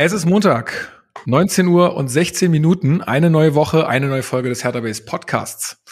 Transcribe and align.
Es 0.00 0.12
ist 0.12 0.26
Montag, 0.26 0.92
19 1.26 1.66
Uhr 1.66 1.96
und 1.96 2.06
16 2.06 2.52
Minuten, 2.52 3.02
eine 3.02 3.30
neue 3.30 3.56
Woche, 3.56 3.88
eine 3.88 4.06
neue 4.06 4.22
Folge 4.22 4.48
des 4.48 4.62
Hertha 4.62 4.78
Base 4.78 5.02
Podcasts. 5.02 5.82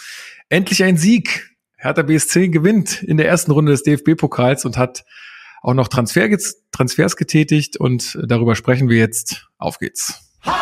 Endlich 0.47 0.81
ein 0.85 0.95
Sieg. 0.95 1.57
Hertha 1.75 2.03
BSC 2.03 2.47
gewinnt 2.47 3.03
in 3.03 3.17
der 3.17 3.27
ersten 3.27 3.51
Runde 3.51 3.73
des 3.73 3.83
DFB-Pokals 3.83 4.63
und 4.63 4.77
hat 4.77 5.03
auch 5.61 5.73
noch 5.73 5.89
Transfer, 5.89 6.29
Transfers 6.71 7.17
getätigt 7.17 7.75
und 7.75 8.17
darüber 8.25 8.55
sprechen 8.55 8.87
wir 8.87 8.95
jetzt. 8.97 9.49
Auf 9.57 9.77
geht's. 9.77 10.31
Hallo 10.45 10.55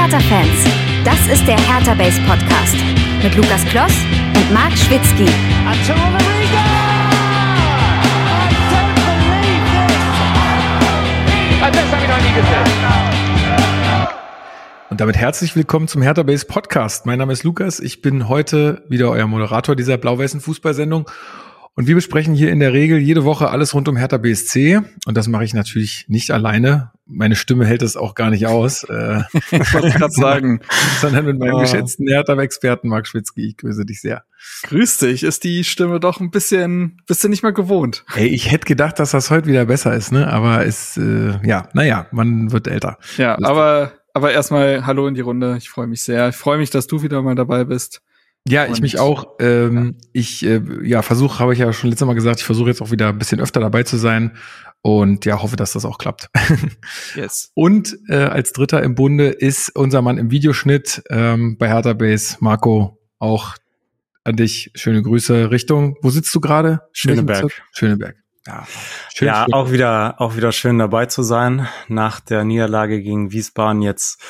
Hertha-Fans, 0.00 0.64
das 1.04 1.18
ist 1.26 1.44
der 1.44 1.58
Hertha 1.58 1.94
Base 1.94 2.20
Podcast 2.20 2.76
mit 3.24 3.34
Lukas 3.34 3.64
Kloss 3.64 3.94
und 4.36 4.52
Marc 4.54 4.78
Schwitzky. 4.78 5.26
Und 14.90 15.00
damit 15.00 15.16
herzlich 15.16 15.56
willkommen 15.56 15.88
zum 15.88 16.02
Hertha 16.02 16.22
Base 16.22 16.46
Podcast. 16.46 17.04
Mein 17.04 17.18
Name 17.18 17.32
ist 17.32 17.42
Lukas. 17.42 17.80
Ich 17.80 18.00
bin 18.00 18.28
heute 18.28 18.82
wieder 18.88 19.10
euer 19.10 19.26
Moderator 19.26 19.74
dieser 19.74 19.96
blau-weißen 19.98 20.40
Fußballsendung. 20.40 21.10
Und 21.78 21.86
wir 21.86 21.94
besprechen 21.94 22.34
hier 22.34 22.50
in 22.50 22.58
der 22.58 22.72
Regel 22.72 22.98
jede 22.98 23.24
Woche 23.24 23.50
alles 23.50 23.72
rund 23.72 23.88
um 23.88 23.96
Hertha 23.96 24.16
BSC. 24.16 24.80
Und 25.06 25.16
das 25.16 25.28
mache 25.28 25.44
ich 25.44 25.54
natürlich 25.54 26.06
nicht 26.08 26.32
alleine. 26.32 26.90
Meine 27.06 27.36
Stimme 27.36 27.66
hält 27.66 27.82
es 27.82 27.96
auch 27.96 28.16
gar 28.16 28.30
nicht 28.30 28.48
aus. 28.48 28.82
Äh, 28.82 29.22
wollte 29.70 29.86
ich 29.86 29.94
gerade 29.94 30.12
sagen. 30.12 30.58
sondern 31.00 31.26
mit 31.26 31.38
meinem 31.38 31.54
oh. 31.54 31.60
geschätzten 31.60 32.08
Hertha-Experten 32.08 32.88
Marc 32.88 33.06
Schwitzky. 33.06 33.46
Ich 33.46 33.58
grüße 33.58 33.86
dich 33.86 34.00
sehr. 34.00 34.24
Grüß 34.64 34.98
dich. 34.98 35.22
Ist 35.22 35.44
die 35.44 35.62
Stimme 35.62 36.00
doch 36.00 36.18
ein 36.18 36.32
bisschen, 36.32 37.00
bist 37.06 37.22
du 37.22 37.28
nicht 37.28 37.44
mehr 37.44 37.52
gewohnt? 37.52 38.04
Ey, 38.16 38.26
ich 38.26 38.50
hätte 38.50 38.66
gedacht, 38.66 38.98
dass 38.98 39.12
das 39.12 39.30
heute 39.30 39.46
wieder 39.46 39.66
besser 39.66 39.94
ist, 39.94 40.10
ne? 40.10 40.26
Aber 40.26 40.64
ist, 40.64 40.96
äh, 40.96 41.38
ja, 41.46 41.68
naja, 41.74 42.08
man 42.10 42.50
wird 42.50 42.66
älter. 42.66 42.98
Ja, 43.18 43.38
aber, 43.40 43.92
aber 44.14 44.32
erstmal 44.32 44.84
Hallo 44.84 45.06
in 45.06 45.14
die 45.14 45.20
Runde. 45.20 45.54
Ich 45.56 45.70
freue 45.70 45.86
mich 45.86 46.02
sehr. 46.02 46.30
Ich 46.30 46.36
freue 46.36 46.58
mich, 46.58 46.70
dass 46.70 46.88
du 46.88 47.02
wieder 47.02 47.22
mal 47.22 47.36
dabei 47.36 47.62
bist. 47.62 48.02
Ja, 48.46 48.66
ich 48.66 48.80
mich 48.80 48.98
auch. 48.98 49.36
Ähm, 49.40 49.96
ja. 49.98 50.08
Ich 50.12 50.44
äh, 50.44 50.60
ja 50.82 51.02
versuche, 51.02 51.38
habe 51.38 51.52
ich 51.52 51.58
ja 51.58 51.72
schon 51.72 51.90
letztes 51.90 52.06
Mal 52.06 52.14
gesagt, 52.14 52.40
ich 52.40 52.46
versuche 52.46 52.68
jetzt 52.68 52.80
auch 52.80 52.90
wieder 52.90 53.08
ein 53.08 53.18
bisschen 53.18 53.40
öfter 53.40 53.60
dabei 53.60 53.82
zu 53.82 53.96
sein 53.96 54.36
und 54.80 55.24
ja, 55.24 55.42
hoffe, 55.42 55.56
dass 55.56 55.72
das 55.72 55.84
auch 55.84 55.98
klappt. 55.98 56.28
yes. 57.14 57.50
Und 57.54 57.98
äh, 58.08 58.16
als 58.16 58.52
Dritter 58.52 58.82
im 58.82 58.94
Bunde 58.94 59.28
ist 59.28 59.74
unser 59.76 60.02
Mann 60.02 60.18
im 60.18 60.30
Videoschnitt 60.30 61.02
ähm, 61.10 61.58
bei 61.58 61.68
Hertha 61.68 61.92
Base, 61.92 62.36
Marco, 62.40 62.98
auch 63.18 63.56
an 64.24 64.36
dich. 64.36 64.70
Schöne 64.74 65.02
Grüße 65.02 65.50
Richtung. 65.50 65.96
Wo 66.02 66.10
sitzt 66.10 66.34
du 66.34 66.40
gerade? 66.40 66.82
Schöneberg. 66.92 67.50
Schöneberg. 67.72 68.16
Ja, 68.46 68.66
schön, 69.14 69.26
ja 69.26 69.44
schön. 69.44 69.54
auch 69.54 69.70
wieder 69.72 70.20
auch 70.20 70.36
wieder 70.36 70.52
schön 70.52 70.78
dabei 70.78 71.04
zu 71.04 71.22
sein 71.22 71.68
nach 71.88 72.20
der 72.20 72.44
Niederlage 72.44 73.02
gegen 73.02 73.30
Wiesbaden 73.30 73.82
jetzt 73.82 74.22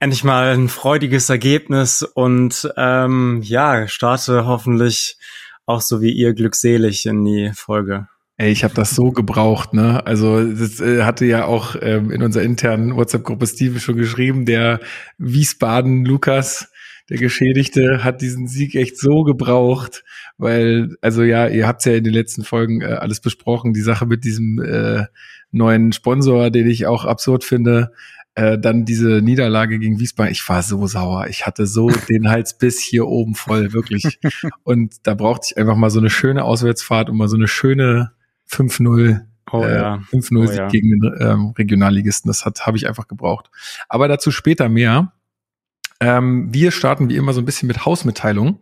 endlich 0.00 0.24
mal 0.24 0.54
ein 0.54 0.68
freudiges 0.68 1.28
Ergebnis 1.28 2.02
und 2.02 2.70
ähm, 2.76 3.40
ja, 3.42 3.88
starte 3.88 4.46
hoffentlich 4.46 5.18
auch 5.66 5.80
so 5.80 6.00
wie 6.00 6.12
ihr 6.12 6.34
glückselig 6.34 7.06
in 7.06 7.24
die 7.24 7.50
Folge. 7.54 8.08
Ey, 8.36 8.52
ich 8.52 8.62
habe 8.62 8.74
das 8.74 8.94
so 8.94 9.10
gebraucht, 9.10 9.74
ne? 9.74 10.06
Also 10.06 10.44
das 10.44 10.80
äh, 10.80 11.02
hatte 11.02 11.26
ja 11.26 11.44
auch 11.44 11.74
ähm, 11.82 12.12
in 12.12 12.22
unserer 12.22 12.44
internen 12.44 12.94
WhatsApp-Gruppe 12.94 13.48
Steve 13.48 13.80
schon 13.80 13.96
geschrieben, 13.96 14.46
der 14.46 14.78
Wiesbaden 15.18 16.04
Lukas, 16.04 16.70
der 17.10 17.18
Geschädigte, 17.18 18.04
hat 18.04 18.20
diesen 18.20 18.46
Sieg 18.46 18.76
echt 18.76 18.96
so 18.96 19.24
gebraucht, 19.24 20.04
weil, 20.36 20.96
also 21.00 21.24
ja, 21.24 21.48
ihr 21.48 21.66
habt's 21.66 21.84
ja 21.84 21.94
in 21.94 22.04
den 22.04 22.12
letzten 22.12 22.44
Folgen 22.44 22.80
äh, 22.80 22.84
alles 22.84 23.18
besprochen, 23.18 23.72
die 23.72 23.80
Sache 23.80 24.06
mit 24.06 24.22
diesem 24.22 24.62
äh, 24.62 25.06
neuen 25.50 25.92
Sponsor, 25.92 26.50
den 26.50 26.70
ich 26.70 26.86
auch 26.86 27.04
absurd 27.04 27.42
finde. 27.42 27.90
Äh, 28.38 28.56
dann 28.56 28.84
diese 28.84 29.20
Niederlage 29.20 29.80
gegen 29.80 29.98
Wiesbaden, 29.98 30.30
ich 30.30 30.48
war 30.48 30.62
so 30.62 30.86
sauer. 30.86 31.26
Ich 31.26 31.44
hatte 31.44 31.66
so 31.66 31.88
den 32.08 32.28
Hals 32.28 32.56
bis 32.56 32.80
hier 32.80 33.08
oben 33.08 33.34
voll, 33.34 33.72
wirklich. 33.72 34.20
Und 34.62 34.94
da 35.02 35.14
brauchte 35.14 35.48
ich 35.50 35.58
einfach 35.58 35.74
mal 35.74 35.90
so 35.90 35.98
eine 35.98 36.08
schöne 36.08 36.44
Auswärtsfahrt 36.44 37.10
und 37.10 37.16
mal 37.16 37.26
so 37.26 37.36
eine 37.36 37.48
schöne 37.48 38.12
5-0 38.48 39.22
Oh, 39.50 39.64
äh, 39.64 39.74
ja. 39.74 39.94
5-0 40.12 40.36
oh, 40.36 40.52
ja. 40.52 40.68
gegen 40.68 40.90
den 40.90 41.14
ähm, 41.20 41.54
Regionalligisten. 41.56 42.28
Das 42.28 42.44
hat 42.44 42.66
habe 42.66 42.76
ich 42.76 42.86
einfach 42.86 43.08
gebraucht. 43.08 43.50
Aber 43.88 44.06
dazu 44.06 44.30
später 44.30 44.68
mehr. 44.68 45.12
Ähm, 46.00 46.52
wir 46.52 46.70
starten 46.70 47.08
wie 47.08 47.16
immer 47.16 47.32
so 47.32 47.40
ein 47.40 47.44
bisschen 47.44 47.66
mit 47.66 47.84
Hausmitteilung. 47.86 48.60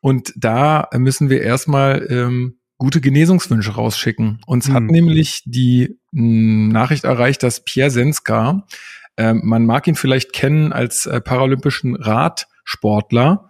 Und 0.00 0.32
da 0.36 0.88
müssen 0.94 1.30
wir 1.30 1.42
erstmal 1.42 2.06
ähm, 2.10 2.58
gute 2.78 3.00
Genesungswünsche 3.00 3.72
rausschicken. 3.72 4.40
Uns 4.46 4.68
hm. 4.68 4.74
hat 4.74 4.82
nämlich 4.84 5.42
die 5.46 5.98
mh, 6.12 6.20
hm, 6.20 6.68
Nachricht 6.68 7.04
erreicht, 7.04 7.42
dass 7.42 7.64
Pierre 7.64 7.90
Senska 7.90 8.66
ähm, 9.16 9.40
man 9.44 9.66
mag 9.66 9.86
ihn 9.86 9.94
vielleicht 9.94 10.32
kennen 10.32 10.72
als 10.72 11.06
äh, 11.06 11.20
paralympischen 11.20 11.96
Radsportler. 11.96 13.48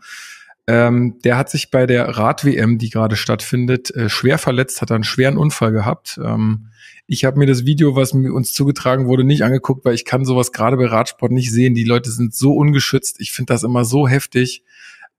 Ähm, 0.69 1.19
der 1.23 1.37
hat 1.37 1.49
sich 1.49 1.71
bei 1.71 1.87
der 1.87 2.09
Rad-WM, 2.09 2.79
die 2.79 2.91
gerade 2.91 3.17
stattfindet, 3.17 3.95
äh, 3.95 4.09
schwer 4.09 4.39
verletzt, 4.39 4.83
hat 4.83 4.91
einen 4.91 5.05
schweren 5.05 5.37
Unfall 5.37 5.71
gehabt. 5.71 6.19
Ähm, 6.23 6.71
ich 7.07 7.25
habe 7.25 7.39
mir 7.39 7.47
das 7.47 7.65
Video, 7.65 7.95
was 7.95 8.13
uns 8.13 8.53
zugetragen 8.53 9.07
wurde, 9.07 9.23
nicht 9.23 9.45
angeguckt, 9.45 9.85
weil 9.85 9.95
ich 9.95 10.05
kann 10.05 10.25
sowas 10.25 10.51
gerade 10.51 10.77
bei 10.77 10.87
Radsport 10.87 11.31
nicht 11.31 11.53
sehen. 11.53 11.75
Die 11.75 11.85
Leute 11.85 12.11
sind 12.11 12.35
so 12.35 12.53
ungeschützt. 12.55 13.21
Ich 13.21 13.33
finde 13.33 13.53
das 13.53 13.63
immer 13.63 13.85
so 13.85 14.09
heftig. 14.09 14.65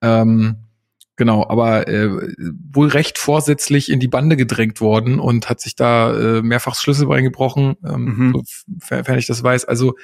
Ähm, 0.01 0.57
genau, 1.15 1.47
aber 1.47 1.87
äh, 1.87 2.09
wohl 2.73 2.89
recht 2.89 3.17
vorsätzlich 3.17 3.89
in 3.89 4.01
die 4.01 4.09
Bande 4.09 4.35
gedrängt 4.35 4.81
worden 4.81 5.17
und 5.17 5.49
hat 5.49 5.61
sich 5.61 5.77
da 5.77 6.13
äh, 6.13 6.41
mehrfach 6.41 6.75
Schlüsselbein 6.75 7.23
gebrochen, 7.23 7.77
ähm, 7.85 8.03
mhm. 8.03 8.43
sofern 8.81 9.17
ich 9.17 9.27
das 9.27 9.41
weiß. 9.41 9.63
Also 9.63 9.95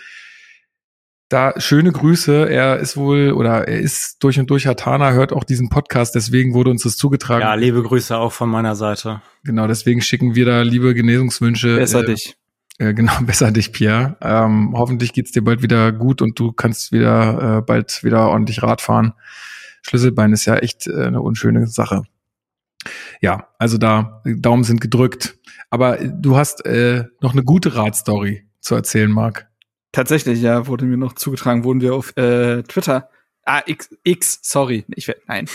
da 1.33 1.53
schöne 1.57 1.91
Grüße. 1.91 2.47
Er 2.49 2.77
ist 2.77 2.95
wohl 2.95 3.31
oder 3.31 3.67
er 3.67 3.79
ist 3.79 4.23
durch 4.23 4.39
und 4.39 4.49
durch 4.49 4.67
Hatana, 4.67 5.11
hört 5.11 5.33
auch 5.33 5.43
diesen 5.43 5.69
Podcast, 5.69 6.13
deswegen 6.15 6.53
wurde 6.53 6.69
uns 6.69 6.83
das 6.83 6.95
zugetragen. 6.95 7.41
Ja, 7.41 7.55
liebe 7.55 7.81
Grüße 7.81 8.15
auch 8.15 8.31
von 8.31 8.49
meiner 8.49 8.75
Seite. 8.75 9.21
Genau, 9.43 9.67
deswegen 9.67 10.01
schicken 10.01 10.35
wir 10.35 10.45
da 10.45 10.61
liebe 10.61 10.93
Genesungswünsche. 10.93 11.75
Besser 11.75 12.01
äh, 12.01 12.05
dich. 12.05 12.37
Äh, 12.77 12.93
genau, 12.93 13.13
besser 13.21 13.51
dich, 13.51 13.71
Pierre. 13.71 14.15
Ähm, 14.21 14.73
hoffentlich 14.77 15.11
geht's 15.11 15.31
dir 15.31 15.43
bald 15.43 15.63
wieder 15.63 15.91
gut 15.91 16.21
und 16.21 16.37
du 16.37 16.51
kannst 16.51 16.91
wieder 16.91 17.57
äh, 17.57 17.61
bald 17.61 18.03
wieder 18.03 18.29
ordentlich 18.29 18.61
Rad 18.61 18.81
fahren. 18.81 19.13
Schlüsselbein 19.81 20.33
ist 20.33 20.45
ja 20.45 20.57
echt 20.57 20.87
äh, 20.87 21.05
eine 21.05 21.21
unschöne 21.21 21.65
Sache. 21.67 22.03
Ja, 23.21 23.47
also 23.57 23.77
da 23.77 24.21
Daumen 24.25 24.63
sind 24.63 24.81
gedrückt. 24.81 25.37
Aber 25.71 25.97
du 25.97 26.35
hast 26.37 26.65
äh, 26.67 27.05
noch 27.21 27.33
eine 27.33 27.43
gute 27.43 27.75
Radstory 27.75 28.45
zu 28.59 28.75
erzählen, 28.75 29.11
Marc. 29.11 29.47
Tatsächlich, 29.93 30.41
ja, 30.41 30.65
wurde 30.65 30.85
mir 30.85 30.97
noch 30.97 31.13
zugetragen, 31.13 31.63
wurden 31.63 31.79
wir 31.79 31.93
auf 31.93 32.17
äh, 32.17 32.63
Twitter. 32.63 33.09
Ah, 33.45 33.61
X, 33.67 33.89
X 34.03 34.39
sorry. 34.41 34.85
Ich 34.95 35.07
werd, 35.07 35.21
nein. 35.27 35.47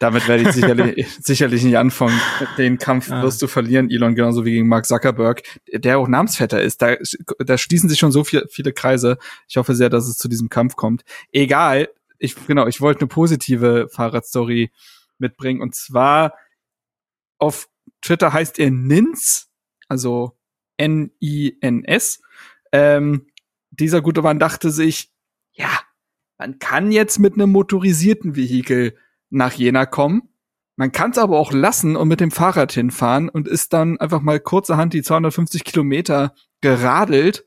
Damit 0.00 0.26
werde 0.26 0.44
ich 0.44 0.52
sicherlich, 0.52 1.06
sicherlich 1.20 1.62
nicht 1.62 1.76
anfangen. 1.76 2.18
Den 2.56 2.78
Kampf 2.78 3.10
ah. 3.10 3.22
wirst 3.22 3.42
du 3.42 3.48
verlieren, 3.48 3.90
Elon, 3.90 4.14
genauso 4.14 4.46
wie 4.46 4.52
gegen 4.52 4.66
Mark 4.66 4.86
Zuckerberg, 4.86 5.42
der 5.70 5.98
auch 5.98 6.08
Namensvetter 6.08 6.62
ist. 6.62 6.80
Da, 6.80 6.96
da 7.38 7.58
schließen 7.58 7.90
sich 7.90 7.98
schon 7.98 8.12
so 8.12 8.24
viel, 8.24 8.46
viele 8.48 8.72
Kreise. 8.72 9.18
Ich 9.46 9.58
hoffe 9.58 9.74
sehr, 9.74 9.90
dass 9.90 10.08
es 10.08 10.16
zu 10.16 10.28
diesem 10.28 10.48
Kampf 10.48 10.74
kommt. 10.74 11.02
Egal. 11.30 11.90
Ich, 12.18 12.34
genau, 12.46 12.66
ich 12.68 12.80
wollte 12.80 13.00
eine 13.00 13.08
positive 13.08 13.88
Fahrradstory 13.92 14.72
mitbringen. 15.18 15.60
Und 15.60 15.74
zwar 15.74 16.34
auf 17.36 17.68
Twitter 18.00 18.32
heißt 18.32 18.58
er 18.58 18.70
Nins, 18.70 19.50
also 19.86 20.38
N-I-N-S. 20.78 22.22
Ähm, 22.72 23.26
dieser 23.72 24.02
gute 24.02 24.22
Mann 24.22 24.38
dachte 24.38 24.70
sich, 24.70 25.10
ja, 25.52 25.70
man 26.38 26.58
kann 26.58 26.92
jetzt 26.92 27.18
mit 27.18 27.34
einem 27.34 27.50
motorisierten 27.50 28.36
Vehikel 28.36 28.96
nach 29.30 29.52
Jena 29.52 29.86
kommen. 29.86 30.22
Man 30.76 30.92
kann 30.92 31.10
es 31.10 31.18
aber 31.18 31.38
auch 31.38 31.52
lassen 31.52 31.96
und 31.96 32.08
mit 32.08 32.20
dem 32.20 32.30
Fahrrad 32.30 32.72
hinfahren 32.72 33.28
und 33.28 33.48
ist 33.48 33.72
dann 33.72 33.98
einfach 33.98 34.20
mal 34.20 34.40
kurzerhand 34.40 34.94
die 34.94 35.02
250 35.02 35.64
Kilometer 35.64 36.34
geradelt. 36.60 37.46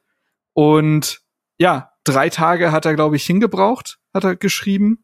Und 0.54 1.22
ja, 1.58 1.92
drei 2.04 2.30
Tage 2.30 2.72
hat 2.72 2.86
er, 2.86 2.96
glaube 2.96 3.16
ich, 3.16 3.26
hingebraucht, 3.26 4.00
hat 4.14 4.24
er 4.24 4.36
geschrieben. 4.36 5.04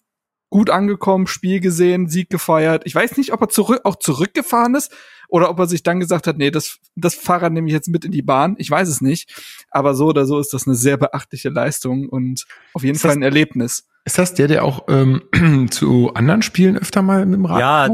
Gut 0.50 0.70
angekommen, 0.70 1.28
Spiel 1.28 1.62
gesehen, 1.62 2.10
Sieg 2.10 2.30
gefeiert. 2.30 2.84
Ich 2.86 2.94
weiß 2.94 3.18
nicht, 3.18 3.32
ob 3.32 3.42
er 3.42 3.50
zurück, 3.50 3.82
auch 3.86 3.96
zurückgefahren 3.96 4.76
ist 4.76 4.94
oder 5.32 5.50
ob 5.50 5.58
er 5.60 5.66
sich 5.66 5.82
dann 5.82 6.02
gesagt 6.02 6.28
hat, 6.28 6.38
nee, 6.38 6.52
das, 6.52 6.78
das 6.96 7.16
Fahrrad 7.16 7.54
nehme 7.54 7.68
ich 7.68 7.74
jetzt 7.74 7.88
mit 7.88 8.04
in 8.04 8.12
die 8.12 8.22
Bahn. 8.22 8.56
Ich 8.58 8.70
weiß 8.70 8.90
es 8.90 9.00
nicht. 9.00 9.34
Aber 9.72 9.96
so 9.96 10.08
oder 10.08 10.26
so 10.26 10.40
ist 10.40 10.54
das 10.54 10.68
eine 10.68 10.76
sehr 10.76 10.98
beachtliche 10.98 11.48
Leistung 11.50 12.10
und 12.10 12.46
auf 12.74 12.84
jeden 12.84 12.98
ist 12.98 13.02
Fall 13.02 13.12
ein 13.12 13.22
Erlebnis. 13.22 13.88
Ist 14.04 14.18
das 14.18 14.34
der, 14.34 14.50
der 14.50 14.66
auch 14.66 14.88
ähm, 14.90 15.22
zu 15.72 16.14
anderen 16.14 16.42
Spielen 16.42 16.78
öfter 16.78 17.02
mal 17.02 17.26
mit 17.26 17.36
dem 17.36 17.46
Rad 17.46 17.60
Ja, 17.60 17.90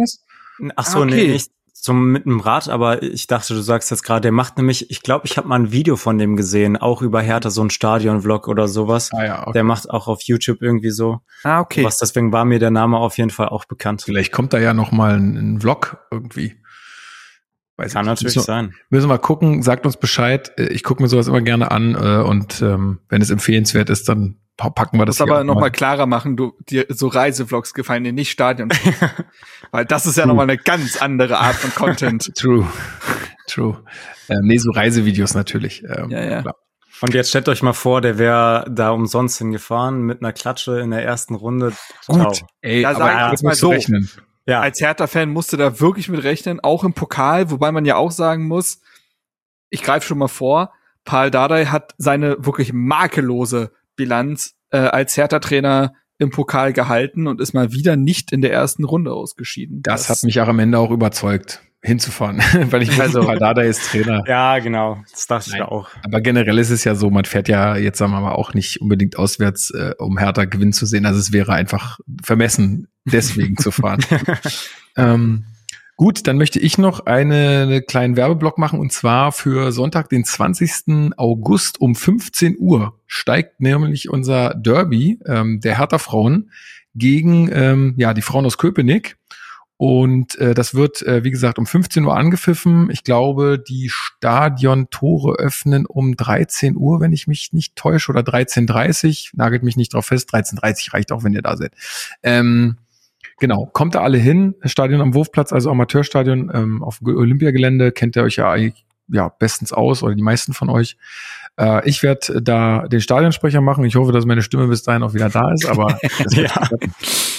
ach 0.75 0.85
so, 0.87 0.99
ah, 0.99 1.03
okay. 1.03 1.15
nee, 1.15 1.27
nicht 1.27 1.51
zum 1.73 2.11
mit 2.11 2.25
dem 2.25 2.39
Rad, 2.39 2.69
aber 2.69 3.03
ich 3.03 3.27
dachte, 3.27 3.53
du 3.53 3.61
sagst 3.61 3.91
jetzt 3.91 4.01
gerade, 4.01 4.21
der 4.21 4.31
macht 4.31 4.57
nämlich, 4.57 4.89
ich 4.89 5.03
glaube, 5.03 5.27
ich 5.27 5.37
habe 5.37 5.47
mal 5.47 5.59
ein 5.59 5.71
Video 5.71 5.95
von 5.95 6.17
dem 6.17 6.35
gesehen, 6.35 6.75
auch 6.75 7.03
über 7.03 7.21
Hertha, 7.21 7.51
so 7.51 7.63
ein 7.63 7.69
Stadion-Vlog 7.69 8.47
oder 8.47 8.67
sowas. 8.67 9.11
Ah, 9.13 9.23
ja, 9.23 9.41
okay. 9.43 9.51
Der 9.53 9.63
macht 9.63 9.89
auch 9.91 10.07
auf 10.07 10.23
YouTube 10.23 10.61
irgendwie 10.61 10.89
so. 10.89 11.19
Ah, 11.43 11.61
okay. 11.61 11.83
Was 11.83 11.99
deswegen 11.99 12.31
war 12.31 12.45
mir 12.45 12.57
der 12.57 12.71
Name 12.71 12.97
auf 12.97 13.17
jeden 13.19 13.29
Fall 13.29 13.49
auch 13.49 13.65
bekannt. 13.65 14.01
Vielleicht 14.01 14.31
kommt 14.31 14.53
da 14.53 14.57
ja 14.57 14.73
noch 14.73 14.91
mal 14.91 15.15
ein, 15.15 15.37
ein 15.37 15.61
Vlog 15.61 15.99
irgendwie. 16.09 16.55
Weiß 17.77 17.93
Kann 17.93 18.05
natürlich 18.05 18.35
müssen, 18.35 18.45
sein. 18.45 18.73
Müssen 18.89 19.03
wir 19.03 19.13
mal 19.13 19.17
gucken, 19.19 19.61
sagt 19.61 19.85
uns 19.85 19.97
Bescheid. 19.97 20.51
Äh, 20.57 20.69
ich 20.69 20.83
gucke 20.83 21.01
mir 21.01 21.07
sowas 21.07 21.27
immer 21.27 21.41
gerne 21.41 21.69
an 21.69 21.93
äh, 21.93 22.23
und 22.23 22.61
ähm, 22.61 22.99
wenn 23.07 23.21
es 23.21 23.29
empfehlenswert 23.29 23.91
ist, 23.91 24.09
dann 24.09 24.37
packen 24.57 24.97
wir 24.97 25.05
das. 25.05 25.17
Das 25.17 25.27
aber 25.29 25.43
noch 25.43 25.59
mal 25.59 25.69
klarer 25.69 26.07
machen, 26.07 26.35
du 26.35 26.53
dir 26.67 26.87
so 26.89 27.07
Reisevlogs 27.07 27.75
gefallen 27.75 28.03
dir 28.03 28.13
nicht 28.13 28.31
Stadion, 28.31 28.69
weil 29.71 29.85
das 29.85 30.07
ist 30.07 30.17
ja 30.17 30.25
noch 30.25 30.33
mal 30.33 30.43
eine 30.43 30.57
ganz 30.57 30.99
andere 30.99 31.37
Art 31.37 31.55
von 31.55 31.73
Content. 31.75 32.33
True, 32.35 32.67
true. 33.47 33.83
Ähm, 34.27 34.39
nee, 34.41 34.57
so 34.57 34.71
Reisevideos 34.71 35.35
natürlich. 35.35 35.83
Ähm, 35.83 36.09
ja, 36.09 36.23
ja. 36.23 36.41
Klar. 36.41 36.55
Und 37.01 37.13
jetzt 37.13 37.29
stellt 37.29 37.47
euch 37.47 37.61
mal 37.61 37.73
vor, 37.73 38.01
der 38.01 38.17
wäre 38.17 38.65
da 38.71 38.89
umsonst 38.89 39.37
hingefahren 39.37 40.01
mit 40.01 40.21
einer 40.23 40.33
Klatsche 40.33 40.79
in 40.79 40.89
der 40.89 41.03
ersten 41.03 41.35
Runde. 41.35 41.73
Gut, 42.07 42.41
ey, 42.61 42.81
da 42.81 42.95
aber 42.95 43.25
ich 43.25 43.31
jetzt 43.33 43.43
mal 43.43 43.53
so. 43.53 43.69
Rechnen. 43.69 44.09
Ja. 44.47 44.61
Als 44.61 44.79
Hertha-Fan 44.79 45.29
musste 45.29 45.57
da 45.57 45.79
wirklich 45.79 46.09
mit 46.09 46.23
rechnen, 46.23 46.59
auch 46.61 46.83
im 46.83 46.93
Pokal, 46.93 47.51
wobei 47.51 47.71
man 47.71 47.85
ja 47.85 47.97
auch 47.97 48.11
sagen 48.11 48.47
muss, 48.47 48.81
ich 49.69 49.83
greife 49.83 50.07
schon 50.07 50.17
mal 50.17 50.29
vor, 50.29 50.71
Paul 51.03 51.31
Dardai 51.31 51.65
hat 51.65 51.93
seine 51.97 52.37
wirklich 52.45 52.71
makellose 52.73 53.71
Bilanz 53.95 54.55
äh, 54.71 54.77
als 54.77 55.17
Hertha-Trainer 55.17 55.93
im 56.17 56.31
Pokal 56.31 56.73
gehalten 56.73 57.27
und 57.27 57.41
ist 57.41 57.53
mal 57.53 57.71
wieder 57.71 57.95
nicht 57.95 58.31
in 58.31 58.41
der 58.41 58.51
ersten 58.51 58.85
Runde 58.85 59.11
ausgeschieden. 59.13 59.81
Das, 59.83 60.07
das 60.07 60.17
hat 60.17 60.23
mich 60.23 60.39
auch 60.41 60.47
am 60.47 60.59
Ende 60.59 60.79
auch 60.79 60.91
überzeugt 60.91 61.61
hinzufahren, 61.87 62.37
weil 62.71 62.83
ich 62.83 62.99
also 63.01 63.21
Dada 63.21 63.61
ist 63.61 63.89
Trainer. 63.89 64.23
Ja, 64.27 64.59
genau, 64.59 64.99
das 65.09 65.25
dachte 65.25 65.49
Nein. 65.51 65.61
ich 65.61 65.65
auch. 65.65 65.89
Aber 66.03 66.21
generell 66.21 66.59
ist 66.59 66.69
es 66.69 66.83
ja 66.83 66.93
so, 66.93 67.09
man 67.09 67.25
fährt 67.25 67.47
ja 67.47 67.75
jetzt 67.77 67.97
sagen 67.97 68.11
wir 68.11 68.21
mal 68.21 68.33
auch 68.33 68.53
nicht 68.53 68.81
unbedingt 68.81 69.17
auswärts, 69.17 69.71
äh, 69.71 69.93
um 69.97 70.17
Hertha 70.17 70.45
gewinnen 70.45 70.73
zu 70.73 70.85
sehen. 70.85 71.05
Also 71.05 71.19
es 71.19 71.31
wäre 71.31 71.53
einfach 71.53 71.99
vermessen, 72.23 72.87
deswegen 73.05 73.57
zu 73.57 73.71
fahren. 73.71 74.01
ähm, 74.97 75.45
gut, 75.95 76.27
dann 76.27 76.37
möchte 76.37 76.59
ich 76.59 76.77
noch 76.77 77.05
eine, 77.05 77.61
eine 77.61 77.81
kleinen 77.81 78.17
Werbeblock 78.17 78.57
machen 78.57 78.79
und 78.79 78.91
zwar 78.91 79.31
für 79.31 79.71
Sonntag, 79.71 80.09
den 80.09 80.25
20. 80.25 81.13
August 81.17 81.81
um 81.81 81.95
15 81.95 82.57
Uhr 82.59 82.99
steigt 83.07 83.61
nämlich 83.61 84.09
unser 84.09 84.53
Derby 84.53 85.19
ähm, 85.25 85.61
der 85.61 85.77
Hertha 85.77 85.97
Frauen 85.97 86.51
gegen 86.95 87.49
ähm, 87.53 87.93
ja 87.97 88.13
die 88.13 88.21
Frauen 88.21 88.45
aus 88.45 88.57
Köpenick. 88.57 89.17
Und 89.77 90.35
äh, 90.39 90.55
das 90.55 90.73
wird, 90.73 91.03
äh, 91.03 91.23
wie 91.23 91.29
gesagt, 91.29 91.59
um 91.59 91.67
15 91.67 92.03
Uhr 92.03 92.17
angepfiffen. 92.17 92.89
Ich 92.89 93.03
glaube, 93.03 93.59
die 93.59 93.89
Stadiontore 93.89 95.35
öffnen 95.35 95.85
um 95.85 96.17
13 96.17 96.75
Uhr, 96.75 96.99
wenn 96.99 97.13
ich 97.13 97.27
mich 97.27 97.53
nicht 97.53 97.75
täusche, 97.75 98.11
oder 98.11 98.21
13.30 98.21 99.31
Nagelt 99.33 99.61
mich 99.61 99.77
nicht 99.77 99.93
drauf 99.93 100.07
fest. 100.07 100.33
13.30 100.33 100.93
reicht 100.93 101.11
auch, 101.11 101.23
wenn 101.23 101.33
ihr 101.33 101.43
da 101.43 101.55
seid. 101.55 101.73
Ähm, 102.23 102.77
genau, 103.39 103.67
kommt 103.71 103.93
da 103.93 104.01
alle 104.01 104.17
hin. 104.17 104.55
Stadion 104.63 104.99
am 104.99 105.13
Wurfplatz, 105.13 105.53
also 105.53 105.69
Amateurstadion 105.69 106.51
ähm, 106.51 106.83
auf 106.83 106.97
dem 106.97 107.15
Olympiagelände. 107.15 107.91
Kennt 107.91 108.15
ihr 108.15 108.23
euch 108.23 108.37
ja 108.37 108.49
eigentlich 108.49 108.83
ja, 109.09 109.29
bestens 109.29 109.73
aus 109.73 110.01
oder 110.01 110.15
die 110.15 110.23
meisten 110.23 110.53
von 110.53 110.69
euch. 110.69 110.97
Äh, 111.59 111.87
ich 111.87 112.03
werde 112.03 112.41
da 112.41 112.87
den 112.87 113.01
Stadionsprecher 113.01 113.61
machen. 113.61 113.85
Ich 113.85 113.95
hoffe, 113.95 114.11
dass 114.11 114.25
meine 114.25 114.41
Stimme 114.41 114.67
bis 114.67 114.83
dahin 114.83 115.03
auch 115.03 115.13
wieder 115.13 115.29
da 115.29 115.51
ist, 115.51 115.65
aber 115.65 115.97
das 116.23 116.35
wird, 116.35 116.51
ja. 116.51 116.67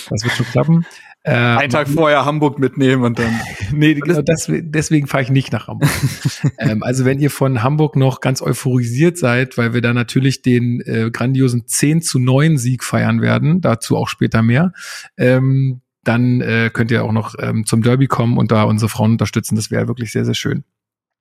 das 0.09 0.25
wird 0.25 0.33
schon 0.35 0.47
klappen. 0.47 0.87
Äh, 1.29 1.59
Einen 1.59 1.71
Tag 1.71 1.89
vorher 1.89 2.25
Hamburg 2.25 2.59
mitnehmen 2.59 3.05
und 3.05 3.19
dann. 3.19 3.39
nee, 3.73 3.95
genau 3.95 4.23
das, 4.23 4.47
deswegen 4.49 5.07
fahre 5.07 5.25
ich 5.25 5.31
nicht 5.31 5.53
nach 5.53 5.69
Hamburg. 5.69 5.91
ähm, 6.59 6.83
also 6.83 7.05
wenn 7.05 7.19
ihr 7.19 7.31
von 7.31 7.63
Hamburg 7.63 7.97
noch 7.97 8.21
ganz 8.21 8.41
euphorisiert 8.41 9.19
seid, 9.19 9.59
weil 9.59 9.75
wir 9.75 9.83
da 9.83 9.93
natürlich 9.93 10.41
den 10.41 10.81
äh, 10.81 11.11
grandiosen 11.11 11.67
10 11.67 12.01
zu 12.01 12.19
9 12.19 12.57
Sieg 12.57 12.83
feiern 12.83 13.21
werden, 13.21 13.61
dazu 13.61 13.97
auch 13.97 14.09
später 14.09 14.43
mehr, 14.43 14.73
ähm, 15.19 15.83
dann 16.03 16.41
äh, 16.41 16.71
könnt 16.73 16.91
ihr 16.91 17.05
auch 17.05 17.13
noch 17.13 17.35
ähm, 17.39 17.67
zum 17.67 17.83
Derby 17.83 18.07
kommen 18.07 18.39
und 18.39 18.51
da 18.51 18.63
unsere 18.63 18.89
Frauen 18.89 19.13
unterstützen. 19.13 19.57
Das 19.57 19.71
wäre 19.71 19.87
wirklich 19.87 20.13
sehr, 20.13 20.25
sehr 20.25 20.35
schön. 20.35 20.65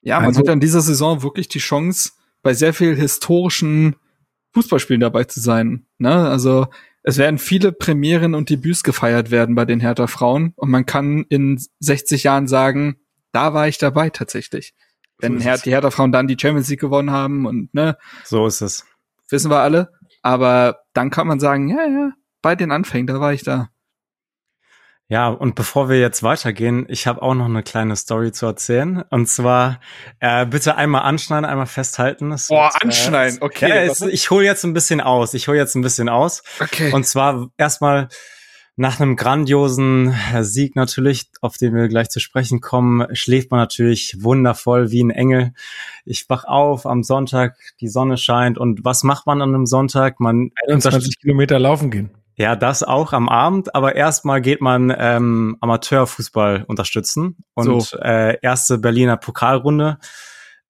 Ja, 0.01 0.19
man 0.19 0.27
also, 0.27 0.39
hat 0.39 0.47
in 0.47 0.61
dieser 0.61 0.79
Saison 0.79 1.21
wirklich 1.21 1.49
die 1.49 1.59
Chance, 1.59 2.11
bei 2.43 2.53
sehr 2.53 2.73
viel 2.73 2.95
historischen 2.95 3.97
Fußballspielen 4.53 5.01
dabei 5.01 5.25
zu 5.25 5.41
sein. 5.41 5.85
Ne? 5.97 6.13
Also 6.13 6.67
es 7.07 7.17
werden 7.17 7.37
viele 7.37 7.71
Premieren 7.71 8.35
und 8.35 8.49
Debüts 8.49 8.83
gefeiert 8.83 9.31
werden 9.31 9.55
bei 9.55 9.63
den 9.63 9.79
Hertha 9.79 10.07
Frauen 10.07 10.51
und 10.57 10.69
man 10.69 10.85
kann 10.85 11.23
in 11.29 11.57
60 11.79 12.23
Jahren 12.23 12.49
sagen, 12.49 12.97
da 13.31 13.53
war 13.53 13.69
ich 13.69 13.77
dabei 13.77 14.09
tatsächlich. 14.09 14.75
Wenn 15.17 15.39
so 15.39 15.49
die 15.63 15.71
Hertha 15.71 15.89
Frauen 15.89 16.11
dann 16.11 16.27
die 16.27 16.35
Champions 16.37 16.67
League 16.67 16.81
gewonnen 16.81 17.11
haben 17.11 17.45
und 17.45 17.73
ne. 17.73 17.97
So 18.25 18.45
ist 18.45 18.59
es. 18.59 18.85
Wissen 19.29 19.49
wir 19.49 19.61
alle. 19.61 19.89
Aber 20.21 20.81
dann 20.91 21.09
kann 21.09 21.27
man 21.27 21.39
sagen, 21.39 21.69
ja, 21.69 21.87
ja, 21.87 22.11
bei 22.41 22.57
den 22.57 22.71
Anfängen, 22.71 23.07
da 23.07 23.21
war 23.21 23.31
ich 23.31 23.43
da. 23.43 23.69
Ja, 25.09 25.29
und 25.29 25.55
bevor 25.55 25.87
wir 25.87 25.99
jetzt 25.99 26.21
weitergehen, 26.21 26.85
ich 26.89 27.07
habe 27.07 27.21
auch 27.21 27.33
noch 27.33 27.45
eine 27.45 27.63
kleine 27.63 27.95
Story 27.95 28.33
zu 28.33 28.45
erzählen. 28.45 29.03
Und 29.09 29.29
zwar, 29.29 29.79
äh, 30.19 30.45
bitte 30.45 30.75
einmal 30.75 31.03
anschneiden, 31.03 31.45
einmal 31.45 31.65
festhalten. 31.65 32.33
Es 32.33 32.49
Boah, 32.49 32.65
wird, 32.73 32.83
anschneiden, 32.83 33.37
okay. 33.41 33.69
Ja, 33.69 33.75
es, 33.75 34.01
ich 34.01 34.29
hole 34.31 34.45
jetzt 34.45 34.65
ein 34.65 34.73
bisschen 34.73 34.99
aus. 34.99 35.33
Ich 35.33 35.47
hole 35.47 35.57
jetzt 35.57 35.75
ein 35.75 35.81
bisschen 35.81 36.09
aus. 36.09 36.43
Okay. 36.59 36.91
Und 36.91 37.05
zwar 37.05 37.49
erstmal 37.57 38.09
nach 38.75 38.99
einem 38.99 39.15
grandiosen 39.15 40.13
Sieg 40.41 40.75
natürlich, 40.75 41.29
auf 41.41 41.57
den 41.57 41.73
wir 41.73 41.87
gleich 41.87 42.09
zu 42.09 42.19
sprechen 42.19 42.59
kommen, 42.59 43.07
schläft 43.15 43.49
man 43.49 43.61
natürlich 43.61 44.17
wundervoll 44.19 44.91
wie 44.91 45.03
ein 45.03 45.09
Engel. 45.09 45.53
Ich 46.05 46.29
wach 46.29 46.43
auf 46.43 46.85
am 46.85 47.01
Sonntag, 47.03 47.55
die 47.79 47.87
Sonne 47.87 48.17
scheint 48.17 48.57
und 48.57 48.83
was 48.83 49.03
macht 49.03 49.25
man 49.25 49.41
an 49.41 49.55
einem 49.55 49.65
Sonntag? 49.65 50.19
Man 50.19 50.51
21 50.67 51.19
Kilometer 51.19 51.59
laufen 51.59 51.91
gehen. 51.91 52.11
Ja, 52.39 52.55
das 52.55 52.83
auch 52.83 53.13
am 53.13 53.29
Abend, 53.29 53.73
aber 53.73 53.95
erstmal 53.95 54.41
geht 54.41 54.61
man 54.61 54.93
ähm, 54.95 55.57
Amateurfußball 55.59 56.65
unterstützen 56.67 57.37
und 57.55 57.81
so. 57.81 57.97
äh, 57.97 58.37
erste 58.41 58.77
Berliner 58.77 59.17
Pokalrunde 59.17 59.97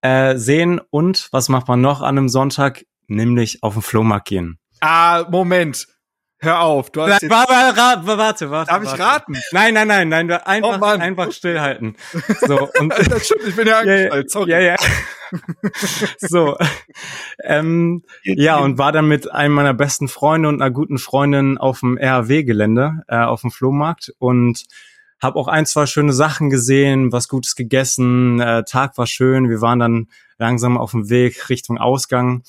äh, 0.01 0.37
sehen 0.37 0.79
und 0.89 1.27
was 1.33 1.49
macht 1.49 1.67
man 1.67 1.81
noch 1.81 2.01
an 2.01 2.17
einem 2.17 2.29
Sonntag? 2.29 2.85
Nämlich 3.09 3.63
auf 3.63 3.73
den 3.73 3.81
Flohmarkt 3.81 4.27
gehen. 4.27 4.59
Ah, 4.81 5.25
Moment. 5.29 5.87
Hör 6.39 6.61
auf, 6.61 6.91
du 6.91 7.01
hast 7.01 7.23
jetzt 7.23 7.31
warte, 7.31 8.07
warte, 8.17 8.51
warte. 8.51 8.71
Darf 8.71 8.83
ich 8.83 8.99
raten? 8.99 9.33
Nein, 9.51 9.73
nein, 9.73 9.87
nein, 9.87 10.07
nein, 10.07 10.31
einfach, 10.31 10.79
oh 10.79 10.85
einfach 10.85 11.31
stillhalten. 11.31 11.95
So 12.47 12.69
und 12.79 12.89
das 12.89 13.25
stimmt, 13.25 13.47
ich 13.47 13.55
bin 13.55 13.67
ja 13.67 13.79
angeschnallt, 13.79 14.29
sorry. 14.29 14.51
Ja, 14.51 14.59
ja. 14.59 14.75
so, 16.19 16.55
ähm, 17.43 18.03
ja 18.23 18.57
und 18.57 18.77
war 18.77 18.91
dann 18.91 19.07
mit 19.07 19.31
einem 19.31 19.55
meiner 19.55 19.73
besten 19.73 20.07
Freunde 20.07 20.47
und 20.49 20.61
einer 20.61 20.71
guten 20.71 20.99
Freundin 20.99 21.57
auf 21.57 21.79
dem 21.79 21.97
RAW-Gelände, 21.97 23.03
äh, 23.07 23.17
auf 23.17 23.41
dem 23.41 23.49
Flohmarkt 23.49 24.13
und 24.19 24.65
habe 25.21 25.39
auch 25.39 25.47
ein, 25.47 25.65
zwei 25.65 25.87
schöne 25.87 26.13
Sachen 26.13 26.51
gesehen, 26.51 27.11
was 27.11 27.27
Gutes 27.29 27.55
gegessen, 27.55 28.39
äh, 28.39 28.63
Tag 28.63 28.97
war 28.99 29.07
schön, 29.07 29.49
wir 29.49 29.61
waren 29.61 29.79
dann 29.79 30.07
langsam 30.37 30.77
auf 30.77 30.91
dem 30.91 31.09
Weg 31.09 31.49
Richtung 31.49 31.79
Ausgang 31.79 32.43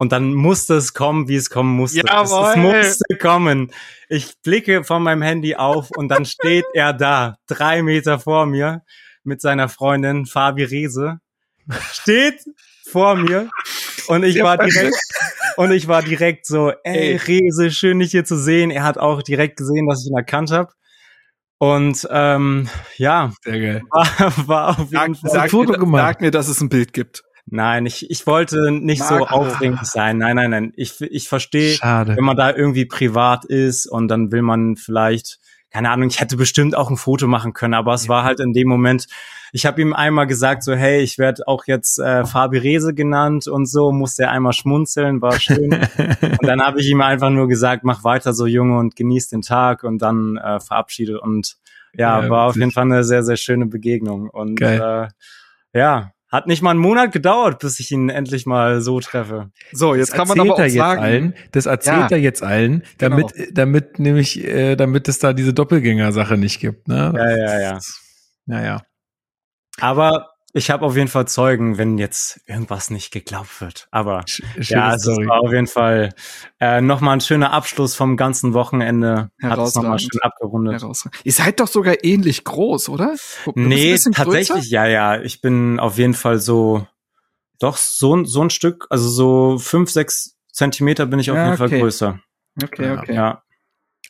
und 0.00 0.12
dann 0.12 0.32
musste 0.32 0.76
es 0.76 0.94
kommen, 0.94 1.28
wie 1.28 1.36
es 1.36 1.50
kommen 1.50 1.76
musste. 1.76 2.00
Jawohl. 2.06 2.52
Es, 2.52 2.56
musste 2.56 3.18
kommen. 3.20 3.70
Ich 4.08 4.32
blicke 4.42 4.82
von 4.82 5.02
meinem 5.02 5.20
Handy 5.20 5.56
auf 5.56 5.90
und 5.94 6.08
dann 6.08 6.24
steht 6.24 6.64
er 6.72 6.94
da, 6.94 7.36
drei 7.46 7.82
Meter 7.82 8.18
vor 8.18 8.46
mir, 8.46 8.80
mit 9.24 9.42
seiner 9.42 9.68
Freundin 9.68 10.24
Fabi 10.24 10.64
Rese. 10.64 11.18
Steht 11.92 12.40
vor 12.88 13.14
mir 13.14 13.50
und 14.08 14.24
ich 14.24 14.42
war 14.42 14.56
direkt 14.56 14.96
und 15.56 15.70
ich 15.70 15.86
war 15.86 16.02
direkt 16.02 16.46
so, 16.46 16.72
ey 16.82 17.16
Rese, 17.16 17.70
schön 17.70 17.98
dich 17.98 18.12
hier 18.12 18.24
zu 18.24 18.38
sehen. 18.38 18.70
Er 18.70 18.84
hat 18.84 18.96
auch 18.96 19.22
direkt 19.22 19.58
gesehen, 19.58 19.86
dass 19.86 20.02
ich 20.02 20.10
ihn 20.10 20.16
erkannt 20.16 20.50
habe. 20.50 20.72
Und 21.58 22.08
ähm, 22.10 22.70
ja, 22.96 23.32
Sehr 23.44 23.60
geil. 23.60 23.82
War, 23.90 24.48
war 24.48 24.68
auf 24.80 24.90
jeden 24.90 25.14
Fall. 25.14 25.30
Sag, 25.30 25.50
Foto 25.50 25.74
gemacht. 25.74 26.00
sag 26.00 26.20
mir, 26.22 26.30
dass 26.30 26.48
es 26.48 26.62
ein 26.62 26.70
Bild 26.70 26.94
gibt. 26.94 27.22
Nein, 27.50 27.86
ich, 27.86 28.10
ich 28.10 28.26
wollte 28.26 28.70
nicht 28.70 29.00
Marco. 29.00 29.18
so 29.18 29.26
aufregend 29.26 29.86
sein. 29.86 30.18
Nein, 30.18 30.36
nein, 30.36 30.50
nein. 30.50 30.72
Ich, 30.76 31.00
ich 31.00 31.28
verstehe, 31.28 31.76
wenn 31.80 32.24
man 32.24 32.36
da 32.36 32.54
irgendwie 32.54 32.86
privat 32.86 33.44
ist 33.44 33.86
und 33.86 34.08
dann 34.08 34.30
will 34.30 34.42
man 34.42 34.76
vielleicht, 34.76 35.40
keine 35.70 35.90
Ahnung, 35.90 36.08
ich 36.08 36.20
hätte 36.20 36.36
bestimmt 36.36 36.76
auch 36.76 36.90
ein 36.90 36.96
Foto 36.96 37.26
machen 37.26 37.52
können, 37.52 37.74
aber 37.74 37.94
es 37.94 38.04
ja. 38.04 38.10
war 38.10 38.24
halt 38.24 38.40
in 38.40 38.52
dem 38.52 38.68
Moment, 38.68 39.06
ich 39.52 39.66
habe 39.66 39.80
ihm 39.80 39.92
einmal 39.92 40.26
gesagt, 40.26 40.62
so, 40.62 40.74
hey, 40.74 41.00
ich 41.00 41.18
werde 41.18 41.48
auch 41.48 41.64
jetzt 41.66 41.98
äh, 41.98 42.24
Fabi 42.24 42.58
Rese 42.58 42.94
genannt 42.94 43.48
und 43.48 43.66
so, 43.66 43.90
musste 43.90 44.24
er 44.24 44.30
einmal 44.30 44.52
schmunzeln, 44.52 45.20
war 45.20 45.38
schön. 45.40 45.72
und 46.40 46.46
dann 46.46 46.62
habe 46.62 46.80
ich 46.80 46.88
ihm 46.88 47.00
einfach 47.00 47.30
nur 47.30 47.48
gesagt, 47.48 47.82
mach 47.82 48.04
weiter 48.04 48.32
so, 48.32 48.46
Junge, 48.46 48.78
und 48.78 48.94
genieß 48.94 49.28
den 49.28 49.42
Tag 49.42 49.82
und 49.82 50.02
dann 50.02 50.36
äh, 50.36 50.60
verabschiedet. 50.60 51.20
Und 51.20 51.56
ja, 51.94 52.22
ja 52.22 52.30
war 52.30 52.46
auf 52.46 52.56
jeden 52.56 52.70
Fall 52.70 52.84
eine 52.84 53.02
sehr, 53.02 53.24
sehr 53.24 53.36
schöne 53.36 53.66
Begegnung. 53.66 54.30
Und 54.30 54.60
äh, 54.60 55.08
ja, 55.74 56.12
hat 56.30 56.46
nicht 56.46 56.62
mal 56.62 56.70
einen 56.70 56.80
Monat 56.80 57.12
gedauert, 57.12 57.58
bis 57.58 57.80
ich 57.80 57.90
ihn 57.90 58.08
endlich 58.08 58.46
mal 58.46 58.80
so 58.80 59.00
treffe. 59.00 59.50
So, 59.72 59.94
jetzt 59.94 60.10
das 60.10 60.16
kann 60.16 60.28
man 60.28 60.40
aber 60.40 60.54
auch 60.54 60.68
sagen, 60.68 61.02
allen, 61.02 61.34
das 61.52 61.66
erzählt 61.66 62.10
ja, 62.10 62.16
er 62.16 62.18
jetzt 62.18 62.42
allen, 62.42 62.84
damit, 62.98 63.34
genau. 63.34 63.48
damit 63.52 63.98
nämlich, 63.98 64.44
äh, 64.44 64.76
damit 64.76 65.08
es 65.08 65.18
da 65.18 65.32
diese 65.32 65.52
Doppelgänger-Sache 65.52 66.36
nicht 66.36 66.60
gibt. 66.60 66.86
Ne? 66.86 67.12
Ja, 67.16 67.36
ja, 67.36 67.60
ja. 67.60 67.78
Naja. 68.46 68.82
Aber 69.80 70.29
ich 70.52 70.70
habe 70.70 70.84
auf 70.84 70.96
jeden 70.96 71.08
Fall 71.08 71.28
Zeugen, 71.28 71.78
wenn 71.78 71.96
jetzt 71.98 72.40
irgendwas 72.46 72.90
nicht 72.90 73.12
geglaubt 73.12 73.60
wird. 73.60 73.86
Aber 73.90 74.20
Sch- 74.22 74.42
ja, 74.72 74.94
es 74.94 75.02
Story. 75.02 75.26
war 75.26 75.40
auf 75.40 75.52
jeden 75.52 75.66
Fall 75.66 76.12
äh, 76.60 76.80
nochmal 76.80 77.14
ein 77.16 77.20
schöner 77.20 77.52
Abschluss 77.52 77.94
vom 77.94 78.16
ganzen 78.16 78.52
Wochenende. 78.54 79.30
Hat 79.42 79.58
es 79.58 79.74
nochmal 79.74 79.98
schön 79.98 80.20
abgerundet. 80.22 80.82
Ihr 81.24 81.32
seid 81.32 81.60
doch 81.60 81.68
sogar 81.68 82.02
ähnlich 82.04 82.44
groß, 82.44 82.88
oder? 82.88 83.14
Du 83.44 83.52
Nee, 83.54 83.96
tatsächlich, 83.96 84.48
größer? 84.48 84.58
ja, 84.68 84.86
ja. 84.86 85.20
Ich 85.20 85.40
bin 85.40 85.78
auf 85.78 85.98
jeden 85.98 86.14
Fall 86.14 86.38
so, 86.40 86.86
doch 87.58 87.76
so, 87.76 88.16
ein- 88.16 88.24
so 88.26 88.42
ein 88.42 88.50
Stück, 88.50 88.86
also 88.90 89.08
so 89.08 89.58
fünf, 89.58 89.90
sechs 89.90 90.36
Zentimeter 90.52 91.06
bin 91.06 91.20
ich 91.20 91.30
auf 91.30 91.36
Ja, 91.36 91.44
jeden 91.46 91.56
Fall 91.58 91.66
okay. 91.68 91.80
größer. 91.80 92.18
Okay, 92.62 92.90
okay. 92.98 93.14
Ja. 93.14 93.42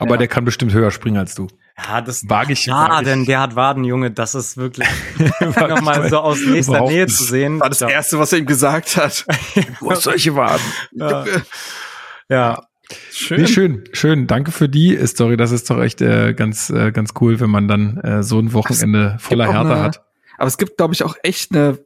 Aber 0.01 0.13
Ja. 0.13 0.17
der 0.17 0.29
kann 0.29 0.45
bestimmt 0.45 0.73
höher 0.73 0.91
springen 0.91 1.19
als 1.19 1.35
du. 1.37 1.47
Ja, 1.79 2.01
das 2.01 2.29
Wage 2.29 2.53
ich- 2.55 2.67
Ja, 2.67 2.99
ich- 3.01 3.05
denn 3.07 3.25
der 3.27 3.41
hat 3.41 3.55
Waden, 3.55 3.85
Junge, 3.85 4.11
das 4.11 4.35
ist 4.35 4.57
wirklich 4.57 4.89
nochmal 5.57 6.09
so 6.11 6.19
aus 6.19 6.39
nächster 6.45 6.81
Nähe 6.87 7.07
zu 7.07 7.23
sehen. 7.25 7.61
War 7.61 7.69
das 7.69 7.81
ja. 7.81 7.89
Erste, 7.89 8.19
was 8.19 8.33
er 8.33 8.41
ihm 8.41 8.47
gesagt 8.47 8.97
hat. 8.97 9.25
Du 9.81 9.91
hast 9.91 10.03
solche 10.03 10.35
Waden. 10.35 10.61
Ja. 10.93 11.25
Ja. 12.29 12.63
Schön. 13.13 13.43
Nee, 13.43 13.47
schön, 13.47 13.85
schön. 13.93 14.27
Danke 14.27 14.51
für 14.51 14.69
die 14.69 14.99
Story. 15.07 15.37
Das 15.37 15.53
ist 15.53 15.71
doch 15.71 15.81
echt 15.81 16.01
äh, 16.01 16.35
ganz, 16.35 16.71
äh, 16.71 16.91
ganz 16.91 17.11
cool, 17.21 17.39
wenn 17.39 17.51
man 17.51 17.69
dann 17.69 17.99
äh, 17.99 18.23
so 18.25 18.39
ein 18.41 18.53
Wochenende 18.53 19.17
voller 19.21 19.53
Härte 19.53 19.71
eine- 19.71 19.83
hat. 19.83 20.03
Aber 20.39 20.49
es 20.49 20.59
gibt, 20.59 20.77
glaube 20.77 20.95
ich, 20.95 21.05
auch 21.05 21.15
echt 21.23 21.55
eine 21.55 21.79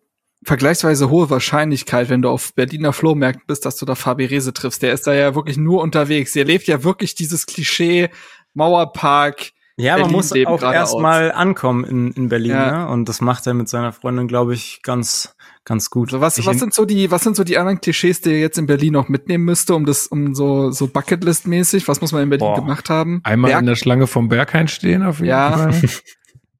vergleichsweise 0.44 1.10
hohe 1.10 1.30
Wahrscheinlichkeit, 1.30 2.08
wenn 2.08 2.22
du 2.22 2.28
auf 2.28 2.54
Berliner 2.54 2.92
Flohmärkten 2.92 3.44
bist, 3.46 3.64
dass 3.66 3.76
du 3.76 3.86
da 3.86 3.94
Fabi 3.94 4.24
Rese 4.26 4.52
triffst. 4.52 4.82
Der 4.82 4.92
ist 4.92 5.06
da 5.06 5.14
ja 5.14 5.34
wirklich 5.34 5.56
nur 5.56 5.82
unterwegs. 5.82 6.32
Der 6.32 6.44
lebt 6.44 6.66
ja 6.66 6.84
wirklich 6.84 7.14
dieses 7.14 7.46
Klischee 7.46 8.10
Mauerpark. 8.54 9.50
Ja, 9.76 9.94
man 9.94 10.02
Berlin 10.02 10.16
muss 10.16 10.30
leben 10.30 10.50
auch 10.52 10.62
erstmal 10.62 11.32
ankommen 11.32 11.82
in, 11.84 12.12
in 12.12 12.28
Berlin, 12.28 12.52
Ja. 12.52 12.84
ne? 12.86 12.88
Und 12.88 13.08
das 13.08 13.20
macht 13.20 13.44
er 13.48 13.54
mit 13.54 13.68
seiner 13.68 13.92
Freundin, 13.92 14.28
glaube 14.28 14.54
ich, 14.54 14.80
ganz, 14.84 15.34
ganz 15.64 15.90
gut. 15.90 16.12
So, 16.12 16.20
was, 16.20 16.38
Ich 16.38 16.46
was 16.46 16.54
in- 16.54 16.58
sind 16.60 16.74
so 16.74 16.84
die, 16.84 17.10
was 17.10 17.24
sind 17.24 17.34
so 17.34 17.42
die 17.42 17.58
anderen 17.58 17.80
Klischees, 17.80 18.20
die 18.20 18.30
ihr 18.30 18.38
jetzt 18.40 18.56
in 18.56 18.66
Berlin 18.66 18.92
noch 18.92 19.08
mitnehmen 19.08 19.44
müsste, 19.44 19.74
um 19.74 19.84
das, 19.84 20.06
um 20.06 20.32
so, 20.32 20.70
so 20.70 20.86
Bucketlist-mäßig? 20.86 21.88
Was 21.88 22.00
muss 22.00 22.12
man 22.12 22.22
in 22.22 22.30
Berlin 22.30 22.46
Boah. 22.46 22.54
gemacht 22.60 22.88
haben? 22.88 23.20
Einmal 23.24 23.50
Berg- 23.50 23.60
in 23.62 23.66
der 23.66 23.74
Schlange 23.74 24.06
vom 24.06 24.28
Berghain 24.28 24.68
stehen 24.68 25.02
auf 25.02 25.16
jeden 25.18 25.30
Ja. 25.30 25.58
Fall. 25.58 25.72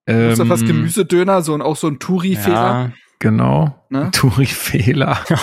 Muss 0.29 0.39
da 0.39 0.49
was 0.49 0.61
Ähm, 0.63 0.67
Gemüsedöner, 0.67 1.41
so 1.43 1.55
und 1.55 1.63
auch 1.63 1.77
so 1.77 1.87
ein 1.87 1.99
Touri-Fehler. 2.01 2.53
Ja. 2.55 2.93
Genau. 3.19 3.75
Ne? 3.91 4.11
Touri-Fehler. 4.13 5.19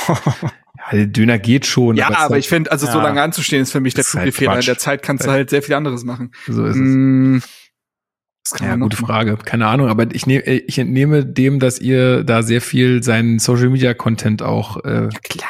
Ja, 0.92 0.98
der 0.98 1.06
Döner 1.06 1.38
geht 1.38 1.68
schon. 1.68 1.96
Ja, 1.96 2.10
ist 2.10 2.16
aber 2.18 2.30
halt- 2.34 2.40
ich 2.44 2.50
finde, 2.50 2.72
also 2.72 2.88
so 2.88 2.98
Ja. 2.98 3.04
lange 3.04 3.22
anzustehen 3.22 3.62
ist 3.62 3.72
für 3.72 3.80
mich 3.82 3.94
der 3.94 4.04
Das 4.04 4.16
halt 4.16 4.24
Touri-Fehler. 4.26 4.52
In 4.54 4.58
Quatsch. 4.58 4.68
der 4.68 4.78
Zeit 4.80 5.04
kannst 5.04 5.26
du 5.28 5.30
halt 5.30 5.52
sehr 5.52 5.62
viel 5.62 5.76
anderes 5.76 6.04
machen. 6.04 6.32
so 6.48 6.66
ist 6.66 6.76
es. 6.76 6.82
Mm, 6.82 7.38
Was 8.50 8.58
kann 8.58 8.68
Ja, 8.68 8.76
gute 8.78 8.96
machen? 8.96 9.06
Frage. 9.06 9.38
Keine 9.38 9.68
Ahnung, 9.68 9.90
aber 9.90 10.08
ich, 10.12 10.26
nehm, 10.26 10.42
äh, 10.44 10.56
ich 10.56 10.80
entnehme 10.80 11.24
dem, 11.24 11.60
dass 11.60 11.78
ihr 11.78 12.24
da 12.24 12.42
sehr 12.42 12.62
viel 12.62 13.04
seinen 13.04 13.38
Social 13.38 13.70
Media 13.70 13.94
Content 13.94 14.42
auch 14.42 14.78
äh, 14.84 15.10
Klar. 15.24 15.48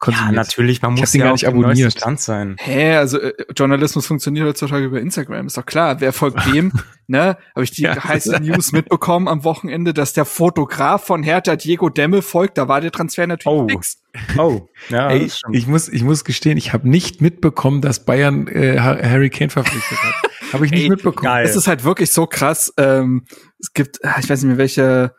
Ja, 0.00 0.04
konsumiert. 0.12 0.34
natürlich, 0.36 0.80
man 0.82 0.94
Ich 0.94 1.00
muss 1.00 1.12
ja 1.12 1.24
gar 1.24 1.32
nicht 1.32 1.48
abonniert. 1.48 1.92
Stand 1.92 2.20
sein. 2.20 2.56
Hä, 2.60 2.94
also 2.94 3.20
äh, 3.20 3.32
Journalismus 3.56 4.06
funktioniert 4.06 4.46
heutzutage 4.46 4.84
über 4.84 5.00
Instagram, 5.00 5.46
ist 5.48 5.56
doch 5.56 5.66
klar. 5.66 6.00
Wer 6.00 6.12
folgt 6.12 6.52
wem? 6.52 6.72
ne? 7.08 7.36
Habe 7.54 7.64
ich 7.64 7.72
die 7.72 7.82
Ja. 7.82 8.02
heiße 8.04 8.38
News 8.40 8.70
mitbekommen 8.70 9.26
am 9.26 9.42
Wochenende, 9.42 9.92
dass 9.94 10.12
der 10.12 10.24
Fotograf 10.24 11.04
von 11.04 11.24
Hertha 11.24 11.56
Diego 11.56 11.88
Demme 11.88 12.22
folgt. 12.22 12.58
Da 12.58 12.68
war 12.68 12.80
der 12.80 12.92
Transfer 12.92 13.26
natürlich 13.26 13.58
Oh. 13.60 13.66
fix. 13.68 13.96
Oh, 14.38 14.68
ja, 14.88 15.10
Ey, 15.10 15.28
ich 15.52 15.66
muss, 15.66 15.88
ich 15.88 16.02
muss 16.02 16.24
gestehen, 16.24 16.56
ich 16.58 16.72
habe 16.72 16.88
nicht 16.88 17.20
mitbekommen, 17.20 17.80
dass 17.82 18.04
Bayern 18.04 18.46
äh, 18.48 18.78
Ha- 18.78 18.98
Harry 19.02 19.30
Kane 19.30 19.50
verpflichtet 19.50 19.98
hat. 20.02 20.14
Habe 20.52 20.64
ich 20.66 20.72
nicht 20.72 20.84
Ey, 20.84 20.88
mitbekommen. 20.90 21.24
geil. 21.24 21.44
Es 21.44 21.54
ist 21.56 21.66
halt 21.68 21.84
wirklich 21.84 22.10
so 22.10 22.26
krass. 22.26 22.72
Ähm, 22.78 23.24
es 23.60 23.72
gibt, 23.74 24.02
ah, 24.04 24.16
ich 24.18 24.28
weiß 24.30 24.40
nicht 24.42 24.48
mehr, 24.48 24.58
welche 24.58 25.12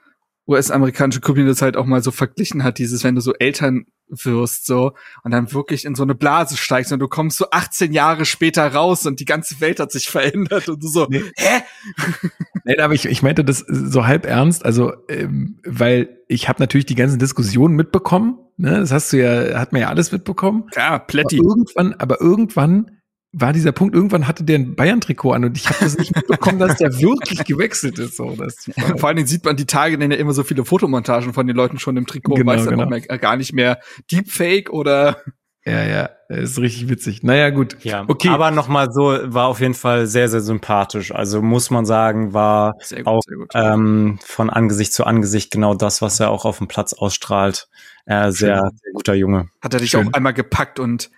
US-amerikanische 0.48 1.22
Community 1.22 1.52
das 1.52 1.62
halt 1.62 1.78
auch 1.78 1.86
mal 1.86 2.02
so 2.02 2.12
verglichen 2.12 2.64
hat, 2.64 2.78
dieses, 2.80 3.04
wenn 3.04 3.16
du 3.16 3.22
so 3.22 3.34
Eltern 3.36 3.86
wirst, 4.10 4.66
so, 4.66 4.94
und 5.24 5.32
dann 5.32 5.52
wirklich 5.54 5.86
in 5.86 5.96
so 5.96 6.04
eine 6.04 6.16
Blase 6.16 6.58
steigst 6.58 6.92
und 6.92 7.00
du 7.00 7.08
kommst 7.08 7.38
so 7.38 7.50
18 7.52 7.94
Jahre 7.94 8.26
später 8.26 8.68
raus 8.74 9.06
und 9.06 9.20
die 9.20 9.26
ganze 9.26 9.60
Welt 9.62 9.80
hat 9.80 9.92
sich 9.92 10.10
verändert 10.10 10.68
und 10.70 10.82
du 10.84 10.88
so, 10.88 11.08
Nee. 11.10 11.24
hä? 11.38 11.62
Nein, 12.66 12.80
aber 12.80 12.94
ich, 12.94 13.06
ich 13.06 13.22
meinte 13.24 13.44
das 13.44 13.60
so 13.68 14.06
halb 14.06 14.26
ernst, 14.26 14.66
also 14.66 14.94
ähm, 15.08 15.60
weil 15.66 16.18
ich 16.28 16.48
habe 16.50 16.62
natürlich 16.62 16.86
die 16.86 16.96
ganzen 16.96 17.20
Diskussionen 17.20 17.76
mitbekommen, 17.76 18.38
ne? 18.58 18.80
Das 18.80 18.92
hast 18.92 19.14
du 19.14 19.18
ja, 19.18 19.60
hat 19.60 19.72
man 19.72 19.82
ja 19.82 19.90
alles 19.90 20.12
mitbekommen. 20.12 20.68
Klar, 20.72 20.92
Aber 20.92 21.00
Plätti. 21.06 21.38
irgendwann, 21.38 21.94
aber 21.94 22.22
irgendwann 22.22 22.99
war 23.32 23.54
dieser 23.54 23.72
Punkt, 23.72 23.94
irgendwann 23.94 24.28
hatte 24.28 24.44
der 24.44 24.58
ein 24.58 24.76
Bayern-Trikot 24.76 25.34
an 25.34 25.46
und 25.46 25.56
ich 25.58 25.68
habe 25.70 25.78
das 25.82 25.98
nicht 25.98 26.16
mitbekommen, 26.16 26.58
dass 26.60 26.78
der 26.78 27.00
wirklich 27.00 27.44
gewechselt 27.46 28.00
ist. 28.00 28.16
So, 28.18 28.36
das 28.36 28.70
Vor 28.98 29.08
allen 29.08 29.18
Dingen 29.18 29.28
sieht 29.28 29.46
man 29.46 29.56
die 29.56 29.66
Tage 29.68 29.98
dann 29.98 30.10
ja 30.12 30.18
immer 30.18 30.34
so 30.34 30.44
viele 30.44 30.66
Fotomontagen 30.66 31.34
von 31.34 31.46
den 31.46 31.56
Leuten 31.56 31.78
schon 31.80 31.96
im 31.98 32.08
Trikot, 32.08 32.34
Genau, 32.36 32.52
weiß 32.52 32.66
dann 32.66 32.74
genau. 32.80 32.86
auch 32.86 32.90
mehr, 32.90 33.02
gar 33.02 33.36
nicht 33.38 33.54
mehr 33.54 33.80
Deepfake 34.12 34.72
oder 34.72 35.18
ja, 35.66 35.84
ja, 35.84 36.10
ist 36.30 36.58
richtig 36.58 36.90
witzig. 36.90 37.22
Naja, 37.22 37.50
gut. 37.52 37.78
Ja, 37.84 38.06
Okay. 38.08 38.30
aber 38.30 38.50
nochmal 38.50 38.92
so, 38.92 39.18
war 39.26 39.48
auf 39.48 39.60
jeden 39.60 39.74
Fall 39.76 40.08
sehr, 40.08 40.28
sehr 40.30 40.42
sympathisch. 40.42 41.14
Also 41.14 41.42
muss 41.44 41.70
man 41.70 41.86
sagen, 41.86 42.34
war 42.34 42.74
sehr 42.80 43.06
Auch, 43.06 43.22
sehr 43.28 43.38
gut. 43.38 43.50
ähm, 43.54 44.18
von 44.26 44.50
Angesicht 44.50 44.94
zu 44.94 45.04
Angesicht 45.06 45.52
genau 45.52 45.76
das, 45.76 46.02
was 46.02 46.20
er 46.20 46.32
auch 46.32 46.46
auf 46.46 46.58
dem 46.58 46.68
Platz 46.68 46.94
ausstrahlt. 46.94 47.68
Äh, 48.06 48.32
sehr, 48.32 48.62
sehr 48.62 48.94
guter 48.94 49.14
Junge. 49.14 49.50
Hat 49.62 49.74
er 49.74 49.82
dich 49.82 49.92
schön. 49.92 50.08
auch 50.08 50.14
einmal 50.14 50.34
gepackt 50.34 50.80
und 50.80 51.12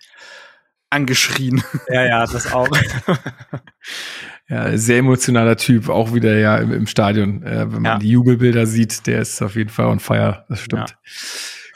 angeschrien. 0.92 1.62
Ja, 1.88 2.04
ja, 2.04 2.26
das 2.26 2.52
auch. 2.52 2.68
Ja, 4.48 4.76
sehr 4.76 4.98
emotionaler 4.98 5.56
Typ, 5.56 5.88
auch 5.88 6.12
wieder 6.12 6.36
ja 6.38 6.56
im, 6.58 6.72
im 6.72 6.86
Stadion. 6.86 7.42
Äh, 7.42 7.72
wenn 7.72 7.82
man 7.82 7.84
Ja. 7.84 7.98
die 7.98 8.10
Jubelbilder 8.10 8.66
sieht, 8.66 9.06
der 9.06 9.20
ist 9.22 9.40
auf 9.40 9.54
jeden 9.56 9.70
Fall 9.70 9.86
on 9.86 9.98
fire. 9.98 10.44
Das 10.48 10.60
stimmt. 10.60 10.96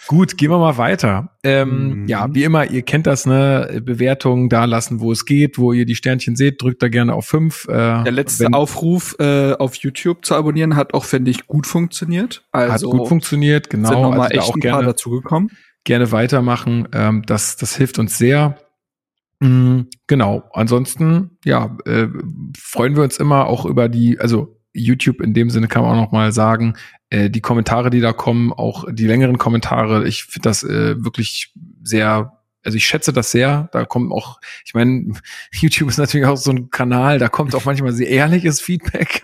Gut, 0.08 0.36
gehen 0.36 0.50
wir 0.50 0.58
mal 0.58 0.76
weiter. 0.76 1.30
Ähm, 1.42 2.02
Mhm. 2.02 2.06
Ja, 2.08 2.26
wie 2.34 2.44
immer, 2.44 2.68
ihr 2.70 2.82
kennt 2.82 3.06
das, 3.06 3.24
ne? 3.24 3.80
Bewertungen 3.82 4.48
da 4.48 4.64
lassen, 4.66 5.00
wo 5.00 5.10
es 5.10 5.24
geht, 5.24 5.58
wo 5.58 5.72
ihr 5.72 5.86
die 5.86 5.94
Sternchen 5.94 6.36
seht, 6.36 6.60
drückt 6.60 6.82
da 6.82 6.88
gerne 6.88 7.14
auf 7.14 7.26
fünf. 7.26 7.66
Äh, 7.68 7.72
Der 8.04 8.12
letzte 8.12 8.44
wenn- 8.44 8.54
Aufruf 8.54 9.16
äh, 9.20 9.52
auf 9.54 9.76
YouTube 9.76 10.24
zu 10.26 10.34
abonnieren 10.34 10.76
hat 10.76 10.92
auch, 10.92 11.04
finde 11.04 11.30
ich, 11.30 11.46
gut 11.46 11.66
funktioniert. 11.66 12.44
hat 12.52 12.70
Also 12.70 12.90
gut 12.90 13.08
funktioniert, 13.08 13.70
genau. 13.70 13.88
sind 13.88 14.02
nochmal 14.02 14.20
also 14.20 14.28
da 14.28 14.34
echt 14.40 14.48
auch 14.50 14.54
ein 14.54 14.60
paar 14.60 14.70
gerne, 14.72 14.86
dazugekommen. 14.86 15.50
gerne 15.84 16.12
weitermachen. 16.12 16.88
Ähm, 16.92 17.22
das, 17.26 17.56
das 17.56 17.74
hilft 17.76 17.98
uns 17.98 18.18
sehr. 18.18 18.58
Mm, 19.40 19.82
Genau. 20.06 20.44
Ansonsten, 20.52 21.38
ja, 21.44 21.76
äh, 21.84 22.08
freuen 22.58 22.96
wir 22.96 23.02
uns 23.02 23.18
immer 23.18 23.46
auch 23.46 23.66
über 23.66 23.88
die, 23.88 24.18
also 24.18 24.56
YouTube 24.72 25.20
in 25.20 25.34
dem 25.34 25.50
Sinne 25.50 25.68
kann 25.68 25.82
man 25.82 25.92
auch 25.92 26.02
noch 26.04 26.12
mal 26.12 26.32
sagen, 26.32 26.74
äh, 27.10 27.30
die 27.30 27.40
Kommentare, 27.40 27.90
die 27.90 28.00
da 28.00 28.12
kommen, 28.12 28.52
auch 28.52 28.84
die 28.90 29.06
längeren 29.06 29.38
Kommentare. 29.38 30.06
Ich 30.06 30.24
finde 30.24 30.48
das 30.48 30.62
äh, 30.62 31.02
wirklich 31.02 31.54
sehr, 31.82 32.35
also 32.66 32.76
ich 32.76 32.84
schätze 32.84 33.12
das 33.12 33.30
sehr. 33.30 33.68
Da 33.72 33.84
kommt 33.84 34.12
auch, 34.12 34.40
ich 34.64 34.74
meine, 34.74 35.14
YouTube 35.52 35.88
ist 35.88 35.98
natürlich 35.98 36.26
auch 36.26 36.36
so 36.36 36.50
ein 36.50 36.68
Kanal, 36.70 37.18
da 37.18 37.28
kommt 37.28 37.54
auch 37.54 37.64
manchmal 37.64 37.92
sehr 37.92 38.08
ehrliches 38.08 38.60
Feedback. 38.60 39.22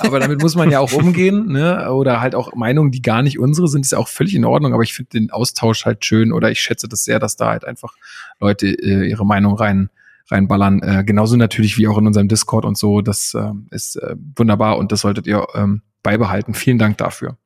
Aber 0.00 0.20
damit 0.20 0.40
muss 0.40 0.54
man 0.54 0.70
ja 0.70 0.78
auch 0.78 0.92
umgehen, 0.92 1.48
ne? 1.48 1.92
Oder 1.92 2.20
halt 2.20 2.34
auch 2.34 2.54
Meinungen, 2.54 2.92
die 2.92 3.02
gar 3.02 3.22
nicht 3.22 3.38
unsere 3.38 3.68
sind, 3.68 3.84
ist 3.84 3.92
ja 3.92 3.98
auch 3.98 4.08
völlig 4.08 4.34
in 4.34 4.44
Ordnung. 4.44 4.72
Aber 4.72 4.84
ich 4.84 4.94
finde 4.94 5.10
den 5.10 5.30
Austausch 5.30 5.84
halt 5.84 6.04
schön 6.04 6.32
oder 6.32 6.50
ich 6.50 6.60
schätze 6.60 6.88
das 6.88 7.04
sehr, 7.04 7.18
dass 7.18 7.36
da 7.36 7.48
halt 7.48 7.64
einfach 7.64 7.94
Leute 8.38 8.68
äh, 8.68 9.08
ihre 9.08 9.26
Meinung 9.26 9.54
rein 9.54 9.90
reinballern. 10.30 10.80
Äh, 10.82 11.04
genauso 11.04 11.36
natürlich 11.36 11.76
wie 11.76 11.88
auch 11.88 11.98
in 11.98 12.06
unserem 12.06 12.28
Discord 12.28 12.64
und 12.64 12.78
so. 12.78 13.00
Das 13.00 13.34
äh, 13.34 13.50
ist 13.70 13.96
äh, 13.96 14.14
wunderbar 14.36 14.78
und 14.78 14.92
das 14.92 15.00
solltet 15.00 15.26
ihr 15.26 15.46
ähm, 15.54 15.82
beibehalten. 16.02 16.54
Vielen 16.54 16.78
Dank 16.78 16.96
dafür. 16.98 17.36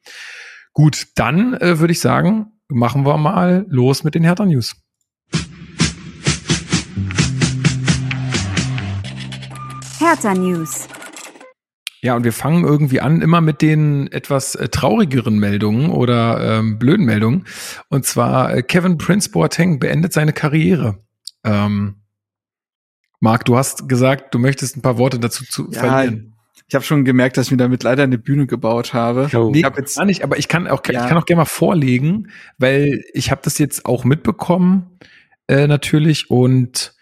Gut, 0.75 1.09
dann 1.17 1.55
äh, 1.55 1.81
würde 1.81 1.93
ich 1.93 2.01
sagen, 2.01 2.53
machen 2.69 3.07
wir 3.07 3.17
mal 3.17 3.65
los 3.69 4.05
mit 4.05 4.15
den 4.15 4.25
Hertha 4.25 4.45
News. 4.45 4.77
Hertha 10.09 10.33
News. 10.33 10.89
Ja, 12.01 12.17
und 12.17 12.25
wir 12.25 12.33
fangen 12.33 12.65
irgendwie 12.65 13.03
an, 13.03 13.21
immer 13.21 13.43
mit 13.43 13.61
den 13.61 14.11
etwas 14.11 14.55
äh, 14.55 14.71
traurigeren 14.71 15.39
Meldungen 15.39 15.91
oder 15.91 16.61
ähm, 16.61 16.79
blöden 16.79 17.05
Meldungen. 17.05 17.45
Und 17.91 18.07
zwar 18.07 18.55
äh, 18.55 18.63
Kevin 18.63 18.97
Prince 18.97 19.31
Boateng 19.31 19.79
beendet 19.79 20.15
seine 20.15 20.33
Karriere. 20.33 21.05
Ähm, 21.45 21.97
Marc, 23.21 23.45
du 23.45 23.59
hast 23.59 23.87
gesagt, 23.87 24.33
du 24.33 24.39
möchtest 24.39 24.79
ein 24.79 24.81
paar 24.83 24.97
Worte 24.97 25.19
dazu 25.19 25.45
zu 25.45 25.69
Ja, 25.73 25.81
verlieren. 25.81 26.35
Ich 26.69 26.75
habe 26.75 26.87
schon 26.87 27.05
gemerkt, 27.05 27.37
dass 27.37 27.49
ich 27.49 27.51
mir 27.51 27.59
damit 27.59 27.83
leider 27.83 28.05
eine 28.05 28.17
Bühne 28.17 28.47
gebaut 28.47 28.95
habe. 28.95 29.29
Oh. 29.37 29.53
Ich 29.55 29.63
hab 29.63 29.77
jetzt 29.77 29.99
Gar 29.99 30.07
nicht, 30.07 30.25
aber 30.25 30.39
ich 30.39 30.49
kann 30.49 30.69
auch, 30.69 30.81
Ja. 30.87 31.03
ich 31.03 31.07
kann 31.07 31.19
auch 31.19 31.27
gerne 31.27 31.41
mal 31.41 31.45
vorlegen, 31.45 32.31
weil 32.57 33.05
ich 33.13 33.31
habe 33.31 33.43
das 33.45 33.59
jetzt 33.59 33.85
auch 33.85 34.05
mitbekommen, 34.05 34.99
äh, 35.49 35.67
natürlich, 35.67 36.31
und 36.31 36.95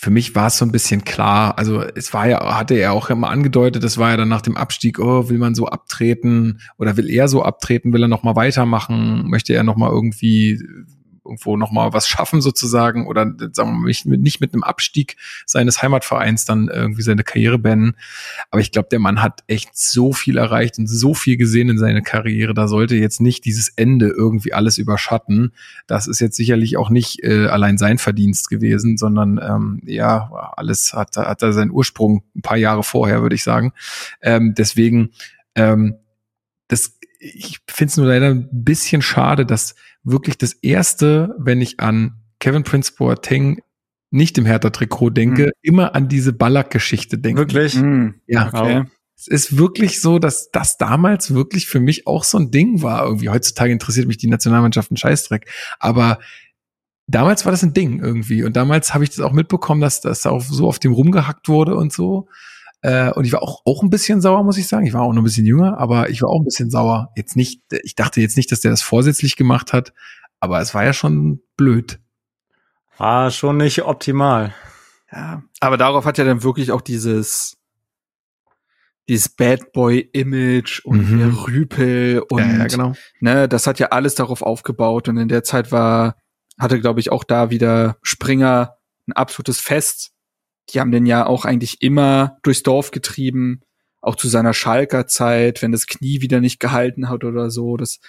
für 0.00 0.10
mich 0.10 0.34
war 0.34 0.46
es 0.46 0.56
so 0.56 0.64
ein 0.64 0.72
bisschen 0.72 1.04
klar. 1.04 1.58
Also 1.58 1.82
es 1.82 2.14
war 2.14 2.26
ja, 2.26 2.56
hatte 2.56 2.72
er 2.72 2.94
auch 2.94 3.10
immer 3.10 3.28
angedeutet, 3.28 3.84
es 3.84 3.98
war 3.98 4.12
ja 4.12 4.16
dann 4.16 4.30
nach 4.30 4.40
dem 4.40 4.56
Abstieg, 4.56 4.98
oh, 4.98 5.28
will 5.28 5.36
man 5.36 5.54
so 5.54 5.66
abtreten 5.66 6.62
oder 6.78 6.96
will 6.96 7.10
er 7.10 7.28
so 7.28 7.42
abtreten, 7.42 7.92
will 7.92 8.04
er 8.04 8.08
noch 8.08 8.22
mal 8.22 8.34
weitermachen, 8.34 9.28
möchte 9.28 9.52
er 9.52 9.62
noch 9.62 9.76
mal 9.76 9.90
irgendwie 9.90 10.58
irgendwo 11.30 11.56
nochmal 11.56 11.92
was 11.92 12.08
schaffen 12.08 12.40
sozusagen 12.40 13.06
oder 13.06 13.32
sagen 13.52 13.70
wir 13.70 13.78
mal 13.78 13.86
nicht 13.86 14.04
mit, 14.04 14.20
nicht 14.20 14.40
mit 14.40 14.52
einem 14.52 14.64
Abstieg 14.64 15.16
seines 15.46 15.80
Heimatvereins 15.80 16.44
dann 16.44 16.68
irgendwie 16.68 17.02
seine 17.02 17.22
Karriere 17.22 17.58
beenden. 17.58 17.94
Aber 18.50 18.60
ich 18.60 18.72
glaube, 18.72 18.88
der 18.90 18.98
Mann 18.98 19.22
hat 19.22 19.44
echt 19.46 19.78
so 19.78 20.12
viel 20.12 20.38
erreicht 20.38 20.78
und 20.78 20.88
so 20.88 21.14
viel 21.14 21.36
gesehen 21.36 21.68
in 21.68 21.78
seiner 21.78 22.02
Karriere. 22.02 22.52
Da 22.52 22.66
sollte 22.66 22.96
jetzt 22.96 23.20
nicht 23.20 23.44
dieses 23.44 23.68
Ende 23.68 24.08
irgendwie 24.08 24.52
alles 24.52 24.76
überschatten. 24.76 25.52
Das 25.86 26.08
ist 26.08 26.20
jetzt 26.20 26.36
sicherlich 26.36 26.76
auch 26.76 26.90
nicht 26.90 27.22
äh, 27.22 27.46
allein 27.46 27.78
sein 27.78 27.98
Verdienst 27.98 28.50
gewesen, 28.50 28.96
sondern 28.96 29.38
ähm, 29.42 29.82
ja, 29.84 30.30
alles 30.56 30.92
hat, 30.92 31.16
hat 31.16 31.42
da 31.42 31.52
seinen 31.52 31.70
Ursprung 31.70 32.24
ein 32.34 32.42
paar 32.42 32.56
Jahre 32.56 32.82
vorher, 32.82 33.22
würde 33.22 33.36
ich 33.36 33.44
sagen. 33.44 33.72
Ähm, 34.20 34.54
deswegen, 34.56 35.10
ähm, 35.54 35.94
das, 36.66 36.98
ich 37.20 37.58
finde 37.68 37.90
es 37.90 37.96
nur 37.96 38.06
leider 38.06 38.30
ein 38.30 38.48
bisschen 38.50 39.02
schade, 39.02 39.46
dass 39.46 39.74
wirklich 40.02 40.38
das 40.38 40.52
erste, 40.52 41.34
wenn 41.38 41.60
ich 41.60 41.80
an 41.80 42.16
Kevin 42.38 42.64
Prince 42.64 42.92
Boateng 42.96 43.60
nicht 44.10 44.38
im 44.38 44.46
Hertha-Trikot 44.46 45.10
denke, 45.10 45.46
mhm. 45.46 45.50
immer 45.62 45.94
an 45.94 46.08
diese 46.08 46.32
Ballack-Geschichte 46.32 47.18
denke. 47.18 47.40
Wirklich? 47.40 47.76
Mhm. 47.76 48.16
Ja. 48.26 48.48
Okay. 48.48 48.84
Es 49.16 49.28
ist 49.28 49.58
wirklich 49.58 50.00
so, 50.00 50.18
dass 50.18 50.50
das 50.50 50.78
damals 50.78 51.34
wirklich 51.34 51.66
für 51.66 51.78
mich 51.78 52.06
auch 52.06 52.24
so 52.24 52.38
ein 52.38 52.50
Ding 52.50 52.82
war. 52.82 53.04
Irgendwie 53.04 53.28
heutzutage 53.28 53.70
interessiert 53.70 54.08
mich 54.08 54.16
die 54.16 54.28
Nationalmannschaft 54.28 54.90
ein 54.90 54.96
Scheißdreck. 54.96 55.46
Aber 55.78 56.18
damals 57.06 57.44
war 57.44 57.52
das 57.52 57.62
ein 57.62 57.74
Ding 57.74 58.00
irgendwie. 58.02 58.42
Und 58.42 58.56
damals 58.56 58.94
habe 58.94 59.04
ich 59.04 59.10
das 59.10 59.20
auch 59.20 59.32
mitbekommen, 59.32 59.82
dass 59.82 60.00
das 60.00 60.24
auch 60.26 60.40
so 60.40 60.66
auf 60.66 60.78
dem 60.78 60.92
rumgehackt 60.92 61.48
wurde 61.48 61.76
und 61.76 61.92
so. 61.92 62.28
Äh, 62.82 63.10
und 63.10 63.24
ich 63.24 63.32
war 63.32 63.42
auch, 63.42 63.62
auch 63.64 63.82
ein 63.82 63.90
bisschen 63.90 64.20
sauer, 64.20 64.42
muss 64.42 64.56
ich 64.56 64.68
sagen. 64.68 64.86
Ich 64.86 64.94
war 64.94 65.02
auch 65.02 65.12
noch 65.12 65.20
ein 65.20 65.24
bisschen 65.24 65.46
jünger, 65.46 65.78
aber 65.78 66.08
ich 66.08 66.22
war 66.22 66.30
auch 66.30 66.40
ein 66.40 66.44
bisschen 66.44 66.70
sauer. 66.70 67.10
Jetzt 67.16 67.36
nicht, 67.36 67.62
ich 67.82 67.94
dachte 67.94 68.20
jetzt 68.20 68.36
nicht, 68.36 68.50
dass 68.50 68.60
der 68.60 68.70
das 68.70 68.82
vorsätzlich 68.82 69.36
gemacht 69.36 69.72
hat, 69.72 69.92
aber 70.40 70.60
es 70.60 70.74
war 70.74 70.84
ja 70.84 70.92
schon 70.92 71.42
blöd. 71.56 72.00
War 72.96 73.30
schon 73.30 73.58
nicht 73.58 73.82
optimal. 73.82 74.54
Ja, 75.12 75.42
aber 75.60 75.76
darauf 75.76 76.04
hat 76.04 76.18
ja 76.18 76.24
dann 76.24 76.42
wirklich 76.42 76.70
auch 76.70 76.80
dieses, 76.80 77.58
dieses 79.08 79.28
Bad 79.28 79.72
Boy 79.72 80.08
Image 80.12 80.80
und 80.84 81.10
mhm. 81.10 81.18
der 81.18 81.46
Rüpel 81.46 82.22
und, 82.30 82.40
ja, 82.40 82.58
ja, 82.58 82.66
genau. 82.66 82.92
ne, 83.20 83.48
das 83.48 83.66
hat 83.66 83.78
ja 83.78 83.88
alles 83.88 84.14
darauf 84.14 84.42
aufgebaut 84.42 85.08
und 85.08 85.16
in 85.16 85.28
der 85.28 85.42
Zeit 85.42 85.72
war, 85.72 86.16
hatte 86.58 86.80
glaube 86.80 87.00
ich 87.00 87.10
auch 87.10 87.24
da 87.24 87.50
wieder 87.50 87.96
Springer 88.02 88.76
ein 89.08 89.12
absolutes 89.12 89.60
Fest 89.60 90.12
die 90.68 90.80
haben 90.80 90.92
den 90.92 91.06
ja 91.06 91.26
auch 91.26 91.44
eigentlich 91.44 91.82
immer 91.82 92.38
durchs 92.42 92.62
Dorf 92.62 92.90
getrieben, 92.90 93.62
auch 94.00 94.16
zu 94.16 94.28
seiner 94.28 94.54
Schalker 94.54 95.06
Zeit, 95.06 95.62
wenn 95.62 95.72
das 95.72 95.86
Knie 95.86 96.20
wieder 96.20 96.40
nicht 96.40 96.60
gehalten 96.60 97.08
hat 97.08 97.24
oder 97.24 97.50
so. 97.50 97.76
Das, 97.76 98.00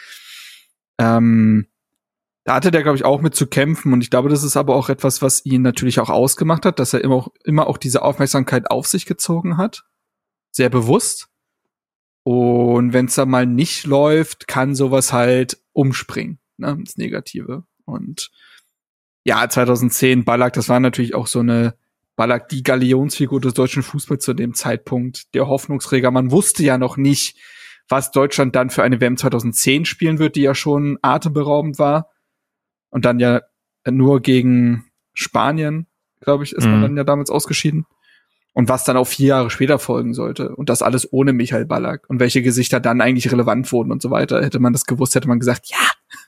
ähm, 0.99 1.67
da 2.43 2.55
hatte 2.55 2.71
der, 2.71 2.83
glaube 2.83 2.97
ich, 2.97 3.05
auch 3.05 3.21
mit 3.21 3.35
zu 3.35 3.47
kämpfen. 3.47 3.93
Und 3.93 4.01
ich 4.01 4.09
glaube, 4.09 4.29
das 4.29 4.43
ist 4.43 4.57
aber 4.57 4.75
auch 4.75 4.89
etwas, 4.89 5.21
was 5.21 5.45
ihn 5.45 5.61
natürlich 5.61 5.99
auch 5.99 6.09
ausgemacht 6.09 6.65
hat, 6.65 6.79
dass 6.79 6.93
er 6.93 7.03
immer 7.03 7.15
auch, 7.15 7.27
immer 7.43 7.67
auch 7.67 7.77
diese 7.77 8.01
Aufmerksamkeit 8.01 8.69
auf 8.71 8.87
sich 8.87 9.05
gezogen 9.05 9.57
hat. 9.57 9.83
Sehr 10.51 10.69
bewusst. 10.69 11.29
Und 12.23 12.93
wenn 12.93 13.05
es 13.05 13.15
dann 13.15 13.29
mal 13.29 13.45
nicht 13.45 13.85
läuft, 13.85 14.47
kann 14.47 14.75
sowas 14.75 15.11
halt 15.11 15.59
umspringen, 15.73 16.39
ne, 16.57 16.71
ins 16.71 16.97
Negative. 16.97 17.63
Und 17.85 18.31
ja, 19.23 19.47
2010 19.47 20.23
Ballack, 20.23 20.53
das 20.53 20.69
war 20.69 20.79
natürlich 20.79 21.15
auch 21.15 21.27
so 21.27 21.39
eine 21.39 21.75
Ballack 22.15 22.49
die 22.49 22.63
Galionsfigur 22.63 23.41
des 23.41 23.53
deutschen 23.53 23.83
Fußballs 23.83 24.23
zu 24.23 24.33
dem 24.33 24.53
Zeitpunkt, 24.53 25.33
der 25.33 25.47
Hoffnungsträger. 25.47 26.11
Man 26.11 26.31
wusste 26.31 26.63
ja 26.63 26.77
noch 26.77 26.97
nicht, 26.97 27.37
was 27.87 28.11
Deutschland 28.11 28.55
dann 28.55 28.69
für 28.69 28.83
eine 28.83 29.01
WM 29.01 29.17
2010 29.17 29.85
spielen 29.85 30.19
wird, 30.19 30.35
die 30.35 30.41
ja 30.41 30.55
schon 30.55 30.97
atemberaubend 31.01 31.79
war. 31.79 32.09
Und 32.89 33.05
dann 33.05 33.19
ja 33.19 33.41
nur 33.89 34.21
gegen 34.21 34.85
Spanien, 35.13 35.87
glaube 36.19 36.43
ich, 36.43 36.53
ist 36.53 36.65
mhm. 36.65 36.71
man 36.71 36.81
dann 36.81 36.97
ja 36.97 37.03
damals 37.03 37.29
ausgeschieden. 37.29 37.85
Und 38.53 38.67
was 38.67 38.83
dann 38.83 38.97
auch 38.97 39.07
vier 39.07 39.27
Jahre 39.27 39.49
später 39.49 39.79
folgen 39.79 40.13
sollte. 40.13 40.53
Und 40.55 40.67
das 40.67 40.81
alles 40.81 41.11
ohne 41.13 41.31
Michael 41.31 41.65
Ballack. 41.65 42.09
Und 42.09 42.19
welche 42.19 42.41
Gesichter 42.41 42.81
dann 42.81 42.99
eigentlich 42.99 43.31
relevant 43.31 43.71
wurden 43.71 43.93
und 43.93 44.01
so 44.01 44.11
weiter. 44.11 44.43
Hätte 44.43 44.59
man 44.59 44.73
das 44.73 44.85
gewusst, 44.85 45.15
hätte 45.15 45.29
man 45.29 45.39
gesagt, 45.39 45.67
ja, 45.69 45.77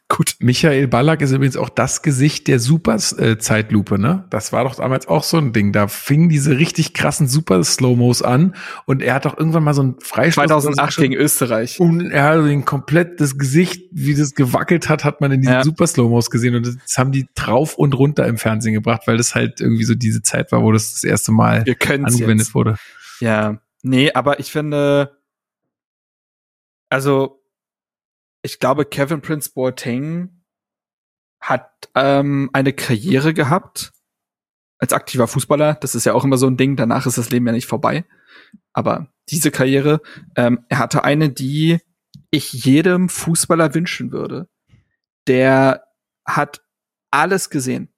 Gut. 0.09 0.35
Michael 0.39 0.87
Ballack 0.87 1.21
ist 1.21 1.31
übrigens 1.31 1.57
auch 1.57 1.69
das 1.69 2.03
Gesicht 2.03 2.47
der 2.47 2.59
Super-Zeitlupe, 2.59 3.97
ne? 3.97 4.25
Das 4.29 4.53
war 4.53 4.63
doch 4.63 4.75
damals 4.75 5.07
auch 5.07 5.23
so 5.23 5.37
ein 5.37 5.53
Ding. 5.53 5.71
Da 5.71 5.87
fingen 5.87 6.29
diese 6.29 6.57
richtig 6.59 6.93
krassen 6.93 7.27
Super-Slow-Mos 7.27 8.21
an 8.21 8.55
und 8.85 9.01
er 9.01 9.15
hat 9.15 9.25
doch 9.25 9.37
irgendwann 9.37 9.63
mal 9.63 9.73
so 9.73 9.81
ein 9.81 9.95
Freistoß. 9.99 10.45
2008 10.45 10.97
gegen 10.97 11.13
Österreich. 11.15 11.79
Und 11.79 12.11
er 12.11 12.23
hat 12.25 12.45
den 12.45 12.63
komplett, 12.63 13.21
das 13.21 13.37
Gesicht, 13.37 13.89
wie 13.91 14.13
das 14.13 14.35
gewackelt 14.35 14.87
hat, 14.87 15.03
hat 15.03 15.19
man 15.19 15.31
in 15.31 15.41
diesen 15.41 15.55
ja. 15.55 15.63
Super-Slow-Mos 15.63 16.29
gesehen 16.29 16.55
und 16.55 16.67
das 16.67 16.97
haben 16.97 17.11
die 17.11 17.27
drauf 17.33 17.75
und 17.75 17.95
runter 17.95 18.27
im 18.27 18.37
Fernsehen 18.37 18.73
gebracht, 18.73 19.03
weil 19.05 19.17
das 19.17 19.33
halt 19.33 19.61
irgendwie 19.61 19.85
so 19.85 19.95
diese 19.95 20.21
Zeit 20.21 20.51
war, 20.51 20.61
wo 20.61 20.71
das 20.71 20.93
das 20.93 21.03
erste 21.03 21.31
Mal 21.31 21.65
angewendet 21.67 22.47
jetzt. 22.47 22.55
wurde. 22.55 22.75
Ja. 23.19 23.59
Nee, 23.81 24.11
aber 24.13 24.39
ich 24.39 24.51
finde, 24.51 25.17
also 26.89 27.42
ich 28.43 28.59
glaube, 28.59 28.85
Kevin 28.85 29.21
Prince 29.21 29.51
Boateng 29.53 30.43
hat 31.41 31.89
ähm, 31.95 32.49
eine 32.53 32.73
Karriere 32.73 33.33
gehabt 33.33 33.93
als 34.77 34.93
aktiver 34.93 35.27
Fußballer. 35.27 35.75
Das 35.75 35.95
ist 35.95 36.05
ja 36.05 36.13
auch 36.13 36.25
immer 36.25 36.37
so 36.37 36.47
ein 36.47 36.57
Ding. 36.57 36.75
Danach 36.75 37.05
ist 37.05 37.17
das 37.17 37.29
Leben 37.29 37.47
ja 37.47 37.53
nicht 37.53 37.67
vorbei. 37.67 38.05
Aber 38.73 39.07
diese 39.29 39.49
Karriere, 39.49 40.01
ähm, 40.35 40.65
er 40.67 40.79
hatte 40.79 41.03
eine, 41.03 41.29
die 41.29 41.79
ich 42.31 42.51
jedem 42.51 43.09
Fußballer 43.09 43.73
wünschen 43.73 44.11
würde. 44.11 44.49
Der 45.27 45.85
hat 46.25 46.61
alles 47.11 47.49
gesehen, 47.49 47.93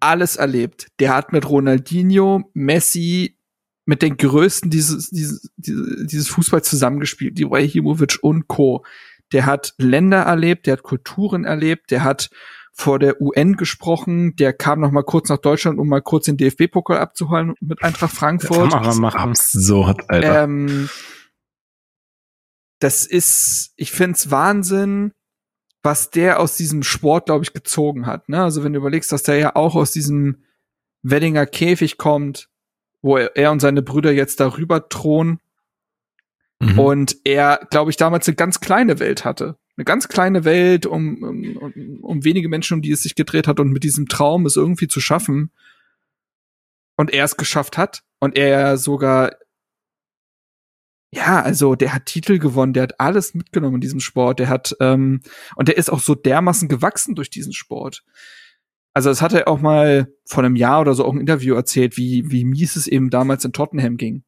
alles 0.00 0.36
erlebt. 0.36 0.88
Der 1.00 1.14
hat 1.14 1.32
mit 1.32 1.48
Ronaldinho, 1.48 2.50
Messi, 2.52 3.38
mit 3.86 4.02
den 4.02 4.16
Größten 4.16 4.70
dieses, 4.70 5.08
dieses, 5.10 5.50
dieses 5.56 6.28
Fußball 6.28 6.62
zusammengespielt, 6.62 7.38
die 7.38 7.42
Ibrahimovic 7.42 8.18
und 8.20 8.48
Co 8.48 8.84
der 9.32 9.46
hat 9.46 9.74
Länder 9.78 10.22
erlebt, 10.22 10.66
der 10.66 10.74
hat 10.74 10.82
Kulturen 10.82 11.44
erlebt, 11.44 11.90
der 11.90 12.04
hat 12.04 12.30
vor 12.72 12.98
der 12.98 13.20
UN 13.22 13.56
gesprochen, 13.56 14.36
der 14.36 14.52
kam 14.52 14.80
noch 14.80 14.90
mal 14.90 15.02
kurz 15.02 15.30
nach 15.30 15.38
Deutschland, 15.38 15.78
um 15.78 15.88
mal 15.88 16.02
kurz 16.02 16.26
den 16.26 16.36
DFB-Pokal 16.36 16.98
abzuholen 16.98 17.54
mit 17.60 17.82
Eintracht 17.82 18.14
Frankfurt. 18.14 18.66
Das 18.66 18.74
kann 18.74 18.84
man 18.84 19.00
machen. 19.00 19.30
Absurd, 19.30 20.04
Alter. 20.08 20.44
Ähm, 20.44 20.90
das 22.78 23.06
ist, 23.06 23.72
ich 23.76 23.92
find's 23.92 24.30
Wahnsinn, 24.30 25.12
was 25.82 26.10
der 26.10 26.38
aus 26.38 26.56
diesem 26.56 26.82
Sport, 26.82 27.26
glaube 27.26 27.44
ich, 27.44 27.54
gezogen 27.54 28.06
hat. 28.06 28.28
Ne? 28.28 28.42
Also 28.42 28.62
wenn 28.62 28.74
du 28.74 28.78
überlegst, 28.78 29.10
dass 29.10 29.22
der 29.22 29.38
ja 29.38 29.56
auch 29.56 29.74
aus 29.74 29.92
diesem 29.92 30.44
Weddinger 31.02 31.46
Käfig 31.46 31.96
kommt, 31.96 32.50
wo 33.00 33.16
er, 33.16 33.36
er 33.36 33.52
und 33.52 33.60
seine 33.60 33.82
Brüder 33.82 34.12
jetzt 34.12 34.40
darüber 34.40 34.88
thronen 34.88 35.40
Mhm. 36.58 36.78
Und 36.78 37.16
er, 37.24 37.66
glaube 37.70 37.90
ich, 37.90 37.96
damals 37.96 38.26
eine 38.28 38.36
ganz 38.36 38.60
kleine 38.60 38.98
Welt 38.98 39.24
hatte. 39.24 39.58
Eine 39.76 39.84
ganz 39.84 40.08
kleine 40.08 40.44
Welt, 40.44 40.86
um, 40.86 41.22
um, 41.22 41.98
um 42.02 42.24
wenige 42.24 42.48
Menschen, 42.48 42.74
um 42.74 42.82
die 42.82 42.92
es 42.92 43.02
sich 43.02 43.14
gedreht 43.14 43.46
hat 43.46 43.60
und 43.60 43.72
mit 43.72 43.84
diesem 43.84 44.08
Traum 44.08 44.46
es 44.46 44.56
irgendwie 44.56 44.88
zu 44.88 45.00
schaffen. 45.00 45.52
Und 46.96 47.12
er 47.12 47.24
es 47.24 47.36
geschafft 47.36 47.76
hat. 47.76 48.02
Und 48.20 48.36
er 48.36 48.78
sogar, 48.78 49.32
ja, 51.12 51.42
also 51.42 51.74
der 51.74 51.92
hat 51.92 52.06
Titel 52.06 52.38
gewonnen, 52.38 52.72
der 52.72 52.84
hat 52.84 53.00
alles 53.00 53.34
mitgenommen 53.34 53.76
in 53.76 53.80
diesem 53.82 54.00
Sport. 54.00 54.38
Der 54.38 54.48
hat, 54.48 54.74
ähm, 54.80 55.20
und 55.56 55.68
der 55.68 55.76
ist 55.76 55.90
auch 55.90 56.00
so 56.00 56.14
dermaßen 56.14 56.68
gewachsen 56.68 57.14
durch 57.14 57.28
diesen 57.28 57.52
Sport. 57.52 58.02
Also 58.94 59.10
das 59.10 59.20
hat 59.20 59.34
er 59.34 59.46
auch 59.46 59.60
mal 59.60 60.10
vor 60.24 60.42
einem 60.42 60.56
Jahr 60.56 60.80
oder 60.80 60.94
so 60.94 61.04
auch 61.04 61.12
ein 61.12 61.20
Interview 61.20 61.54
erzählt, 61.54 61.98
wie, 61.98 62.30
wie 62.30 62.46
mies 62.46 62.76
es 62.76 62.86
eben 62.86 63.10
damals 63.10 63.44
in 63.44 63.52
Tottenham 63.52 63.98
ging 63.98 64.24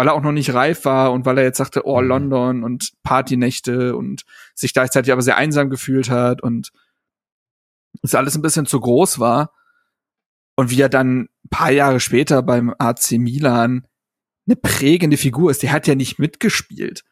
weil 0.00 0.08
er 0.08 0.14
auch 0.14 0.22
noch 0.22 0.32
nicht 0.32 0.54
reif 0.54 0.86
war 0.86 1.12
und 1.12 1.26
weil 1.26 1.36
er 1.36 1.44
jetzt 1.44 1.58
sagte, 1.58 1.84
oh, 1.84 2.00
mhm. 2.00 2.08
London 2.08 2.64
und 2.64 2.94
Partynächte 3.02 3.94
und 3.94 4.22
sich 4.54 4.72
gleichzeitig 4.72 5.12
aber 5.12 5.20
sehr 5.20 5.36
einsam 5.36 5.68
gefühlt 5.68 6.08
hat 6.08 6.42
und 6.42 6.72
es 8.00 8.14
alles 8.14 8.34
ein 8.34 8.40
bisschen 8.40 8.64
zu 8.64 8.80
groß 8.80 9.18
war. 9.18 9.52
Und 10.56 10.70
wie 10.70 10.80
er 10.80 10.88
dann 10.88 11.28
ein 11.44 11.48
paar 11.50 11.70
Jahre 11.70 12.00
später 12.00 12.42
beim 12.42 12.74
AC 12.78 13.12
Milan 13.18 13.86
eine 14.46 14.56
prägende 14.56 15.18
Figur 15.18 15.50
ist, 15.50 15.62
der 15.62 15.72
hat 15.72 15.86
ja 15.86 15.94
nicht 15.94 16.18
mitgespielt. 16.18 17.04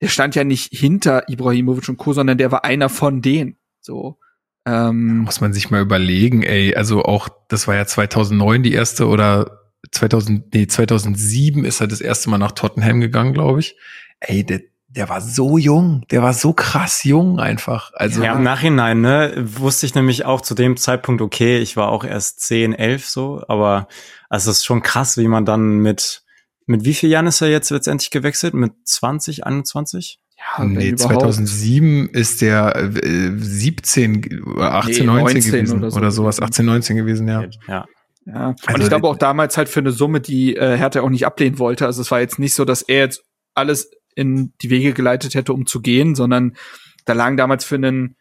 Der 0.00 0.08
stand 0.08 0.34
ja 0.34 0.42
nicht 0.42 0.72
hinter 0.72 1.28
Ibrahimovic 1.28 1.90
und 1.90 1.98
Co., 1.98 2.14
sondern 2.14 2.38
der 2.38 2.50
war 2.50 2.64
einer 2.64 2.88
von 2.88 3.20
denen. 3.20 3.58
So. 3.82 4.18
Ähm, 4.64 5.18
muss 5.18 5.42
man 5.42 5.52
sich 5.52 5.70
mal 5.70 5.82
überlegen, 5.82 6.42
ey. 6.42 6.74
Also 6.74 7.02
auch, 7.02 7.28
das 7.48 7.68
war 7.68 7.74
ja 7.74 7.84
2009 7.84 8.62
die 8.62 8.72
erste 8.72 9.08
oder 9.08 9.59
2000, 9.92 10.54
nee, 10.54 10.66
2007 10.66 11.64
ist 11.64 11.80
er 11.80 11.86
das 11.86 12.00
erste 12.00 12.30
Mal 12.30 12.38
nach 12.38 12.52
Tottenham 12.52 13.00
gegangen, 13.00 13.32
glaube 13.32 13.60
ich. 13.60 13.76
Ey, 14.20 14.44
der, 14.44 14.60
der 14.88 15.08
war 15.08 15.20
so 15.20 15.56
jung, 15.56 16.04
der 16.10 16.22
war 16.22 16.34
so 16.34 16.52
krass 16.52 17.04
jung 17.04 17.38
einfach. 17.38 17.92
Also 17.94 18.22
ja, 18.22 18.34
im 18.34 18.42
Nachhinein, 18.42 19.00
ne, 19.00 19.32
wusste 19.36 19.86
ich 19.86 19.94
nämlich 19.94 20.24
auch 20.24 20.40
zu 20.40 20.54
dem 20.54 20.76
Zeitpunkt, 20.76 21.22
okay, 21.22 21.58
ich 21.58 21.76
war 21.76 21.88
auch 21.88 22.04
erst 22.04 22.40
10, 22.40 22.74
11 22.74 23.08
so, 23.08 23.42
aber 23.48 23.88
also 24.28 24.50
es 24.50 24.58
ist 24.58 24.64
schon 24.64 24.82
krass, 24.82 25.16
wie 25.16 25.28
man 25.28 25.44
dann 25.44 25.78
mit 25.78 26.22
mit 26.70 26.84
wie 26.84 26.94
vielen 26.94 27.12
Jahren 27.12 27.26
ist 27.26 27.40
er 27.40 27.48
jetzt 27.48 27.70
letztendlich 27.70 28.10
gewechselt? 28.10 28.54
Mit 28.54 28.72
20, 28.84 29.44
21? 29.44 30.20
Ja, 30.38 30.64
nee, 30.64 30.94
2007 30.94 32.08
ist 32.10 32.40
der 32.40 32.74
äh, 32.76 33.32
17 33.36 34.42
oder 34.44 34.74
18, 34.74 34.94
nee, 34.94 35.04
19 35.04 35.42
gewesen 35.42 35.78
oder, 35.78 35.90
so 35.90 35.98
oder 35.98 36.10
sowas, 36.12 36.40
18, 36.40 36.64
19 36.64 36.96
gewesen, 36.96 37.28
ja. 37.28 37.44
Ja. 37.68 37.86
Ja, 38.32 38.48
und 38.48 38.68
also, 38.68 38.82
ich 38.82 38.88
glaube 38.88 39.08
auch 39.08 39.16
damals 39.16 39.56
halt 39.56 39.68
für 39.68 39.80
eine 39.80 39.92
Summe, 39.92 40.20
die 40.20 40.56
äh, 40.56 40.76
Hertha 40.76 41.00
auch 41.00 41.08
nicht 41.08 41.26
ablehnen 41.26 41.58
wollte. 41.58 41.86
Also 41.86 42.00
es 42.00 42.10
war 42.10 42.20
jetzt 42.20 42.38
nicht 42.38 42.54
so, 42.54 42.64
dass 42.64 42.82
er 42.82 42.98
jetzt 42.98 43.24
alles 43.54 43.90
in 44.14 44.52
die 44.62 44.70
Wege 44.70 44.92
geleitet 44.92 45.34
hätte, 45.34 45.52
um 45.52 45.66
zu 45.66 45.80
gehen, 45.80 46.14
sondern 46.14 46.56
da 47.04 47.12
lagen 47.12 47.36
damals 47.36 47.64
für 47.64 47.76
einen 47.76 48.16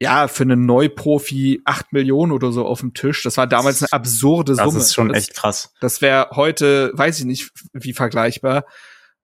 ja, 0.00 0.26
für 0.26 0.42
einen 0.42 0.66
Neuprofi 0.66 1.62
acht 1.64 1.92
Millionen 1.92 2.32
oder 2.32 2.50
so 2.50 2.66
auf 2.66 2.80
dem 2.80 2.94
Tisch. 2.94 3.22
Das 3.22 3.36
war 3.36 3.46
damals 3.46 3.80
eine 3.80 3.92
absurde 3.92 4.54
Summe. 4.54 4.72
Das 4.74 4.86
ist 4.86 4.94
schon 4.94 5.14
echt 5.14 5.34
krass. 5.34 5.72
Das 5.80 6.02
wäre 6.02 6.30
heute, 6.32 6.90
weiß 6.94 7.20
ich 7.20 7.24
nicht, 7.24 7.50
wie 7.72 7.92
vergleichbar. 7.92 8.64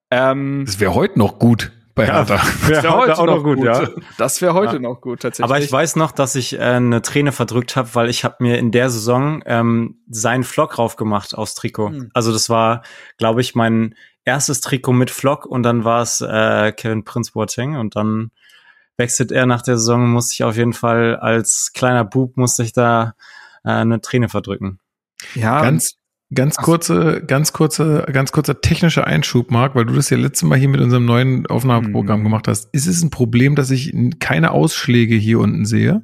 Ähm, 0.09 0.63
das 0.65 0.79
wäre 0.79 0.95
heute 0.95 1.19
noch 1.19 1.39
gut 1.39 1.71
bei 1.95 2.05
Hertha. 2.05 2.35
Ja, 2.35 2.67
wäre 2.69 2.83
wär 2.83 2.95
heute 2.95 3.17
auch 3.17 3.25
noch 3.25 3.43
gut, 3.43 3.57
gut, 3.57 3.65
ja. 3.65 3.87
Das 4.17 4.41
wäre 4.41 4.53
heute 4.53 4.73
ja. 4.73 4.79
noch 4.79 5.01
gut, 5.01 5.21
tatsächlich. 5.21 5.43
Aber 5.43 5.59
ich 5.59 5.71
weiß 5.71 5.95
noch, 5.95 6.11
dass 6.11 6.35
ich 6.35 6.53
äh, 6.53 6.61
eine 6.61 7.01
Träne 7.01 7.31
verdrückt 7.31 7.75
habe, 7.75 7.89
weil 7.93 8.09
ich 8.09 8.23
habe 8.23 8.37
mir 8.39 8.57
in 8.57 8.71
der 8.71 8.89
Saison 8.89 9.43
ähm, 9.45 9.99
seinen 10.09 10.43
Flock 10.43 10.77
raufgemacht 10.77 11.35
aufs 11.35 11.55
Trikot. 11.55 11.89
Hm. 11.89 12.11
Also 12.13 12.31
das 12.31 12.49
war, 12.49 12.83
glaube 13.17 13.41
ich, 13.41 13.55
mein 13.55 13.95
erstes 14.25 14.61
Trikot 14.61 14.93
mit 14.93 15.11
Flock 15.11 15.45
und 15.45 15.63
dann 15.63 15.83
war 15.83 16.01
es 16.01 16.21
äh, 16.21 16.71
Kevin 16.71 17.03
Prince 17.03 17.31
Boateng 17.33 17.75
und 17.75 17.95
dann 17.95 18.31
wechselt 18.97 19.31
er 19.31 19.45
nach 19.45 19.61
der 19.61 19.77
Saison, 19.77 20.11
musste 20.11 20.33
ich 20.33 20.43
auf 20.43 20.55
jeden 20.55 20.73
Fall 20.73 21.15
als 21.15 21.71
kleiner 21.73 22.05
Bub 22.05 22.37
musste 22.37 22.63
ich 22.63 22.73
da 22.73 23.15
äh, 23.63 23.69
eine 23.69 24.01
Träne 24.01 24.29
verdrücken. 24.29 24.79
Ja, 25.35 25.61
ganz 25.61 25.95
ganz 26.33 26.57
kurze, 26.57 27.23
ganz 27.25 27.53
kurze, 27.53 28.05
ganz 28.11 28.31
kurzer 28.31 28.61
technischer 28.61 29.07
Einschub, 29.07 29.51
Marc, 29.51 29.75
weil 29.75 29.85
du 29.85 29.93
das 29.93 30.09
ja 30.09 30.17
letztes 30.17 30.47
Mal 30.47 30.57
hier 30.57 30.69
mit 30.69 30.81
unserem 30.81 31.05
neuen 31.05 31.47
Aufnahmeprogramm 31.47 32.19
hm. 32.19 32.23
gemacht 32.23 32.47
hast. 32.47 32.69
Ist 32.73 32.87
es 32.87 33.01
ein 33.01 33.09
Problem, 33.09 33.55
dass 33.55 33.71
ich 33.71 33.93
keine 34.19 34.51
Ausschläge 34.51 35.15
hier 35.15 35.39
unten 35.39 35.65
sehe? 35.65 36.03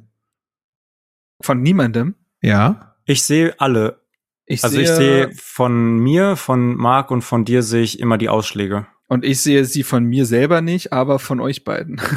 Von 1.40 1.62
niemandem? 1.62 2.14
Ja. 2.42 2.96
Ich 3.04 3.22
sehe 3.22 3.58
alle. 3.58 4.00
Ich 4.44 4.64
also 4.64 4.76
sehe, 4.76 4.84
ich 4.84 4.90
sehe 4.90 5.30
von 5.34 5.98
mir, 5.98 6.36
von 6.36 6.74
Marc 6.74 7.10
und 7.10 7.22
von 7.22 7.44
dir 7.44 7.62
sehe 7.62 7.82
ich 7.82 8.00
immer 8.00 8.18
die 8.18 8.28
Ausschläge. 8.28 8.86
Und 9.06 9.24
ich 9.24 9.40
sehe 9.40 9.64
sie 9.64 9.82
von 9.82 10.04
mir 10.04 10.26
selber 10.26 10.60
nicht, 10.60 10.92
aber 10.92 11.18
von 11.18 11.40
euch 11.40 11.64
beiden. 11.64 12.00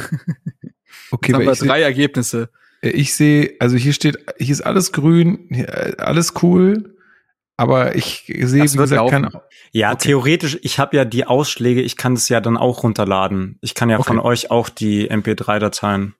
Okay, 1.10 1.34
haben 1.34 1.44
wir 1.44 1.52
drei 1.52 1.78
seh, 1.78 1.84
Ergebnisse. 1.84 2.50
Äh, 2.80 2.90
ich 2.90 3.14
sehe, 3.14 3.54
also 3.60 3.76
hier 3.76 3.92
steht, 3.92 4.18
hier 4.38 4.52
ist 4.52 4.62
alles 4.62 4.92
grün, 4.92 5.50
äh, 5.50 5.94
alles 5.98 6.32
cool, 6.42 6.91
aber 7.62 7.94
ich 7.94 8.24
sehe, 8.26 8.64
wie 8.64 8.76
gesagt, 8.76 9.10
kein. 9.10 9.30
Ja, 9.70 9.92
okay. 9.92 9.98
theoretisch, 10.08 10.58
ich 10.62 10.78
habe 10.78 10.96
ja 10.96 11.04
die 11.04 11.26
Ausschläge, 11.26 11.80
ich 11.80 11.96
kann 11.96 12.14
das 12.14 12.28
ja 12.28 12.40
dann 12.40 12.56
auch 12.56 12.82
runterladen. 12.82 13.58
Ich 13.60 13.74
kann 13.74 13.88
ja 13.88 13.98
okay. 13.98 14.08
von 14.08 14.18
euch 14.18 14.50
auch 14.50 14.68
die 14.68 15.10
MP3-Dateien 15.10 16.14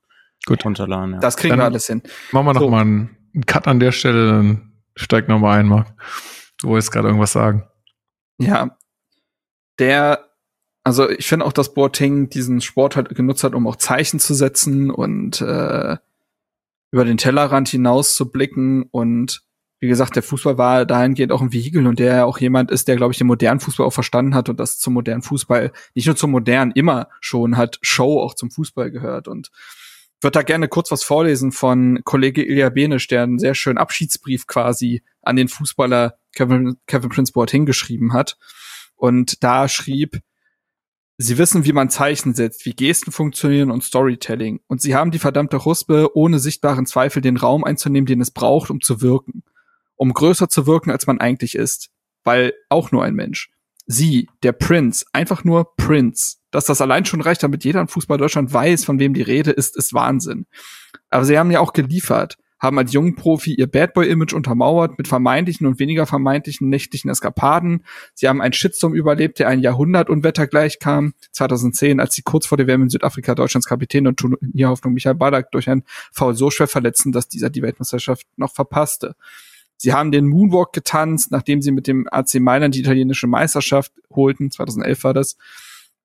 runterladen. 0.49 1.15
Ja. 1.15 1.19
Das 1.19 1.37
kriegen 1.37 1.51
dann 1.51 1.59
wir 1.59 1.65
alles 1.65 1.87
hin. 1.87 2.01
Machen 2.31 2.45
wir 2.47 2.53
so. 2.53 2.61
noch 2.61 2.69
mal 2.69 2.81
einen 2.81 3.45
Cut 3.45 3.67
an 3.67 3.79
der 3.79 3.91
Stelle, 3.91 4.27
dann 4.27 4.73
steig 4.95 5.27
noch 5.27 5.39
mal 5.39 5.59
ein, 5.59 5.67
Marc. 5.67 5.87
Du 6.59 6.69
wolltest 6.69 6.91
gerade 6.91 7.09
irgendwas 7.09 7.33
sagen. 7.33 7.67
Ja, 8.39 8.77
der 9.79 10.33
also 10.83 11.09
ich 11.09 11.27
finde 11.27 11.45
auch, 11.45 11.53
dass 11.53 11.73
Boateng 11.73 12.29
diesen 12.29 12.59
Sport 12.59 12.95
halt 12.95 13.15
genutzt 13.15 13.43
hat, 13.43 13.55
um 13.55 13.67
auch 13.67 13.77
Zeichen 13.77 14.19
zu 14.19 14.33
setzen 14.33 14.91
und 14.91 15.39
äh, 15.41 15.97
über 16.91 17.05
den 17.05 17.17
Tellerrand 17.17 17.69
hinaus 17.69 18.15
zu 18.15 18.31
blicken. 18.31 18.83
Und 18.91 19.43
wie 19.83 19.89
gesagt, 19.89 20.15
der 20.15 20.23
Fußball 20.23 20.57
war 20.57 20.85
dahingehend 20.85 21.33
auch 21.33 21.41
ein 21.41 21.51
Vehikel 21.51 21.85
und 21.85 21.99
der 21.99 22.25
auch 22.25 22.37
jemand 22.37 22.71
ist, 22.71 22.87
der, 22.87 22.95
glaube 22.95 23.11
ich, 23.11 23.17
den 23.17 23.27
modernen 23.27 23.59
Fußball 23.59 23.85
auch 23.85 23.91
verstanden 23.91 24.33
hat 24.33 24.47
und 24.47 24.57
das 24.57 24.79
zum 24.79 24.93
modernen 24.93 25.23
Fußball, 25.23 25.73
nicht 25.93 26.05
nur 26.05 26.15
zum 26.15 26.31
modernen, 26.31 26.71
immer 26.71 27.09
schon 27.19 27.57
hat 27.57 27.79
Show 27.81 28.21
auch 28.21 28.33
zum 28.33 28.49
Fußball 28.49 28.91
gehört. 28.91 29.27
Und 29.27 29.51
würde 30.21 30.39
da 30.39 30.41
gerne 30.41 30.69
kurz 30.69 30.89
was 30.89 31.03
vorlesen 31.03 31.51
von 31.51 31.99
Kollege 32.05 32.45
Ilja 32.45 32.69
Benisch, 32.69 33.09
der 33.09 33.23
einen 33.23 33.39
sehr 33.39 33.55
schönen 33.55 33.77
Abschiedsbrief 33.77 34.47
quasi 34.47 35.03
an 35.21 35.35
den 35.35 35.49
Fußballer 35.49 36.17
Kevin, 36.33 36.77
Kevin 36.87 37.09
Prince 37.09 37.33
Boateng 37.33 37.65
geschrieben 37.65 38.13
hat. 38.13 38.37
Und 38.95 39.43
da 39.43 39.67
schrieb, 39.67 40.21
Sie 41.17 41.37
wissen, 41.37 41.65
wie 41.65 41.73
man 41.73 41.89
Zeichen 41.89 42.33
setzt, 42.33 42.65
wie 42.65 42.73
Gesten 42.73 43.11
funktionieren 43.11 43.69
und 43.69 43.83
Storytelling. 43.83 44.61
Und 44.67 44.81
sie 44.81 44.95
haben 44.95 45.11
die 45.11 45.19
verdammte 45.19 45.65
Huspe, 45.65 46.15
ohne 46.15 46.39
sichtbaren 46.39 46.85
Zweifel 46.85 47.21
den 47.21 47.35
Raum 47.35 47.65
einzunehmen, 47.65 48.05
den 48.07 48.21
es 48.21 48.31
braucht, 48.31 48.71
um 48.71 48.79
zu 48.79 49.01
wirken. 49.01 49.43
Um 50.03 50.13
größer 50.13 50.49
zu 50.49 50.67
wirken, 50.67 50.91
als 50.91 51.07
man 51.07 51.21
eigentlich 51.21 51.55
ist. 51.55 51.89
Weil 52.25 52.51
auch 52.67 52.91
nur 52.91 53.05
ein 53.05 53.13
Mensch. 53.13 53.53
Sie, 53.85 54.27
der 54.43 54.51
Prince, 54.51 55.05
einfach 55.13 55.45
nur 55.45 55.77
Prince. 55.77 56.39
Dass 56.51 56.65
das 56.65 56.81
allein 56.81 57.05
schon 57.05 57.21
reicht, 57.21 57.41
damit 57.41 57.63
jeder 57.63 57.79
in 57.79 57.87
Fußball 57.87 58.17
Deutschland 58.17 58.51
weiß, 58.51 58.83
von 58.83 58.99
wem 58.99 59.13
die 59.13 59.21
Rede 59.21 59.51
ist, 59.51 59.77
ist 59.77 59.93
Wahnsinn. 59.93 60.45
Aber 61.09 61.23
sie 61.23 61.39
haben 61.39 61.51
ja 61.51 61.61
auch 61.61 61.71
geliefert 61.71 62.37
haben 62.63 62.79
als 62.79 62.93
jungen 62.93 63.15
Profi 63.15 63.53
ihr 63.53 63.67
Bad 63.67 63.93
Boy-Image 63.93 64.33
untermauert 64.33 64.97
mit 64.97 65.09
vermeintlichen 65.09 65.67
und 65.67 65.79
weniger 65.79 66.05
vermeintlichen 66.05 66.69
nächtlichen 66.69 67.11
Eskapaden. 67.11 67.83
Sie 68.13 68.29
haben 68.29 68.41
einen 68.41 68.53
Shitstorm 68.53 68.93
überlebt, 68.93 69.39
der 69.39 69.49
ein 69.49 69.59
Jahrhundert 69.59 70.09
Unwetter 70.09 70.47
gleichkam. 70.47 71.13
2010, 71.33 71.99
als 71.99 72.15
sie 72.15 72.21
kurz 72.21 72.45
vor 72.45 72.57
der 72.57 72.65
WM 72.65 72.83
in 72.83 72.89
Südafrika 72.89 73.35
Deutschlands 73.35 73.67
Kapitän 73.67 74.07
und 74.07 74.17
Turnierhoffnung 74.17 74.93
Michael 74.93 75.15
Ballack 75.15 75.51
durch 75.51 75.69
ein 75.69 75.83
Foul 76.13 76.35
so 76.35 76.49
schwer 76.49 76.67
verletzten, 76.67 77.11
dass 77.11 77.27
dieser 77.27 77.49
die 77.49 77.61
Weltmeisterschaft 77.61 78.25
noch 78.37 78.53
verpasste. 78.53 79.15
Sie 79.77 79.93
haben 79.93 80.11
den 80.11 80.27
Moonwalk 80.27 80.73
getanzt, 80.73 81.31
nachdem 81.31 81.61
sie 81.61 81.71
mit 81.71 81.87
dem 81.87 82.07
AC 82.09 82.35
Mailand 82.35 82.75
die 82.75 82.79
italienische 82.79 83.27
Meisterschaft 83.27 83.91
holten. 84.09 84.51
2011 84.51 85.03
war 85.03 85.13
das 85.13 85.37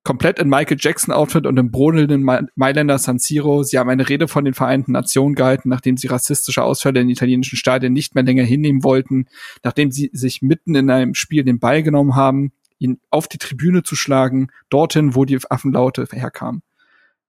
komplett 0.03 0.39
in 0.39 0.49
Michael 0.49 0.77
Jackson 0.79 1.13
Outfit 1.13 1.45
und 1.45 1.57
im 1.57 1.71
brodelnden 1.71 2.23
Mailänder 2.55 2.97
San 2.97 3.19
Siro. 3.19 3.63
Sie 3.63 3.77
haben 3.77 3.89
eine 3.89 4.07
Rede 4.07 4.27
von 4.27 4.45
den 4.45 4.53
Vereinten 4.53 4.93
Nationen 4.93 5.35
gehalten, 5.35 5.69
nachdem 5.69 5.97
sie 5.97 6.07
rassistische 6.07 6.63
Ausfälle 6.63 7.01
in 7.01 7.09
italienischen 7.09 7.57
Stadien 7.57 7.93
nicht 7.93 8.15
mehr 8.15 8.23
länger 8.23 8.43
hinnehmen 8.43 8.83
wollten, 8.83 9.27
nachdem 9.63 9.91
sie 9.91 10.09
sich 10.13 10.41
mitten 10.41 10.75
in 10.75 10.89
einem 10.89 11.15
Spiel 11.15 11.43
den 11.43 11.59
Ball 11.59 11.83
genommen 11.83 12.15
haben, 12.15 12.53
ihn 12.79 12.99
auf 13.09 13.27
die 13.27 13.37
Tribüne 13.37 13.83
zu 13.83 13.95
schlagen, 13.95 14.47
dorthin, 14.69 15.15
wo 15.15 15.25
die 15.25 15.37
Affenlaute 15.49 16.07
herkamen. 16.11 16.63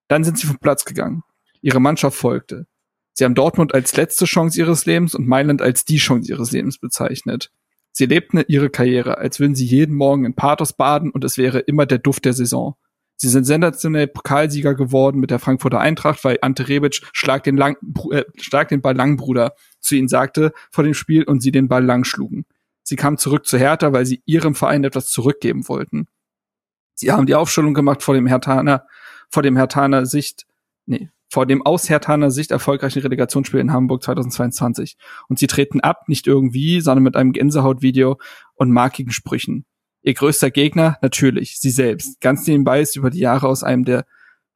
Dann 0.09 0.25
sind 0.25 0.39
sie 0.39 0.47
vom 0.47 0.59
Platz 0.59 0.85
gegangen. 0.85 1.23
Ihre 1.61 1.81
Mannschaft 1.81 2.17
folgte. 2.17 2.67
Sie 3.21 3.27
haben 3.27 3.35
Dortmund 3.35 3.75
als 3.75 3.95
letzte 3.97 4.25
Chance 4.25 4.59
ihres 4.59 4.87
Lebens 4.87 5.15
und 5.15 5.29
Mailand 5.29 5.61
als 5.61 5.85
die 5.85 5.99
Chance 5.99 6.33
ihres 6.33 6.53
Lebens 6.53 6.79
bezeichnet. 6.79 7.53
Sie 7.93 8.07
lebten 8.07 8.43
ihre 8.49 8.71
Karriere, 8.71 9.19
als 9.19 9.39
würden 9.39 9.55
sie 9.55 9.67
jeden 9.67 9.95
Morgen 9.95 10.25
in 10.25 10.33
Pathos 10.33 10.73
baden 10.73 11.11
und 11.11 11.23
es 11.23 11.37
wäre 11.37 11.59
immer 11.59 11.85
der 11.85 11.99
Duft 11.99 12.25
der 12.25 12.33
Saison. 12.33 12.77
Sie 13.17 13.29
sind 13.29 13.45
sensationell 13.45 14.07
Pokalsieger 14.07 14.75
geworden 14.75 15.21
mit 15.21 15.31
der 15.31 15.39
Frankfurter 15.39 15.81
Eintracht, 15.81 16.25
weil 16.25 16.39
Ante 16.41 16.67
Rebic 16.67 17.03
schlag 17.13 17.43
den, 17.43 17.59
lang, 17.59 17.77
äh, 18.11 18.25
schlag 18.39 18.69
den 18.69 18.81
Ball 18.81 18.97
lang, 18.97 19.19
Bruder, 19.19 19.53
zu 19.81 19.97
ihnen 19.97 20.09
sagte 20.09 20.55
vor 20.71 20.85
dem 20.85 20.95
Spiel 20.95 21.25
und 21.25 21.43
sie 21.43 21.53
den 21.53 21.69
Ball 21.69 21.85
lang 21.85 22.05
schlugen. 22.05 22.47
Sie 22.83 22.97
kamen 22.97 23.19
zurück 23.19 23.45
zu 23.45 23.59
Hertha, 23.59 23.93
weil 23.93 24.07
sie 24.07 24.23
ihrem 24.25 24.55
Verein 24.55 24.83
etwas 24.83 25.11
zurückgeben 25.11 25.69
wollten. 25.69 26.07
Sie 26.95 27.13
haben 27.13 27.27
die 27.27 27.35
Aufstellung 27.35 27.75
gemacht 27.75 28.03
vor 28.03 28.15
dem 28.15 28.27
Hertaner, 28.27 28.87
vor 29.29 29.43
dem 29.43 29.59
Hertaner 29.59 30.07
Sicht, 30.07 30.47
nee, 30.87 31.11
vor 31.31 31.47
dem 31.47 31.65
aus 31.65 31.89
Hertaner 31.89 32.31
Sicht 32.31 32.51
erfolgreichen 32.51 33.01
Relegationsspiel 33.01 33.61
in 33.61 33.73
Hamburg 33.73 34.03
2022. 34.03 34.97
Und 35.29 35.39
sie 35.39 35.47
treten 35.47 35.81
ab, 35.81 36.09
nicht 36.09 36.27
irgendwie, 36.27 36.81
sondern 36.81 37.05
mit 37.05 37.17
einem 37.17 37.33
Gänsehautvideo 37.33 38.19
und 38.55 38.73
markigen 38.73 39.13
Sprüchen. 39.13 39.65
Ihr 40.03 40.15
größter 40.15 40.51
Gegner, 40.51 40.99
natürlich, 41.03 41.61
sie 41.61 41.71
selbst. 41.71 42.21
Ganz 42.21 42.47
nebenbei 42.47 42.81
ist 42.81 42.97
über 42.97 43.11
die 43.11 43.21
Jahre 43.21 43.47
aus 43.47 43.63
einem 43.63 43.85
der 43.85 44.07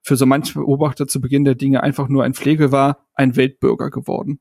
für 0.02 0.16
so 0.16 0.26
manche 0.26 0.54
Beobachter 0.54 1.06
zu 1.06 1.20
Beginn 1.20 1.44
der 1.44 1.54
Dinge 1.54 1.82
einfach 1.82 2.08
nur 2.08 2.24
ein 2.24 2.34
Pflege 2.34 2.72
war, 2.72 3.06
ein 3.14 3.36
Weltbürger 3.36 3.90
geworden. 3.90 4.38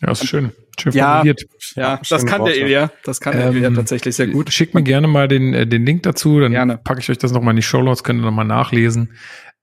Ja, 0.00 0.10
ist 0.10 0.26
schön. 0.26 0.52
Schön 0.80 0.92
ja, 0.92 1.16
formuliert. 1.16 1.44
Ja, 1.74 2.00
das 2.08 2.24
kann 2.24 2.40
Worte. 2.40 2.54
der 2.54 2.64
Ilja. 2.64 2.92
Das 3.04 3.20
kann 3.20 3.36
der 3.36 3.50
Ilja 3.50 3.68
ähm, 3.68 3.74
tatsächlich 3.74 4.16
sehr 4.16 4.28
gut. 4.28 4.52
Schickt 4.52 4.74
mir 4.74 4.82
gerne 4.82 5.08
mal 5.08 5.28
den, 5.28 5.54
äh, 5.54 5.66
den 5.66 5.84
Link 5.84 6.04
dazu, 6.04 6.40
dann 6.40 6.52
gerne. 6.52 6.78
packe 6.78 7.00
ich 7.00 7.10
euch 7.10 7.18
das 7.18 7.32
nochmal 7.32 7.52
in 7.52 7.56
die 7.56 7.62
Show 7.62 7.82
Notes, 7.82 8.04
könnt 8.04 8.20
ihr 8.20 8.24
nochmal 8.24 8.44
nachlesen 8.44 9.10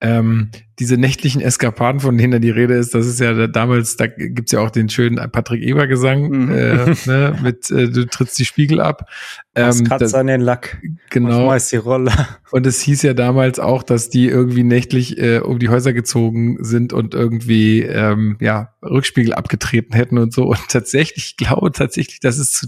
ähm, 0.01 0.51
diese 0.77 0.97
nächtlichen 0.97 1.39
Eskapaden, 1.39 2.01
von 2.01 2.17
denen 2.17 2.31
da 2.31 2.39
die 2.39 2.49
Rede 2.49 2.73
ist, 2.73 2.93
das 2.93 3.07
ist 3.07 3.21
ja 3.21 3.47
damals, 3.47 3.95
da 3.95 4.07
gibt's 4.07 4.51
ja 4.51 4.59
auch 4.59 4.69
den 4.69 4.89
schönen 4.89 5.15
Patrick 5.31 5.63
Eber-Gesang, 5.63 6.29
mhm. 6.29 6.51
äh, 6.51 6.95
ne, 7.05 7.39
mit 7.41 7.71
äh, 7.71 7.89
du 7.89 8.05
trittst 8.05 8.37
die 8.37 8.43
Spiegel 8.43 8.81
ab. 8.81 9.09
Ähm, 9.55 9.85
das 9.87 10.13
an 10.13 10.27
den 10.27 10.41
Lack. 10.41 10.81
Genau. 11.11 11.53
Und 11.53 11.71
die 11.71 11.77
Rolle. 11.77 12.11
Und 12.51 12.67
es 12.67 12.81
hieß 12.81 13.03
ja 13.03 13.13
damals 13.13 13.57
auch, 13.57 13.83
dass 13.83 14.09
die 14.09 14.27
irgendwie 14.27 14.63
nächtlich 14.63 15.17
äh, 15.17 15.39
um 15.39 15.59
die 15.59 15.69
Häuser 15.69 15.93
gezogen 15.93 16.57
sind 16.59 16.91
und 16.91 17.13
irgendwie 17.13 17.81
ähm, 17.81 18.37
ja 18.41 18.73
Rückspiegel 18.83 19.33
abgetreten 19.33 19.93
hätten 19.93 20.17
und 20.17 20.33
so. 20.33 20.43
Und 20.43 20.59
tatsächlich, 20.67 21.25
ich 21.25 21.37
glaube 21.37 21.71
tatsächlich, 21.71 22.19
dass 22.19 22.37
es 22.37 22.51
zu, 22.51 22.67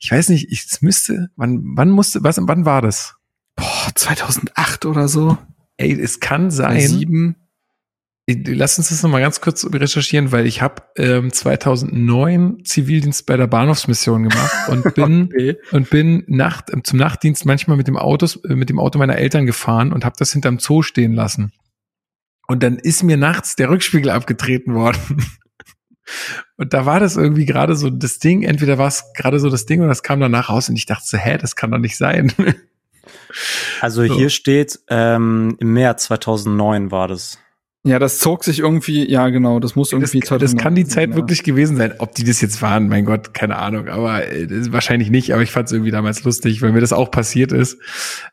ich 0.00 0.10
weiß 0.10 0.30
nicht, 0.30 0.50
ich, 0.50 0.64
es 0.64 0.80
müsste, 0.80 1.28
wann, 1.36 1.60
wann 1.76 1.90
musste, 1.90 2.24
was, 2.24 2.40
wann 2.40 2.64
war 2.64 2.80
das? 2.80 3.14
Boah, 3.56 3.90
2008 3.94 4.86
oder 4.86 5.08
so. 5.08 5.36
Ey, 5.76 5.92
es 6.00 6.20
kann 6.20 6.50
sein. 6.50 6.80
Sieben. 6.80 7.36
Lass 8.28 8.76
uns 8.76 8.88
das 8.88 9.04
nochmal 9.04 9.20
ganz 9.20 9.40
kurz 9.40 9.64
recherchieren, 9.72 10.32
weil 10.32 10.46
ich 10.46 10.60
habe 10.60 10.82
ähm, 10.96 11.32
2009 11.32 12.64
Zivildienst 12.64 13.24
bei 13.24 13.36
der 13.36 13.46
Bahnhofsmission 13.46 14.24
gemacht 14.24 14.68
und 14.68 14.94
bin 14.94 15.30
okay. 15.32 15.56
und 15.70 15.90
bin 15.90 16.24
Nacht 16.26 16.72
zum 16.82 16.98
Nachtdienst 16.98 17.46
manchmal 17.46 17.76
mit 17.76 17.86
dem 17.86 17.96
Autos 17.96 18.36
äh, 18.44 18.56
mit 18.56 18.68
dem 18.68 18.80
Auto 18.80 18.98
meiner 18.98 19.16
Eltern 19.16 19.46
gefahren 19.46 19.92
und 19.92 20.04
habe 20.04 20.16
das 20.18 20.32
hinterm 20.32 20.58
Zoo 20.58 20.82
stehen 20.82 21.12
lassen. 21.12 21.52
Und 22.48 22.64
dann 22.64 22.78
ist 22.78 23.04
mir 23.04 23.16
nachts 23.16 23.54
der 23.54 23.70
Rückspiegel 23.70 24.10
abgetreten 24.10 24.74
worden. 24.74 25.00
Und 26.56 26.72
da 26.72 26.86
war 26.86 27.00
das 27.00 27.16
irgendwie 27.16 27.46
gerade 27.46 27.74
so 27.74 27.90
das 27.90 28.20
Ding, 28.20 28.44
entweder 28.44 28.78
war 28.78 28.86
es 28.86 29.12
gerade 29.14 29.40
so 29.40 29.50
das 29.50 29.66
Ding 29.66 29.80
oder 29.80 29.88
das 29.88 30.04
kam 30.04 30.20
danach 30.20 30.48
raus 30.48 30.68
und 30.68 30.76
ich 30.76 30.86
dachte 30.86 31.04
so, 31.04 31.18
hä, 31.18 31.36
das 31.36 31.56
kann 31.56 31.72
doch 31.72 31.78
nicht 31.78 31.96
sein. 31.96 32.32
Also 33.80 34.06
so. 34.06 34.14
hier 34.14 34.30
steht, 34.30 34.80
ähm, 34.88 35.56
im 35.60 35.72
März 35.72 36.04
2009 36.04 36.90
war 36.90 37.08
das. 37.08 37.38
Ja, 37.86 38.00
das 38.00 38.18
zog 38.18 38.42
sich 38.42 38.58
irgendwie, 38.58 39.08
ja 39.08 39.28
genau, 39.28 39.60
das 39.60 39.76
muss 39.76 39.92
irgendwie. 39.92 40.18
Das, 40.18 40.40
das 40.40 40.56
kann 40.56 40.74
die 40.74 40.86
Zeit 40.86 41.10
ja. 41.10 41.14
wirklich 41.14 41.44
gewesen 41.44 41.76
sein. 41.76 41.94
Ob 41.98 42.16
die 42.16 42.24
das 42.24 42.40
jetzt 42.40 42.60
waren, 42.60 42.88
mein 42.88 43.04
Gott, 43.04 43.32
keine 43.32 43.56
Ahnung, 43.58 43.86
aber 43.86 44.26
äh, 44.26 44.48
wahrscheinlich 44.72 45.08
nicht. 45.08 45.32
Aber 45.32 45.42
ich 45.42 45.52
fand 45.52 45.68
es 45.68 45.72
irgendwie 45.72 45.92
damals 45.92 46.24
lustig, 46.24 46.62
weil 46.62 46.72
mir 46.72 46.80
das 46.80 46.92
auch 46.92 47.12
passiert 47.12 47.52
ist. 47.52 47.78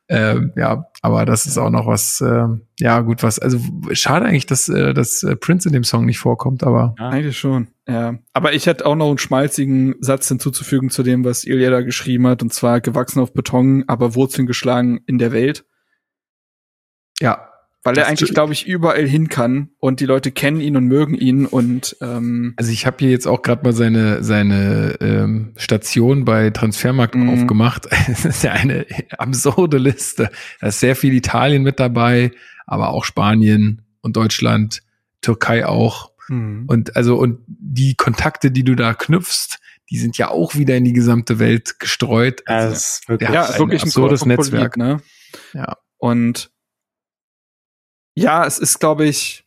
Ähm, 0.10 0.54
ja, 0.56 0.88
aber 1.04 1.26
das 1.26 1.46
ist 1.46 1.60
auch 1.60 1.70
noch 1.70 1.86
was, 1.86 2.20
äh, 2.20 2.48
ja 2.80 3.02
gut, 3.02 3.22
was. 3.22 3.38
Also 3.38 3.60
schade 3.92 4.26
eigentlich, 4.26 4.48
dass, 4.48 4.70
äh, 4.70 4.96
dass 4.96 5.22
äh, 5.22 5.36
Prince 5.36 5.70
in 5.70 5.74
dem 5.74 5.84
Song 5.84 6.08
nicht 6.08 6.18
vorkommt, 6.18 6.64
aber. 6.64 6.96
Ja. 6.98 7.10
Eigentlich 7.10 7.38
schon. 7.38 7.68
Ja, 7.88 8.16
aber 8.34 8.54
ich 8.54 8.66
hätte 8.66 8.88
auch 8.88 8.96
noch 8.96 9.10
einen 9.10 9.20
schmalzigen 9.20 9.94
Satz 10.00 10.30
hinzuzufügen 10.30 10.90
zu 10.90 11.04
dem, 11.04 11.26
was 11.26 11.44
Ilya 11.44 11.70
da 11.70 11.82
geschrieben 11.82 12.26
hat, 12.26 12.42
und 12.42 12.52
zwar 12.52 12.82
gewachsen 12.82 13.20
auf 13.20 13.34
Beton, 13.34 13.84
aber 13.86 14.16
Wurzeln 14.16 14.48
geschlagen 14.48 15.02
in 15.06 15.20
der 15.20 15.32
Welt. 15.32 15.64
Ja, 17.20 17.53
weil 17.84 17.98
er 17.98 18.08
eigentlich, 18.08 18.34
glaube 18.34 18.54
ich, 18.54 18.66
überall 18.66 19.06
hin 19.06 19.28
kann 19.28 19.70
und 19.80 20.00
die 20.00 20.06
Leute 20.06 20.32
kennen 20.32 20.62
ihn 20.62 20.78
und 20.78 20.86
mögen 20.86 21.16
ihn 21.16 21.46
und 21.46 21.98
ähm 22.02 22.54
also 22.56 22.72
ich 22.72 22.86
habe 22.86 22.98
hier 23.00 23.10
jetzt 23.10 23.28
auch 23.28 23.42
gerade 23.42 23.64
mal 23.64 23.74
seine 23.74 24.24
seine 24.24 24.98
ähm, 25.02 25.54
Station 25.58 26.24
bei 26.24 26.50
Transfermarkt 26.50 27.16
mhm. 27.16 27.30
aufgemacht. 27.30 27.88
das 28.08 28.26
ist 28.26 28.44
ja 28.44 28.54
eine 28.54 28.86
absurde 29.18 29.78
Liste. 29.78 30.30
Da 30.62 30.68
ist 30.68 30.80
sehr 30.80 30.96
viel 30.96 31.14
Italien 31.14 31.64
mit 31.64 31.80
dabei, 31.80 32.32
aber 32.66 32.90
auch 32.90 33.04
Spanien 33.04 33.82
und 34.02 34.16
Deutschland, 34.16 34.82
Türkei 35.22 35.66
auch. 35.66 36.12
Mhm. 36.30 36.64
Und 36.68 36.96
also 36.96 37.18
und 37.18 37.40
die 37.48 37.96
Kontakte, 37.96 38.50
die 38.52 38.64
du 38.64 38.76
da 38.76 38.94
knüpfst, 38.94 39.60
die 39.90 39.98
sind 39.98 40.18
ja 40.18 40.30
auch 40.30 40.56
wieder 40.56 40.78
in 40.78 40.86
die 40.86 40.94
gesamte 40.94 41.38
Welt 41.38 41.80
gestreut. 41.80 42.44
Also, 42.46 42.74
ist 42.74 43.10
wirklich, 43.10 43.30
ja, 43.30 43.44
ist 43.44 43.60
wirklich 43.60 43.82
ein 43.82 43.90
absurdes 43.90 44.26
Netzwerk. 44.26 44.78
Ne? 44.78 45.02
Ja. 45.54 45.78
Und 45.98 46.53
ja, 48.16 48.46
es 48.46 48.60
ist, 48.60 48.80
glaube 48.80 49.06
ich, 49.06 49.46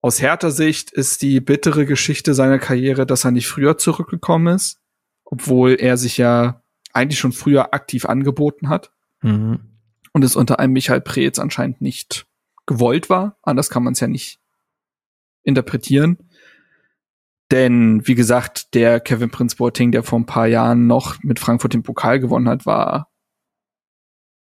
aus 0.00 0.20
härter 0.20 0.50
Sicht 0.50 0.90
ist 0.90 1.22
die 1.22 1.40
bittere 1.40 1.86
Geschichte 1.86 2.34
seiner 2.34 2.58
Karriere, 2.58 3.06
dass 3.06 3.24
er 3.24 3.30
nicht 3.30 3.46
früher 3.46 3.78
zurückgekommen 3.78 4.54
ist, 4.54 4.80
obwohl 5.24 5.74
er 5.74 5.96
sich 5.96 6.18
ja 6.18 6.62
eigentlich 6.92 7.20
schon 7.20 7.32
früher 7.32 7.72
aktiv 7.72 8.04
angeboten 8.04 8.68
hat. 8.68 8.90
Mhm. 9.22 9.60
Und 10.12 10.24
es 10.24 10.36
unter 10.36 10.58
einem 10.58 10.72
Michael 10.72 11.00
Preetz 11.00 11.38
anscheinend 11.38 11.80
nicht 11.80 12.26
gewollt 12.66 13.08
war. 13.08 13.38
Anders 13.42 13.70
kann 13.70 13.84
man 13.84 13.92
es 13.92 14.00
ja 14.00 14.08
nicht 14.08 14.40
interpretieren. 15.44 16.18
Denn, 17.52 18.06
wie 18.06 18.14
gesagt, 18.14 18.74
der 18.74 18.98
Kevin 18.98 19.30
Prince 19.30 19.56
Boateng, 19.56 19.92
der 19.92 20.02
vor 20.02 20.18
ein 20.18 20.26
paar 20.26 20.46
Jahren 20.46 20.86
noch 20.86 21.22
mit 21.22 21.38
Frankfurt 21.38 21.74
den 21.74 21.82
Pokal 21.82 22.18
gewonnen 22.18 22.48
hat, 22.48 22.66
war 22.66 23.11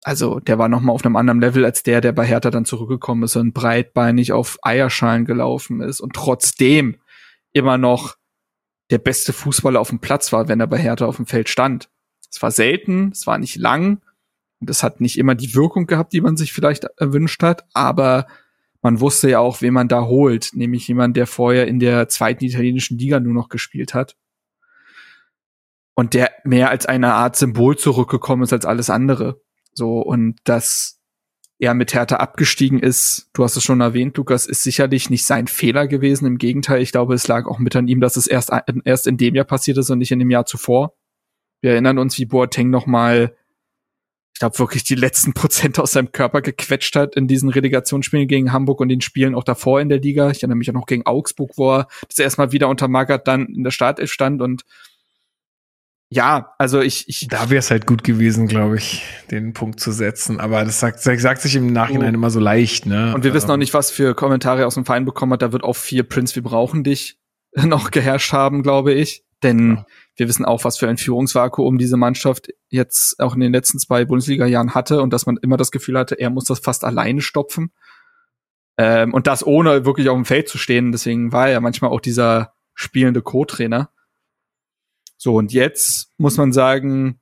also 0.05 0.39
der 0.39 0.59
war 0.59 0.69
noch 0.69 0.81
mal 0.81 0.91
auf 0.91 1.03
einem 1.03 1.15
anderen 1.15 1.41
Level 1.41 1.65
als 1.65 1.81
der, 1.81 1.99
der 1.99 2.11
bei 2.11 2.27
Hertha 2.27 2.51
dann 2.51 2.63
zurückgekommen 2.63 3.23
ist 3.23 3.37
und 3.37 3.53
breitbeinig 3.53 4.33
auf 4.33 4.59
Eierschalen 4.61 5.25
gelaufen 5.25 5.81
ist 5.81 5.99
und 5.99 6.13
trotzdem 6.13 6.97
immer 7.53 7.79
noch 7.79 8.15
der 8.91 8.99
beste 8.99 9.33
Fußballer 9.33 9.81
auf 9.81 9.89
dem 9.89 9.97
Platz 9.97 10.31
war, 10.31 10.47
wenn 10.47 10.59
er 10.59 10.67
bei 10.67 10.77
Hertha 10.77 11.07
auf 11.07 11.15
dem 11.15 11.25
Feld 11.25 11.49
stand. 11.49 11.89
Es 12.29 12.39
war 12.39 12.51
selten, 12.51 13.09
es 13.13 13.25
war 13.25 13.39
nicht 13.39 13.55
lang 13.55 13.99
und 14.59 14.69
es 14.69 14.83
hat 14.83 15.01
nicht 15.01 15.17
immer 15.17 15.33
die 15.33 15.55
Wirkung 15.55 15.87
gehabt, 15.87 16.13
die 16.13 16.21
man 16.21 16.37
sich 16.37 16.53
vielleicht 16.53 16.83
erwünscht 16.97 17.41
hat, 17.41 17.65
aber 17.73 18.27
man 18.83 18.99
wusste 18.99 19.27
ja 19.27 19.39
auch, 19.39 19.63
wen 19.63 19.73
man 19.73 19.87
da 19.87 20.03
holt, 20.03 20.51
nämlich 20.53 20.87
jemand, 20.87 21.17
der 21.17 21.25
vorher 21.25 21.65
in 21.65 21.79
der 21.79 22.09
zweiten 22.09 22.45
italienischen 22.45 22.99
Liga 22.99 23.19
nur 23.19 23.33
noch 23.33 23.49
gespielt 23.49 23.95
hat. 23.95 24.15
Und 25.95 26.13
der 26.13 26.29
mehr 26.43 26.69
als 26.69 26.85
eine 26.85 27.15
Art 27.15 27.35
Symbol 27.35 27.75
zurückgekommen 27.75 28.43
ist 28.43 28.53
als 28.53 28.67
alles 28.67 28.91
andere. 28.91 29.41
So, 29.75 29.99
und 29.99 30.38
dass 30.45 30.99
er 31.59 31.73
mit 31.73 31.93
Hertha 31.93 32.17
abgestiegen 32.17 32.79
ist, 32.79 33.29
du 33.33 33.43
hast 33.43 33.55
es 33.55 33.63
schon 33.63 33.81
erwähnt, 33.81 34.17
Lukas, 34.17 34.45
ist 34.45 34.63
sicherlich 34.63 35.09
nicht 35.09 35.25
sein 35.25 35.47
Fehler 35.47 35.88
gewesen. 35.88 36.25
Im 36.25 36.38
Gegenteil, 36.38 36.81
ich 36.81 36.91
glaube, 36.91 37.13
es 37.13 37.27
lag 37.27 37.45
auch 37.45 37.59
mit 37.59 37.75
an 37.75 37.88
ihm, 37.88 38.01
dass 38.01 38.17
es 38.17 38.27
erst, 38.27 38.51
erst 38.83 39.07
in 39.07 39.17
dem 39.17 39.35
Jahr 39.35 39.45
passiert 39.45 39.77
ist 39.77 39.89
und 39.89 39.99
nicht 39.99 40.11
in 40.11 40.19
dem 40.19 40.31
Jahr 40.31 40.45
zuvor. 40.45 40.95
Wir 41.61 41.71
erinnern 41.71 41.97
uns, 41.97 42.17
wie 42.17 42.25
Boateng 42.25 42.69
noch 42.69 42.85
mal, 42.85 43.35
ich 44.33 44.39
glaube, 44.39 44.59
wirklich 44.59 44.83
die 44.83 44.95
letzten 44.95 45.33
Prozent 45.33 45.79
aus 45.79 45.93
seinem 45.93 46.11
Körper 46.11 46.41
gequetscht 46.41 46.95
hat 46.95 47.15
in 47.15 47.27
diesen 47.27 47.49
Relegationsspielen 47.49 48.27
gegen 48.27 48.51
Hamburg 48.51 48.81
und 48.81 48.89
den 48.89 49.01
Spielen 49.01 49.33
auch 49.33 49.45
davor 49.45 49.79
in 49.79 49.88
der 49.88 50.01
Liga. 50.01 50.29
Ich 50.31 50.43
erinnere 50.43 50.57
mich 50.57 50.69
auch 50.69 50.75
noch 50.75 50.88
gegen 50.88 51.05
Augsburg, 51.05 51.51
wo 51.55 51.77
er 51.77 51.88
das 52.09 52.19
erstmal 52.19 52.51
wieder 52.51 52.67
unter 52.67 52.89
Magath 52.89 53.27
dann 53.27 53.47
in 53.47 53.63
der 53.63 53.71
Startelf 53.71 54.11
stand 54.11 54.41
und 54.41 54.63
ja, 56.09 56.53
also 56.59 56.81
ich, 56.81 57.09
ich 57.09 57.27
da 57.27 57.49
wäre 57.49 57.59
es 57.59 57.71
halt 57.71 57.87
gut 57.87 58.03
gewesen, 58.03 58.47
glaube 58.47 58.77
ich, 58.77 59.03
den 59.31 59.53
Punkt 59.53 59.79
zu 59.79 59.91
setzen. 59.91 60.39
Aber 60.39 60.63
das 60.63 60.79
sagt, 60.79 60.99
sagt 60.99 61.41
sich 61.41 61.55
im 61.55 61.73
Nachhinein 61.73 62.13
oh. 62.13 62.17
immer 62.17 62.29
so 62.29 62.39
leicht, 62.39 62.85
ne? 62.85 63.13
Und 63.15 63.23
wir 63.23 63.33
wissen 63.33 63.49
auch 63.49 63.57
nicht, 63.57 63.73
was 63.73 63.91
für 63.91 64.13
Kommentare 64.13 64.67
aus 64.67 64.75
dem 64.75 64.85
Verein 64.85 65.05
bekommen 65.05 65.33
hat. 65.33 65.41
Da 65.41 65.51
wird 65.51 65.63
auch 65.63 65.75
viel 65.75 66.03
Prince, 66.03 66.35
wir 66.35 66.43
brauchen 66.43 66.83
dich 66.83 67.17
noch 67.55 67.91
geherrscht 67.91 68.33
haben, 68.33 68.63
glaube 68.63 68.93
ich. 68.93 69.23
Denn 69.43 69.75
ja. 69.75 69.85
wir 70.15 70.27
wissen 70.27 70.45
auch, 70.45 70.63
was 70.63 70.77
für 70.77 70.87
ein 70.87 70.97
Führungsvakuum 70.97 71.77
diese 71.77 71.97
Mannschaft 71.97 72.49
jetzt 72.69 73.19
auch 73.19 73.33
in 73.33 73.41
den 73.41 73.51
letzten 73.51 73.79
zwei 73.79 74.05
Bundesliga-Jahren 74.05 74.73
hatte 74.73 75.01
und 75.01 75.11
dass 75.11 75.25
man 75.25 75.37
immer 75.41 75.57
das 75.57 75.71
Gefühl 75.71 75.97
hatte, 75.97 76.15
er 76.15 76.29
muss 76.29 76.45
das 76.45 76.59
fast 76.59 76.83
alleine 76.83 77.21
stopfen. 77.21 77.71
Ähm, 78.77 79.13
und 79.13 79.27
das 79.27 79.45
ohne 79.45 79.85
wirklich 79.85 80.09
auf 80.09 80.15
dem 80.15 80.25
Feld 80.25 80.49
zu 80.49 80.57
stehen. 80.57 80.91
Deswegen 80.91 81.31
war 81.31 81.47
er 81.47 81.53
ja 81.53 81.61
manchmal 81.61 81.91
auch 81.91 82.01
dieser 82.01 82.53
spielende 82.73 83.21
Co-Trainer. 83.21 83.89
So, 85.25 85.38
und 85.38 85.53
jetzt 85.53 86.13
muss 86.19 86.38
man 86.38 86.53
sagen, 86.53 87.19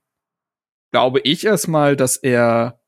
glaube 0.92 1.22
ich 1.22 1.46
erstmal, 1.46 1.96
dass 1.96 2.18
er 2.18 2.82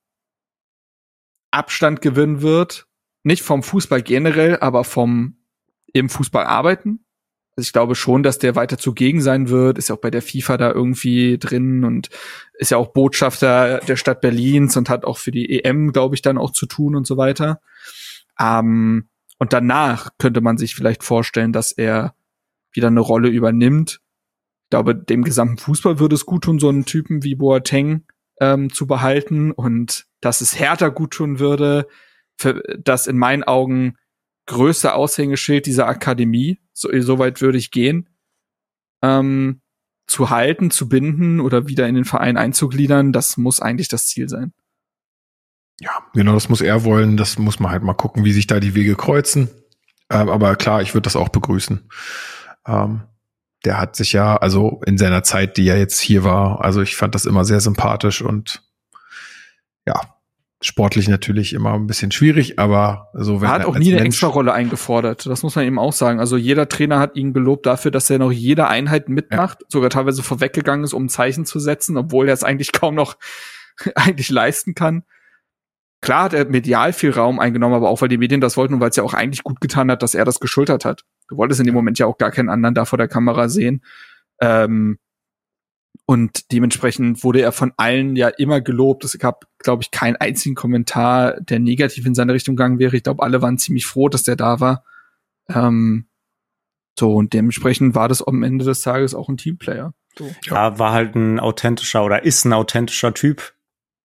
Abstand 1.52 2.02
gewinnen 2.02 2.42
wird. 2.42 2.90
Nicht 3.24 3.42
vom 3.42 3.64
Fußball 3.64 4.02
generell, 4.02 4.58
aber 4.58 4.84
vom 4.84 5.38
im 5.94 6.10
Fußball 6.10 6.44
arbeiten. 6.44 7.06
Also 7.56 7.66
ich 7.66 7.72
glaube 7.72 7.96
schon, 7.96 8.24
dass 8.24 8.40
der 8.40 8.58
weiter 8.58 8.78
zugegen 8.78 9.22
sein 9.22 9.48
wird. 9.48 9.78
Ist 9.78 9.88
ja 9.88 9.96
auch 9.96 10.02
bei 10.02 10.12
der 10.12 10.22
FIFA 10.22 10.58
da 10.58 10.72
irgendwie 10.74 11.38
drin 11.38 11.86
und 11.86 12.10
ist 12.56 12.72
ja 12.72 12.78
auch 12.78 12.92
Botschafter 12.92 13.80
der 13.88 13.96
Stadt 13.96 14.20
Berlins 14.20 14.76
und 14.76 14.90
hat 14.90 15.06
auch 15.06 15.18
für 15.18 15.32
die 15.32 15.64
EM, 15.64 15.94
glaube 15.94 16.16
ich, 16.16 16.24
dann 16.24 16.38
auch 16.38 16.52
zu 16.52 16.66
tun 16.66 16.94
und 16.94 17.08
so 17.08 17.16
weiter. 17.16 17.62
Ähm, 18.38 19.08
und 19.38 19.54
danach 19.54 20.10
könnte 20.18 20.42
man 20.42 20.58
sich 20.58 20.76
vielleicht 20.76 21.06
vorstellen, 21.06 21.54
dass 21.54 21.72
er 21.72 22.16
wieder 22.74 22.88
eine 22.88 23.00
Rolle 23.00 23.30
übernimmt 23.30 24.02
ich 24.66 24.70
glaube, 24.72 24.96
dem 24.96 25.24
gesamten 25.24 25.58
Fußball 25.58 26.00
würde 26.00 26.16
es 26.16 26.26
gut 26.26 26.46
tun, 26.46 26.60
so 26.60 26.70
einen 26.70 26.86
Typen 26.86 27.24
wie 27.24 27.36
Boateng 27.36 28.06
ähm, 28.40 28.74
zu 28.74 28.88
behalten 28.88 29.52
und 29.52 30.08
dass 30.22 30.42
es 30.42 30.60
härter 30.60 30.90
gut 30.90 31.12
tun 31.12 31.40
würde, 31.40 31.88
für 32.38 32.64
das 32.80 33.06
in 33.06 33.18
meinen 33.18 33.44
Augen 33.44 33.96
größte 34.48 34.96
Aushängeschild 34.96 35.68
dieser 35.68 35.88
Akademie, 35.88 36.60
so, 36.74 36.90
so 37.00 37.20
weit 37.20 37.42
würde 37.42 37.60
ich 37.60 37.70
gehen, 37.70 38.10
ähm, 39.04 39.62
zu 40.08 40.32
halten, 40.32 40.72
zu 40.72 40.90
binden 40.90 41.40
oder 41.40 41.68
wieder 41.68 41.88
in 41.88 41.96
den 41.96 42.06
Verein 42.06 42.36
einzugliedern, 42.36 43.12
das 43.12 43.38
muss 43.38 43.60
eigentlich 43.60 43.88
das 43.88 44.08
Ziel 44.08 44.30
sein. 44.30 44.54
Ja, 45.80 45.92
genau, 46.14 46.34
das 46.34 46.50
muss 46.50 46.62
er 46.62 46.84
wollen. 46.86 47.18
Das 47.18 47.38
muss 47.38 47.60
man 47.60 47.72
halt 47.72 47.84
mal 47.84 47.94
gucken, 47.94 48.24
wie 48.24 48.32
sich 48.32 48.48
da 48.48 48.60
die 48.60 48.76
Wege 48.76 48.96
kreuzen. 48.96 49.50
Ähm, 50.10 50.30
aber 50.30 50.56
klar, 50.56 50.82
ich 50.82 50.94
würde 50.94 51.04
das 51.04 51.16
auch 51.16 51.30
begrüßen. 51.30 51.90
Ähm, 52.66 53.02
der 53.66 53.80
hat 53.80 53.96
sich 53.96 54.14
ja, 54.14 54.38
also 54.38 54.82
in 54.86 54.98
seiner 54.98 55.24
Zeit, 55.24 55.58
die 55.58 55.68
er 55.68 55.78
jetzt 55.78 56.00
hier 56.00 56.24
war, 56.24 56.64
also 56.64 56.82
ich 56.82 56.96
fand 56.96 57.16
das 57.16 57.26
immer 57.26 57.46
sehr 57.46 57.60
sympathisch 57.60 58.22
und 58.22 58.64
ja, 59.88 60.02
sportlich 60.62 61.08
natürlich 61.08 61.54
immer 61.54 61.74
ein 61.74 61.88
bisschen 61.88 62.12
schwierig, 62.12 62.58
aber 62.58 63.10
so 63.14 63.42
wenn 63.42 63.50
er 63.50 63.54
hat 63.54 63.66
auch 63.66 63.78
nie 63.78 63.94
eine 63.94 64.06
extra 64.06 64.28
Rolle 64.28 64.54
eingefordert. 64.54 65.26
Das 65.26 65.44
muss 65.44 65.56
man 65.56 65.66
eben 65.66 65.78
auch 65.78 65.94
sagen. 65.94 66.20
Also 66.20 66.38
jeder 66.38 66.68
Trainer 66.68 67.00
hat 67.00 67.16
ihn 67.16 67.34
gelobt 67.34 67.66
dafür, 67.66 67.92
dass 67.92 68.10
er 68.10 68.20
noch 68.20 68.32
jede 68.32 68.68
Einheit 68.68 69.10
mitmacht, 69.10 69.60
ja. 69.62 69.68
sogar 69.70 69.90
teilweise 69.90 70.24
vorweggegangen 70.24 70.84
ist, 70.84 70.94
um 70.94 71.06
ein 71.06 71.10
Zeichen 71.10 71.46
zu 71.46 71.60
setzen, 71.60 71.98
obwohl 71.98 72.28
er 72.28 72.34
es 72.34 72.44
eigentlich 72.44 72.72
kaum 72.72 72.96
noch 72.96 73.18
eigentlich 73.96 74.30
leisten 74.30 74.76
kann. 74.76 75.04
Klar 76.02 76.26
hat 76.26 76.34
er 76.34 76.46
medial 76.46 76.94
viel 76.94 77.12
Raum 77.12 77.40
eingenommen, 77.40 77.76
aber 77.76 77.90
auch 77.90 78.02
weil 78.02 78.10
die 78.10 78.18
Medien 78.18 78.42
das 78.42 78.58
wollten 78.58 78.76
und 78.76 78.80
weil 78.80 78.90
es 78.90 78.96
ja 78.96 79.04
auch 79.04 79.14
eigentlich 79.14 79.44
gut 79.44 79.60
getan 79.62 79.90
hat, 79.92 80.04
dass 80.04 80.16
er 80.16 80.26
das 80.26 80.40
geschultert 80.40 80.86
hat. 80.86 81.04
Du 81.28 81.38
wolltest 81.38 81.60
in 81.60 81.66
dem 81.66 81.76
Moment 81.76 82.00
ja 82.00 82.06
auch 82.06 82.18
gar 82.18 82.32
keinen 82.32 82.50
anderen 82.50 82.76
da 82.76 82.86
vor 82.86 82.98
der 82.98 83.08
Kamera 83.08 83.50
sehen. 83.50 83.84
Ähm, 84.40 85.00
und 86.06 86.52
dementsprechend 86.52 87.24
wurde 87.24 87.42
er 87.42 87.52
von 87.52 87.74
allen 87.78 88.16
ja 88.16 88.28
immer 88.28 88.62
gelobt. 88.62 89.04
Es 89.04 89.18
gab, 89.18 89.46
glaube 89.58 89.82
ich, 89.82 89.92
keinen 89.92 90.18
einzigen 90.18 90.54
Kommentar, 90.54 91.40
der 91.42 91.60
negativ 91.60 92.06
in 92.06 92.14
seine 92.14 92.34
Richtung 92.34 92.56
gegangen 92.56 92.78
wäre. 92.80 92.96
Ich 92.96 93.04
glaube, 93.04 93.24
alle 93.24 93.42
waren 93.42 93.58
ziemlich 93.58 93.86
froh, 93.88 94.08
dass 94.08 94.24
der 94.24 94.36
da 94.36 94.60
war. 94.60 94.84
Ähm, 95.50 96.08
so, 96.98 97.14
und 97.16 97.34
dementsprechend 97.34 97.96
war 97.96 98.08
das 98.08 98.22
am 98.22 98.44
Ende 98.44 98.64
des 98.66 98.82
Tages 98.82 99.16
auch 99.16 99.30
ein 99.30 99.38
Teamplayer. 99.38 99.94
So. 100.18 100.34
Ja, 100.44 100.78
war 100.80 100.94
halt 100.94 101.16
ein 101.16 101.40
authentischer 101.40 102.06
oder 102.06 102.24
ist 102.24 102.46
ein 102.46 102.54
authentischer 102.54 103.14
Typ. 103.14 103.54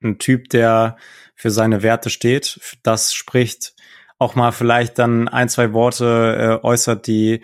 Ein 0.02 0.18
Typ, 0.18 0.48
der 0.48 0.96
für 1.34 1.50
seine 1.50 1.82
Werte 1.82 2.08
steht. 2.08 2.78
Das 2.82 3.12
spricht 3.12 3.74
auch 4.20 4.36
mal 4.36 4.52
vielleicht 4.52 4.98
dann 4.98 5.26
ein, 5.26 5.48
zwei 5.48 5.72
Worte 5.72 6.60
äh, 6.62 6.64
äußert, 6.64 7.08
die 7.08 7.42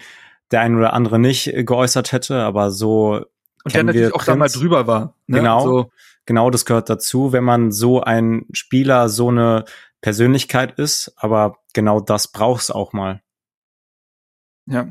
der 0.52 0.60
ein 0.60 0.76
oder 0.76 0.92
andere 0.92 1.18
nicht 1.18 1.48
äh, 1.48 1.64
geäußert 1.64 2.12
hätte, 2.12 2.42
aber 2.42 2.70
so. 2.70 3.24
Und 3.64 3.74
der 3.74 3.82
natürlich 3.82 4.14
auch 4.14 4.22
da 4.22 4.36
mal 4.36 4.48
drüber 4.48 4.86
war. 4.86 5.14
Ne? 5.26 5.38
Genau. 5.38 5.64
So. 5.64 5.90
Genau, 6.26 6.50
das 6.50 6.64
gehört 6.64 6.88
dazu, 6.88 7.32
wenn 7.32 7.44
man 7.44 7.72
so 7.72 8.00
ein 8.00 8.46
Spieler, 8.52 9.08
so 9.08 9.30
eine 9.30 9.64
Persönlichkeit 10.00 10.78
ist, 10.78 11.12
aber 11.16 11.58
genau 11.72 12.00
das 12.00 12.30
brauchst 12.30 12.72
auch 12.72 12.92
mal. 12.92 13.22
Ja, 14.66 14.88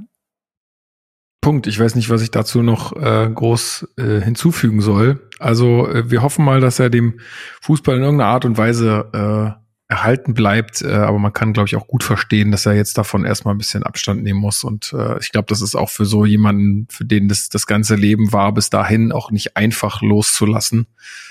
Punkt. 1.45 1.67
Ich 1.67 1.79
weiß 1.79 1.93
nicht, 1.93 2.09
was 2.09 2.23
ich 2.23 2.31
dazu 2.31 2.63
noch 2.63 2.95
äh, 2.95 3.29
groß 3.31 3.89
äh, 3.97 4.19
hinzufügen 4.19 4.81
soll. 4.81 5.29
Also 5.37 5.87
äh, 5.87 6.09
wir 6.09 6.23
hoffen 6.23 6.43
mal, 6.43 6.59
dass 6.59 6.79
er 6.79 6.89
dem 6.89 7.19
Fußball 7.61 7.97
in 7.97 8.01
irgendeiner 8.01 8.31
Art 8.31 8.45
und 8.45 8.57
Weise 8.57 9.11
äh, 9.13 9.64
erhalten 9.87 10.33
bleibt. 10.33 10.81
Äh, 10.81 10.93
aber 10.93 11.19
man 11.19 11.33
kann, 11.33 11.53
glaube 11.53 11.67
ich, 11.67 11.75
auch 11.75 11.87
gut 11.87 12.03
verstehen, 12.03 12.51
dass 12.51 12.65
er 12.65 12.73
jetzt 12.73 12.97
davon 12.97 13.23
erstmal 13.25 13.53
ein 13.53 13.57
bisschen 13.57 13.83
Abstand 13.83 14.23
nehmen 14.23 14.39
muss. 14.39 14.63
Und 14.63 14.93
äh, 14.93 15.19
ich 15.19 15.31
glaube, 15.31 15.47
das 15.47 15.61
ist 15.61 15.75
auch 15.75 15.89
für 15.89 16.05
so 16.05 16.25
jemanden, 16.25 16.87
für 16.89 17.05
den 17.05 17.27
das, 17.27 17.49
das 17.49 17.67
ganze 17.67 17.95
Leben 17.95 18.31
war, 18.33 18.53
bis 18.53 18.69
dahin 18.69 19.11
auch 19.11 19.31
nicht 19.31 19.55
einfach 19.57 20.01
loszulassen. 20.01 20.87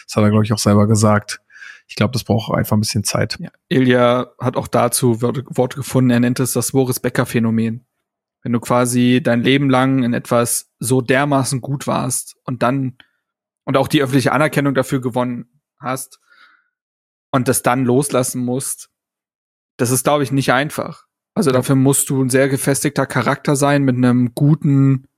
Das 0.07 0.17
hat 0.17 0.25
er, 0.25 0.31
glaube 0.31 0.45
ich, 0.45 0.53
auch 0.53 0.59
selber 0.59 0.87
gesagt. 0.87 1.41
Ich 1.87 1.97
glaube, 1.97 2.13
das 2.13 2.25
braucht 2.25 2.55
einfach 2.55 2.77
ein 2.77 2.81
bisschen 2.81 3.05
Zeit. 3.05 3.37
Ja. 3.41 3.51
Ilja 3.69 4.29
hat 4.41 4.57
auch 4.57 4.69
dazu 4.69 5.21
Worte 5.21 5.77
gefunden. 5.77 6.11
Er 6.11 6.21
nennt 6.21 6.41
es 6.41 6.53
das 6.53 6.73
Boris 6.73 7.01
Becker-Phänomen 7.01 7.85
wenn 8.45 8.53
du 8.53 8.61
quasi 8.61 9.21
dein 9.23 9.43
Leben 9.43 9.71
lang 9.71 10.05
in 10.05 10.13
etwas 10.13 10.71
so 10.79 11.01
dermaßen 11.01 11.61
gut 11.61 11.87
warst 11.87 12.37
und 12.45 12.63
dann 12.63 12.99
und 13.65 13.79
auch 13.79 13.89
die 13.89 14.03
öffentliche 14.03 14.33
Anerkennung 14.33 14.75
dafür 14.75 15.01
gewonnen 15.01 15.47
hast 15.81 16.21
und 17.35 17.49
das 17.49 17.63
dann 17.63 17.85
loslassen 17.85 18.45
musst, 18.45 18.91
das 19.77 19.91
ist, 19.91 20.05
glaube 20.05 20.23
ich, 20.23 20.31
nicht 20.31 20.53
einfach. 20.53 21.07
Also 21.35 21.51
dafür 21.51 21.75
musst 21.75 22.09
du 22.09 22.23
ein 22.23 22.31
sehr 22.31 22.49
gefestigter 22.49 23.07
Charakter 23.07 23.57
sein 23.57 23.83
mit 23.83 23.97
einem 23.97 24.37
guten 24.37 25.09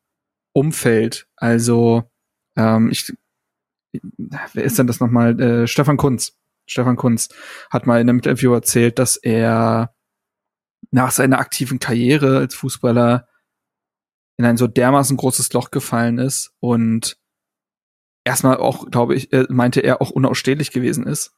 Umfeld. 0.55 1.29
Also 1.37 2.11
ähm, 2.57 2.91
ich, 2.91 3.13
wer 3.93 4.65
ist 4.65 4.79
denn 4.79 4.87
das 4.87 4.99
nochmal? 4.99 5.39
Äh, 5.39 5.67
Stefan 5.67 5.99
Kunz. 5.99 6.39
Stefan 6.65 6.97
Kunz 6.97 7.29
hat 7.69 7.87
mal 7.87 8.01
in 8.01 8.09
einem 8.09 8.21
Interview 8.21 8.55
erzählt, 8.55 8.99
dass 8.99 9.19
er 9.19 9.95
nach 10.91 11.11
seiner 11.11 11.39
aktiven 11.39 11.81
Karriere 11.81 12.39
als 12.39 12.55
Fußballer 12.55 13.29
in 14.39 14.47
ein 14.47 14.57
so 14.57 14.67
dermaßen 14.67 15.19
großes 15.19 15.53
Loch 15.53 15.71
gefallen 15.71 16.17
ist 16.17 16.55
und 16.61 17.19
erstmal 18.25 18.57
auch, 18.57 18.91
glaube 18.91 19.15
ich, 19.15 19.35
äh, 19.35 19.45
meinte 19.51 19.81
er 19.81 20.01
auch 20.01 20.11
unausstehlich 20.11 20.71
gewesen 20.71 21.07
ist 21.07 21.36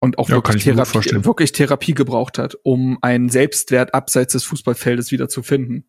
und 0.00 0.18
auch 0.18 0.28
ja, 0.28 0.36
wirklich, 0.36 0.64
Therapie, 0.64 1.24
wirklich 1.24 1.52
Therapie 1.52 1.94
gebraucht 1.94 2.38
hat, 2.38 2.56
um 2.62 2.98
einen 3.02 3.28
Selbstwert 3.28 3.94
abseits 3.94 4.32
des 4.32 4.44
Fußballfeldes 4.44 5.12
wieder 5.12 5.28
zu 5.28 5.42
finden. 5.42 5.84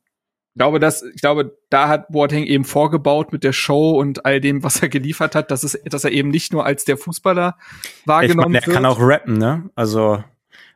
Ich 0.54 0.60
glaube, 0.60 0.82
dass, 0.82 1.02
ich 1.02 1.22
glaube, 1.22 1.58
da 1.70 1.88
hat 1.88 2.10
Boateng 2.10 2.44
eben 2.44 2.66
vorgebaut 2.66 3.32
mit 3.32 3.46
der 3.46 3.54
Show 3.54 3.92
und 3.92 4.26
all 4.26 4.42
dem, 4.42 4.64
was 4.64 4.82
er 4.82 4.90
geliefert 4.90 5.34
hat, 5.34 5.50
dass 5.50 5.64
es, 5.64 5.80
dass 5.86 6.04
er 6.04 6.12
eben 6.12 6.30
nicht 6.30 6.52
nur 6.52 6.66
als 6.66 6.84
der 6.84 6.98
Fußballer 6.98 7.58
wahrgenommen 8.06 8.40
ich 8.40 8.46
mein, 8.46 8.52
der 8.52 8.68
wird. 8.68 8.68
Er 8.68 8.74
kann 8.74 8.86
auch 8.86 9.00
rappen, 9.00 9.38
ne? 9.38 9.70
Also 9.76 10.22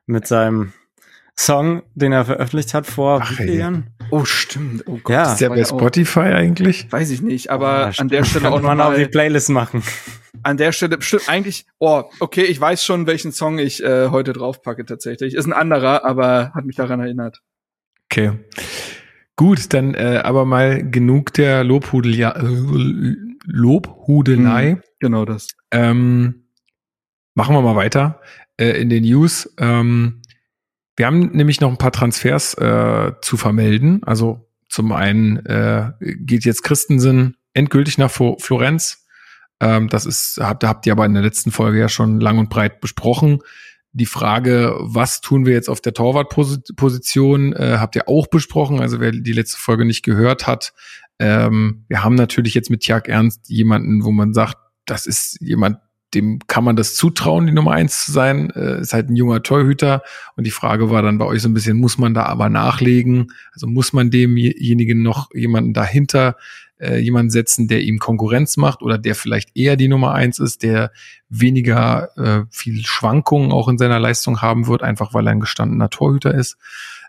mit 0.05 0.27
seinem 0.27 0.71
Song, 1.37 1.83
den 1.93 2.13
er 2.13 2.23
veröffentlicht 2.23 2.73
hat 2.73 2.87
vor 2.87 3.19
Ach, 3.21 3.31
wie 3.31 3.35
vielen 3.35 3.59
Jahren? 3.59 3.94
Oh, 4.11 4.25
stimmt. 4.25 4.83
Oh 4.87 4.99
Gott, 5.03 5.13
ja. 5.13 5.31
Ist 5.31 5.41
der 5.41 5.49
bei 5.49 5.63
Spotify 5.63 6.19
eigentlich? 6.19 6.91
Weiß 6.91 7.09
ich 7.11 7.21
nicht, 7.21 7.49
aber 7.49 7.91
oh, 7.91 8.01
an 8.01 8.09
der 8.09 8.23
Stelle 8.23 8.51
auch 8.51 8.61
mal 8.61 8.79
auf 8.81 8.95
die 8.95 9.05
Playlist 9.05 9.49
machen. 9.49 9.83
An 10.43 10.57
der 10.57 10.71
Stelle 10.71 10.97
bestimmt 10.97 11.27
eigentlich, 11.27 11.65
oh, 11.79 12.03
okay, 12.19 12.43
ich 12.43 12.59
weiß 12.59 12.83
schon, 12.83 13.07
welchen 13.07 13.31
Song 13.31 13.57
ich 13.57 13.83
äh, 13.83 14.09
heute 14.09 14.33
draufpacke 14.33 14.85
tatsächlich. 14.85 15.33
Ist 15.33 15.45
ein 15.45 15.53
anderer, 15.53 16.05
aber 16.05 16.51
hat 16.53 16.65
mich 16.65 16.75
daran 16.75 16.99
erinnert. 16.99 17.41
Okay. 18.11 18.33
Gut, 19.35 19.73
dann 19.73 19.93
äh, 19.95 20.21
aber 20.23 20.45
mal 20.45 20.89
genug 20.89 21.33
der 21.33 21.63
Lobhudel 21.63 22.15
ja, 22.15 22.31
äh, 22.31 23.15
Lobhudelei. 23.45 24.75
Mhm, 24.75 24.81
genau 24.99 25.25
das. 25.25 25.47
Ähm, 25.71 26.45
machen 27.33 27.55
wir 27.55 27.61
mal 27.61 27.75
weiter 27.75 28.21
äh, 28.57 28.81
in 28.81 28.89
den 28.89 29.03
News. 29.03 29.53
Ähm, 29.57 30.21
wir 30.95 31.05
haben 31.05 31.31
nämlich 31.31 31.61
noch 31.61 31.69
ein 31.69 31.77
paar 31.77 31.91
Transfers 31.91 32.53
äh, 32.55 33.11
zu 33.21 33.37
vermelden. 33.37 34.01
Also 34.03 34.49
zum 34.69 34.91
einen 34.91 35.45
äh, 35.45 35.91
geht 35.99 36.45
jetzt 36.45 36.63
Christensen 36.63 37.37
endgültig 37.53 37.97
nach 37.97 38.11
Florenz. 38.11 39.05
Ähm, 39.59 39.89
das 39.89 40.05
ist, 40.05 40.39
habt, 40.41 40.63
habt 40.63 40.85
ihr 40.85 40.93
aber 40.93 41.05
in 41.05 41.13
der 41.13 41.23
letzten 41.23 41.51
Folge 41.51 41.79
ja 41.79 41.89
schon 41.89 42.19
lang 42.19 42.37
und 42.37 42.49
breit 42.49 42.81
besprochen. 42.81 43.39
Die 43.91 44.05
Frage, 44.05 44.75
was 44.79 45.21
tun 45.21 45.45
wir 45.45 45.53
jetzt 45.53 45.69
auf 45.69 45.79
der 45.79 45.93
Torwartposition, 45.93 47.53
äh, 47.53 47.77
habt 47.79 47.95
ihr 47.95 48.09
auch 48.09 48.27
besprochen. 48.27 48.81
Also 48.81 48.99
wer 48.99 49.11
die 49.11 49.31
letzte 49.31 49.57
Folge 49.57 49.85
nicht 49.85 50.03
gehört 50.03 50.47
hat, 50.47 50.73
ähm, 51.19 51.85
wir 51.87 52.03
haben 52.03 52.15
natürlich 52.15 52.53
jetzt 52.53 52.69
mit 52.69 52.81
Tjag 52.81 53.07
Ernst 53.07 53.47
jemanden, 53.47 54.03
wo 54.03 54.11
man 54.11 54.33
sagt, 54.33 54.57
das 54.85 55.05
ist 55.05 55.37
jemand, 55.39 55.77
dem 56.15 56.39
kann 56.47 56.63
man 56.63 56.75
das 56.75 56.95
zutrauen, 56.95 57.45
die 57.45 57.53
Nummer 57.53 57.71
eins 57.71 58.05
zu 58.05 58.11
sein. 58.11 58.49
Äh, 58.51 58.81
ist 58.81 58.93
halt 58.93 59.09
ein 59.09 59.15
junger 59.15 59.43
Torhüter. 59.43 60.01
Und 60.35 60.45
die 60.47 60.51
Frage 60.51 60.89
war 60.89 61.01
dann 61.01 61.17
bei 61.17 61.25
euch 61.25 61.41
so 61.41 61.49
ein 61.49 61.53
bisschen, 61.53 61.77
muss 61.77 61.97
man 61.97 62.13
da 62.13 62.23
aber 62.23 62.49
nachlegen? 62.49 63.31
Also 63.53 63.67
muss 63.67 63.93
man 63.93 64.09
demjenigen 64.09 65.03
noch 65.03 65.29
jemanden 65.33 65.73
dahinter 65.73 66.37
äh, 66.79 66.97
jemanden 66.97 67.29
setzen, 67.29 67.67
der 67.67 67.81
ihm 67.81 67.99
Konkurrenz 67.99 68.57
macht 68.57 68.81
oder 68.81 68.97
der 68.97 69.15
vielleicht 69.15 69.55
eher 69.55 69.75
die 69.75 69.87
Nummer 69.87 70.13
eins 70.13 70.39
ist, 70.39 70.63
der 70.63 70.91
weniger 71.29 72.09
äh, 72.17 72.45
viel 72.49 72.83
Schwankungen 72.85 73.51
auch 73.51 73.67
in 73.67 73.77
seiner 73.77 73.99
Leistung 73.99 74.41
haben 74.41 74.67
wird, 74.67 74.83
einfach 74.83 75.13
weil 75.13 75.27
er 75.27 75.31
ein 75.31 75.39
gestandener 75.39 75.89
Torhüter 75.89 76.33
ist. 76.33 76.57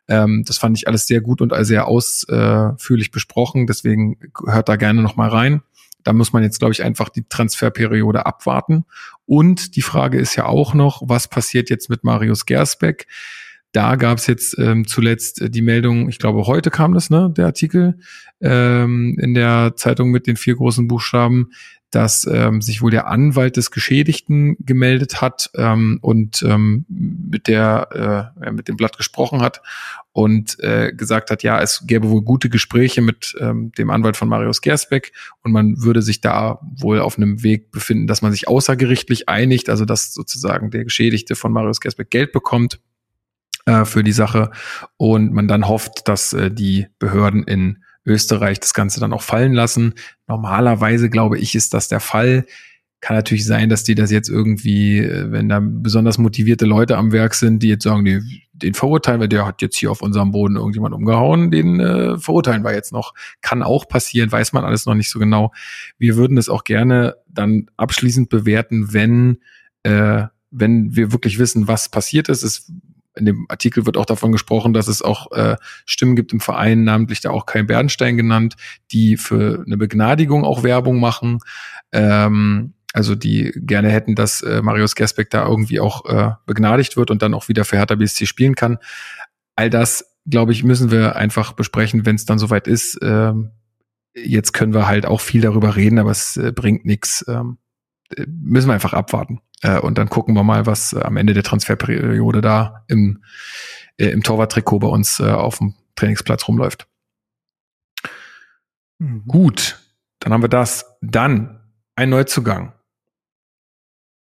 Ähm, 0.08 0.44
das 0.46 0.58
fand 0.58 0.78
ich 0.78 0.86
alles 0.86 1.06
sehr 1.06 1.20
gut 1.20 1.40
und 1.40 1.52
sehr 1.64 1.88
ausführlich 1.88 3.10
besprochen. 3.10 3.66
Deswegen 3.66 4.18
hört 4.46 4.68
da 4.68 4.76
gerne 4.76 5.02
noch 5.02 5.16
mal 5.16 5.28
rein. 5.28 5.62
Da 6.06 6.12
muss 6.12 6.32
man 6.32 6.44
jetzt, 6.44 6.60
glaube 6.60 6.72
ich, 6.72 6.84
einfach 6.84 7.08
die 7.08 7.24
Transferperiode 7.28 8.26
abwarten. 8.26 8.84
Und 9.24 9.74
die 9.74 9.82
Frage 9.82 10.18
ist 10.18 10.36
ja 10.36 10.46
auch 10.46 10.72
noch, 10.72 11.02
was 11.04 11.26
passiert 11.26 11.68
jetzt 11.68 11.90
mit 11.90 12.04
Marius 12.04 12.46
Gersbeck? 12.46 13.08
Da 13.72 13.96
gab 13.96 14.18
es 14.18 14.28
jetzt 14.28 14.56
ähm, 14.56 14.86
zuletzt 14.86 15.42
äh, 15.42 15.50
die 15.50 15.62
Meldung, 15.62 16.08
ich 16.08 16.20
glaube, 16.20 16.46
heute 16.46 16.70
kam 16.70 16.94
das, 16.94 17.10
ne, 17.10 17.34
der 17.36 17.46
Artikel 17.46 17.98
ähm, 18.40 19.18
in 19.20 19.34
der 19.34 19.72
Zeitung 19.74 20.12
mit 20.12 20.28
den 20.28 20.36
vier 20.36 20.54
großen 20.54 20.86
Buchstaben, 20.86 21.50
dass 21.90 22.27
ähm, 22.31 22.61
sich 22.61 22.83
wohl 22.83 22.90
der 22.90 23.07
Anwalt 23.07 23.57
des 23.57 23.70
Geschädigten 23.70 24.57
gemeldet 24.61 25.20
hat 25.20 25.51
ähm, 25.55 25.99
und 26.03 26.42
ähm, 26.42 26.85
mit 26.88 27.46
der 27.49 28.33
äh, 28.42 28.51
mit 28.51 28.68
dem 28.68 28.77
Blatt 28.77 28.96
gesprochen 28.96 29.40
hat 29.40 29.62
und 30.12 30.59
äh, 30.61 30.92
gesagt 30.92 31.31
hat, 31.31 31.42
ja, 31.42 31.61
es 31.61 31.87
gäbe 31.87 32.11
wohl 32.11 32.22
gute 32.22 32.49
Gespräche 32.49 33.03
mit 33.03 33.37
ähm, 33.38 33.70
dem 33.79 33.90
Anwalt 33.90 34.16
von 34.16 34.29
Marius 34.29 34.62
Gersbeck 34.62 35.12
und 35.42 35.53
man 35.53 35.83
würde 35.83 36.03
sich 36.03 36.20
da 36.20 36.59
wohl 36.62 37.01
auf 37.01 37.18
einem 37.18 37.42
Weg 37.42 37.70
befinden, 37.70 38.07
dass 38.07 38.22
man 38.22 38.33
sich 38.33 38.49
außergerichtlich 38.49 39.29
einigt, 39.29 39.68
also 39.68 39.85
dass 39.85 40.12
sozusagen 40.12 40.70
der 40.70 40.85
Geschädigte 40.85 41.37
von 41.37 41.53
Marius 41.53 41.81
Gersbeck 41.81 42.11
Geld 42.11 42.33
bekommt 42.33 42.81
äh, 43.66 43.85
für 43.85 44.03
die 44.03 44.12
Sache 44.12 44.51
und 44.96 45.33
man 45.33 45.49
dann 45.49 45.68
hofft, 45.68 46.09
dass 46.09 46.33
äh, 46.33 46.51
die 46.51 46.87
Behörden 46.99 47.44
in 47.44 47.85
Österreich 48.06 48.60
das 48.60 48.72
Ganze 48.72 49.00
dann 49.00 49.12
auch 49.12 49.22
fallen 49.22 49.52
lassen. 49.52 49.94
Normalerweise 50.26 51.10
glaube 51.10 51.38
ich, 51.38 51.54
ist 51.54 51.74
das 51.74 51.88
der 51.88 52.00
Fall. 52.00 52.46
Kann 53.00 53.16
natürlich 53.16 53.44
sein, 53.44 53.68
dass 53.68 53.84
die 53.84 53.94
das 53.94 54.10
jetzt 54.10 54.28
irgendwie, 54.28 54.98
äh, 54.98 55.30
wenn 55.30 55.48
da 55.48 55.60
besonders 55.60 56.16
motivierte 56.16 56.64
Leute 56.64 56.96
am 56.96 57.12
Werk 57.12 57.34
sind, 57.34 57.62
die 57.62 57.68
jetzt 57.68 57.84
sagen, 57.84 58.04
die, 58.04 58.20
den 58.52 58.74
verurteilen 58.74 59.20
wir, 59.20 59.28
der 59.28 59.44
hat 59.44 59.60
jetzt 59.60 59.76
hier 59.76 59.90
auf 59.90 60.00
unserem 60.00 60.32
Boden 60.32 60.56
irgendjemand 60.56 60.94
umgehauen, 60.94 61.50
den 61.50 61.78
äh, 61.78 62.18
verurteilen 62.18 62.64
wir 62.64 62.72
jetzt 62.72 62.92
noch. 62.92 63.12
Kann 63.42 63.62
auch 63.62 63.86
passieren, 63.86 64.32
weiß 64.32 64.54
man 64.54 64.64
alles 64.64 64.86
noch 64.86 64.94
nicht 64.94 65.10
so 65.10 65.18
genau. 65.18 65.52
Wir 65.98 66.16
würden 66.16 66.36
das 66.36 66.48
auch 66.48 66.64
gerne 66.64 67.16
dann 67.28 67.66
abschließend 67.76 68.30
bewerten, 68.30 68.92
wenn 68.94 69.38
äh, 69.82 70.24
wenn 70.50 70.96
wir 70.96 71.12
wirklich 71.12 71.38
wissen, 71.38 71.68
was 71.68 71.90
passiert 71.90 72.28
ist. 72.28 72.42
Es 72.42 72.72
in 73.16 73.24
dem 73.24 73.46
Artikel 73.48 73.87
wird 73.87 73.96
auch 73.96 74.07
davon 74.07 74.33
gesprochen, 74.33 74.72
dass 74.72 74.88
es 74.88 75.02
auch 75.02 75.33
äh, 75.33 75.57
Stimmen 75.85 76.16
gibt 76.16 76.33
im 76.33 76.40
Verein, 76.40 76.85
namentlich 76.85 77.20
da 77.20 77.31
auch 77.31 77.46
Kai 77.46 77.62
Bernstein 77.62 78.16
genannt, 78.16 78.57
die 78.92 79.16
für 79.16 79.64
eine 79.66 79.76
Begnadigung 79.76 80.44
auch 80.44 80.62
Werbung 80.62 81.00
machen. 81.00 81.40
Ähm, 81.92 82.74
also 82.92 83.14
die 83.14 83.52
gerne 83.55 83.90
hätten, 83.90 84.14
dass 84.14 84.42
äh, 84.42 84.62
Marius 84.62 84.94
Gersbeck 84.94 85.31
da 85.31 85.46
irgendwie 85.46 85.81
auch 85.81 86.07
äh, 86.07 86.33
begnadigt 86.46 86.96
wird 86.96 87.11
und 87.11 87.20
dann 87.20 87.35
auch 87.35 87.48
wieder 87.48 87.64
für 87.64 87.76
Hertha 87.76 87.94
BSC 87.94 88.26
spielen 88.26 88.55
kann. 88.55 88.79
All 89.55 89.70
das, 89.70 90.16
glaube 90.26 90.52
ich, 90.52 90.64
müssen 90.64 90.90
wir 90.90 91.16
einfach 91.16 91.52
besprechen, 91.52 92.07
wenn 92.07 92.16
es 92.16 92.24
dann 92.24 92.38
soweit 92.38 92.66
ist. 92.66 92.98
Ähm, 93.02 93.50
jetzt 94.14 94.52
können 94.52 94.72
wir 94.72 94.87
halt 94.87 95.05
auch 95.05 95.20
viel 95.20 95.42
darüber 95.42 95.76
reden, 95.76 95.98
aber 95.98 96.11
es 96.11 96.37
äh, 96.37 96.52
bringt 96.52 96.85
nichts. 96.87 97.24
Ähm, 97.29 97.59
äh, 98.16 98.24
müssen 98.26 98.68
wir 98.68 98.74
einfach 98.74 98.94
abwarten. 98.94 99.40
Äh, 99.62 99.78
und 99.80 99.98
dann 99.98 100.08
gucken 100.08 100.34
wir 100.34 100.42
mal, 100.42 100.66
was 100.66 100.92
äh, 100.92 101.00
am 101.00 101.16
Ende 101.16 101.34
der 101.34 101.42
Transferperiode 101.42 102.40
da 102.40 102.84
im, 102.88 103.22
äh, 103.96 104.09
im 104.09 104.22
Torwarttrikot 104.22 104.80
bei 104.80 104.88
uns 104.88 105.20
äh, 105.20 105.30
auf 105.30 105.59
dem 105.59 105.74
Trainingsplatz 105.94 106.46
rumläuft. 106.48 106.86
Mhm. 108.98 109.24
Gut, 109.26 109.78
dann 110.20 110.32
haben 110.32 110.42
wir 110.42 110.48
das. 110.48 110.96
Dann 111.00 111.61
ein 111.94 112.11
Neuzugang. 112.11 112.72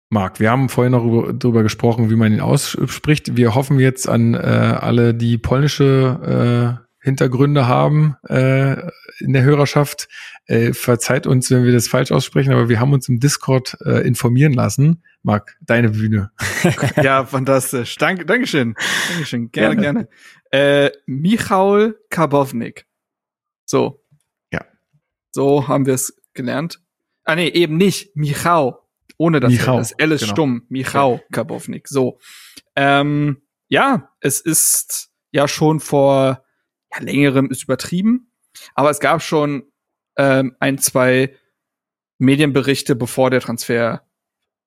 Marc, 0.10 0.40
wir 0.40 0.52
haben 0.52 0.70
vorhin 0.70 0.92
noch 0.92 1.34
darüber 1.34 1.64
gesprochen, 1.64 2.10
wie 2.10 2.16
man 2.16 2.32
ihn 2.32 2.40
ausspricht. 2.40 3.36
Wir 3.36 3.56
hoffen 3.56 3.80
jetzt 3.80 4.08
an 4.08 4.34
äh, 4.34 4.38
alle, 4.38 5.14
die 5.14 5.38
polnische 5.38 6.80
äh, 6.82 6.85
Hintergründe 7.06 7.68
haben 7.68 8.16
äh, 8.28 8.82
in 9.20 9.34
der 9.34 9.44
Hörerschaft. 9.44 10.08
Äh, 10.48 10.74
verzeiht 10.74 11.28
uns, 11.28 11.52
wenn 11.52 11.64
wir 11.64 11.72
das 11.72 11.88
falsch 11.88 12.12
aussprechen, 12.12 12.52
aber 12.52 12.68
wir 12.68 12.80
haben 12.80 12.94
uns 12.94 13.08
im 13.08 13.20
Discord 13.20 13.78
äh, 13.86 14.00
informieren 14.08 14.54
lassen. 14.54 15.04
Marc, 15.22 15.56
deine 15.62 15.92
Bühne. 15.92 16.32
ja, 17.04 17.24
fantastisch. 17.24 17.96
Danke, 17.98 18.26
Dankeschön. 18.26 18.74
Dankeschön. 19.12 19.52
Gerne, 19.52 19.76
gerne. 19.76 20.08
gerne. 20.52 20.88
Äh, 20.88 20.92
Michael 21.06 21.96
Karbovnik. 22.10 22.88
So. 23.66 24.04
Ja. 24.52 24.66
So 25.30 25.68
haben 25.68 25.86
wir 25.86 25.94
es 25.94 26.20
gelernt. 26.34 26.82
Ah 27.24 27.36
nee, 27.36 27.50
eben 27.50 27.78
nicht. 27.78 28.16
Michał. 28.16 28.82
Ohne 29.18 29.40
das 29.40 29.52
Michał. 29.52 29.76
L. 29.76 29.82
Das 29.82 29.92
L 29.92 30.12
ist 30.12 30.22
genau. 30.22 30.34
stumm. 30.34 30.66
Michał 30.70 31.14
ja. 31.14 31.20
Karbovnik. 31.32 31.88
So. 31.88 32.18
Ähm, 32.76 33.44
ja, 33.68 34.10
es 34.22 34.42
ist 34.42 35.12
ja 35.30 35.48
schon 35.48 35.80
vor 35.80 36.45
ja, 36.96 37.04
längerem 37.04 37.50
ist 37.50 37.64
übertrieben, 37.64 38.32
aber 38.74 38.90
es 38.90 39.00
gab 39.00 39.22
schon 39.22 39.72
ähm, 40.18 40.56
ein, 40.60 40.78
zwei 40.78 41.36
Medienberichte, 42.18 42.96
bevor 42.96 43.30
der 43.30 43.42
Transfer 43.42 44.04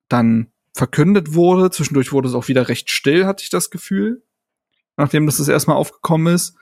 dann 0.09 0.53
verkündet 0.75 1.35
wurde. 1.35 1.71
Zwischendurch 1.71 2.13
wurde 2.13 2.29
es 2.29 2.35
auch 2.35 2.49
wieder 2.49 2.69
recht 2.69 2.91
still, 2.91 3.27
hatte 3.27 3.43
ich 3.43 3.51
das 3.51 3.71
Gefühl, 3.71 4.23
nachdem 4.97 5.27
das 5.27 5.39
das 5.39 5.49
erstmal 5.49 5.77
aufgekommen 5.77 6.35
ist. 6.35 6.57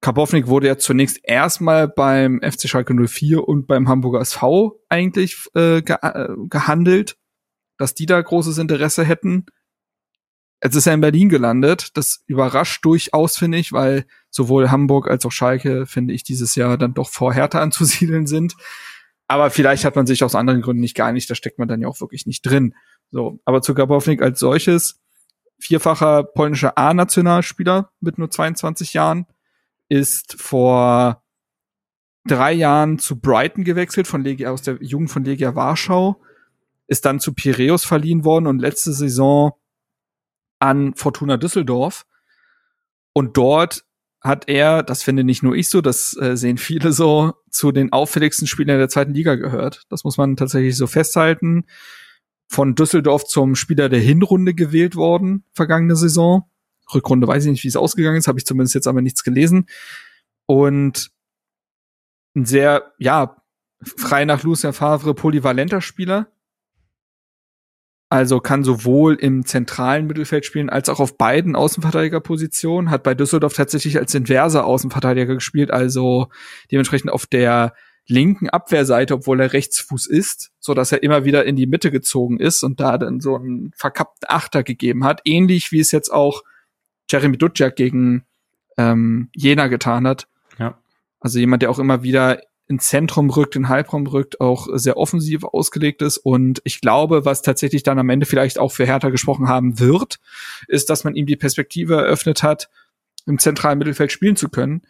Karbovnik 0.00 0.48
wurde 0.48 0.66
ja 0.66 0.78
zunächst 0.78 1.20
erstmal 1.22 1.86
beim 1.86 2.40
FC 2.42 2.68
Schalke 2.68 2.92
04 2.92 3.46
und 3.46 3.68
beim 3.68 3.88
Hamburger 3.88 4.20
SV 4.20 4.80
eigentlich 4.88 5.36
äh, 5.54 5.80
ge 5.80 5.96
äh, 6.02 6.28
gehandelt, 6.48 7.16
dass 7.78 7.94
die 7.94 8.06
da 8.06 8.20
großes 8.20 8.58
Interesse 8.58 9.04
hätten. 9.04 9.46
Jetzt 10.62 10.76
ist 10.76 10.86
er 10.86 10.94
in 10.94 11.00
Berlin 11.00 11.28
gelandet. 11.28 11.90
Das 11.94 12.22
überrascht 12.26 12.84
durchaus, 12.84 13.36
finde 13.36 13.58
ich, 13.58 13.72
weil 13.72 14.06
sowohl 14.30 14.70
Hamburg 14.70 15.10
als 15.10 15.26
auch 15.26 15.32
Schalke, 15.32 15.86
finde 15.86 16.14
ich, 16.14 16.22
dieses 16.22 16.54
Jahr 16.54 16.78
dann 16.78 16.94
doch 16.94 17.10
vor 17.10 17.34
Hertha 17.34 17.60
anzusiedeln 17.62 18.26
sind. 18.26 18.54
Aber 19.26 19.50
vielleicht 19.50 19.84
hat 19.84 19.96
man 19.96 20.06
sich 20.06 20.22
aus 20.22 20.34
anderen 20.34 20.62
Gründen 20.62 20.80
nicht 20.80 20.98
nicht, 20.98 21.30
da 21.30 21.34
steckt 21.34 21.58
man 21.58 21.66
dann 21.66 21.80
ja 21.80 21.88
auch 21.88 22.00
wirklich 22.00 22.26
nicht 22.26 22.42
drin. 22.42 22.74
So, 23.10 23.40
aber 23.44 23.62
zu 23.62 23.74
Gabownik 23.74 24.22
als 24.22 24.38
solches, 24.38 25.00
vierfacher 25.58 26.22
polnischer 26.24 26.76
A-Nationalspieler 26.78 27.90
mit 28.00 28.18
nur 28.18 28.30
22 28.30 28.94
Jahren, 28.94 29.26
ist 29.88 30.40
vor 30.40 31.22
drei 32.24 32.52
Jahren 32.52 32.98
zu 32.98 33.20
Brighton 33.20 33.64
gewechselt, 33.64 34.06
von 34.06 34.22
Legia, 34.22 34.50
aus 34.50 34.62
der 34.62 34.78
Jugend 34.80 35.10
von 35.10 35.24
Legia 35.24 35.54
Warschau, 35.54 36.20
ist 36.86 37.04
dann 37.04 37.20
zu 37.20 37.32
Piräus 37.32 37.84
verliehen 37.84 38.24
worden 38.24 38.46
und 38.46 38.58
letzte 38.58 38.92
Saison 38.92 39.52
an 40.62 40.94
Fortuna 40.94 41.36
Düsseldorf. 41.36 42.06
Und 43.12 43.36
dort 43.36 43.84
hat 44.20 44.48
er, 44.48 44.84
das 44.84 45.02
finde 45.02 45.24
nicht 45.24 45.42
nur 45.42 45.56
ich 45.56 45.68
so, 45.68 45.80
das 45.80 46.16
äh, 46.16 46.36
sehen 46.36 46.56
viele 46.56 46.92
so, 46.92 47.34
zu 47.50 47.72
den 47.72 47.92
auffälligsten 47.92 48.46
Spielern 48.46 48.78
der 48.78 48.88
zweiten 48.88 49.12
Liga 49.12 49.34
gehört. 49.34 49.82
Das 49.88 50.04
muss 50.04 50.16
man 50.16 50.36
tatsächlich 50.36 50.76
so 50.76 50.86
festhalten. 50.86 51.64
Von 52.48 52.76
Düsseldorf 52.76 53.24
zum 53.24 53.56
Spieler 53.56 53.88
der 53.88 53.98
Hinrunde 53.98 54.54
gewählt 54.54 54.94
worden, 54.94 55.44
vergangene 55.52 55.96
Saison. 55.96 56.48
Rückrunde 56.94 57.26
weiß 57.26 57.44
ich 57.44 57.50
nicht, 57.50 57.64
wie 57.64 57.68
es 57.68 57.76
ausgegangen 57.76 58.18
ist, 58.18 58.28
habe 58.28 58.38
ich 58.38 58.46
zumindest 58.46 58.76
jetzt 58.76 58.86
aber 58.86 59.02
nichts 59.02 59.24
gelesen. 59.24 59.66
Und 60.46 61.10
ein 62.36 62.44
sehr, 62.44 62.92
ja, 62.98 63.42
frei 63.82 64.24
nach 64.24 64.44
Lucien 64.44 64.72
Favre 64.72 65.14
polyvalenter 65.14 65.80
Spieler. 65.80 66.28
Also 68.12 68.40
kann 68.40 68.62
sowohl 68.62 69.14
im 69.14 69.46
zentralen 69.46 70.06
Mittelfeld 70.06 70.44
spielen 70.44 70.68
als 70.68 70.90
auch 70.90 71.00
auf 71.00 71.16
beiden 71.16 71.56
Außenverteidigerpositionen. 71.56 72.90
Hat 72.90 73.04
bei 73.04 73.14
Düsseldorf 73.14 73.54
tatsächlich 73.54 73.96
als 73.96 74.14
inverser 74.14 74.66
Außenverteidiger 74.66 75.32
gespielt, 75.32 75.70
also 75.70 76.28
dementsprechend 76.70 77.10
auf 77.10 77.24
der 77.24 77.72
linken 78.06 78.50
Abwehrseite, 78.50 79.14
obwohl 79.14 79.40
er 79.40 79.54
Rechtsfuß 79.54 80.06
ist, 80.08 80.50
so 80.60 80.74
dass 80.74 80.92
er 80.92 81.02
immer 81.02 81.24
wieder 81.24 81.46
in 81.46 81.56
die 81.56 81.66
Mitte 81.66 81.90
gezogen 81.90 82.38
ist 82.38 82.62
und 82.62 82.80
da 82.80 82.98
dann 82.98 83.20
so 83.20 83.34
einen 83.34 83.72
verkappten 83.78 84.28
Achter 84.28 84.62
gegeben 84.62 85.04
hat. 85.04 85.22
Ähnlich 85.24 85.72
wie 85.72 85.80
es 85.80 85.90
jetzt 85.90 86.12
auch 86.12 86.42
Jeremy 87.10 87.38
Dudjak 87.38 87.76
gegen 87.76 88.26
ähm, 88.76 89.30
Jena 89.34 89.68
getan 89.68 90.06
hat. 90.06 90.28
Ja. 90.58 90.76
Also 91.18 91.38
jemand, 91.38 91.62
der 91.62 91.70
auch 91.70 91.78
immer 91.78 92.02
wieder 92.02 92.42
ins 92.72 92.88
Zentrum 92.88 93.28
rückt, 93.28 93.54
in 93.54 93.68
Halbraum 93.68 94.06
rückt, 94.06 94.40
auch 94.40 94.66
sehr 94.72 94.96
offensiv 94.96 95.44
ausgelegt 95.44 96.00
ist. 96.00 96.16
Und 96.16 96.62
ich 96.64 96.80
glaube, 96.80 97.24
was 97.24 97.42
tatsächlich 97.42 97.82
dann 97.82 97.98
am 97.98 98.08
Ende 98.08 98.24
vielleicht 98.24 98.58
auch 98.58 98.72
für 98.72 98.86
Hertha 98.86 99.10
gesprochen 99.10 99.48
haben 99.48 99.78
wird, 99.78 100.18
ist, 100.68 100.88
dass 100.88 101.04
man 101.04 101.14
ihm 101.14 101.26
die 101.26 101.36
Perspektive 101.36 101.96
eröffnet 101.96 102.42
hat, 102.42 102.70
im 103.26 103.38
zentralen 103.38 103.78
Mittelfeld 103.78 104.10
spielen 104.10 104.36
zu 104.36 104.48
können. 104.48 104.82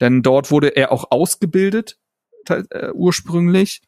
Denn 0.00 0.22
dort 0.22 0.50
wurde 0.50 0.68
er 0.68 0.92
auch 0.92 1.10
ausgebildet, 1.10 1.98
äh, 2.48 2.90
ursprünglich, 2.92 3.80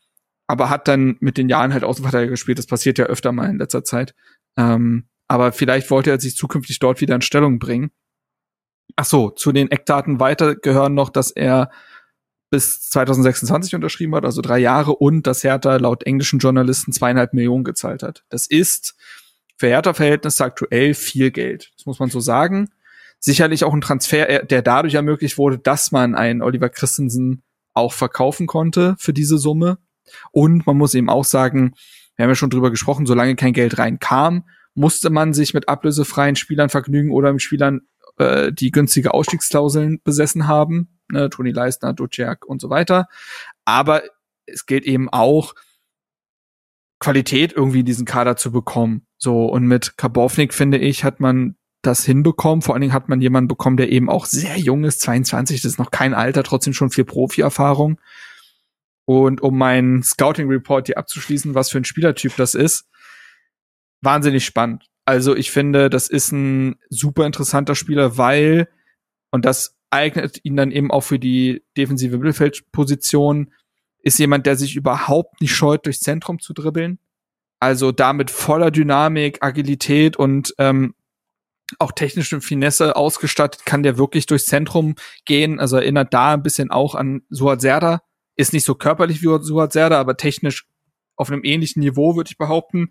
aber 0.46 0.70
hat 0.70 0.88
dann 0.88 1.18
mit 1.20 1.36
den 1.36 1.50
Jahren 1.50 1.74
halt 1.74 1.84
Außenverteidiger 1.84 2.30
gespielt. 2.30 2.58
Das 2.58 2.66
passiert 2.66 2.96
ja 2.96 3.04
öfter 3.04 3.30
mal 3.32 3.50
in 3.50 3.58
letzter 3.58 3.84
Zeit. 3.84 4.14
Ähm, 4.56 5.04
aber 5.28 5.52
vielleicht 5.52 5.90
wollte 5.90 6.10
er 6.10 6.18
sich 6.18 6.34
zukünftig 6.34 6.78
dort 6.78 7.02
wieder 7.02 7.14
in 7.14 7.20
Stellung 7.20 7.58
bringen. 7.58 7.90
Ach 8.96 9.04
so, 9.04 9.28
zu 9.28 9.52
den 9.52 9.70
Eckdaten 9.70 10.18
weiter 10.18 10.56
gehören 10.56 10.94
noch, 10.94 11.10
dass 11.10 11.30
er 11.30 11.70
bis 12.50 12.80
2026 12.90 13.74
unterschrieben 13.74 14.14
hat, 14.14 14.24
also 14.24 14.40
drei 14.40 14.58
Jahre, 14.58 14.94
und 14.96 15.26
dass 15.26 15.44
Hertha 15.44 15.76
laut 15.76 16.04
englischen 16.04 16.38
Journalisten 16.38 16.92
zweieinhalb 16.92 17.34
Millionen 17.34 17.64
gezahlt 17.64 18.02
hat. 18.02 18.24
Das 18.30 18.46
ist 18.46 18.96
für 19.56 19.66
Hertha-Verhältnisse 19.68 20.44
aktuell 20.44 20.94
viel 20.94 21.30
Geld. 21.30 21.72
Das 21.76 21.86
muss 21.86 21.98
man 21.98 22.10
so 22.10 22.20
sagen. 22.20 22.70
Sicherlich 23.18 23.64
auch 23.64 23.74
ein 23.74 23.80
Transfer, 23.80 24.28
äh, 24.28 24.46
der 24.46 24.62
dadurch 24.62 24.94
ermöglicht 24.94 25.36
wurde, 25.38 25.58
dass 25.58 25.90
man 25.90 26.14
einen 26.14 26.40
Oliver 26.40 26.68
Christensen 26.68 27.42
auch 27.74 27.92
verkaufen 27.92 28.46
konnte 28.46 28.94
für 28.98 29.12
diese 29.12 29.38
Summe. 29.38 29.78
Und 30.30 30.66
man 30.66 30.76
muss 30.76 30.94
eben 30.94 31.10
auch 31.10 31.24
sagen, 31.24 31.74
wir 32.16 32.24
haben 32.24 32.30
ja 32.30 32.36
schon 32.36 32.50
drüber 32.50 32.70
gesprochen, 32.70 33.06
solange 33.06 33.36
kein 33.36 33.52
Geld 33.52 33.78
reinkam, 33.78 34.44
musste 34.74 35.10
man 35.10 35.34
sich 35.34 35.54
mit 35.54 35.68
ablösefreien 35.68 36.36
Spielern 36.36 36.68
vergnügen 36.68 37.10
oder 37.10 37.32
mit 37.32 37.42
Spielern, 37.42 37.82
äh, 38.18 38.52
die 38.52 38.70
günstige 38.70 39.14
Ausstiegsklauseln 39.14 40.00
besessen 40.04 40.46
haben. 40.46 40.97
Ne, 41.10 41.30
Toni 41.30 41.52
Leistner, 41.52 41.94
Duciak 41.94 42.44
und 42.44 42.60
so 42.60 42.70
weiter. 42.70 43.08
Aber 43.64 44.02
es 44.46 44.66
gilt 44.66 44.84
eben 44.84 45.08
auch, 45.08 45.54
Qualität 47.00 47.52
irgendwie 47.52 47.80
in 47.80 47.86
diesen 47.86 48.06
Kader 48.06 48.36
zu 48.36 48.50
bekommen. 48.50 49.06
So, 49.18 49.46
und 49.46 49.66
mit 49.66 49.96
Karbovnik, 49.96 50.52
finde 50.52 50.78
ich, 50.78 51.04
hat 51.04 51.20
man 51.20 51.56
das 51.82 52.04
hinbekommen. 52.04 52.62
Vor 52.62 52.74
allen 52.74 52.82
Dingen 52.82 52.92
hat 52.92 53.08
man 53.08 53.20
jemanden 53.20 53.48
bekommen, 53.48 53.76
der 53.76 53.92
eben 53.92 54.10
auch 54.10 54.26
sehr 54.26 54.58
jung 54.58 54.84
ist, 54.84 55.00
22, 55.00 55.62
das 55.62 55.72
ist 55.72 55.78
noch 55.78 55.90
kein 55.90 56.14
Alter, 56.14 56.42
trotzdem 56.42 56.72
schon 56.72 56.90
viel 56.90 57.04
Profi-Erfahrung. 57.04 58.00
Und 59.04 59.40
um 59.40 59.56
meinen 59.56 60.02
Scouting-Report 60.02 60.86
hier 60.86 60.98
abzuschließen, 60.98 61.54
was 61.54 61.70
für 61.70 61.78
ein 61.78 61.84
Spielertyp 61.84 62.36
das 62.36 62.54
ist, 62.54 62.88
wahnsinnig 64.02 64.44
spannend. 64.44 64.86
Also 65.04 65.34
ich 65.34 65.50
finde, 65.50 65.88
das 65.88 66.08
ist 66.08 66.32
ein 66.32 66.76
super 66.90 67.24
interessanter 67.24 67.74
Spieler, 67.74 68.18
weil, 68.18 68.68
und 69.30 69.44
das 69.46 69.77
eignet 69.90 70.40
ihn 70.44 70.56
dann 70.56 70.70
eben 70.70 70.90
auch 70.90 71.02
für 71.02 71.18
die 71.18 71.62
defensive 71.76 72.18
Mittelfeldposition, 72.18 73.52
ist 74.02 74.18
jemand, 74.18 74.46
der 74.46 74.56
sich 74.56 74.76
überhaupt 74.76 75.40
nicht 75.40 75.54
scheut, 75.54 75.86
durchs 75.86 76.00
Zentrum 76.00 76.38
zu 76.38 76.52
dribbeln. 76.52 76.98
Also 77.60 77.90
damit 77.90 78.30
voller 78.30 78.70
Dynamik, 78.70 79.38
Agilität 79.42 80.16
und 80.16 80.54
ähm, 80.58 80.94
auch 81.78 81.92
technische 81.92 82.40
Finesse 82.40 82.96
ausgestattet, 82.96 83.66
kann 83.66 83.82
der 83.82 83.98
wirklich 83.98 84.26
durchs 84.26 84.46
Zentrum 84.46 84.94
gehen. 85.24 85.58
Also 85.58 85.76
erinnert 85.76 86.14
da 86.14 86.34
ein 86.34 86.42
bisschen 86.42 86.70
auch 86.70 86.94
an 86.94 87.22
Suat 87.28 87.60
Serda. 87.60 88.02
Ist 88.36 88.52
nicht 88.52 88.64
so 88.64 88.74
körperlich 88.74 89.22
wie 89.22 89.42
Suat 89.42 89.72
Serda, 89.72 89.98
aber 89.98 90.16
technisch 90.16 90.66
auf 91.16 91.30
einem 91.30 91.44
ähnlichen 91.44 91.80
Niveau, 91.80 92.16
würde 92.16 92.30
ich 92.30 92.38
behaupten 92.38 92.90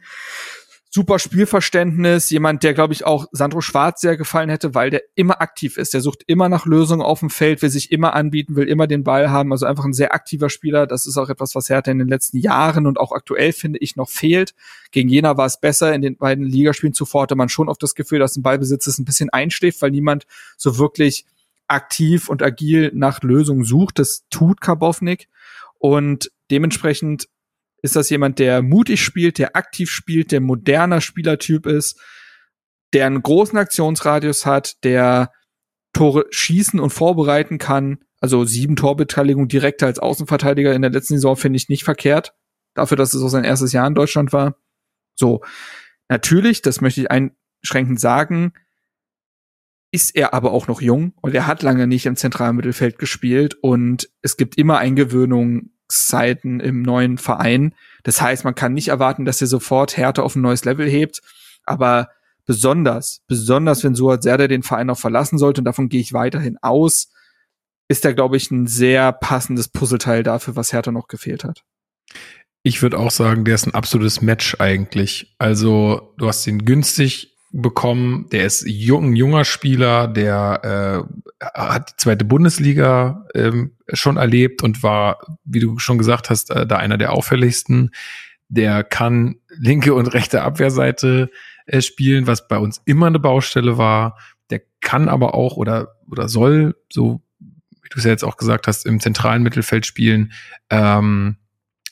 super 0.98 1.20
Spielverständnis, 1.20 2.32
jemand, 2.32 2.64
der, 2.64 2.74
glaube 2.74 2.92
ich, 2.92 3.06
auch 3.06 3.28
Sandro 3.32 3.62
Schwarz 3.62 4.02
sehr 4.02 4.18
gefallen 4.18 4.50
hätte, 4.50 4.74
weil 4.74 4.90
der 4.90 5.04
immer 5.14 5.42
aktiv 5.42 5.78
ist. 5.78 5.94
Der 5.94 6.02
sucht 6.02 6.24
immer 6.26 6.50
nach 6.50 6.66
Lösungen 6.66 7.04
auf 7.04 7.20
dem 7.20 7.30
Feld, 7.30 7.62
will 7.62 7.70
sich 7.70 7.92
immer 7.92 8.16
anbieten, 8.16 8.56
will 8.56 8.68
immer 8.68 8.88
den 8.88 9.04
Ball 9.04 9.30
haben. 9.30 9.52
Also 9.52 9.68
einfach 9.68 9.86
ein 9.86 9.94
sehr 9.94 10.16
aktiver 10.16 10.50
Spieler. 10.50 10.88
Das 10.88 11.06
ist 11.06 11.16
auch 11.18 11.30
etwas, 11.30 11.54
was 11.54 11.70
Hertha 11.70 11.92
in 11.92 12.00
den 12.00 12.08
letzten 12.08 12.40
Jahren 12.40 12.88
und 12.88 13.00
auch 13.00 13.12
aktuell, 13.12 13.54
finde 13.54 13.78
ich, 13.78 13.96
noch 13.96 14.10
fehlt. 14.10 14.56
Gegen 14.90 15.08
Jena 15.08 15.38
war 15.38 15.46
es 15.46 15.60
besser. 15.60 15.94
In 15.94 16.02
den 16.02 16.18
beiden 16.18 16.44
Ligaspielen 16.44 16.96
zuvor 16.96 17.22
hatte 17.22 17.36
man 17.36 17.48
schon 17.48 17.70
oft 17.70 17.84
das 17.84 17.94
Gefühl, 17.94 18.18
dass 18.18 18.36
ein 18.36 18.42
Ballbesitz 18.42 18.88
es 18.88 18.98
ein 18.98 19.06
bisschen 19.06 19.30
einschläft, 19.30 19.84
weil 19.84 19.92
niemand 19.92 20.26
so 20.58 20.80
wirklich 20.80 21.26
aktiv 21.68 22.28
und 22.28 22.42
agil 22.42 22.92
nach 22.96 23.22
Lösungen 23.22 23.66
sucht. 23.66 24.00
Das 24.00 24.24
tut 24.32 24.62
Karbovnik. 24.62 25.28
Und 25.78 26.32
dementsprechend 26.50 27.28
ist 27.82 27.96
das 27.96 28.10
jemand, 28.10 28.40
der 28.40 28.62
mutig 28.62 29.02
spielt, 29.02 29.38
der 29.38 29.56
aktiv 29.56 29.90
spielt, 29.90 30.32
der 30.32 30.42
moderner 30.42 31.02
Spielertyp 31.02 31.66
ist, 31.66 32.00
der 32.94 33.06
einen 33.06 33.22
großen 33.22 33.58
Aktionsradius 33.58 34.46
hat, 34.46 34.84
der 34.84 35.32
Tore 35.94 36.26
schießen 36.30 36.80
und 36.80 36.92
vorbereiten 36.92 37.58
kann. 37.58 38.00
Also 38.20 38.46
sieben 38.46 38.76
Torbeteiligung 38.76 39.48
direkt 39.48 39.84
als 39.84 40.00
Außenverteidiger 40.00 40.74
in 40.74 40.82
der 40.82 40.92
letzten 40.92 41.16
Saison 41.16 41.36
finde 41.36 41.58
ich 41.58 41.70
nicht 41.70 41.84
verkehrt. 41.84 42.34
Dafür, 42.74 42.98
dass 42.98 43.14
es 43.14 43.22
auch 43.22 43.30
sein 43.30 43.44
erstes 43.44 43.74
Jahr 43.74 43.88
in 43.88 43.96
Deutschland 43.96 44.34
war. 44.34 44.58
So. 45.16 45.42
Natürlich, 46.10 46.62
das 46.62 46.82
möchte 46.82 47.02
ich 47.02 47.12
einschränkend 47.12 48.00
sagen, 48.00 48.54
ist 49.92 50.16
er 50.16 50.34
aber 50.34 50.52
auch 50.52 50.68
noch 50.68 50.82
jung 50.82 51.14
und 51.22 51.34
er 51.34 51.48
hat 51.48 51.64
lange 51.64 51.88
nicht 51.88 52.06
im 52.06 52.16
zentralen 52.16 52.56
Mittelfeld 52.56 52.98
gespielt 53.00 53.56
und 53.56 54.10
es 54.22 54.38
gibt 54.38 54.58
immer 54.58 54.80
Eingewöhnungszeiten 55.88 56.60
im 56.60 56.82
neuen 56.82 57.18
Verein. 57.18 57.74
Das 58.04 58.22
heißt, 58.22 58.44
man 58.44 58.56
kann 58.56 58.74
nicht 58.74 58.90
erwarten, 58.90 59.26
dass 59.26 59.42
er 59.42 59.48
sofort 59.48 59.98
Härte 59.98 60.24
auf 60.24 60.36
ein 60.36 60.42
neues 60.42 60.66
Level 60.66 60.90
hebt, 60.90 61.22
aber 61.64 62.10
besonders, 62.46 63.22
besonders 63.28 63.84
wenn 63.84 63.96
Suat 63.96 64.24
Serdar 64.24 64.48
den 64.48 64.64
Verein 64.64 64.90
auch 64.90 65.00
verlassen 65.00 65.38
sollte, 65.38 65.62
und 65.62 65.66
davon 65.66 65.90
gehe 65.90 66.02
ich 66.02 66.14
weiterhin 66.14 66.58
aus, 66.62 67.10
ist 67.90 68.06
er, 68.06 68.14
glaube 68.14 68.38
ich, 68.38 68.52
ein 68.52 68.68
sehr 68.68 69.12
passendes 69.14 69.70
Puzzleteil 69.70 70.24
dafür, 70.24 70.56
was 70.56 70.74
Hertha 70.74 70.92
noch 70.92 71.08
gefehlt 71.08 71.44
hat. 71.44 71.64
Ich 72.64 72.82
würde 72.82 73.00
auch 73.00 73.12
sagen, 73.12 73.46
der 73.46 73.56
ist 73.56 73.66
ein 73.66 73.74
absolutes 73.74 74.22
Match 74.22 74.58
eigentlich. 74.60 75.36
Also 75.38 76.14
du 76.18 76.28
hast 76.28 76.46
ihn 76.48 76.66
günstig 76.66 77.37
bekommen. 77.52 78.28
Der 78.32 78.46
ist 78.46 78.66
jung, 78.68 79.12
ein 79.12 79.16
junger 79.16 79.46
Spieler, 79.46 80.08
der 80.08 81.06
äh, 81.42 81.46
hat 81.46 81.92
die 81.92 81.98
zweite 81.98 82.26
Bundesliga 82.26 83.26
ähm, 83.34 83.72
schon 83.94 84.18
erlebt 84.18 84.64
und 84.64 84.84
war, 84.84 85.38
wie 85.46 85.60
du 85.60 85.80
schon 85.80 85.98
gesagt 85.98 86.30
hast, 86.30 86.52
äh, 86.52 86.68
da 86.68 86.78
einer 86.78 86.98
der 86.98 87.14
auffälligsten. 87.14 87.92
Der 88.50 88.84
kann 88.84 89.38
linke 89.50 89.94
und 89.94 90.08
rechte 90.08 90.42
Abwehrseite 90.42 91.30
äh, 91.66 91.82
spielen, 91.82 92.28
was 92.28 92.48
bei 92.48 92.58
uns 92.58 92.82
immer 92.86 93.08
eine 93.08 93.20
Baustelle 93.20 93.78
war. 93.78 94.18
Der 94.50 94.62
kann 94.82 95.10
aber 95.10 95.34
auch 95.34 95.58
oder 95.58 95.96
oder 96.10 96.30
soll, 96.30 96.76
so 96.92 97.22
wie 97.40 97.90
du 97.90 98.00
es 98.00 98.06
ja 98.06 98.12
jetzt 98.12 98.24
auch 98.24 98.38
gesagt 98.38 98.68
hast, 98.68 98.86
im 98.86 99.00
zentralen 99.00 99.44
Mittelfeld 99.44 99.86
spielen. 99.86 100.34
Ähm, 100.70 101.38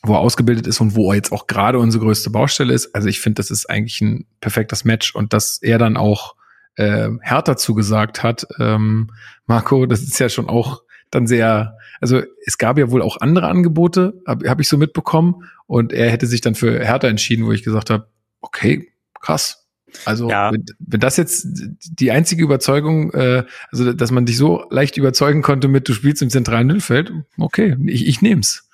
wo 0.08 0.14
er 0.14 0.20
ausgebildet 0.20 0.68
ist 0.68 0.82
und 0.82 0.96
wo 0.96 1.12
er 1.12 1.16
jetzt 1.16 1.32
auch 1.32 1.48
gerade 1.48 1.80
unsere 1.80 2.04
größte 2.04 2.30
Baustelle 2.30 2.74
ist. 2.74 2.94
Also 2.96 3.08
ich 3.08 3.20
finde, 3.20 3.36
das 3.36 3.52
ist 3.52 3.70
eigentlich 3.70 4.02
ein 4.02 4.26
perfektes 4.42 4.86
Match 4.86 5.14
und 5.16 5.34
dass 5.34 5.60
er 5.62 5.78
dann 5.78 5.98
auch 5.98 6.36
äh, 6.76 7.10
härter 7.22 7.58
zugesagt 7.58 8.24
hat, 8.24 8.48
ähm, 8.60 9.12
Marco, 9.46 9.86
das 9.86 10.02
ist 10.02 10.20
ja 10.20 10.30
schon 10.30 10.50
auch 10.50 10.84
dann 11.12 11.28
sehr, 11.28 11.78
also 12.02 12.22
es 12.46 12.58
gab 12.58 12.78
ja 12.78 12.92
wohl 12.92 13.02
auch 13.02 13.18
andere 13.22 13.48
Angebote, 13.48 14.22
habe 14.28 14.50
hab 14.50 14.60
ich 14.60 14.68
so 14.68 14.78
mitbekommen 14.78 15.44
und 15.68 15.94
er 15.94 16.10
hätte 16.10 16.28
sich 16.28 16.42
dann 16.42 16.56
für 16.56 16.84
härter 16.84 17.08
entschieden, 17.08 17.46
wo 17.46 17.52
ich 17.52 17.64
gesagt 17.64 17.90
habe, 17.90 18.08
okay, 18.42 18.92
krass. 19.22 19.68
Also 20.04 20.30
ja. 20.30 20.52
wenn, 20.52 20.66
wenn 20.80 21.00
das 21.00 21.16
jetzt 21.16 21.48
die 21.90 22.12
einzige 22.12 22.44
Überzeugung, 22.44 23.14
äh, 23.14 23.46
also 23.72 23.94
dass 23.94 24.12
man 24.12 24.26
dich 24.26 24.38
so 24.38 24.66
leicht 24.70 24.98
überzeugen 24.98 25.42
konnte 25.42 25.70
mit, 25.70 25.88
du 25.88 25.94
spielst 25.94 26.22
im 26.22 26.30
zentralen 26.30 26.68
Mittelfeld, 26.68 27.14
okay, 27.38 27.78
ich, 27.86 28.08
ich 28.08 28.22
nehm's. 28.22 28.68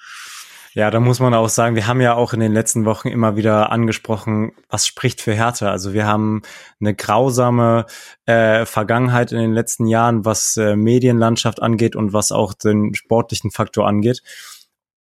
Ja, 0.74 0.90
da 0.90 1.02
muss 1.02 1.20
man 1.20 1.34
auch 1.34 1.50
sagen, 1.50 1.76
wir 1.76 1.88
haben 1.88 2.00
ja 2.00 2.14
auch 2.14 2.32
in 2.32 2.40
den 2.40 2.54
letzten 2.54 2.86
Wochen 2.86 3.10
immer 3.10 3.36
wieder 3.36 3.74
angesprochen, 3.74 4.54
was 4.70 4.88
spricht 4.88 5.20
für 5.20 5.34
Härte. 5.34 5.70
Also 5.70 5.92
wir 5.92 6.08
haben 6.08 6.44
eine 6.80 6.96
grausame 6.96 7.86
äh, 8.26 8.66
Vergangenheit 8.66 9.34
in 9.34 9.40
den 9.40 9.52
letzten 9.52 9.86
Jahren, 9.86 10.24
was 10.24 10.56
äh, 10.56 10.78
Medienlandschaft 10.78 11.62
angeht 11.62 11.98
und 11.98 12.14
was 12.14 12.32
auch 12.32 12.54
den 12.54 12.94
sportlichen 12.96 13.52
Faktor 13.52 13.86
angeht. 13.86 14.24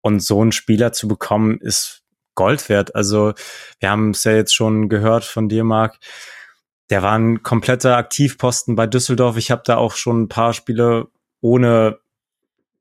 Und 0.01 0.21
so 0.21 0.41
einen 0.41 0.51
Spieler 0.51 0.91
zu 0.93 1.07
bekommen, 1.07 1.59
ist 1.61 2.03
Gold 2.35 2.69
wert. 2.69 2.97
Also 2.97 3.35
wir 3.79 3.91
haben 3.91 4.11
es 4.11 4.25
ja 4.25 4.33
jetzt 4.33 4.55
schon 4.55 4.89
gehört 4.89 5.25
von 5.25 5.49
dir, 5.49 5.63
Marc. 5.63 5.99
Der 6.91 7.03
war 7.03 7.17
ein 7.17 7.45
kompletter 7.45 7.97
Aktivposten 7.97 8.75
bei 8.75 8.89
Düsseldorf. 8.89 9.37
Ich 9.37 9.53
habe 9.53 9.63
da 9.65 9.77
auch 9.77 9.95
schon 9.95 10.23
ein 10.23 10.29
paar 10.29 10.53
Spiele 10.53 11.07
ohne 11.41 12.01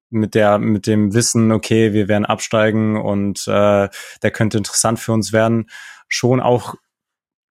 mit 0.09 0.35
der 0.35 0.59
mit 0.59 0.87
dem 0.87 1.13
Wissen, 1.13 1.51
okay, 1.51 1.93
wir 1.93 2.07
werden 2.07 2.25
absteigen 2.25 2.97
und 2.97 3.47
äh, 3.47 3.89
der 4.21 4.31
könnte 4.31 4.57
interessant 4.57 4.99
für 4.99 5.13
uns 5.13 5.33
werden, 5.33 5.69
schon 6.07 6.39
auch 6.39 6.75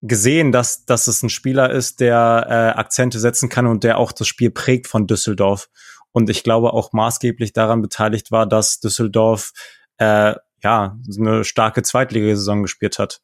gesehen, 0.02 0.52
dass 0.52 0.84
dass 0.84 1.06
es 1.06 1.22
ein 1.22 1.30
Spieler 1.30 1.70
ist, 1.70 2.00
der 2.00 2.46
äh, 2.48 2.78
Akzente 2.78 3.18
setzen 3.18 3.48
kann 3.48 3.66
und 3.66 3.84
der 3.84 3.98
auch 3.98 4.12
das 4.12 4.28
Spiel 4.28 4.50
prägt 4.50 4.86
von 4.86 5.06
Düsseldorf. 5.06 5.68
Und 6.12 6.30
ich 6.30 6.42
glaube 6.42 6.72
auch 6.72 6.92
maßgeblich 6.92 7.52
daran 7.52 7.82
beteiligt 7.82 8.30
war, 8.30 8.46
dass 8.46 8.80
Düsseldorf 8.80 9.52
äh, 9.98 10.34
ja 10.62 10.96
eine 11.18 11.44
starke 11.44 11.82
Zweitligasaison 11.82 12.62
gespielt 12.62 12.98
hat. 12.98 13.20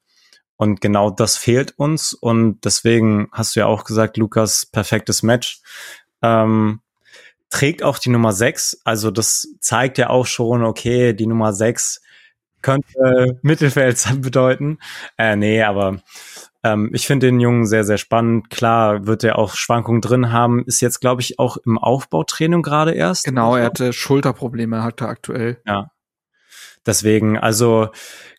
Und 0.56 0.80
genau 0.80 1.10
das 1.10 1.36
fehlt 1.36 1.76
uns. 1.78 2.12
Und 2.12 2.64
deswegen 2.64 3.28
hast 3.32 3.56
du 3.56 3.60
ja 3.60 3.66
auch 3.66 3.84
gesagt, 3.84 4.16
Lukas, 4.16 4.66
perfektes 4.66 5.22
Match. 5.22 5.60
Ähm, 6.22 6.80
trägt 7.50 7.82
auch 7.82 7.98
die 7.98 8.10
Nummer 8.10 8.32
6. 8.32 8.80
Also 8.84 9.10
das 9.10 9.48
zeigt 9.60 9.98
ja 9.98 10.10
auch 10.10 10.26
schon, 10.26 10.64
okay, 10.64 11.12
die 11.12 11.26
Nummer 11.26 11.52
6 11.52 12.00
könnte 12.62 13.38
Mittelfeld 13.42 14.02
bedeuten. 14.22 14.78
Äh, 15.18 15.36
nee, 15.36 15.62
aber 15.62 16.00
ähm, 16.64 16.90
ich 16.92 17.06
finde 17.06 17.26
den 17.26 17.38
Jungen 17.38 17.66
sehr, 17.66 17.84
sehr 17.84 17.98
spannend. 17.98 18.50
Klar 18.50 19.06
wird 19.06 19.22
er 19.22 19.38
auch 19.38 19.54
Schwankungen 19.54 20.00
drin 20.00 20.32
haben. 20.32 20.64
Ist 20.64 20.80
jetzt, 20.80 21.00
glaube 21.00 21.20
ich, 21.20 21.38
auch 21.38 21.58
im 21.58 21.78
Aufbautraining 21.78 22.62
gerade 22.62 22.92
erst. 22.92 23.24
Genau, 23.24 23.54
er 23.54 23.66
hatte 23.66 23.92
Schulterprobleme, 23.92 24.82
hat 24.82 25.02
er 25.02 25.08
aktuell. 25.08 25.60
Ja. 25.66 25.90
Deswegen, 26.86 27.38
also 27.38 27.88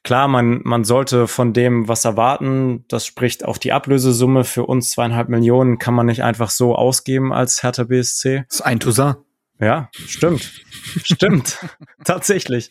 klar, 0.03 0.27
man, 0.27 0.61
man 0.63 0.83
sollte 0.83 1.27
von 1.27 1.53
dem 1.53 1.87
was 1.87 2.05
erwarten. 2.05 2.85
Das 2.87 3.05
spricht 3.05 3.45
auch 3.45 3.57
die 3.57 3.73
Ablösesumme 3.73 4.43
für 4.43 4.65
uns 4.65 4.91
zweieinhalb 4.91 5.29
Millionen 5.29 5.79
kann 5.79 5.93
man 5.93 6.05
nicht 6.05 6.23
einfach 6.23 6.49
so 6.49 6.75
ausgeben 6.75 7.33
als 7.33 7.63
Hertha 7.63 7.85
BSC. 7.85 8.45
Das 8.47 8.59
ist 8.59 8.61
ein 8.61 8.79
Toussaint. 8.79 9.17
Ja, 9.59 9.89
stimmt. 9.93 10.51
stimmt. 11.03 11.59
Tatsächlich. 12.03 12.69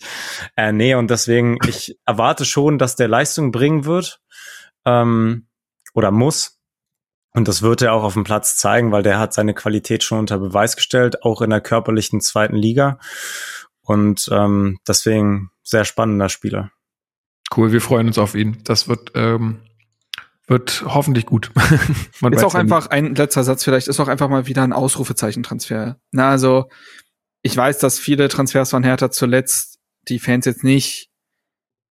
Äh, 0.57 0.72
nee, 0.72 0.95
und 0.95 1.11
deswegen, 1.11 1.59
ich 1.66 1.99
erwarte 2.05 2.45
schon, 2.45 2.79
dass 2.79 2.95
der 2.95 3.09
Leistung 3.09 3.53
bringen 3.53 3.87
wird. 3.87 4.20
Ähm, 4.85 5.47
oder 5.95 6.11
muss. 6.11 6.61
Und 7.33 7.49
das 7.49 7.62
wird 7.62 7.83
er 7.83 7.95
auch 7.95 8.05
auf 8.05 8.14
dem 8.14 8.25
Platz 8.25 8.57
zeigen, 8.57 8.93
weil 8.93 9.03
der 9.03 9.18
hat 9.18 9.33
seine 9.33 9.55
Qualität 9.55 10.05
schon 10.05 10.20
unter 10.20 10.39
Beweis 10.39 10.77
gestellt, 10.77 11.25
auch 11.25 11.41
in 11.41 11.51
der 11.51 11.61
körperlichen 11.61 12.20
zweiten 12.20 12.55
Liga. 12.55 12.99
Und 13.85 14.28
ähm, 14.32 14.78
deswegen 14.89 15.51
sehr 15.62 15.85
spannender 15.85 16.28
Spieler. 16.28 16.70
Cool, 17.55 17.72
wir 17.72 17.80
freuen 17.80 18.07
uns 18.09 18.18
auf 18.18 18.35
ihn. 18.35 18.59
Das 18.64 18.89
wird, 18.89 19.12
ähm, 19.14 19.61
wird 20.47 20.85
hoffentlich 20.87 21.26
gut. 21.26 21.51
Man 22.20 22.32
ist 22.32 22.45
auch 22.45 22.55
einfach 22.55 22.89
ein 22.89 23.14
letzter 23.14 23.45
Satz 23.45 23.62
vielleicht, 23.62 23.89
ist 23.89 24.01
auch 24.01 24.09
einfach 24.09 24.28
mal 24.28 24.47
wieder 24.47 24.62
ein 24.62 24.72
Ausrufezeichen-Transfer. 24.72 25.99
Na, 26.11 26.30
also, 26.30 26.68
ich 27.43 27.57
weiß, 27.57 27.78
dass 27.78 27.99
viele 27.99 28.28
Transfers 28.28 28.70
von 28.70 28.82
Hertha 28.82 29.11
zuletzt 29.11 29.78
die 30.09 30.18
Fans 30.18 30.47
jetzt 30.47 30.64
nicht 30.64 31.11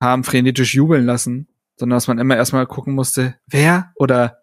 haben 0.00 0.24
frenetisch 0.24 0.74
jubeln 0.74 1.06
lassen, 1.06 1.48
sondern 1.76 1.96
dass 1.96 2.06
man 2.06 2.18
immer 2.18 2.36
erstmal 2.36 2.66
gucken 2.66 2.94
musste, 2.94 3.36
wer 3.46 3.92
oder 3.96 4.42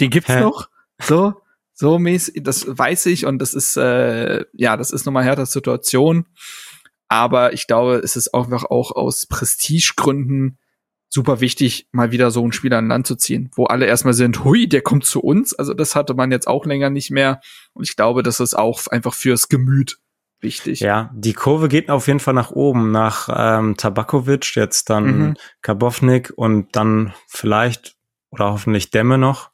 den 0.00 0.10
gibt's 0.10 0.30
Hä? 0.30 0.40
noch? 0.40 0.68
So, 1.00 1.34
so 1.74 1.98
mäßig, 1.98 2.42
das 2.42 2.66
weiß 2.66 3.06
ich 3.06 3.26
und 3.26 3.38
das 3.38 3.54
ist, 3.54 3.76
äh, 3.76 4.44
ja, 4.52 4.76
das 4.76 4.90
ist 4.90 5.06
nochmal 5.06 5.24
Herthas 5.24 5.52
Situation. 5.52 6.26
Aber 7.08 7.52
ich 7.52 7.66
glaube, 7.66 7.96
es 7.96 8.16
ist 8.16 8.34
einfach 8.34 8.64
auch 8.64 8.92
aus 8.92 9.26
Prestigegründen 9.26 10.58
super 11.08 11.40
wichtig, 11.40 11.88
mal 11.90 12.12
wieder 12.12 12.30
so 12.30 12.42
einen 12.42 12.52
Spieler 12.52 12.78
an 12.78 12.88
Land 12.88 13.06
zu 13.06 13.16
ziehen, 13.16 13.50
wo 13.54 13.64
alle 13.64 13.86
erstmal 13.86 14.14
sind, 14.14 14.44
hui, 14.44 14.68
der 14.68 14.82
kommt 14.82 15.04
zu 15.04 15.20
uns. 15.20 15.54
Also 15.54 15.74
das 15.74 15.96
hatte 15.96 16.14
man 16.14 16.30
jetzt 16.30 16.46
auch 16.46 16.66
länger 16.66 16.90
nicht 16.90 17.10
mehr. 17.10 17.40
Und 17.72 17.88
ich 17.88 17.96
glaube, 17.96 18.22
das 18.22 18.40
ist 18.40 18.54
auch 18.54 18.86
einfach 18.88 19.14
fürs 19.14 19.48
Gemüt 19.48 19.98
wichtig. 20.40 20.80
Ja, 20.80 21.10
die 21.14 21.32
Kurve 21.32 21.68
geht 21.68 21.90
auf 21.90 22.06
jeden 22.06 22.20
Fall 22.20 22.34
nach 22.34 22.50
oben, 22.50 22.90
nach 22.90 23.28
ähm, 23.34 23.76
Tabakovic, 23.76 24.54
jetzt 24.54 24.90
dann 24.90 25.04
mhm. 25.04 25.34
Karbovnik 25.62 26.32
und 26.36 26.76
dann 26.76 27.14
vielleicht 27.26 27.96
oder 28.30 28.52
hoffentlich 28.52 28.90
Dämme 28.90 29.18
noch. 29.18 29.50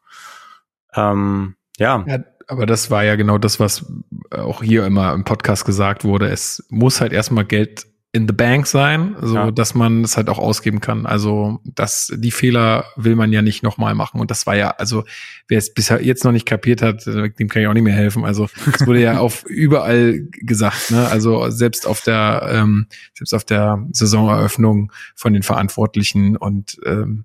Ähm, 0.94 1.56
ja. 1.78 2.04
ja 2.06 2.18
aber 2.46 2.66
das 2.66 2.90
war 2.90 3.04
ja 3.04 3.16
genau 3.16 3.38
das, 3.38 3.60
was 3.60 3.86
auch 4.30 4.62
hier 4.62 4.84
immer 4.86 5.12
im 5.12 5.24
Podcast 5.24 5.64
gesagt 5.64 6.04
wurde. 6.04 6.28
Es 6.28 6.64
muss 6.68 7.00
halt 7.00 7.12
erstmal 7.12 7.44
Geld 7.44 7.86
in 8.14 8.28
the 8.28 8.32
bank 8.32 8.68
sein, 8.68 9.16
so 9.20 9.34
ja. 9.34 9.50
dass 9.50 9.74
man 9.74 10.04
es 10.04 10.16
halt 10.16 10.28
auch 10.28 10.38
ausgeben 10.38 10.80
kann. 10.80 11.04
Also 11.04 11.58
das, 11.64 12.12
die 12.14 12.30
Fehler 12.30 12.84
will 12.94 13.16
man 13.16 13.32
ja 13.32 13.42
nicht 13.42 13.64
nochmal 13.64 13.96
machen. 13.96 14.20
Und 14.20 14.30
das 14.30 14.46
war 14.46 14.54
ja, 14.54 14.70
also 14.70 15.02
wer 15.48 15.58
es 15.58 15.74
bisher 15.74 16.00
jetzt 16.00 16.22
noch 16.22 16.30
nicht 16.30 16.46
kapiert 16.46 16.80
hat, 16.80 17.04
dem 17.06 17.48
kann 17.48 17.62
ich 17.62 17.66
auch 17.66 17.74
nicht 17.74 17.82
mehr 17.82 17.92
helfen. 17.92 18.24
Also 18.24 18.48
es 18.72 18.86
wurde 18.86 19.00
ja 19.00 19.18
auf 19.18 19.44
überall 19.46 20.28
gesagt, 20.30 20.92
ne? 20.92 21.08
Also 21.08 21.50
selbst 21.50 21.88
auf 21.88 22.02
der, 22.02 22.48
ähm, 22.52 22.86
selbst 23.14 23.34
auf 23.34 23.42
der 23.42 23.84
Saisoneröffnung 23.90 24.92
von 25.16 25.32
den 25.32 25.42
Verantwortlichen 25.42 26.36
und 26.36 26.78
ähm, 26.86 27.24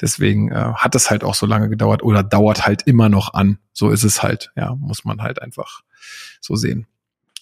deswegen 0.00 0.52
äh, 0.52 0.72
hat 0.76 0.94
es 0.94 1.10
halt 1.10 1.24
auch 1.24 1.34
so 1.34 1.46
lange 1.46 1.68
gedauert 1.68 2.04
oder 2.04 2.22
dauert 2.22 2.64
halt 2.64 2.82
immer 2.82 3.08
noch 3.08 3.34
an. 3.34 3.58
So 3.72 3.90
ist 3.90 4.04
es 4.04 4.22
halt, 4.22 4.52
ja, 4.54 4.76
muss 4.76 5.04
man 5.04 5.20
halt 5.20 5.42
einfach 5.42 5.82
so 6.40 6.54
sehen. 6.54 6.86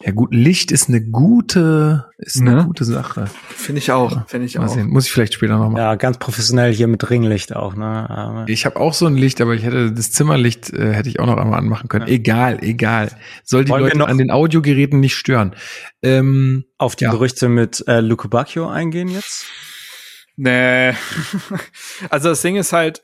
Ja 0.05 0.12
gut, 0.12 0.34
Licht 0.34 0.72
ist 0.72 0.88
eine 0.90 1.01
gute, 1.01 2.11
ist 2.18 2.38
eine 2.40 2.57
Ne? 2.57 2.64
gute 2.66 2.84
Sache. 2.84 3.30
Finde 3.49 3.78
ich 3.78 3.90
auch, 3.92 4.28
finde 4.28 4.44
ich 4.47 4.57
Mal 4.59 4.66
auch. 4.66 4.68
sehen, 4.74 4.88
muss 4.90 5.07
ich 5.07 5.12
vielleicht 5.12 5.32
später 5.32 5.57
noch 5.57 5.70
machen. 5.70 5.78
Ja, 5.78 5.94
ganz 5.94 6.18
professionell 6.18 6.70
hier 6.74 6.86
mit 6.86 7.09
Ringlicht 7.09 7.57
auch, 7.57 7.74
ne? 7.74 8.09
Aber 8.11 8.44
Ich 8.47 8.66
habe 8.66 8.78
auch 8.78 8.92
so 8.92 9.07
ein 9.07 9.16
Licht, 9.16 9.40
aber 9.40 9.55
ich 9.55 9.62
hätte 9.64 9.92
das 9.92 10.12
Zimmerlicht 10.12 10.70
äh, 10.74 10.92
hätte 10.92 11.09
ich 11.09 11.18
auch 11.18 11.24
noch 11.26 11.38
einmal 11.38 11.59
anmachen 11.59 11.88
können. 11.88 12.07
Ja. 12.09 12.12
Egal, 12.12 12.59
egal. 12.62 13.11
Soll 13.42 13.64
die 13.64 13.70
Wollen 13.70 13.84
Leute 13.84 13.97
noch- 13.99 14.09
an 14.09 14.18
den 14.18 14.30
Audiogeräten 14.30 15.01
nicht 15.01 15.14
stören. 15.16 15.57
Ähm, 16.03 16.66
auf 16.76 16.94
die 16.94 17.05
Ja. 17.05 17.11
Gerüchte 17.11 17.49
mit 17.49 17.82
äh, 17.88 18.01
Luke 18.01 18.28
Bacchio 18.28 18.68
eingehen 18.68 19.09
jetzt? 19.09 19.47
Nee. 20.36 20.90
also 22.11 22.28
das 22.28 22.42
Ding 22.42 22.57
ist 22.57 22.74
halt, 22.74 23.03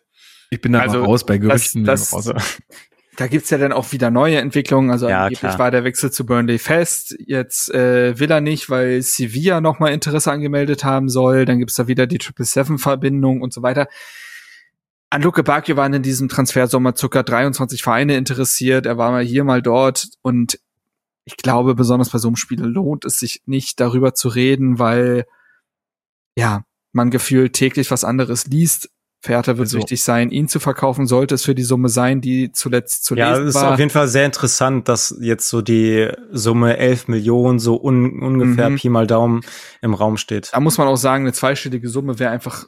ich 0.51 0.61
bin 0.61 0.73
da 0.73 0.81
Also, 0.81 1.03
raus 1.03 1.25
bei 1.25 1.39
Gerüchten. 1.39 1.85
das- 1.85 2.13
raus. 2.13 2.31
da 3.17 3.27
gibt's 3.27 3.51
ja 3.51 3.59
dann 3.59 3.73
auch 3.73 3.93
wieder 3.93 4.11
neue 4.11 4.39
Entwicklungen. 4.39 4.91
Also 4.91 5.09
Ja, 5.09 5.25
angeblich 5.25 5.41
klar. 5.41 5.59
war 5.59 5.71
der 5.71 5.85
Wechsel 5.85 6.11
zu 6.11 6.25
Burnley 6.25 6.59
fest. 6.59 7.15
Jetzt 7.19 7.73
äh, 7.75 8.19
will 8.19 8.31
er 8.31 8.41
nicht, 8.41 8.71
weil 8.71 9.03
Sevilla 9.03 9.61
nochmal 9.61 9.93
Interesse 9.93 10.33
angemeldet 10.33 10.85
haben 10.85 11.09
soll. 11.09 11.45
Dann 11.45 11.59
gibt's 11.59 11.75
da 11.75 11.89
wieder 11.89 12.07
die 12.07 12.19
Triple 12.19 12.47
Seven 12.47 12.79
Verbindung 12.79 13.43
und 13.43 13.53
so 13.53 13.63
weiter. 13.63 13.87
An 15.11 15.21
Luke 15.21 15.43
Bacchio 15.43 15.77
waren 15.77 15.93
in 15.93 16.03
diesem 16.03 16.31
Transfersommer 16.31 16.97
circa 16.97 17.23
23 17.23 17.83
Vereine 17.83 18.17
interessiert. 18.17 18.87
Er 18.87 18.97
war 18.97 19.11
mal 19.11 19.23
hier, 19.23 19.45
mal 19.45 19.61
dort. 19.61 20.09
Und 20.23 20.59
ich 21.27 21.37
glaube, 21.37 21.75
besonders 21.75 22.09
bei 22.09 22.19
so 22.19 22.29
einem 22.29 22.37
Spiel 22.37 22.63
lohnt 22.63 23.05
es 23.05 23.19
sich 23.19 23.43
nicht, 23.45 23.79
darüber 23.79 24.15
zu 24.15 24.29
reden, 24.29 24.79
weil 24.79 25.27
ja, 26.35 26.65
man 26.93 27.11
gefühlt 27.11 27.53
täglich 27.53 27.91
was 27.91 28.05
anderes 28.05 28.47
liest. 28.47 28.89
Für 29.25 29.35
Hertha 29.35 29.57
wird 29.57 29.69
es 29.69 29.73
Also- 29.75 29.79
wichtig 29.79 30.03
sein, 30.03 30.31
ihn 30.31 30.49
zu 30.49 30.59
verkaufen, 30.59 31.07
sollte 31.07 31.37
es 31.37 31.45
für 31.45 31.55
die 31.55 31.63
Summe 31.63 31.89
sein, 31.89 32.21
die 32.21 32.51
zuletzt 32.51 33.05
zu 33.05 33.15
Ja, 33.15 33.31
lesen 33.31 33.47
es 33.47 33.55
ist 33.55 33.63
war. 33.63 33.73
auf 33.75 33.79
jeden 33.79 33.91
Fall 33.91 34.09
sehr 34.09 34.27
interessant, 34.27 34.89
dass 34.89 35.17
jetzt 35.21 35.49
so 35.49 35.63
die 35.63 36.09
Summe 36.33 36.77
11 36.77 37.07
Millionen 37.07 37.61
so 37.61 37.81
un 37.81 38.21
ungefähr 38.21 38.69
Mhm. 38.71 38.77
Pi 38.77 38.89
mal 38.89 39.07
Daumen 39.07 39.43
im 39.81 39.95
Raum 39.95 40.17
steht. 40.17 40.51
da 40.53 40.59
muss 40.59 40.77
man 40.77 40.89
auch 40.89 40.97
sagen, 40.97 41.23
eine 41.25 41.33
zweistellige 41.33 41.89
Summe 41.89 42.19
wäre 42.19 42.31
einfach 42.33 42.67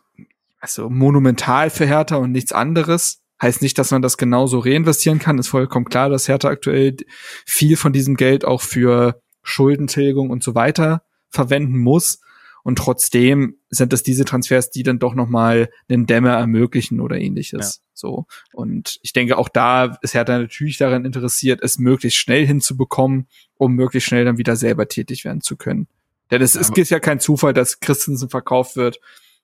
also 0.60 0.88
monumental 0.88 1.70
für 1.70 1.86
Hertha 1.86 2.16
und 2.16 2.30
nichts 2.32 2.52
anderes. 2.52 3.20
Heißt 3.42 3.60
nicht, 3.60 3.76
dass 3.76 3.90
man 3.90 4.00
das 4.00 4.16
genauso 4.16 4.60
reinvestieren 4.60 5.18
kann. 5.18 5.38
Ist 5.38 5.48
vollkommen 5.48 5.84
klar, 5.86 6.08
dass 6.08 6.28
Hertha 6.28 6.48
aktuell 6.48 6.96
viel 7.44 7.76
von 7.76 7.92
diesem 7.92 8.14
Geld 8.16 8.44
auch 8.44 8.62
für 8.62 9.20
Schuldentilgung 9.42 10.30
und 10.30 10.42
so 10.44 10.54
weiter 10.54 11.02
verwenden 11.30 11.78
muss. 11.78 12.20
Und 12.64 12.76
trotzdem 12.78 13.58
sind 13.68 13.92
es 13.92 14.02
diese 14.02 14.24
Transfers, 14.24 14.70
die 14.70 14.82
dann 14.82 14.98
doch 14.98 15.14
noch 15.14 15.28
mal 15.28 15.68
einen 15.88 16.06
Dämmer 16.06 16.32
ermöglichen 16.32 16.98
oder 16.98 17.16
ähnliches. 17.18 17.82
So. 17.92 18.26
Und 18.54 18.98
ich 19.02 19.12
denke, 19.12 19.36
auch 19.36 19.50
da 19.50 19.98
ist 20.00 20.14
Hertha 20.14 20.38
natürlich 20.38 20.78
daran 20.78 21.04
interessiert, 21.04 21.60
es 21.62 21.78
möglichst 21.78 22.18
schnell 22.18 22.46
hinzubekommen, 22.46 23.28
um 23.56 23.74
möglichst 23.74 24.08
schnell 24.08 24.24
dann 24.24 24.38
wieder 24.38 24.56
selber 24.56 24.88
tätig 24.88 25.26
werden 25.26 25.42
zu 25.42 25.56
können. 25.56 25.88
Denn 26.30 26.40
es, 26.40 26.54
es 26.56 26.70
Aber- 26.70 26.80
ist 26.80 26.90
ja 26.90 27.00
kein 27.00 27.20
Zufall, 27.20 27.52
dass 27.52 27.80
Christensen 27.80 28.30
verkauft 28.30 28.76
wird 28.76 28.98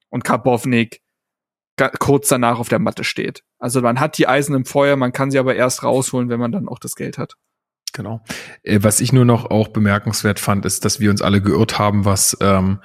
und 0.09 0.25
Karbovnik 0.25 1.03
kurz 1.99 2.29
danach 2.29 2.59
auf 2.59 2.69
der 2.69 2.79
Matte 2.79 3.05
steht. 3.05 3.43
Also 3.59 3.83
man 3.83 4.01
hat 4.01 4.19
die 4.19 4.29
Eisen 4.29 4.55
im 4.55 4.65
Feuer, 4.65 4.97
man 4.97 5.13
kann 5.13 5.31
sie 5.31 5.39
aber 5.39 5.55
erst 5.55 5.83
rausholen, 5.83 6.29
wenn 6.29 6.41
man 6.41 6.53
dann 6.53 6.69
auch 6.69 6.79
das 6.79 6.97
Geld 6.97 7.19
hat. 7.19 7.37
Genau. 7.93 8.23
Äh, 8.63 8.81
was 8.83 9.01
ich 9.01 9.13
nur 9.13 9.25
noch 9.25 9.51
auch 9.51 9.69
bemerkenswert 9.69 10.39
fand, 10.39 10.65
ist, 10.65 10.85
dass 10.85 11.01
wir 11.01 11.11
uns 11.11 11.23
alle 11.23 11.43
geirrt 11.43 11.79
haben, 11.79 12.05
was 12.05 12.37
ähm, 12.41 12.81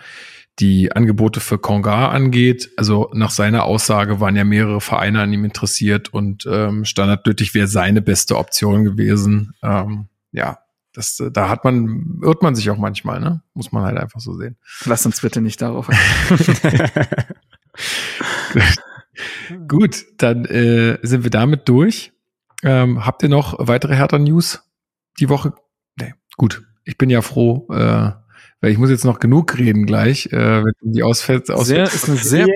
die 0.60 0.92
Angebote 0.92 1.40
für 1.40 1.58
Konga 1.58 2.10
angeht. 2.10 2.72
Also 2.78 3.10
nach 3.14 3.32
seiner 3.32 3.64
Aussage 3.64 4.20
waren 4.20 4.36
ja 4.36 4.44
mehrere 4.44 4.82
Vereine 4.82 5.22
an 5.22 5.34
ihm 5.34 5.44
interessiert 5.44 6.14
und 6.14 6.48
ähm, 6.50 6.86
Standard 6.86 7.28
Lüttich 7.28 7.54
wäre 7.54 7.68
seine 7.68 8.02
beste 8.02 8.38
Option 8.38 8.86
gewesen. 8.86 9.54
Ähm, 9.62 10.08
ja, 10.32 10.60
das, 10.94 11.20
äh, 11.20 11.30
da 11.30 11.50
hat 11.50 11.66
man, 11.66 12.20
irrt 12.24 12.42
man 12.42 12.56
sich 12.56 12.70
auch 12.70 12.78
manchmal, 12.78 13.20
ne? 13.20 13.42
Muss 13.54 13.72
man 13.72 13.84
halt 13.84 13.98
einfach 13.98 14.22
so 14.22 14.34
sehen. 14.34 14.58
Lass 14.86 15.06
uns 15.06 15.22
bitte 15.22 15.42
nicht 15.42 15.62
darauf. 15.62 15.90
Gut, 19.68 20.06
dann 20.18 20.46
äh, 20.46 20.98
sind 21.02 21.24
wir 21.24 21.32
damit 21.32 21.68
durch. 21.68 22.14
Ähm, 22.64 23.06
habt 23.06 23.24
ihr 23.24 23.30
noch 23.30 23.56
weitere 23.60 23.96
Hertha-News 23.96 24.64
die 25.20 25.30
Woche? 25.30 25.54
Nee, 26.00 26.14
gut. 26.38 26.64
Ich 26.84 26.98
bin 26.98 27.10
ja 27.10 27.22
froh, 27.22 27.68
äh, 27.72 28.12
weil 28.62 28.72
ich 28.72 28.78
muss 28.78 28.90
jetzt 28.90 29.06
noch 29.06 29.20
genug 29.20 29.58
reden 29.58 29.86
gleich, 29.86 30.28
äh, 30.28 30.64
wenn 30.64 30.74
die 30.82 31.04
ausfällt. 31.04 31.48
sehr, 31.48 31.56
ausfällt. 31.58 31.94
ist 31.94 32.08
eine 32.10 32.18
sehr 32.18 32.48
Yay, 32.48 32.56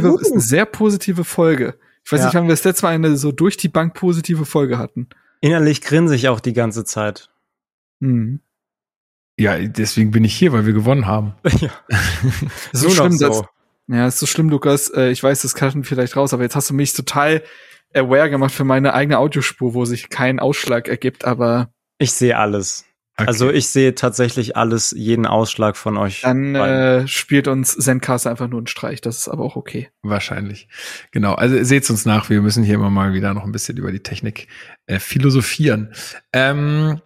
positive, 0.00 0.18
ist 0.20 0.32
eine 0.32 0.40
sehr 0.40 0.64
positive 0.66 1.24
Folge. 1.24 1.78
Ich 2.04 2.12
weiß 2.12 2.20
Ja. 2.20 2.26
nicht, 2.26 2.34
wann 2.34 2.44
wir 2.44 2.50
das 2.50 2.64
letzte 2.64 2.86
Mal 2.86 2.94
eine 2.94 3.16
so 3.16 3.32
durch 3.32 3.56
die 3.56 3.68
Bank 3.68 3.94
positive 3.94 4.44
Folge 4.44 4.78
hatten. 4.78 5.08
Innerlich 5.40 5.80
grinse 5.80 6.14
ich 6.14 6.28
auch 6.28 6.40
die 6.40 6.52
ganze 6.52 6.84
Zeit. 6.84 7.30
Hm. 8.00 8.40
Ja, 9.38 9.58
deswegen 9.58 10.10
bin 10.12 10.24
ich 10.24 10.34
hier, 10.36 10.52
weil 10.52 10.66
wir 10.66 10.72
gewonnen 10.72 11.06
haben. 11.06 11.34
ja. 11.60 11.70
So 12.72 12.88
noch 12.88 12.94
schlimm, 12.94 13.12
so. 13.12 13.28
dass, 13.28 13.42
ja, 13.88 14.06
ist 14.06 14.18
so 14.18 14.26
schlimm, 14.26 14.48
Lukas. 14.48 14.90
Äh, 14.90 15.10
ich 15.10 15.22
weiß, 15.22 15.42
das 15.42 15.54
kann 15.54 15.82
vielleicht 15.84 16.16
raus, 16.16 16.32
aber 16.32 16.42
jetzt 16.44 16.56
hast 16.56 16.70
du 16.70 16.74
mich 16.74 16.92
total 16.92 17.42
aware 17.94 18.30
gemacht 18.30 18.52
für 18.52 18.64
meine 18.64 18.94
eigene 18.94 19.18
Audiospur, 19.18 19.74
wo 19.74 19.84
sich 19.84 20.08
kein 20.08 20.38
Ausschlag 20.40 20.88
ergibt, 20.88 21.24
aber 21.24 21.70
Ich 21.98 22.12
sehe 22.12 22.36
alles. 22.36 22.84
Okay. 23.16 23.28
Also 23.28 23.50
ich 23.50 23.68
sehe 23.68 23.94
tatsächlich 23.94 24.56
alles, 24.56 24.90
jeden 24.90 25.24
Ausschlag 25.24 25.76
von 25.76 25.96
euch. 25.96 26.22
dann 26.22 26.56
äh, 26.56 27.06
spielt 27.06 27.46
uns 27.46 27.76
Zencaster 27.76 28.28
einfach 28.28 28.48
nur 28.48 28.58
einen 28.58 28.66
Streich. 28.66 29.00
Das 29.00 29.18
ist 29.18 29.28
aber 29.28 29.44
auch 29.44 29.54
okay. 29.54 29.88
Wahrscheinlich. 30.02 30.68
Genau. 31.12 31.34
Also 31.34 31.62
seht's 31.62 31.88
uns 31.90 32.06
nach. 32.06 32.28
Wir 32.28 32.42
müssen 32.42 32.64
hier 32.64 32.74
immer 32.74 32.90
mal 32.90 33.12
wieder 33.12 33.32
noch 33.32 33.44
ein 33.44 33.52
bisschen 33.52 33.76
über 33.76 33.92
die 33.92 34.00
Technik 34.00 34.48
äh, 34.86 34.98
philosophieren. 34.98 35.92
Ähm, 36.32 37.00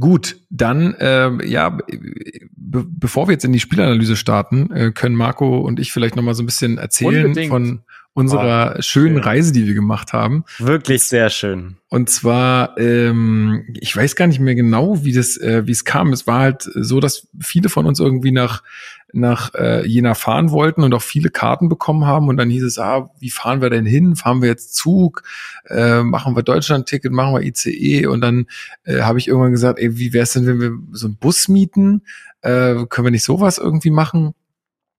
gut, 0.00 0.40
dann 0.50 0.96
ähm, 0.98 1.40
ja, 1.44 1.68
be 1.70 2.84
bevor 2.84 3.28
wir 3.28 3.32
jetzt 3.34 3.44
in 3.44 3.52
die 3.52 3.60
Spielanalyse 3.60 4.16
starten, 4.16 4.68
äh, 4.72 4.90
können 4.90 5.14
Marco 5.14 5.60
und 5.60 5.78
ich 5.78 5.92
vielleicht 5.92 6.16
noch 6.16 6.24
mal 6.24 6.34
so 6.34 6.42
ein 6.42 6.46
bisschen 6.46 6.78
erzählen 6.78 7.26
Unbedingt. 7.26 7.50
von 7.50 7.84
unserer 8.14 8.82
schönen 8.82 9.16
schön. 9.16 9.24
Reise, 9.24 9.52
die 9.52 9.66
wir 9.66 9.74
gemacht 9.74 10.12
haben. 10.12 10.44
Wirklich 10.58 11.04
sehr 11.04 11.30
schön. 11.30 11.78
Und 11.88 12.10
zwar, 12.10 12.78
ähm, 12.78 13.64
ich 13.80 13.96
weiß 13.96 14.16
gar 14.16 14.26
nicht 14.26 14.40
mehr 14.40 14.54
genau, 14.54 15.04
wie 15.04 15.12
das, 15.12 15.36
äh, 15.36 15.66
wie 15.66 15.72
es 15.72 15.84
kam. 15.84 16.12
Es 16.12 16.26
war 16.26 16.40
halt 16.40 16.62
so, 16.62 17.00
dass 17.00 17.28
viele 17.40 17.68
von 17.68 17.86
uns 17.86 18.00
irgendwie 18.00 18.32
nach 18.32 18.62
nach 19.12 19.52
äh, 19.54 19.86
Jena 19.86 20.14
fahren 20.14 20.50
wollten 20.50 20.82
und 20.82 20.94
auch 20.94 21.02
viele 21.02 21.28
Karten 21.28 21.68
bekommen 21.68 22.06
haben. 22.06 22.28
Und 22.28 22.38
dann 22.38 22.50
hieß 22.50 22.64
es, 22.64 22.78
ah, 22.78 23.10
wie 23.18 23.30
fahren 23.30 23.60
wir 23.60 23.70
denn 23.70 23.86
hin? 23.86 24.16
Fahren 24.16 24.40
wir 24.40 24.48
jetzt 24.48 24.74
Zug? 24.74 25.22
Äh, 25.66 26.02
machen 26.02 26.34
wir 26.34 26.42
Deutschland-Ticket? 26.42 27.12
Machen 27.12 27.34
wir 27.34 27.42
ICE? 27.42 28.06
Und 28.06 28.22
dann 28.22 28.46
äh, 28.84 29.02
habe 29.02 29.18
ich 29.18 29.28
irgendwann 29.28 29.52
gesagt, 29.52 29.78
ey, 29.78 29.98
wie 29.98 30.12
wäre 30.12 30.22
es 30.22 30.32
denn, 30.32 30.46
wenn 30.46 30.60
wir 30.60 30.72
so 30.92 31.06
einen 31.06 31.16
Bus 31.16 31.48
mieten? 31.48 32.02
Äh, 32.40 32.86
können 32.88 33.06
wir 33.06 33.10
nicht 33.10 33.24
sowas 33.24 33.58
irgendwie 33.58 33.90
machen? 33.90 34.34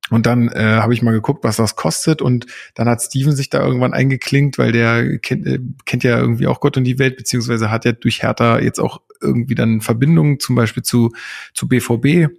Und 0.09 0.25
dann 0.25 0.49
äh, 0.49 0.79
habe 0.79 0.93
ich 0.93 1.01
mal 1.01 1.11
geguckt, 1.11 1.43
was 1.43 1.55
das 1.55 1.75
kostet. 1.75 2.21
Und 2.21 2.45
dann 2.75 2.89
hat 2.89 3.01
Steven 3.01 3.35
sich 3.35 3.49
da 3.49 3.65
irgendwann 3.65 3.93
eingeklinkt, 3.93 4.57
weil 4.57 4.71
der 4.71 5.17
kennt, 5.19 5.47
äh, 5.47 5.59
kennt 5.85 6.03
ja 6.03 6.19
irgendwie 6.19 6.47
auch 6.47 6.59
Gott 6.59 6.77
und 6.77 6.83
die 6.83 6.99
Welt, 6.99 7.15
beziehungsweise 7.15 7.71
hat 7.71 7.85
ja 7.85 7.93
durch 7.93 8.21
Hertha 8.21 8.59
jetzt 8.59 8.79
auch 8.79 9.01
irgendwie 9.21 9.55
dann 9.55 9.81
Verbindungen, 9.81 10.39
zum 10.39 10.55
Beispiel 10.55 10.83
zu, 10.83 11.11
zu 11.53 11.67
BVB. 11.67 12.29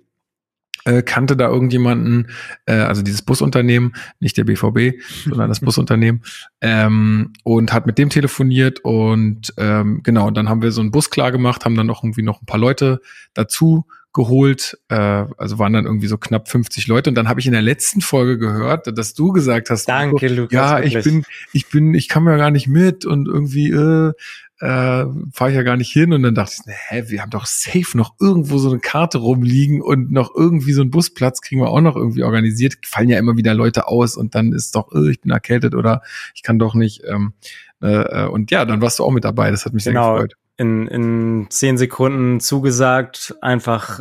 Äh, 0.87 1.03
kannte 1.03 1.35
da 1.35 1.49
irgendjemanden, 1.49 2.29
äh, 2.67 2.75
also 2.75 3.01
dieses 3.01 3.23
Busunternehmen, 3.23 3.95
nicht 4.21 4.37
der 4.37 4.45
BVB, 4.45 5.01
sondern 5.25 5.49
das 5.49 5.61
Busunternehmen, 5.61 6.23
ähm, 6.61 7.33
und 7.43 7.73
hat 7.73 7.87
mit 7.87 7.97
dem 7.97 8.11
telefoniert 8.11 8.81
und 8.85 9.55
ähm, 9.57 10.03
genau, 10.03 10.27
und 10.27 10.37
dann 10.37 10.51
haben 10.51 10.61
wir 10.61 10.73
so 10.73 10.83
einen 10.83 10.91
Bus 10.91 11.09
klar 11.09 11.33
gemacht, 11.33 11.65
haben 11.65 11.75
dann 11.75 11.87
noch 11.87 12.05
irgendwie 12.05 12.23
noch 12.23 12.43
ein 12.43 12.47
paar 12.47 12.61
Leute 12.61 13.01
dazu 13.33 13.87
geholt, 14.15 14.79
äh, 14.89 14.95
also 15.37 15.59
waren 15.59 15.75
dann 15.75 15.85
irgendwie 15.85 16.07
so 16.07 16.17
knapp 16.17 16.49
50 16.49 16.87
Leute 16.87 17.11
und 17.11 17.17
dann 17.17 17.29
habe 17.29 17.41
ich 17.41 17.47
in 17.47 17.53
der 17.53 17.61
letzten 17.63 18.01
Folge 18.01 18.39
gehört, 18.39 18.97
dass 18.97 19.13
du 19.13 19.33
gesagt 19.33 19.69
hast, 19.69 19.87
Danke, 19.87 20.29
Lukas. 20.29 20.53
ja, 20.55 20.81
ich 20.81 21.03
bin, 21.03 21.25
ich 21.53 21.69
bin, 21.69 21.93
ich 21.93 22.09
kann 22.09 22.25
ja 22.25 22.37
gar 22.37 22.51
nicht 22.51 22.69
mit 22.69 23.05
und 23.05 23.29
irgendwie 23.29 23.71
äh, 23.71 24.13
äh, 24.61 25.05
fahre 25.33 25.51
ich 25.51 25.57
ja 25.57 25.63
gar 25.65 25.77
nicht 25.77 25.93
hin. 25.93 26.13
Und 26.13 26.23
dann 26.23 26.35
dachte 26.35 26.55
ich, 26.55 26.73
hä, 26.89 27.05
wir 27.09 27.21
haben 27.21 27.31
doch 27.31 27.45
safe 27.45 27.97
noch 27.99 28.15
irgendwo 28.21 28.59
so 28.59 28.71
eine 28.71 28.79
Karte 28.79 29.19
rumliegen 29.19 29.83
und 29.83 30.13
noch 30.13 30.31
irgendwie 30.35 30.73
so 30.73 30.81
einen 30.81 30.91
Busplatz 30.93 31.41
kriegen 31.41 31.61
wir 31.61 31.69
auch 31.69 31.81
noch 31.81 31.97
irgendwie 31.97 32.23
organisiert. 32.23 32.77
Fallen 32.87 33.09
ja 33.09 33.19
immer 33.19 33.37
wieder 33.37 33.53
Leute 33.53 33.89
aus 33.89 34.17
und 34.17 34.35
dann 34.37 34.53
ist 34.53 34.77
doch, 34.77 34.93
äh, 34.95 35.11
ich 35.11 35.21
bin 35.21 35.33
erkältet 35.33 35.75
oder 35.75 36.03
ich 36.35 36.43
kann 36.43 36.59
doch 36.61 36.75
nicht. 36.75 37.03
Ähm, 37.05 37.33
äh, 37.81 38.27
und 38.27 38.53
ja, 38.53 38.65
dann 38.65 38.81
warst 38.81 39.01
du 39.01 39.05
auch 39.05 39.11
mit 39.11 39.25
dabei. 39.25 39.51
Das 39.51 39.67
hat 39.67 39.75
mich 39.75 39.83
sehr 39.85 39.93
Genau. 39.93 40.13
gefreut. 40.15 40.35
In, 40.57 40.87
in 40.87 41.47
zehn 41.51 41.79
Sekunden 41.79 42.41
zugesagt, 42.41 43.35
einfach 43.41 44.01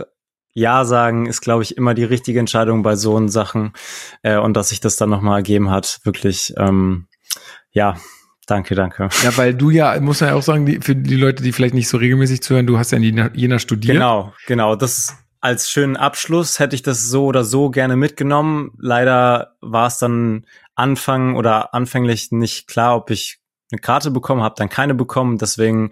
Ja 0.54 0.86
sagen 0.86 1.26
ist, 1.26 1.42
glaube 1.42 1.64
ich, 1.64 1.78
immer 1.78 1.94
die 1.94 2.04
richtige 2.04 2.40
Entscheidung 2.40 2.84
bei 2.84 2.96
so 2.96 3.28
Sachen. 3.28 3.74
Äh, 4.22 4.38
und 4.38 4.56
dass 4.56 4.70
sich 4.70 4.80
das 4.80 4.96
dann 4.96 5.10
nochmal 5.10 5.40
ergeben 5.40 5.72
hat, 5.72 6.00
wirklich, 6.04 6.54
ähm, 6.58 7.08
ja, 7.72 7.98
danke, 8.46 8.76
danke. 8.76 9.10
Ja, 9.24 9.36
weil 9.38 9.56
du 9.56 9.70
ja, 9.70 10.00
muss 10.00 10.22
man 10.22 10.32
ja 10.32 10.36
auch 10.36 10.44
sagen, 10.44 10.66
die, 10.66 10.80
für 10.82 10.96
die 10.96 11.16
Leute, 11.16 11.44
die 11.44 11.52
vielleicht 11.52 11.74
nicht 11.74 11.88
so 11.88 11.98
regelmäßig 11.98 12.44
zuhören, 12.44 12.68
du 12.68 12.78
hast 12.78 12.92
ja 12.92 12.98
in 12.98 13.04
Jena, 13.04 13.32
Jena 13.34 13.60
studiert. 13.60 13.96
Genau, 13.96 14.34
genau. 14.48 14.76
Das 14.76 15.18
als 15.44 15.70
schönen 15.70 15.98
Abschluss 15.98 16.60
hätte 16.60 16.74
ich 16.74 16.84
das 16.84 17.04
so 17.04 17.26
oder 17.26 17.44
so 17.44 17.70
gerne 17.70 17.98
mitgenommen. 17.98 18.72
Leider 18.78 19.58
war 19.60 19.88
es 19.88 19.98
dann 19.98 20.46
Anfang 20.74 21.36
oder 21.36 21.74
anfänglich 21.74 22.32
nicht 22.32 22.68
klar, 22.68 22.96
ob 22.96 23.10
ich 23.10 23.43
eine 23.74 23.80
Karte 23.82 24.12
bekommen, 24.12 24.42
habe 24.44 24.56
dann 24.58 24.70
keine 24.70 24.94
bekommen. 24.96 25.38
Deswegen 25.38 25.92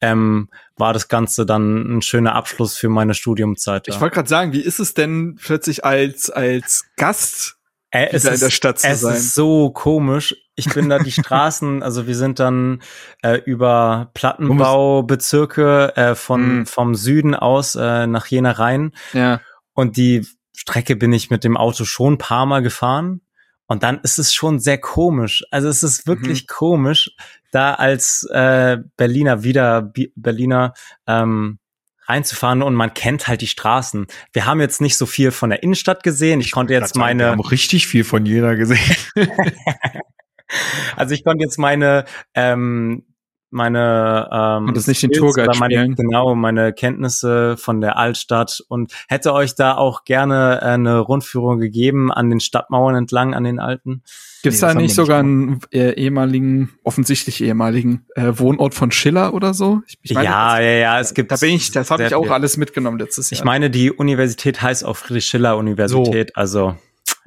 ähm, 0.00 0.48
war 0.76 0.92
das 0.92 1.08
Ganze 1.08 1.46
dann 1.46 1.98
ein 1.98 2.02
schöner 2.02 2.34
Abschluss 2.34 2.76
für 2.76 2.88
meine 2.88 3.14
Studiumzeit. 3.14 3.88
Ich 3.88 4.00
wollte 4.00 4.14
gerade 4.16 4.28
sagen, 4.28 4.52
wie 4.52 4.60
ist 4.60 4.80
es 4.80 4.92
denn 4.94 5.36
plötzlich 5.42 5.84
als 5.84 6.28
als 6.30 6.84
Gast 6.96 7.56
äh, 7.90 8.08
es 8.12 8.24
in 8.24 8.38
der 8.38 8.50
Stadt 8.50 8.78
zu 8.80 8.88
es 8.88 9.00
sein? 9.00 9.14
ist 9.16 9.34
so 9.34 9.70
komisch. 9.70 10.34
Ich 10.56 10.72
bin 10.74 10.88
da 10.90 10.98
die 10.98 11.12
Straßen, 11.20 11.82
also 11.82 12.06
wir 12.06 12.14
sind 12.16 12.38
dann 12.38 12.82
äh, 13.22 13.36
über 13.44 14.10
Plattenbaubezirke 14.14 15.96
äh, 15.96 16.14
von 16.14 16.58
Mhm. 16.60 16.66
vom 16.66 16.94
Süden 16.94 17.34
aus 17.34 17.74
äh, 17.74 18.06
nach 18.06 18.26
Jena 18.26 18.52
rein 18.52 18.92
Ja. 19.12 19.40
und 19.74 19.96
die 19.96 20.26
Strecke 20.56 20.96
bin 20.96 21.12
ich 21.12 21.30
mit 21.30 21.44
dem 21.44 21.56
Auto 21.56 21.84
schon 21.84 22.14
ein 22.14 22.18
paar 22.18 22.44
Mal 22.46 22.60
gefahren. 22.62 23.22
Und 23.70 23.84
dann 23.84 24.00
ist 24.00 24.18
es 24.18 24.34
schon 24.34 24.58
sehr 24.58 24.78
komisch. 24.78 25.44
Also 25.52 25.68
es 25.68 25.84
ist 25.84 26.08
wirklich 26.08 26.48
komisch, 26.48 27.12
da 27.52 27.74
als 27.74 28.24
äh, 28.32 28.78
Berliner 28.96 29.44
wieder 29.44 29.80
Bi 29.80 30.12
Berliner 30.16 30.74
ähm, 31.06 31.60
reinzufahren 32.06 32.62
und 32.62 32.74
man 32.74 32.94
kennt 32.94 33.28
halt 33.28 33.42
die 33.42 33.46
Straßen. 33.46 34.08
Wir 34.32 34.44
haben 34.44 34.60
jetzt 34.60 34.80
nicht 34.80 34.96
so 34.96 35.06
viel 35.06 35.30
von 35.30 35.50
der 35.50 35.62
Innenstadt 35.62 36.02
gesehen. 36.02 36.40
Ich 36.40 36.50
konnte 36.50 36.74
jetzt 36.74 36.96
Wir 36.96 37.00
meine, 37.00 37.26
haben 37.26 37.40
auch 37.40 37.52
richtig 37.52 37.86
viel 37.86 38.02
von 38.02 38.26
jeder 38.26 38.56
gesehen. 38.56 38.96
also 40.96 41.14
ich 41.14 41.22
konnte 41.22 41.44
jetzt 41.44 41.56
meine 41.56 42.06
ähm, 42.34 43.04
meine 43.50 44.28
ähm, 44.32 44.68
Und 44.68 44.76
das 44.76 44.86
nicht 44.86 45.02
den 45.02 45.10
Tourguide 45.10 45.58
meine, 45.58 45.74
spielen. 45.74 45.94
genau 45.94 46.34
meine 46.34 46.72
Kenntnisse 46.72 47.56
von 47.56 47.80
der 47.80 47.96
Altstadt 47.96 48.62
und 48.68 48.92
hätte 49.08 49.32
euch 49.32 49.54
da 49.54 49.76
auch 49.76 50.04
gerne 50.04 50.60
äh, 50.62 50.64
eine 50.66 50.98
Rundführung 50.98 51.58
gegeben 51.58 52.12
an 52.12 52.30
den 52.30 52.40
Stadtmauern 52.40 52.94
entlang 52.94 53.34
an 53.34 53.44
den 53.44 53.58
alten. 53.58 54.02
Gibt's 54.42 54.60
Nee, 54.60 54.66
das 54.66 54.74
da 54.74 54.74
nicht 54.74 54.90
nicht 54.90 54.94
sogar 54.94 55.20
einen 55.20 55.60
äh, 55.70 55.92
ehemaligen, 55.92 56.70
offensichtlich 56.82 57.42
ehemaligen 57.42 58.06
äh, 58.14 58.32
Wohnort 58.36 58.74
von 58.74 58.90
Schiller 58.90 59.34
oder 59.34 59.52
so? 59.52 59.82
Ich, 59.86 59.98
ich 60.02 60.14
meine, 60.14 60.26
ja, 60.26 60.56
das, 60.56 60.64
ja, 60.64 60.70
ja, 60.70 61.00
es 61.00 61.14
gibt 61.14 61.30
da 61.30 61.36
bin 61.36 61.50
ich, 61.50 61.70
das 61.70 61.90
habe 61.90 62.04
ich 62.04 62.14
auch 62.14 62.22
viel. 62.22 62.32
alles 62.32 62.56
mitgenommen 62.56 62.98
letztes 62.98 63.30
Jahr. 63.30 63.38
Ich 63.38 63.44
meine, 63.44 63.70
die 63.70 63.90
Universität 63.92 64.62
heißt 64.62 64.84
auch 64.84 64.96
Friedrich 64.96 65.26
Schiller 65.26 65.56
Universität, 65.56 66.36
also 66.36 66.76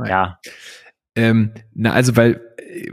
ja. 0.03 0.39
Ähm, 1.15 1.51
na, 1.74 1.91
also 1.91 2.15
weil, 2.15 2.41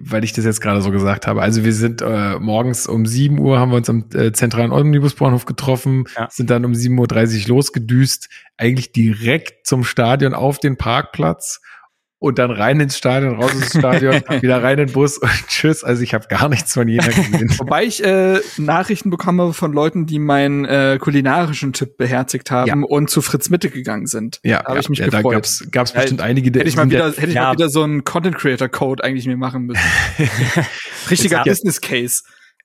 weil 0.01 0.25
ich 0.25 0.33
das 0.33 0.45
jetzt 0.45 0.61
gerade 0.61 0.83
so 0.83 0.91
gesagt 0.91 1.27
habe. 1.27 1.43
Also 1.43 1.65
wir 1.65 1.73
sind 1.73 2.03
äh, 2.03 2.39
morgens 2.39 2.87
um 2.87 3.07
7 3.07 3.39
Uhr 3.39 3.59
haben 3.59 3.71
wir 3.71 3.77
uns 3.77 3.89
am 3.89 4.05
äh, 4.15 4.33
zentralen 4.33 4.73
Omnibusbahnhof 4.73 5.45
getroffen, 5.45 6.05
Ja. 6.17 6.29
sind 6.31 6.51
dann 6.51 6.65
um 6.65 6.73
7.30 6.73 7.43
Uhr 7.45 7.49
losgedüst, 7.57 8.29
eigentlich 8.57 8.93
direkt 8.93 9.67
zum 9.67 9.85
Stadion 9.85 10.35
auf 10.35 10.59
den 10.59 10.77
Parkplatz 10.77 11.61
und 12.21 12.39
dann 12.39 12.51
rein 12.51 12.79
ins 12.81 12.99
Stadion, 12.99 13.37
raus 13.37 13.53
ins 13.55 13.71
Stadion, 13.71 14.23
wieder 14.43 14.63
rein 14.63 14.79
in 14.79 14.87
den 14.87 14.93
Bus 14.93 15.17
und 15.17 15.31
tschüss. 15.49 15.83
Also 15.83 16.03
ich 16.03 16.13
habe 16.13 16.29
gar 16.29 16.51
nichts 16.51 16.75
von 16.75 16.87
Jena 16.87 17.07
gesehen. 17.07 17.51
Wobei 17.59 17.85
ich 17.85 18.05
äh, 18.05 18.41
Nachrichten 18.59 19.09
bekomme 19.09 19.55
von 19.55 19.73
Leuten, 19.73 20.05
die 20.05 20.19
meinen 20.19 20.67
äh, 20.67 20.99
kulinarischen 21.01 21.73
Tipp 21.73 21.97
beherzigt 21.97 22.51
haben 22.51 22.69
Ja. 22.69 22.87
und 22.87 23.09
zu 23.09 23.23
Fritz 23.23 23.49
Mitte 23.49 23.71
gegangen 23.71 24.07
sind. 24.07 24.39
Ja, 24.45 24.59
da 24.59 24.65
habe 24.67 24.75
ja, 24.75 24.81
ich 24.81 24.89
mich 24.91 24.99
ja, 24.99 25.07
gefreut. 25.07 25.25
Da 25.25 25.31
gab's, 25.31 25.67
gab's 25.71 25.93
bestimmt 25.93 26.21
einige, 26.21 26.51
die 26.51 26.61
Hätte 26.61 26.69
ich 26.69 26.77
mal 26.77 26.91
wieder, 26.91 27.07
hätte 27.11 27.27
ich 27.27 27.35
mal 27.35 27.55
wieder 27.55 27.71
so 27.71 27.83
einen 27.83 28.05
Content 28.05 28.37
Creator 28.37 28.69
Code 28.69 29.03
eigentlich 29.03 29.27
mir 29.27 29.39
machen 29.39 29.65
müssen. 29.65 29.81
Richtiger 31.11 31.43
Business 31.45 31.81
Case. 31.81 32.23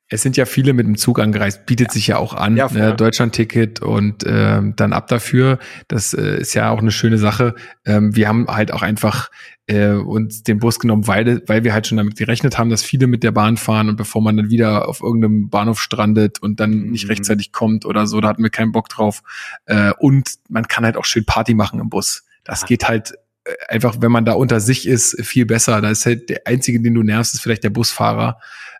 Es 0.07 0.21
sind 0.21 0.37
ja 0.37 0.45
viele 0.45 0.73
mit 0.73 0.85
dem 0.85 0.97
Zug 0.97 1.19
angereist, 1.19 1.65
bietet 1.65 1.91
sich 1.91 2.05
ja 2.05 2.17
auch 2.17 2.35
an, 2.35 2.55
Ja, 2.57 2.69
ne, 2.71 2.93
Deutschland-Ticket 2.93 3.81
und 3.81 4.23
ähm, 4.27 4.75
dann 4.75 4.93
ab 4.93 5.07
dafür. 5.07 5.57
Das 5.87 6.13
äh, 6.13 6.37
ist 6.39 6.53
ja 6.53 6.69
auch 6.69 6.77
eine 6.79 6.91
schöne 6.91 7.17
Sache. 7.17 7.55
Ähm, 7.85 8.15
wir 8.15 8.27
haben 8.27 8.45
halt 8.47 8.71
auch 8.71 8.83
einfach 8.83 9.31
äh, 9.65 9.93
uns 9.93 10.43
den 10.43 10.59
Bus 10.59 10.77
genommen, 10.79 11.07
weil, 11.07 11.41
weil 11.47 11.63
wir 11.63 11.73
halt 11.73 11.87
schon 11.87 11.97
damit 11.97 12.17
gerechnet 12.17 12.59
haben, 12.59 12.69
dass 12.69 12.83
viele 12.83 13.07
mit 13.07 13.23
der 13.23 13.31
Bahn 13.31 13.57
fahren 13.57 13.89
und 13.89 13.95
bevor 13.95 14.21
man 14.21 14.37
dann 14.37 14.51
wieder 14.51 14.87
auf 14.87 15.01
irgendeinem 15.01 15.49
Bahnhof 15.49 15.81
strandet 15.81 16.37
und 16.39 16.59
dann 16.59 16.91
nicht 16.91 17.05
Mhm. 17.05 17.09
rechtzeitig 17.09 17.51
kommt 17.51 17.83
oder 17.83 18.05
so, 18.05 18.21
da 18.21 18.27
hatten 18.27 18.43
wir 18.43 18.51
keinen 18.51 18.71
Bock 18.73 18.89
drauf. 18.89 19.23
Äh, 19.65 19.91
und 19.97 20.29
man 20.49 20.67
kann 20.67 20.85
halt 20.85 20.97
auch 20.97 21.05
schön 21.05 21.25
Party 21.25 21.55
machen 21.55 21.79
im 21.79 21.89
Bus. 21.89 22.25
Das 22.43 22.61
Ja. 22.61 22.67
geht 22.67 22.87
halt 22.87 23.15
äh, 23.45 23.53
einfach, 23.69 23.95
wenn 24.01 24.11
man 24.11 24.23
da 24.23 24.33
unter 24.33 24.59
sich 24.59 24.87
ist, 24.87 25.19
viel 25.25 25.47
besser. 25.47 25.81
Da 25.81 25.89
ist 25.89 26.05
halt 26.05 26.29
der 26.29 26.41
einzige, 26.45 26.79
den 26.79 26.93
du 26.93 27.01
nervst, 27.01 27.33
ist 27.33 27.41
vielleicht 27.41 27.63
der 27.63 27.71
Busfahrer. 27.71 28.37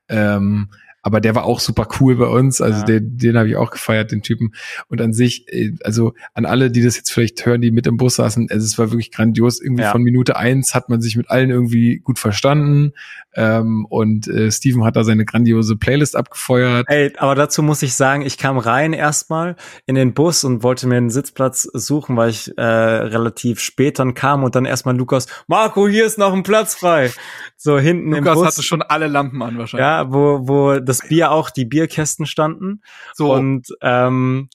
Ähm, 0.07 0.69
aber 1.05 1.21
der 1.21 1.35
war 1.35 1.45
auch 1.45 1.59
super 1.59 1.87
cool 1.99 2.15
bei 2.15 2.25
uns. 2.25 2.61
Also 2.61 2.79
Ja. 2.79 2.85
den, 2.85 3.15
den 3.17 3.37
habe 3.37 3.47
ich 3.47 3.55
auch 3.57 3.69
gefeiert, 3.69 4.11
den 4.11 4.23
Typen. 4.23 4.53
Und 4.87 4.99
an 5.01 5.13
sich, 5.13 5.45
äh, 5.53 5.71
also 5.83 6.15
an 6.33 6.45
alle, 6.45 6.71
die 6.71 6.81
das 6.81 6.97
jetzt 6.97 7.11
vielleicht 7.11 7.45
hören, 7.45 7.61
die 7.61 7.69
mit 7.69 7.85
im 7.85 7.97
Bus 7.97 8.15
saßen, 8.15 8.47
also 8.49 8.65
es 8.65 8.77
war 8.79 8.89
wirklich 8.89 9.11
grandios. 9.11 9.61
Irgendwie 9.61 9.83
Ja. 9.83 9.91
von 9.91 10.01
Minute 10.01 10.35
eins 10.35 10.73
hat 10.73 10.89
man 10.89 11.01
sich 11.01 11.15
mit 11.15 11.29
allen 11.29 11.51
irgendwie 11.51 11.99
gut 11.99 12.17
verstanden. 12.17 12.93
Ähm, 13.35 13.85
und 13.89 14.27
äh, 14.27 14.49
Steven 14.49 14.85
hat 14.85 14.95
da 14.95 15.03
seine 15.03 15.25
grandiose 15.25 15.75
Playlist 15.75 16.15
abgefeuert. 16.15 16.85
Ey, 16.87 17.13
aber 17.17 17.35
dazu 17.35 17.61
muss 17.61 17.81
ich 17.81 17.93
sagen, 17.93 18.21
ich 18.21 18.37
kam 18.37 18.57
rein 18.57 18.93
erstmal 18.93 19.55
in 19.85 19.95
den 19.95 20.13
Bus 20.13 20.43
und 20.43 20.63
wollte 20.63 20.87
mir 20.87 20.97
einen 20.97 21.09
Sitzplatz 21.09 21.63
suchen, 21.63 22.15
weil 22.15 22.29
ich 22.29 22.57
äh, 22.57 22.61
relativ 22.61 23.59
spät 23.59 23.99
dann 23.99 24.13
kam 24.13 24.43
und 24.43 24.55
dann 24.55 24.65
erstmal 24.65 24.95
Lukas, 24.95 25.27
Marco, 25.47 25.87
hier 25.87 26.05
ist 26.05 26.17
noch 26.17 26.33
ein 26.33 26.43
Platz 26.43 26.75
frei. 26.75 27.11
So 27.57 27.77
hinten 27.77 28.13
im 28.13 28.23
Lukas 28.23 28.35
Bus. 28.35 28.47
hatte 28.47 28.63
schon 28.63 28.81
alle 28.81 29.07
Lampen 29.07 29.41
an 29.41 29.57
wahrscheinlich. 29.57 29.85
ja, 29.85 30.11
wo, 30.11 30.47
wo 30.47 30.79
das 30.79 30.99
Bier 31.07 31.31
auch, 31.31 31.49
die 31.49 31.65
Bierkästen 31.65 32.25
standen. 32.25 32.81
so. 33.13 33.33
Und, 33.33 33.67
ähm, 33.81 34.49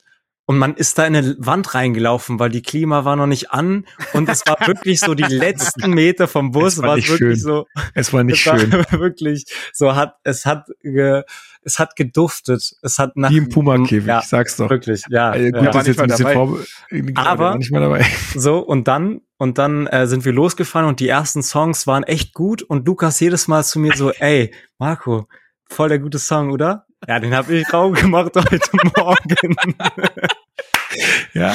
und 0.50 0.58
man 0.58 0.74
ist 0.74 0.98
da 0.98 1.06
in 1.06 1.14
eine 1.14 1.36
Wand 1.38 1.76
reingelaufen, 1.76 2.40
weil 2.40 2.50
die 2.50 2.60
Klima 2.60 3.04
war 3.04 3.14
noch 3.14 3.28
nicht 3.28 3.52
an. 3.52 3.86
Und 4.14 4.28
es 4.28 4.42
war 4.46 4.56
wirklich 4.66 4.98
so 4.98 5.14
die 5.14 5.22
letzten 5.22 5.90
Meter 5.94 6.26
vom 6.26 6.50
Bus, 6.50 6.72
Es 6.72 6.82
war 6.82 6.88
war 6.88 6.96
nicht 6.96 7.04
es 7.08 7.20
wirklich 7.20 7.38
schön. 7.38 7.40
so. 7.40 7.66
Es 7.94 8.12
war 8.12 8.24
nicht 8.24 8.40
es 8.44 8.46
war 8.52 8.58
schön. 8.58 8.72
wirklich 9.00 9.44
so 9.72 9.94
hat, 9.94 10.16
es 10.24 10.46
hat, 10.46 10.66
ge, 10.82 11.22
es 11.62 11.78
hat 11.78 11.94
geduftet. 11.94 12.68
Es 12.82 12.98
hat 12.98 13.16
nach, 13.16 13.30
Wie 13.30 13.36
im 13.38 13.48
Puma-Käfig, 13.48 14.06
Ja, 14.08 14.18
ich 14.18 14.24
sag's 14.26 14.56
doch. 14.56 14.68
wirklich, 14.70 15.04
ja. 15.08 15.32
Äh, 15.36 15.52
gut, 15.52 15.62
ja. 15.62 15.70
das 15.70 15.82
ist 15.82 15.86
jetzt 15.86 16.00
ein 16.00 16.06
nicht 16.08 16.16
bisschen 16.18 16.32
vor, 16.32 16.58
der 16.90 17.26
Aber- 17.26 17.56
nicht 17.56 17.70
mal 17.70 17.80
dabei. 17.80 18.04
So, 18.34 18.58
und 18.58 18.88
dann, 18.88 19.20
und 19.38 19.56
dann 19.58 19.86
äh, 19.86 20.08
sind 20.08 20.24
wir 20.24 20.32
losgefahren 20.32 20.88
und 20.88 20.98
die 20.98 21.06
ersten 21.08 21.44
Songs 21.44 21.86
waren 21.86 22.02
echt 22.02 22.34
gut 22.34 22.62
und 22.62 22.88
Lukas 22.88 23.20
jedes 23.20 23.46
Mal 23.46 23.62
zu 23.62 23.78
mir 23.78 23.92
so, 23.96 24.10
ey, 24.10 24.52
Marco, 24.78 25.28
voll 25.68 25.90
der 25.90 26.00
gute 26.00 26.18
Song, 26.18 26.50
oder? 26.50 26.86
Ja, 27.08 27.18
den 27.18 27.34
habe 27.34 27.54
ich 27.54 27.72
Raum 27.72 27.94
gemacht 27.94 28.32
heute 28.36 28.70
Morgen. 28.96 29.66
Ja, 31.34 31.54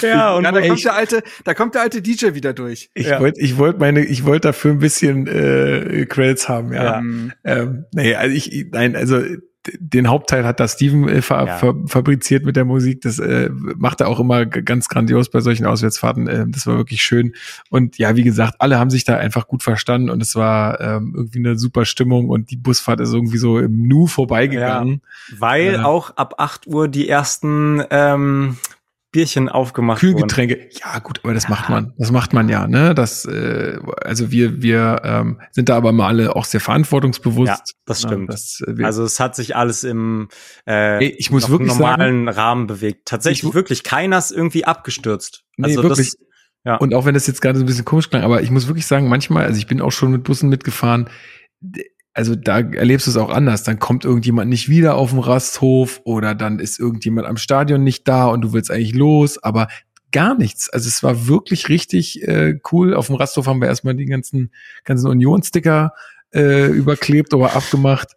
ja, 0.00 0.34
und 0.34 0.44
ja, 0.44 0.52
da 0.52 0.60
kommt 0.64 0.84
der 0.84 0.94
alte, 0.94 1.22
da 1.44 1.54
kommt 1.54 1.74
der 1.74 1.82
alte 1.82 2.02
DJ 2.02 2.34
wieder 2.34 2.52
durch. 2.52 2.88
ich 2.94 3.08
Ja. 3.08 3.18
wollte, 3.18 3.40
ich 3.40 3.58
wollte 3.58 3.80
meine, 3.80 4.04
ich 4.04 4.24
wollte 4.24 4.46
dafür 4.48 4.70
ein 4.70 4.78
bisschen 4.78 5.26
äh, 5.26 6.06
Credits 6.06 6.48
haben, 6.48 6.72
ja. 6.72 6.84
Ja. 6.84 7.02
Ähm, 7.44 7.84
nee, 7.92 8.14
also 8.14 8.36
ich, 8.36 8.66
nein, 8.70 8.94
also 8.94 9.20
den 9.78 10.08
Hauptteil 10.08 10.44
hat 10.44 10.60
da 10.60 10.68
Steven 10.68 11.08
äh, 11.08 11.22
fa 11.22 11.46
Ja. 11.46 11.56
fa 11.56 11.74
fabriziert 11.86 12.44
mit 12.44 12.56
der 12.56 12.64
Musik. 12.64 13.00
Das 13.02 13.18
äh, 13.18 13.50
macht 13.76 14.00
er 14.00 14.08
auch 14.08 14.20
immer 14.20 14.46
ganz 14.46 14.88
grandios 14.88 15.30
bei 15.30 15.40
solchen 15.40 15.66
Auswärtsfahrten. 15.66 16.28
Ähm, 16.28 16.52
das 16.52 16.66
war 16.66 16.76
wirklich 16.76 17.02
schön. 17.02 17.34
Und 17.70 17.98
ja, 17.98 18.16
wie 18.16 18.22
gesagt, 18.22 18.54
alle 18.58 18.78
haben 18.78 18.90
sich 18.90 19.04
da 19.04 19.16
einfach 19.16 19.46
gut 19.48 19.62
verstanden 19.62 20.10
und 20.10 20.22
es 20.22 20.34
war 20.36 20.80
ähm, 20.80 21.12
irgendwie 21.16 21.38
eine 21.38 21.58
super 21.58 21.84
Stimmung 21.84 22.28
und 22.28 22.50
die 22.50 22.56
Busfahrt 22.56 23.00
ist 23.00 23.12
irgendwie 23.12 23.38
so 23.38 23.58
im 23.58 23.86
Nu 23.86 24.06
vorbeigegangen. 24.06 25.02
weil 25.38 25.74
Ja. 25.74 25.84
auch 25.84 26.16
ab 26.16 26.34
8 26.38 26.66
Uhr 26.66 26.88
die 26.88 27.08
ersten 27.08 27.82
ähm, 27.90 28.56
Bierchen 29.12 29.48
aufgemacht 29.48 30.02
wurden. 30.02 30.14
Kühlgetränke, 30.14 30.68
ja 30.72 30.98
gut, 30.98 31.20
aber 31.22 31.32
das 31.32 31.48
macht 31.48 31.68
man, 31.70 31.92
das 31.96 32.10
macht 32.10 32.32
man 32.32 32.48
ja, 32.48 32.66
ne? 32.66 32.94
Das, 32.94 33.24
äh, 33.24 33.78
also 34.04 34.30
wir, 34.30 34.60
wir 34.62 35.00
ähm, 35.04 35.40
sind 35.52 35.68
da 35.68 35.76
aber 35.76 35.92
mal 35.92 36.08
alle 36.08 36.36
auch 36.36 36.44
sehr 36.44 36.60
verantwortungsbewusst. 36.60 37.48
Ja, 37.48 37.58
das 37.86 38.02
Ja, 38.02 38.08
stimmt. 38.08 38.30
das, 38.30 38.62
äh, 38.66 38.82
Also 38.84 39.04
es 39.04 39.18
hat 39.20 39.34
sich 39.36 39.56
alles 39.56 39.84
im 39.84 40.28
äh, 40.66 41.04
Ey, 41.04 41.14
ich 41.18 41.30
muss 41.30 41.48
wirklich 41.48 41.68
normalen 41.68 42.28
Rahmen 42.28 42.66
bewegt. 42.66 43.06
Tatsächlich 43.08 43.54
wirklich 43.54 43.84
keiner 43.84 44.18
ist 44.18 44.32
irgendwie 44.32 44.64
abgestürzt. 44.64 45.44
Nee, 45.56 45.68
Also 45.68 45.82
wirklich. 45.82 46.10
das 46.10 46.26
ja. 46.64 46.76
Und 46.76 46.94
auch 46.94 47.04
wenn 47.04 47.14
das 47.14 47.28
jetzt 47.28 47.40
gerade 47.40 47.58
so 47.58 47.64
ein 47.64 47.66
bisschen 47.68 47.84
komisch 47.84 48.10
klang, 48.10 48.24
aber 48.24 48.42
ich 48.42 48.50
muss 48.50 48.66
wirklich 48.66 48.86
sagen, 48.86 49.08
manchmal, 49.08 49.44
also 49.44 49.56
ich 49.56 49.68
bin 49.68 49.80
auch 49.80 49.92
schon 49.92 50.10
mit 50.10 50.24
Bussen 50.24 50.48
mitgefahren, 50.48 51.08
also 52.16 52.34
da 52.34 52.60
erlebst 52.60 53.06
du 53.06 53.10
es 53.10 53.18
auch 53.18 53.28
anders. 53.28 53.62
Dann 53.62 53.78
kommt 53.78 54.06
irgendjemand 54.06 54.48
nicht 54.48 54.70
wieder 54.70 54.94
auf 54.94 55.10
den 55.10 55.18
Rasthof 55.18 56.00
oder 56.04 56.34
dann 56.34 56.58
ist 56.60 56.80
irgendjemand 56.80 57.26
am 57.26 57.36
Stadion 57.36 57.84
nicht 57.84 58.08
da 58.08 58.28
und 58.28 58.40
du 58.40 58.54
willst 58.54 58.70
eigentlich 58.70 58.94
los, 58.94 59.36
aber 59.42 59.68
gar 60.12 60.34
nichts. 60.34 60.70
Also 60.70 60.88
es 60.88 61.02
war 61.02 61.26
wirklich 61.26 61.68
richtig 61.68 62.26
äh, 62.26 62.58
cool. 62.72 62.94
Auf 62.94 63.08
dem 63.08 63.16
Rasthof 63.16 63.46
haben 63.46 63.60
wir 63.60 63.68
erstmal 63.68 63.94
die 63.94 64.06
ganzen, 64.06 64.50
ganzen 64.84 65.08
Union-Sticker 65.08 65.92
äh, 66.34 66.68
überklebt 66.68 67.34
oder 67.34 67.54
abgemacht. 67.54 68.12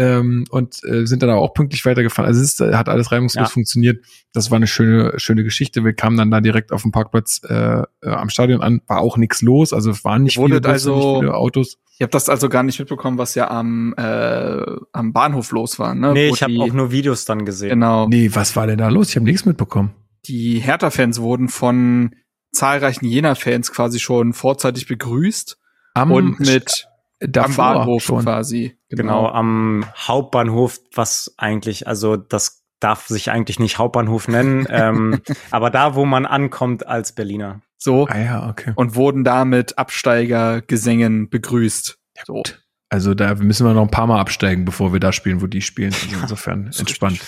Ähm, 0.00 0.44
und 0.50 0.78
äh, 0.84 1.06
sind 1.06 1.22
dann 1.24 1.30
aber 1.30 1.40
auch 1.40 1.52
pünktlich 1.54 1.84
weitergefahren. 1.84 2.28
Also 2.28 2.40
es 2.40 2.52
ist, 2.52 2.60
äh, 2.60 2.74
hat 2.74 2.88
alles 2.88 3.10
reibungslos 3.10 3.48
Ja. 3.48 3.52
funktioniert. 3.52 4.04
Das 4.32 4.50
war 4.52 4.56
eine 4.56 4.68
schöne, 4.68 5.18
schöne 5.18 5.42
Geschichte. 5.42 5.84
Wir 5.84 5.92
kamen 5.92 6.16
dann 6.16 6.30
da 6.30 6.40
direkt 6.40 6.70
auf 6.70 6.82
dem 6.82 6.92
Parkplatz 6.92 7.40
äh, 7.48 7.82
äh, 7.82 7.84
am 8.02 8.30
Stadion 8.30 8.60
an, 8.62 8.80
war 8.86 9.00
auch 9.00 9.16
nichts 9.16 9.42
los, 9.42 9.72
also 9.72 9.90
es 9.90 10.04
waren 10.04 10.22
nicht 10.22 10.36
Ihr 10.36 10.44
viele, 10.44 10.60
Busse, 10.60 10.72
also- 10.72 10.94
nicht 10.96 11.18
viele 11.20 11.34
Autos. 11.34 11.78
ihr 11.98 12.04
habt 12.04 12.14
das 12.14 12.28
also 12.28 12.48
gar 12.48 12.62
nicht 12.62 12.78
mitbekommen, 12.78 13.18
was 13.18 13.34
ja 13.34 13.50
am, 13.50 13.92
äh, 13.96 14.62
am 14.92 15.12
Bahnhof 15.12 15.50
los 15.50 15.78
war, 15.80 15.94
ne? 15.96 16.12
nee, 16.12 16.30
Wo 16.30 16.34
ich 16.34 16.42
habe 16.44 16.54
auch 16.60 16.72
nur 16.72 16.92
Videos 16.92 17.24
dann 17.24 17.44
gesehen. 17.44 17.70
Genau. 17.70 18.06
Nee, 18.08 18.30
was 18.32 18.54
war 18.54 18.66
denn 18.68 18.78
da 18.78 18.88
los? 18.88 19.10
Ich 19.10 19.16
habe 19.16 19.24
nichts 19.26 19.44
mitbekommen. 19.46 19.90
Die 20.26 20.58
Hertha-Fans 20.60 21.20
wurden 21.20 21.48
von 21.48 22.14
zahlreichen 22.52 23.04
Jena-Fans 23.06 23.72
quasi 23.72 23.98
schon 23.98 24.32
vorzeitig 24.32 24.86
begrüßt 24.86 25.58
Am 25.94 26.12
und 26.12 26.40
mit 26.40 26.87
Davor 27.20 27.64
am 27.64 27.74
Bahnhof 27.74 28.02
schon. 28.02 28.22
quasi. 28.24 28.76
Genau. 28.88 29.02
genau, 29.02 29.28
am 29.28 29.84
Hauptbahnhof, 29.96 30.80
was 30.94 31.34
eigentlich, 31.36 31.86
also 31.86 32.16
das 32.16 32.64
darf 32.80 33.08
sich 33.08 33.30
eigentlich 33.30 33.58
nicht 33.58 33.78
Hauptbahnhof 33.78 34.28
nennen, 34.28 34.66
ähm, 34.70 35.20
aber 35.50 35.70
da, 35.70 35.94
wo 35.94 36.04
man 36.04 36.26
ankommt 36.26 36.86
als 36.86 37.12
Berliner. 37.12 37.60
So. 37.76 38.06
Ah 38.08 38.18
ja, 38.18 38.48
okay. 38.48 38.72
Und 38.74 38.94
wurden 38.94 39.24
da 39.24 39.44
mit 39.44 39.78
Absteigergesängen 39.78 41.28
begrüßt. 41.28 41.98
Ja, 42.16 42.22
so. 42.26 42.34
gut. 42.34 42.62
Also 42.90 43.14
da 43.14 43.34
müssen 43.34 43.66
wir 43.66 43.74
noch 43.74 43.82
ein 43.82 43.90
paar 43.90 44.06
Mal 44.06 44.18
absteigen, 44.18 44.64
bevor 44.64 44.94
wir 44.94 45.00
da 45.00 45.12
spielen, 45.12 45.42
wo 45.42 45.46
die 45.46 45.60
spielen. 45.60 45.92
Also 45.92 46.16
insofern 46.22 46.70
entspannt. 46.78 47.20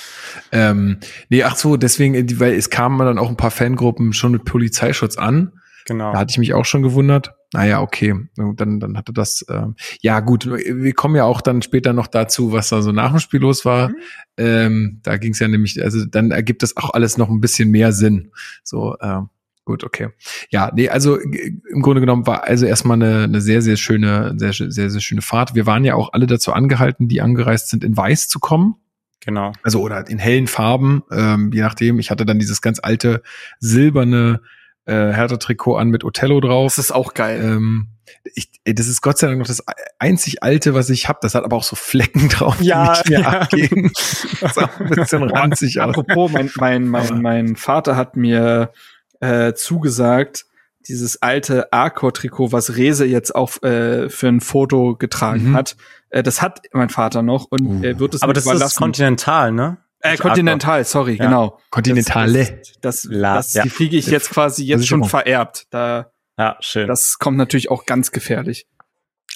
Ähm, 0.52 0.98
nee, 1.28 1.42
ach 1.42 1.56
so, 1.56 1.76
deswegen, 1.76 2.40
weil 2.40 2.54
es 2.54 2.70
kamen 2.70 2.98
dann 2.98 3.18
auch 3.18 3.28
ein 3.28 3.36
paar 3.36 3.50
Fangruppen 3.50 4.14
schon 4.14 4.32
mit 4.32 4.46
Polizeischutz 4.46 5.18
an. 5.18 5.52
Genau. 5.90 6.12
Da 6.12 6.20
hatte 6.20 6.30
ich 6.30 6.38
mich 6.38 6.54
auch 6.54 6.64
schon 6.64 6.82
gewundert. 6.82 7.34
Naja, 7.52 7.80
okay. 7.80 8.14
Dann, 8.36 8.78
dann 8.78 8.96
hatte 8.96 9.12
das, 9.12 9.44
ähm, 9.50 9.74
ja 10.00 10.20
gut, 10.20 10.46
wir 10.46 10.92
kommen 10.92 11.16
ja 11.16 11.24
auch 11.24 11.40
dann 11.40 11.62
später 11.62 11.92
noch 11.92 12.06
dazu, 12.06 12.52
was 12.52 12.68
da 12.68 12.80
so 12.80 12.92
nach 12.92 13.10
dem 13.10 13.18
Spiel 13.18 13.40
los 13.40 13.64
war. 13.64 13.88
Mhm. 13.88 13.96
Ähm, 14.36 15.00
da 15.02 15.16
ging 15.16 15.32
es 15.32 15.40
ja 15.40 15.48
nämlich, 15.48 15.82
also 15.82 16.04
dann 16.04 16.30
ergibt 16.30 16.62
das 16.62 16.76
auch 16.76 16.90
alles 16.90 17.18
noch 17.18 17.28
ein 17.28 17.40
bisschen 17.40 17.72
mehr 17.72 17.90
Sinn. 17.90 18.30
So, 18.62 18.96
ähm, 19.02 19.30
Gut, 19.64 19.82
okay. 19.82 20.10
Ja, 20.50 20.70
nee, 20.74 20.88
also 20.88 21.16
im 21.16 21.82
Grunde 21.82 22.00
genommen 22.00 22.24
war 22.26 22.44
also 22.44 22.66
erstmal 22.66 22.96
eine, 22.96 23.24
eine 23.24 23.40
sehr, 23.40 23.60
sehr 23.60 23.76
schöne, 23.76 24.34
sehr, 24.36 24.52
sehr, 24.52 24.90
sehr 24.90 25.00
schöne 25.00 25.22
Fahrt. 25.22 25.56
Wir 25.56 25.66
waren 25.66 25.84
ja 25.84 25.96
auch 25.96 26.12
alle 26.12 26.26
dazu 26.26 26.52
angehalten, 26.52 27.08
die 27.08 27.20
angereist 27.20 27.68
sind, 27.68 27.82
in 27.82 27.96
Weiß 27.96 28.28
zu 28.28 28.38
kommen. 28.38 28.76
Genau. 29.20 29.52
Also 29.62 29.80
oder 29.80 30.08
in 30.08 30.18
hellen 30.18 30.46
Farben, 30.46 31.02
ähm, 31.10 31.50
je 31.52 31.60
nachdem. 31.60 31.98
Ich 31.98 32.10
hatte 32.10 32.24
dann 32.24 32.38
dieses 32.38 32.62
ganz 32.62 32.78
alte 32.80 33.22
silberne 33.58 34.40
äh, 34.86 35.12
Hertha-Trikot 35.12 35.76
an 35.76 35.88
mit 35.88 36.04
Othello 36.04 36.40
drauf. 36.40 36.74
Das 36.74 36.86
ist 36.86 36.92
auch 36.92 37.14
geil. 37.14 37.40
Ähm, 37.42 37.88
ich, 38.34 38.50
ey, 38.64 38.74
das 38.74 38.88
ist 38.88 39.02
Gott 39.02 39.18
sei 39.18 39.28
Dank 39.28 39.38
noch 39.38 39.46
das 39.46 39.62
einzig 39.98 40.42
alte, 40.42 40.74
was 40.74 40.90
ich 40.90 41.08
habe. 41.08 41.18
Das 41.22 41.34
hat 41.34 41.44
aber 41.44 41.56
auch 41.56 41.62
so 41.62 41.76
Flecken 41.76 42.28
drauf, 42.28 42.60
ja, 42.60 42.84
die 42.84 42.90
nicht 42.90 43.08
mehr 43.10 43.20
ja. 43.20 43.40
abgehen. 43.40 43.92
das 44.40 44.50
ist 44.52 44.58
auch 44.58 44.80
ein 44.80 44.90
bisschen 44.90 45.22
ranzig 45.22 45.80
aus. 45.80 45.96
Apropos, 45.96 46.32
mein, 46.32 46.50
mein, 46.56 46.88
mein, 46.88 47.22
mein 47.22 47.56
Vater 47.56 47.96
hat 47.96 48.16
mir 48.16 48.72
äh, 49.20 49.52
zugesagt, 49.54 50.46
dieses 50.88 51.20
alte 51.22 51.72
Arcor-Trikot, 51.72 52.52
was 52.52 52.76
Rese 52.76 53.04
jetzt 53.04 53.34
auch 53.34 53.62
äh, 53.62 54.08
für 54.08 54.28
ein 54.28 54.40
Foto 54.40 54.96
getragen 54.96 55.50
mhm. 55.50 55.56
hat. 55.56 55.76
Äh, 56.08 56.22
das 56.22 56.42
hat 56.42 56.62
mein 56.72 56.88
Vater 56.88 57.22
noch 57.22 57.46
und 57.50 57.60
uh. 57.60 57.82
er 57.82 57.98
wird 57.98 58.14
es 58.14 58.22
Aber 58.22 58.32
das 58.32 58.44
überlassen. 58.44 58.66
ist 58.66 58.76
Continental, 58.76 59.52
ne? 59.52 59.78
Äh, 60.00 60.16
Continental, 60.16 60.84
sorry, 60.84 61.16
ja. 61.16 61.26
genau. 61.26 61.58
Kontinentale. 61.70 62.62
Das, 62.80 63.02
das, 63.02 63.08
das, 63.10 63.52
ja. 63.54 63.62
die 63.62 63.70
kriege 63.70 63.96
ich 63.96 64.06
jetzt 64.06 64.30
quasi 64.30 64.64
jetzt 64.64 64.86
schon 64.86 65.04
vererbt. 65.04 65.66
Da, 65.70 66.10
ja, 66.38 66.56
schön. 66.60 66.88
Das 66.88 67.18
kommt 67.18 67.36
natürlich 67.36 67.70
auch 67.70 67.84
ganz 67.84 68.10
gefährlich. 68.10 68.66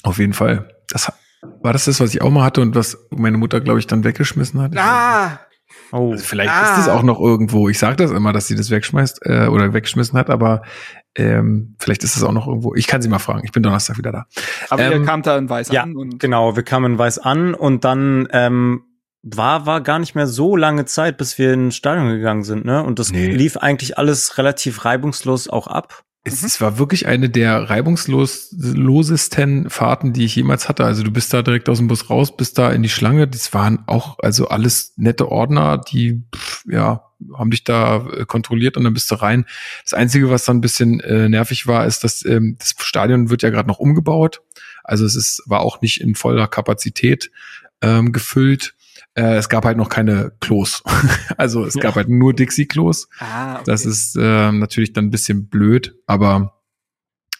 Auf 0.02 0.18
jeden 0.18 0.32
Fall. 0.32 0.70
Das 0.88 1.12
war 1.60 1.72
das 1.72 1.84
das, 1.84 2.00
was 2.00 2.14
ich 2.14 2.22
auch 2.22 2.30
mal 2.30 2.44
hatte 2.44 2.62
und 2.62 2.74
was 2.74 2.96
meine 3.10 3.36
Mutter, 3.36 3.60
glaube 3.60 3.78
ich, 3.78 3.86
dann 3.86 4.04
weggeschmissen 4.04 4.60
hat. 4.60 4.76
Ah, 4.76 5.40
Oh. 5.92 6.12
Also 6.12 6.24
vielleicht 6.24 6.50
ah. 6.50 6.74
ist 6.74 6.82
es 6.82 6.88
auch 6.88 7.02
noch 7.02 7.20
irgendwo. 7.20 7.68
Ich 7.68 7.78
sage 7.78 7.96
das 7.96 8.10
immer, 8.10 8.32
dass 8.32 8.46
sie 8.46 8.56
das 8.56 8.70
wegschmeißt 8.70 9.20
äh, 9.26 9.46
oder 9.46 9.72
weggeschmissen 9.72 10.18
hat, 10.18 10.30
aber 10.30 10.62
ähm, 11.14 11.76
vielleicht 11.78 12.02
ist 12.02 12.16
es 12.16 12.22
auch 12.22 12.32
noch 12.32 12.48
irgendwo. 12.48 12.74
Ich 12.74 12.86
kann 12.86 13.00
sie 13.02 13.08
mal 13.08 13.18
fragen. 13.18 13.42
Ich 13.44 13.52
bin 13.52 13.62
Donnerstag 13.62 13.98
wieder 13.98 14.10
da. 14.10 14.26
Aber 14.70 14.82
ähm, 14.82 14.92
ihr 14.92 15.06
kamt 15.06 15.26
da 15.26 15.38
in 15.38 15.48
Weiß 15.48 15.70
ja, 15.70 15.82
an. 15.82 15.96
Und 15.96 16.18
genau, 16.18 16.56
wir 16.56 16.62
kamen 16.64 16.92
in 16.92 16.98
Weiß 16.98 17.18
an 17.18 17.54
und 17.54 17.84
dann 17.84 18.28
ähm, 18.32 18.82
war 19.24 19.66
war 19.66 19.80
gar 19.80 19.98
nicht 19.98 20.14
mehr 20.14 20.26
so 20.26 20.54
lange 20.54 20.84
Zeit, 20.84 21.16
bis 21.16 21.38
wir 21.38 21.54
ins 21.54 21.76
Stadion 21.76 22.08
gegangen 22.08 22.44
sind, 22.44 22.64
ne? 22.64 22.84
Und 22.84 22.98
das 22.98 23.10
nee. 23.10 23.28
lief 23.28 23.56
eigentlich 23.56 23.98
alles 23.98 24.38
relativ 24.38 24.84
reibungslos 24.84 25.48
auch 25.48 25.66
ab. 25.66 26.04
Es, 26.24 26.42
mhm. 26.42 26.46
es 26.46 26.60
war 26.60 26.78
wirklich 26.78 27.06
eine 27.06 27.30
der 27.30 27.70
reibungslosesten 27.70 29.70
Fahrten, 29.70 30.12
die 30.12 30.24
ich 30.24 30.36
jemals 30.36 30.68
hatte. 30.68 30.84
Also 30.84 31.02
du 31.02 31.10
bist 31.10 31.32
da 31.32 31.42
direkt 31.42 31.68
aus 31.68 31.78
dem 31.78 31.88
Bus 31.88 32.10
raus, 32.10 32.36
bist 32.36 32.58
da 32.58 32.70
in 32.70 32.82
die 32.82 32.90
Schlange. 32.90 33.26
Das 33.26 33.54
waren 33.54 33.82
auch 33.86 34.18
also 34.20 34.48
alles 34.48 34.92
nette 34.96 35.30
Ordner, 35.30 35.78
die 35.78 36.22
pff, 36.34 36.64
ja 36.66 37.02
haben 37.32 37.50
dich 37.50 37.64
da 37.64 38.06
äh, 38.08 38.26
kontrolliert 38.26 38.76
und 38.76 38.84
dann 38.84 38.92
bist 38.92 39.10
du 39.10 39.14
rein. 39.14 39.46
Das 39.82 39.94
Einzige, 39.94 40.30
was 40.30 40.44
dann 40.44 40.58
ein 40.58 40.60
bisschen 40.60 41.00
äh, 41.00 41.28
nervig 41.28 41.66
war, 41.66 41.86
ist, 41.86 42.04
dass 42.04 42.24
ähm, 42.24 42.56
das 42.58 42.74
Stadion 42.78 43.30
wird 43.30 43.42
ja 43.42 43.50
gerade 43.50 43.68
noch 43.68 43.78
umgebaut. 43.78 44.42
Also 44.82 45.06
es 45.06 45.16
ist, 45.16 45.42
war 45.46 45.60
auch 45.60 45.80
nicht 45.80 46.00
in 46.00 46.14
voller 46.14 46.46
Kapazität 46.46 47.30
ähm, 47.80 48.12
gefüllt. 48.12 48.74
Äh, 49.14 49.36
es 49.36 49.48
gab 49.48 49.64
halt 49.64 49.76
noch 49.76 49.88
keine 49.88 50.32
Klos. 50.40 50.82
also 51.36 51.64
es 51.64 51.74
ja. 51.74 51.82
gab 51.82 51.94
halt 51.94 52.08
nur 52.08 52.34
Dixie-Klos. 52.34 53.08
Ah, 53.20 53.54
okay. 53.54 53.62
Das 53.66 53.86
ist 53.86 54.16
äh, 54.16 54.52
natürlich 54.52 54.92
dann 54.92 55.06
ein 55.06 55.10
bisschen 55.10 55.48
blöd, 55.48 55.94
aber 56.06 56.60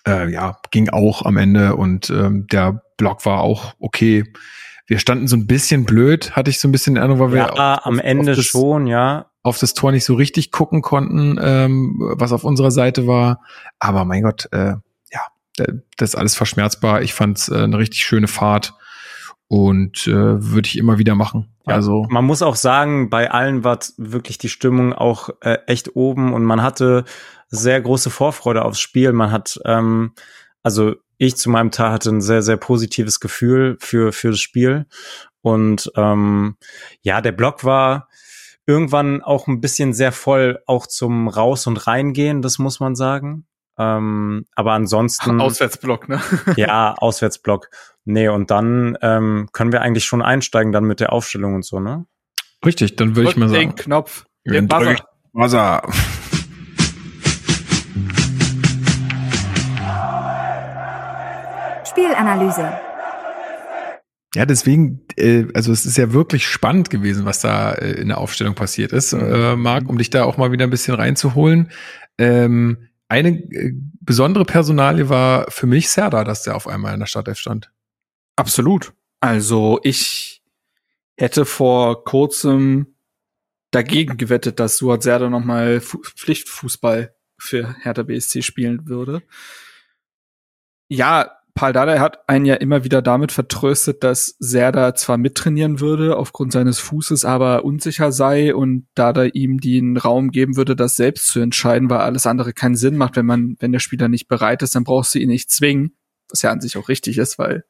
äh, 0.06 0.30
ja, 0.30 0.58
ging 0.70 0.88
auch 0.90 1.22
am 1.22 1.36
Ende 1.36 1.76
und 1.76 2.10
ähm, 2.10 2.46
der 2.46 2.82
Block 2.96 3.26
war 3.26 3.40
auch 3.40 3.74
okay. 3.80 4.24
Wir 4.86 4.98
standen 4.98 5.26
so 5.28 5.36
ein 5.36 5.46
bisschen 5.46 5.84
blöd, 5.84 6.36
hatte 6.36 6.50
ich 6.50 6.60
so 6.60 6.68
ein 6.68 6.72
bisschen 6.72 6.96
Erinnerung, 6.96 7.30
weil 7.30 7.38
ja, 7.38 7.46
wir 7.46 7.78
auf, 7.78 7.86
am 7.86 7.98
Ende 7.98 8.34
das, 8.36 8.44
schon, 8.44 8.86
ja. 8.86 9.30
Auf 9.42 9.58
das 9.58 9.74
Tor 9.74 9.92
nicht 9.92 10.04
so 10.04 10.14
richtig 10.14 10.50
gucken 10.52 10.82
konnten, 10.82 11.38
ähm, 11.40 11.96
was 12.16 12.32
auf 12.32 12.44
unserer 12.44 12.70
Seite 12.70 13.06
war. 13.06 13.40
Aber 13.78 14.04
mein 14.04 14.22
Gott, 14.22 14.46
äh, 14.52 14.74
ja, 15.10 15.20
das 15.96 16.10
ist 16.10 16.14
alles 16.14 16.36
verschmerzbar. 16.36 17.02
Ich 17.02 17.14
fand 17.14 17.38
es 17.38 17.48
äh, 17.48 17.56
eine 17.56 17.78
richtig 17.78 18.00
schöne 18.00 18.28
Fahrt 18.28 18.74
und 19.48 20.06
äh, 20.06 20.12
würde 20.12 20.68
ich 20.68 20.78
immer 20.78 20.98
wieder 20.98 21.14
machen. 21.14 21.54
Ja, 21.66 21.74
also 21.74 22.06
man 22.08 22.24
muss 22.24 22.42
auch 22.42 22.56
sagen, 22.56 23.10
bei 23.10 23.30
allen 23.30 23.64
war 23.64 23.78
wirklich 23.96 24.38
die 24.38 24.48
Stimmung 24.48 24.92
auch 24.92 25.30
äh, 25.40 25.58
echt 25.66 25.96
oben 25.96 26.32
und 26.32 26.44
man 26.44 26.62
hatte 26.62 27.04
sehr 27.48 27.80
große 27.80 28.10
Vorfreude 28.10 28.64
aufs 28.64 28.80
Spiel. 28.80 29.12
Man 29.12 29.30
hat 29.30 29.60
ähm, 29.64 30.12
also 30.62 30.94
ich 31.18 31.36
zu 31.36 31.50
meinem 31.50 31.70
Teil 31.70 31.90
hatte 31.90 32.10
ein 32.10 32.20
sehr 32.20 32.42
sehr 32.42 32.56
positives 32.56 33.20
Gefühl 33.20 33.76
für 33.80 34.12
für 34.12 34.30
das 34.30 34.40
Spiel 34.40 34.86
und 35.42 35.90
ähm, 35.96 36.56
ja 37.02 37.20
der 37.20 37.32
Block 37.32 37.64
war 37.64 38.08
irgendwann 38.66 39.22
auch 39.22 39.46
ein 39.46 39.60
bisschen 39.60 39.92
sehr 39.92 40.12
voll 40.12 40.62
auch 40.66 40.86
zum 40.86 41.28
raus 41.28 41.66
und 41.66 41.86
reingehen, 41.86 42.42
das 42.42 42.58
muss 42.58 42.80
man 42.80 42.94
sagen. 42.94 43.46
Ähm, 43.78 44.46
aber 44.54 44.72
ansonsten. 44.72 45.40
Auswärtsblock, 45.40 46.08
ne? 46.08 46.20
ja, 46.56 46.94
Auswärtsblock. 46.94 47.68
Nee, 48.04 48.28
und 48.28 48.50
dann 48.50 48.98
ähm, 49.02 49.48
können 49.52 49.72
wir 49.72 49.80
eigentlich 49.82 50.04
schon 50.04 50.22
einsteigen 50.22 50.72
dann 50.72 50.84
mit 50.84 51.00
der 51.00 51.12
Aufstellung 51.12 51.54
und 51.54 51.64
so, 51.64 51.80
ne? 51.80 52.06
Richtig, 52.64 52.96
dann 52.96 53.16
würde 53.16 53.30
ich 53.30 53.36
mal 53.36 53.48
sagen. 53.48 53.70
Den 53.70 53.76
Knopf. 53.76 54.24
Den 54.46 54.68
Buzzer. 54.68 54.96
Buzzer. 55.32 55.82
Spielanalyse. 61.84 62.72
Ja, 64.34 64.46
deswegen, 64.46 65.06
äh, 65.16 65.46
also 65.54 65.70
es 65.70 65.86
ist 65.86 65.96
ja 65.96 66.12
wirklich 66.12 66.46
spannend 66.46 66.90
gewesen, 66.90 67.24
was 67.24 67.40
da 67.40 67.72
äh, 67.72 67.92
in 67.92 68.08
der 68.08 68.18
Aufstellung 68.18 68.54
passiert 68.54 68.92
ist, 68.92 69.12
äh, 69.12 69.54
Marc, 69.54 69.88
um 69.88 69.96
dich 69.96 70.10
da 70.10 70.24
auch 70.24 70.36
mal 70.36 70.50
wieder 70.50 70.64
ein 70.64 70.70
bisschen 70.70 70.94
reinzuholen. 70.94 71.70
Ähm, 72.18 72.88
eine 73.08 73.30
äh, 73.30 73.72
besondere 74.00 74.44
Personalie 74.44 75.08
war 75.08 75.50
für 75.50 75.66
mich 75.66 75.90
Serda, 75.90 76.24
dass 76.24 76.42
der 76.42 76.56
auf 76.56 76.66
einmal 76.66 76.94
in 76.94 77.00
der 77.00 77.06
Startelf 77.06 77.38
stand. 77.38 77.70
Absolut. 78.36 78.92
Also 79.20 79.80
ich 79.82 80.42
hätte 81.16 81.44
vor 81.44 82.04
kurzem 82.04 82.94
dagegen 83.70 84.16
gewettet, 84.16 84.60
dass 84.60 84.76
Suat 84.76 85.02
Serda 85.02 85.28
nochmal 85.28 85.80
Pflichtfußball 85.80 87.14
für 87.38 87.74
Hertha 87.80 88.02
BSC 88.02 88.42
spielen 88.42 88.88
würde. 88.88 89.22
Ja, 90.88 91.38
Paul 91.54 91.72
Dardai 91.72 92.00
hat 92.00 92.28
einen 92.28 92.46
ja 92.46 92.56
immer 92.56 92.82
wieder 92.82 93.00
damit 93.00 93.30
vertröstet, 93.30 94.02
dass 94.02 94.34
Serda 94.40 94.96
zwar 94.96 95.18
mittrainieren 95.18 95.78
würde 95.78 96.16
aufgrund 96.16 96.52
seines 96.52 96.80
Fußes, 96.80 97.24
aber 97.24 97.64
unsicher 97.64 98.10
sei 98.10 98.52
und 98.52 98.88
Dardai 98.96 99.28
ihm 99.28 99.60
den 99.60 99.96
Raum 99.96 100.32
geben 100.32 100.56
würde, 100.56 100.74
das 100.74 100.96
selbst 100.96 101.28
zu 101.28 101.38
entscheiden, 101.38 101.88
weil 101.90 102.00
alles 102.00 102.26
andere 102.26 102.52
keinen 102.52 102.74
Sinn 102.74 102.96
macht, 102.96 103.14
wenn 103.14 103.26
man, 103.26 103.56
wenn 103.60 103.70
der 103.70 103.78
Spieler 103.78 104.08
nicht 104.08 104.26
bereit 104.26 104.62
ist, 104.62 104.74
dann 104.74 104.82
brauchst 104.82 105.14
du 105.14 105.20
ihn 105.20 105.28
nicht 105.28 105.48
zwingen, 105.48 105.94
was 106.28 106.42
ja 106.42 106.50
an 106.50 106.60
sich 106.60 106.76
auch 106.76 106.88
richtig 106.88 107.18
ist, 107.18 107.38
weil 107.38 107.64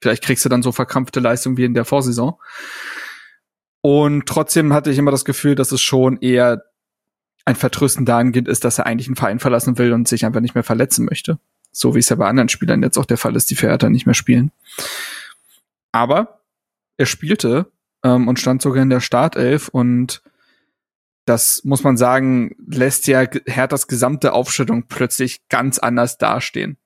vielleicht 0.00 0.24
kriegst 0.24 0.46
du 0.46 0.48
dann 0.48 0.62
so 0.62 0.72
verkrampfte 0.72 1.20
Leistung 1.20 1.58
wie 1.58 1.64
in 1.64 1.74
der 1.74 1.84
Vorsaison. 1.84 2.34
Und 3.82 4.24
trotzdem 4.24 4.72
hatte 4.72 4.90
ich 4.90 4.96
immer 4.96 5.10
das 5.10 5.26
Gefühl, 5.26 5.54
dass 5.54 5.70
es 5.70 5.82
schon 5.82 6.16
eher 6.22 6.62
ein 7.44 7.56
Vertrösten 7.56 8.06
dahingehend 8.06 8.48
ist, 8.48 8.64
dass 8.64 8.78
er 8.78 8.86
eigentlich 8.86 9.08
einen 9.08 9.16
Verein 9.16 9.38
verlassen 9.38 9.76
will 9.76 9.92
und 9.92 10.08
sich 10.08 10.24
einfach 10.24 10.40
nicht 10.40 10.54
mehr 10.54 10.64
verletzen 10.64 11.04
möchte. 11.04 11.38
So 11.78 11.94
wie 11.94 12.00
es 12.00 12.08
ja 12.08 12.16
bei 12.16 12.26
anderen 12.26 12.48
Spielern 12.48 12.82
jetzt 12.82 12.98
auch 12.98 13.06
der 13.06 13.18
Fall 13.18 13.36
ist, 13.36 13.50
die 13.50 13.56
für 13.56 13.68
Hertha 13.68 13.88
nicht 13.88 14.06
mehr 14.06 14.14
spielen. 14.14 14.50
Aber 15.92 16.40
er 16.96 17.06
spielte 17.06 17.70
ähm, 18.02 18.28
und 18.28 18.38
stand 18.38 18.62
sogar 18.62 18.82
in 18.82 18.90
der 18.90 19.00
Startelf 19.00 19.68
und 19.68 20.22
das 21.24 21.62
muss 21.64 21.84
man 21.84 21.96
sagen, 21.96 22.56
lässt 22.66 23.06
ja 23.06 23.24
Herthas 23.46 23.86
gesamte 23.86 24.32
Aufstellung 24.32 24.88
plötzlich 24.88 25.46
ganz 25.48 25.78
anders 25.78 26.16
dastehen. 26.16 26.78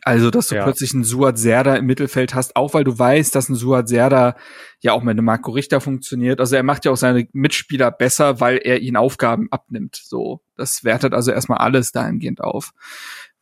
Also, 0.00 0.30
dass 0.30 0.48
du 0.48 0.54
ja. 0.54 0.64
plötzlich 0.64 0.94
einen 0.94 1.04
Suat 1.04 1.38
Serda 1.38 1.76
im 1.76 1.84
Mittelfeld 1.84 2.34
hast, 2.34 2.56
auch 2.56 2.72
weil 2.72 2.82
du 2.82 2.98
weißt, 2.98 3.34
dass 3.34 3.50
ein 3.50 3.54
Suat 3.54 3.88
Serda 3.88 4.36
ja 4.80 4.92
auch 4.92 5.02
mit 5.02 5.12
einem 5.12 5.26
Marco 5.26 5.50
Richter 5.50 5.82
funktioniert. 5.82 6.40
Also 6.40 6.56
er 6.56 6.62
macht 6.62 6.86
ja 6.86 6.92
auch 6.92 6.96
seine 6.96 7.28
Mitspieler 7.32 7.90
besser, 7.90 8.40
weil 8.40 8.56
er 8.56 8.80
ihnen 8.80 8.96
Aufgaben 8.96 9.48
abnimmt. 9.50 9.96
So, 10.02 10.40
das 10.56 10.82
wertet 10.82 11.12
also 11.12 11.30
erstmal 11.30 11.58
alles 11.58 11.92
dahingehend 11.92 12.40
auf. 12.40 12.72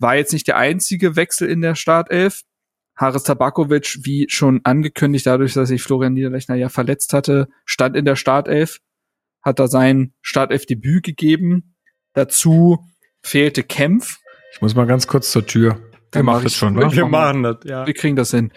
War 0.00 0.16
jetzt 0.16 0.32
nicht 0.32 0.48
der 0.48 0.56
einzige 0.56 1.14
Wechsel 1.14 1.48
in 1.48 1.60
der 1.60 1.76
Startelf, 1.76 2.42
Haris 2.96 3.22
Tabakovic, 3.22 3.98
wie 4.02 4.26
schon 4.28 4.60
angekündigt, 4.64 5.26
dadurch, 5.26 5.54
dass 5.54 5.68
sich 5.68 5.82
Florian 5.82 6.12
Niederlechner 6.12 6.54
ja 6.54 6.68
verletzt 6.68 7.14
hatte, 7.14 7.48
stand 7.64 7.96
in 7.96 8.04
der 8.04 8.16
Startelf, 8.16 8.78
hat 9.42 9.58
da 9.58 9.68
sein 9.68 10.12
Startelf-Debüt 10.20 11.04
gegeben. 11.04 11.76
Dazu 12.12 12.84
fehlte 13.22 13.62
Kempf. 13.62 14.18
Ich 14.52 14.60
muss 14.60 14.74
mal 14.74 14.86
ganz 14.86 15.06
kurz 15.06 15.30
zur 15.30 15.46
Tür. 15.46 15.80
Wir 16.12 16.22
machen 16.22 16.44
das 16.44 16.56
schon, 16.56 16.74
ne? 16.74 16.92
Wir 16.92 17.06
machen 17.06 17.42
das, 17.42 17.58
ja. 17.64 17.86
Wir 17.86 17.94
kriegen 17.94 18.16
das 18.16 18.32
hin. 18.32 18.52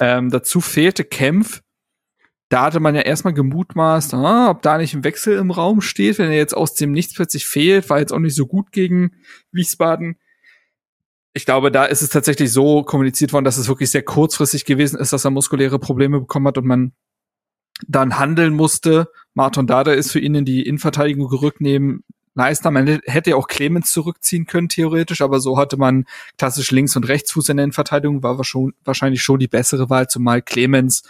Ähm, 0.00 0.30
dazu 0.30 0.60
fehlte 0.60 1.04
Kempf. 1.04 1.62
Da 2.50 2.64
hatte 2.64 2.80
man 2.80 2.94
ja 2.94 3.02
erstmal 3.02 3.34
gemutmaßt, 3.34 4.14
ah, 4.14 4.50
ob 4.50 4.62
da 4.62 4.78
nicht 4.78 4.94
ein 4.94 5.04
Wechsel 5.04 5.38
im 5.38 5.50
Raum 5.50 5.80
steht, 5.80 6.18
wenn 6.18 6.30
er 6.30 6.36
jetzt 6.36 6.56
aus 6.56 6.74
dem 6.74 6.92
Nichts 6.92 7.14
plötzlich 7.14 7.46
fehlt, 7.46 7.88
war 7.88 8.00
jetzt 8.00 8.12
auch 8.12 8.18
nicht 8.18 8.34
so 8.34 8.46
gut 8.46 8.72
gegen 8.72 9.12
Wiesbaden. 9.52 10.18
Ich 11.34 11.44
glaube, 11.44 11.70
da 11.70 11.84
ist 11.84 12.02
es 12.02 12.08
tatsächlich 12.08 12.52
so 12.52 12.82
kommuniziert 12.82 13.32
worden, 13.32 13.44
dass 13.44 13.58
es 13.58 13.68
wirklich 13.68 13.90
sehr 13.90 14.02
kurzfristig 14.02 14.64
gewesen 14.64 14.98
ist, 14.98 15.12
dass 15.12 15.24
er 15.24 15.30
muskuläre 15.30 15.78
Probleme 15.78 16.20
bekommen 16.20 16.48
hat 16.48 16.58
und 16.58 16.66
man 16.66 16.92
dann 17.86 18.18
handeln 18.18 18.54
musste. 18.54 19.08
Martin 19.34 19.66
Dada 19.66 19.92
ist 19.92 20.10
für 20.10 20.18
ihn 20.18 20.34
in 20.34 20.44
die 20.44 20.66
Innenverteidigung 20.66 21.28
gerückt 21.28 21.60
neben 21.60 22.02
Leistner. 22.34 22.70
Man 22.70 22.86
hätte 22.86 23.30
ja 23.30 23.36
auch 23.36 23.46
Clemens 23.46 23.92
zurückziehen 23.92 24.46
können, 24.46 24.68
theoretisch, 24.68 25.20
aber 25.20 25.40
so 25.40 25.58
hatte 25.58 25.76
man 25.76 26.06
klassisch 26.38 26.70
Links- 26.70 26.96
und 26.96 27.06
Rechtsfuß 27.06 27.48
in 27.50 27.58
der 27.58 27.64
Innenverteidigung, 27.64 28.22
war 28.22 28.42
schon, 28.44 28.74
wahrscheinlich 28.84 29.22
schon 29.22 29.38
die 29.38 29.48
bessere 29.48 29.90
Wahl, 29.90 30.08
zumal 30.08 30.42
Clemens 30.42 31.02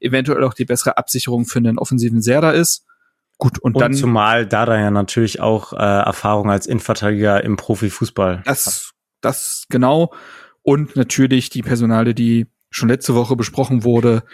eventuell 0.00 0.44
auch 0.44 0.54
die 0.54 0.64
bessere 0.64 0.96
Absicherung 0.96 1.44
für 1.44 1.58
einen 1.58 1.78
offensiven 1.78 2.22
Serda 2.22 2.50
ist. 2.50 2.84
Gut, 3.38 3.58
und, 3.58 3.74
und 3.74 3.80
dann. 3.80 3.92
Zumal 3.92 4.46
Dada 4.46 4.78
ja 4.78 4.90
natürlich 4.90 5.40
auch 5.40 5.72
äh, 5.72 5.76
Erfahrung 5.76 6.50
als 6.50 6.66
Innenverteidiger 6.66 7.44
im 7.44 7.56
Profifußball. 7.56 8.42
Das, 8.44 8.66
hat. 8.66 8.95
Das 9.26 9.66
genau. 9.68 10.12
Und 10.62 10.96
natürlich 10.96 11.50
die 11.50 11.62
Personale, 11.62 12.14
die 12.14 12.46
schon 12.70 12.88
letzte 12.88 13.14
Woche 13.14 13.36
besprochen 13.36 13.84
wurde, 13.84 14.24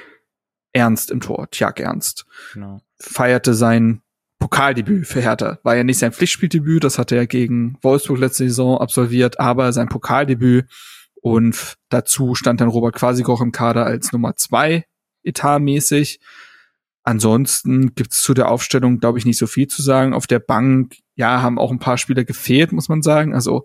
Ernst 0.73 1.11
im 1.11 1.21
Tor, 1.21 1.51
Tjag 1.51 1.81
Ernst. 1.81 2.27
Genau. 2.55 2.81
Feierte 2.99 3.55
sein 3.55 4.01
Pokaldebüt 4.39 5.07
für 5.07 5.21
Hertha. 5.21 5.59
War 5.63 5.77
ja 5.77 5.85
nicht 5.85 5.99
sein 5.99 6.13
Pflichtspieldebüt, 6.13 6.83
das 6.83 6.99
hatte 6.99 7.17
er 7.17 7.27
gegen 7.27 7.79
Wolfsburg 7.83 8.19
letzte 8.19 8.45
Saison 8.45 8.79
absolviert, 8.79 9.39
aber 9.39 9.73
sein 9.73 9.89
Pokaldebüt. 9.89 10.67
Und 11.21 11.77
dazu 11.91 12.35
stand 12.35 12.61
dann 12.61 12.69
Robert 12.69 12.97
Quasikoch 12.97 13.41
im 13.41 13.53
Kader 13.53 13.87
als 13.87 14.13
Nummer 14.13 14.35
zwei 14.35 14.87
etatmäßig. 15.23 16.19
Ansonsten 17.05 17.95
gibt's 17.95 18.23
zu 18.23 18.35
der 18.35 18.49
Aufstellung, 18.49 18.99
glaube 18.99 19.19
ich, 19.19 19.25
nicht 19.25 19.39
so 19.39 19.47
viel 19.47 19.69
zu 19.69 19.83
sagen. 19.83 20.15
Auf 20.15 20.27
der 20.27 20.41
Bank, 20.41 20.97
ja, 21.15 21.43
haben 21.43 21.59
auch 21.59 21.71
ein 21.71 21.79
paar 21.79 21.99
Spieler 21.99 22.25
gefehlt, 22.25 22.73
muss 22.73 22.89
man 22.89 23.03
sagen. 23.03 23.35
Also 23.35 23.65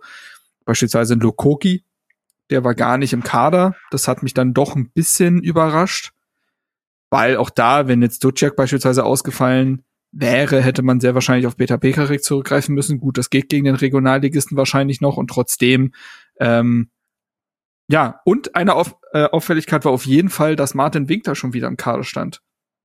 beispielsweise 0.68 1.15
Lokoki, 1.15 1.84
der 2.49 2.63
war 2.63 2.76
gar 2.76 2.97
nicht 2.97 3.13
im 3.13 3.24
Kader. 3.24 3.76
Das 3.89 4.07
hat 4.07 4.22
mich 4.22 4.34
dann 4.34 4.53
doch 4.53 4.76
ein 4.76 4.91
bisschen 4.91 5.41
überrascht. 5.41 6.11
Weil 7.09 7.38
auch 7.38 7.49
da, 7.49 7.88
wenn 7.88 8.01
jetzt 8.01 8.24
Duciak 8.24 8.55
beispielsweise 8.55 9.05
ausgefallen 9.05 9.84
wäre, 10.11 10.61
hätte 10.61 10.84
man 10.84 10.99
sehr 10.99 11.13
wahrscheinlich 11.13 11.47
auf 11.47 11.55
Beta 11.55 11.78
Pekarik 11.78 12.22
zurückgreifen 12.22 12.76
müssen. 12.76 12.99
Gut, 12.99 13.18
das 13.18 13.30
geht 13.30 13.49
gegen 13.49 13.65
den 13.65 13.76
Regionalligisten 13.76 14.57
wahrscheinlich 14.57 14.99
noch 14.99 15.15
und 15.15 15.30
trotzdem, 15.30 15.93
ähm, 16.39 16.89
ja, 17.89 18.20
und 18.26 18.55
eine 18.55 18.76
auf, 18.76 18.97
äh, 19.13 19.24
Auffälligkeit 19.24 19.86
war 19.86 19.93
auf 19.93 20.05
jeden 20.05 20.30
Fall, 20.30 20.57
dass 20.57 20.74
Martin 20.74 21.07
Winkler 21.07 21.36
schon 21.36 21.53
wieder 21.53 21.70
im 21.70 21.78
Kader 21.78 22.03
stand. 22.03 22.41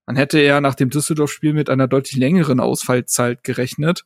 Man 0.06 0.14
hätte 0.14 0.40
ja 0.40 0.60
nach 0.60 0.76
dem 0.76 0.90
Düsseldorf-Spiel 0.90 1.52
mit 1.52 1.68
einer 1.68 1.88
deutlich 1.88 2.16
längeren 2.16 2.60
Ausfallzeit 2.60 3.42
gerechnet. 3.42 4.04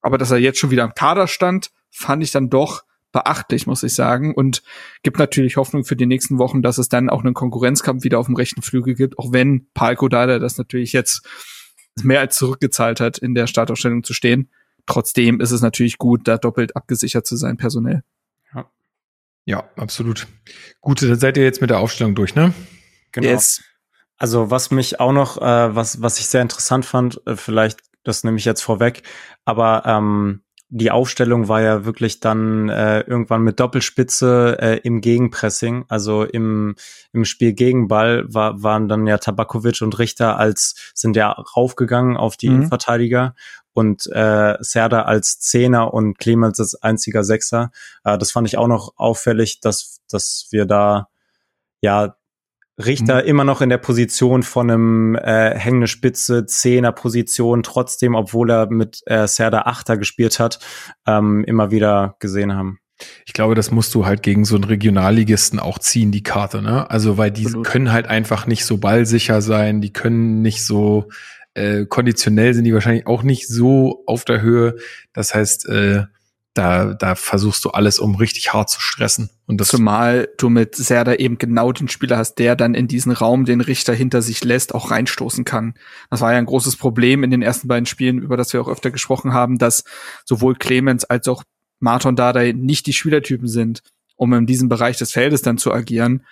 Aber 0.00 0.16
dass 0.16 0.30
er 0.30 0.38
jetzt 0.38 0.60
schon 0.60 0.70
wieder 0.70 0.84
im 0.84 0.94
Kader 0.94 1.26
stand, 1.26 1.70
fand 1.90 2.22
ich 2.22 2.30
dann 2.30 2.50
doch 2.50 2.84
beachtlich, 3.12 3.66
muss 3.66 3.82
ich 3.82 3.94
sagen. 3.94 4.34
Und 4.34 4.62
gibt 5.02 5.18
natürlich 5.18 5.56
Hoffnung 5.56 5.84
für 5.84 5.96
die 5.96 6.06
nächsten 6.06 6.38
Wochen, 6.38 6.62
dass 6.62 6.78
es 6.78 6.88
dann 6.88 7.10
auch 7.10 7.24
einen 7.24 7.34
Konkurrenzkampf 7.34 8.04
wieder 8.04 8.18
auf 8.18 8.26
dem 8.26 8.36
rechten 8.36 8.62
Flügel 8.62 8.94
gibt, 8.94 9.18
auch 9.18 9.32
wenn 9.32 9.68
Palko 9.74 10.08
Dada 10.08 10.38
das 10.38 10.58
natürlich 10.58 10.92
jetzt 10.92 11.26
mehr 12.02 12.20
als 12.20 12.36
zurückgezahlt 12.36 13.00
hat, 13.00 13.18
in 13.18 13.34
der 13.34 13.46
Startaufstellung 13.46 14.04
zu 14.04 14.14
stehen. 14.14 14.50
Trotzdem 14.86 15.40
ist 15.40 15.50
es 15.50 15.60
natürlich 15.60 15.98
gut, 15.98 16.26
da 16.26 16.38
doppelt 16.38 16.76
abgesichert 16.76 17.26
zu 17.26 17.36
sein, 17.36 17.56
personell. 17.56 18.02
Ja, 18.54 18.70
ja 19.44 19.70
absolut. 19.76 20.26
Gut, 20.80 21.02
dann 21.02 21.18
seid 21.18 21.36
ihr 21.36 21.44
jetzt 21.44 21.60
mit 21.60 21.70
der 21.70 21.80
Aufstellung 21.80 22.14
durch, 22.14 22.34
ne? 22.34 22.54
Genau. 23.12 23.28
Yes. 23.28 23.62
Also 24.16 24.50
was 24.50 24.70
mich 24.70 25.00
auch 25.00 25.12
noch, 25.12 25.38
äh, 25.38 25.74
was, 25.74 26.02
was 26.02 26.18
ich 26.18 26.26
sehr 26.26 26.42
interessant 26.42 26.84
fand, 26.84 27.20
äh, 27.26 27.36
vielleicht, 27.36 27.80
das 28.04 28.22
nehme 28.24 28.36
ich 28.36 28.44
jetzt 28.44 28.62
vorweg, 28.62 29.02
aber 29.44 29.82
ähm, 29.86 30.42
die 30.72 30.92
Aufstellung 30.92 31.48
war 31.48 31.60
ja 31.60 31.84
wirklich 31.84 32.20
dann 32.20 32.68
äh, 32.68 33.00
irgendwann 33.00 33.42
mit 33.42 33.58
Doppelspitze 33.58 34.56
äh, 34.60 34.76
im 34.78 35.00
Gegenpressing, 35.00 35.84
also 35.88 36.22
im, 36.22 36.76
im 37.12 37.24
Spiel 37.24 37.52
gegen 37.52 37.88
Ball 37.88 38.24
war, 38.32 38.62
waren 38.62 38.88
dann 38.88 39.06
ja 39.08 39.18
Tabakovic 39.18 39.82
und 39.82 39.98
Richter 39.98 40.38
als 40.38 40.92
sind 40.94 41.16
ja 41.16 41.32
raufgegangen 41.32 42.16
auf 42.16 42.36
die 42.36 42.50
mhm. 42.50 42.68
Verteidiger 42.68 43.34
und 43.72 44.06
äh, 44.12 44.56
Serda 44.60 45.02
als 45.02 45.40
Zehner 45.40 45.92
und 45.92 46.18
Clemens 46.18 46.60
als 46.60 46.80
einziger 46.80 47.24
Sechser. 47.24 47.72
Äh, 48.04 48.16
das 48.16 48.30
fand 48.30 48.46
ich 48.46 48.56
auch 48.56 48.68
noch 48.68 48.92
auffällig, 48.96 49.60
dass 49.60 50.00
dass 50.08 50.46
wir 50.50 50.66
da 50.66 51.08
ja 51.80 52.16
Richter 52.84 53.22
mhm. 53.22 53.28
immer 53.28 53.44
noch 53.44 53.60
in 53.60 53.68
der 53.68 53.78
Position 53.78 54.42
von 54.42 54.70
einem 54.70 55.14
äh, 55.16 55.54
hängende 55.56 55.86
Spitze, 55.86 56.46
Zehner 56.46 56.92
Position, 56.92 57.62
trotzdem, 57.62 58.14
obwohl 58.14 58.50
er 58.50 58.70
mit 58.70 59.00
äh, 59.06 59.26
Serda 59.26 59.62
Achter 59.62 59.96
gespielt 59.96 60.38
hat, 60.38 60.58
ähm, 61.06 61.44
immer 61.44 61.70
wieder 61.70 62.16
gesehen 62.18 62.54
haben. 62.54 62.78
Ich 63.24 63.32
glaube, 63.32 63.54
das 63.54 63.70
musst 63.70 63.94
du 63.94 64.04
halt 64.04 64.22
gegen 64.22 64.44
so 64.44 64.56
einen 64.56 64.64
Regionalligisten 64.64 65.58
auch 65.58 65.78
ziehen, 65.78 66.12
die 66.12 66.22
Karte, 66.22 66.60
ne? 66.60 66.90
Also, 66.90 67.16
weil 67.16 67.30
die 67.30 67.46
Absolut. 67.46 67.66
können 67.66 67.92
halt 67.92 68.06
einfach 68.06 68.46
nicht 68.46 68.64
so 68.66 68.76
ballsicher 68.76 69.40
sein, 69.40 69.80
die 69.80 69.92
können 69.92 70.42
nicht 70.42 70.66
so 70.66 71.08
äh, 71.54 71.86
konditionell 71.86 72.54
sind 72.54 72.64
die 72.64 72.74
wahrscheinlich 72.74 73.06
auch 73.06 73.22
nicht 73.22 73.48
so 73.48 74.02
auf 74.06 74.24
der 74.24 74.40
Höhe. 74.40 74.76
Das 75.12 75.34
heißt, 75.34 75.68
äh, 75.68 76.04
da, 76.54 76.94
da 76.94 77.14
versuchst 77.14 77.64
du 77.64 77.70
alles, 77.70 78.00
um 78.00 78.16
richtig 78.16 78.52
hart 78.52 78.70
zu 78.70 78.80
stressen. 78.80 79.30
Und 79.46 79.60
das 79.60 79.68
Zumal 79.68 80.28
du 80.36 80.48
mit 80.48 80.74
Serda 80.74 81.14
eben 81.14 81.38
genau 81.38 81.70
den 81.72 81.88
Spieler 81.88 82.16
hast, 82.16 82.34
der 82.36 82.56
dann 82.56 82.74
in 82.74 82.88
diesen 82.88 83.12
Raum 83.12 83.44
den 83.44 83.60
Richter 83.60 83.94
hinter 83.94 84.20
sich 84.20 84.42
lässt, 84.42 84.74
auch 84.74 84.90
reinstoßen 84.90 85.44
kann. 85.44 85.74
Das 86.10 86.20
war 86.20 86.32
ja 86.32 86.38
ein 86.38 86.46
großes 86.46 86.76
Problem 86.76 87.22
in 87.22 87.30
den 87.30 87.42
ersten 87.42 87.68
beiden 87.68 87.86
Spielen, 87.86 88.18
über 88.18 88.36
das 88.36 88.52
wir 88.52 88.60
auch 88.60 88.68
öfter 88.68 88.90
gesprochen 88.90 89.32
haben, 89.32 89.58
dass 89.58 89.84
sowohl 90.24 90.56
Clemens 90.56 91.04
als 91.04 91.28
auch 91.28 91.44
Martin 91.78 92.16
Dardai 92.16 92.52
nicht 92.52 92.86
die 92.86 92.92
Spielertypen 92.92 93.46
sind, 93.46 93.82
um 94.16 94.32
in 94.32 94.46
diesem 94.46 94.68
Bereich 94.68 94.98
des 94.98 95.12
Feldes 95.12 95.42
dann 95.42 95.56
zu 95.56 95.72
agieren. 95.72 96.26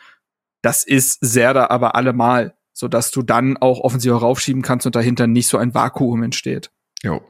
Das 0.63 0.85
ist 0.85 1.19
Serda 1.21 1.69
aber 1.69 1.95
allemal, 1.95 2.55
sodass 2.73 3.13
du 3.13 3.23
dann 3.23 3.57
auch 3.57 3.81
offensiv 3.81 4.13
raufschieben 4.13 4.63
kannst 4.63 4.85
und 4.85 4.97
dahinter 4.97 5.29
nicht 5.29 5.47
so 5.47 5.59
ein 5.59 5.75
Vakuum 5.75 6.25
entsteht. 6.25 6.71
Jo, 7.03 7.23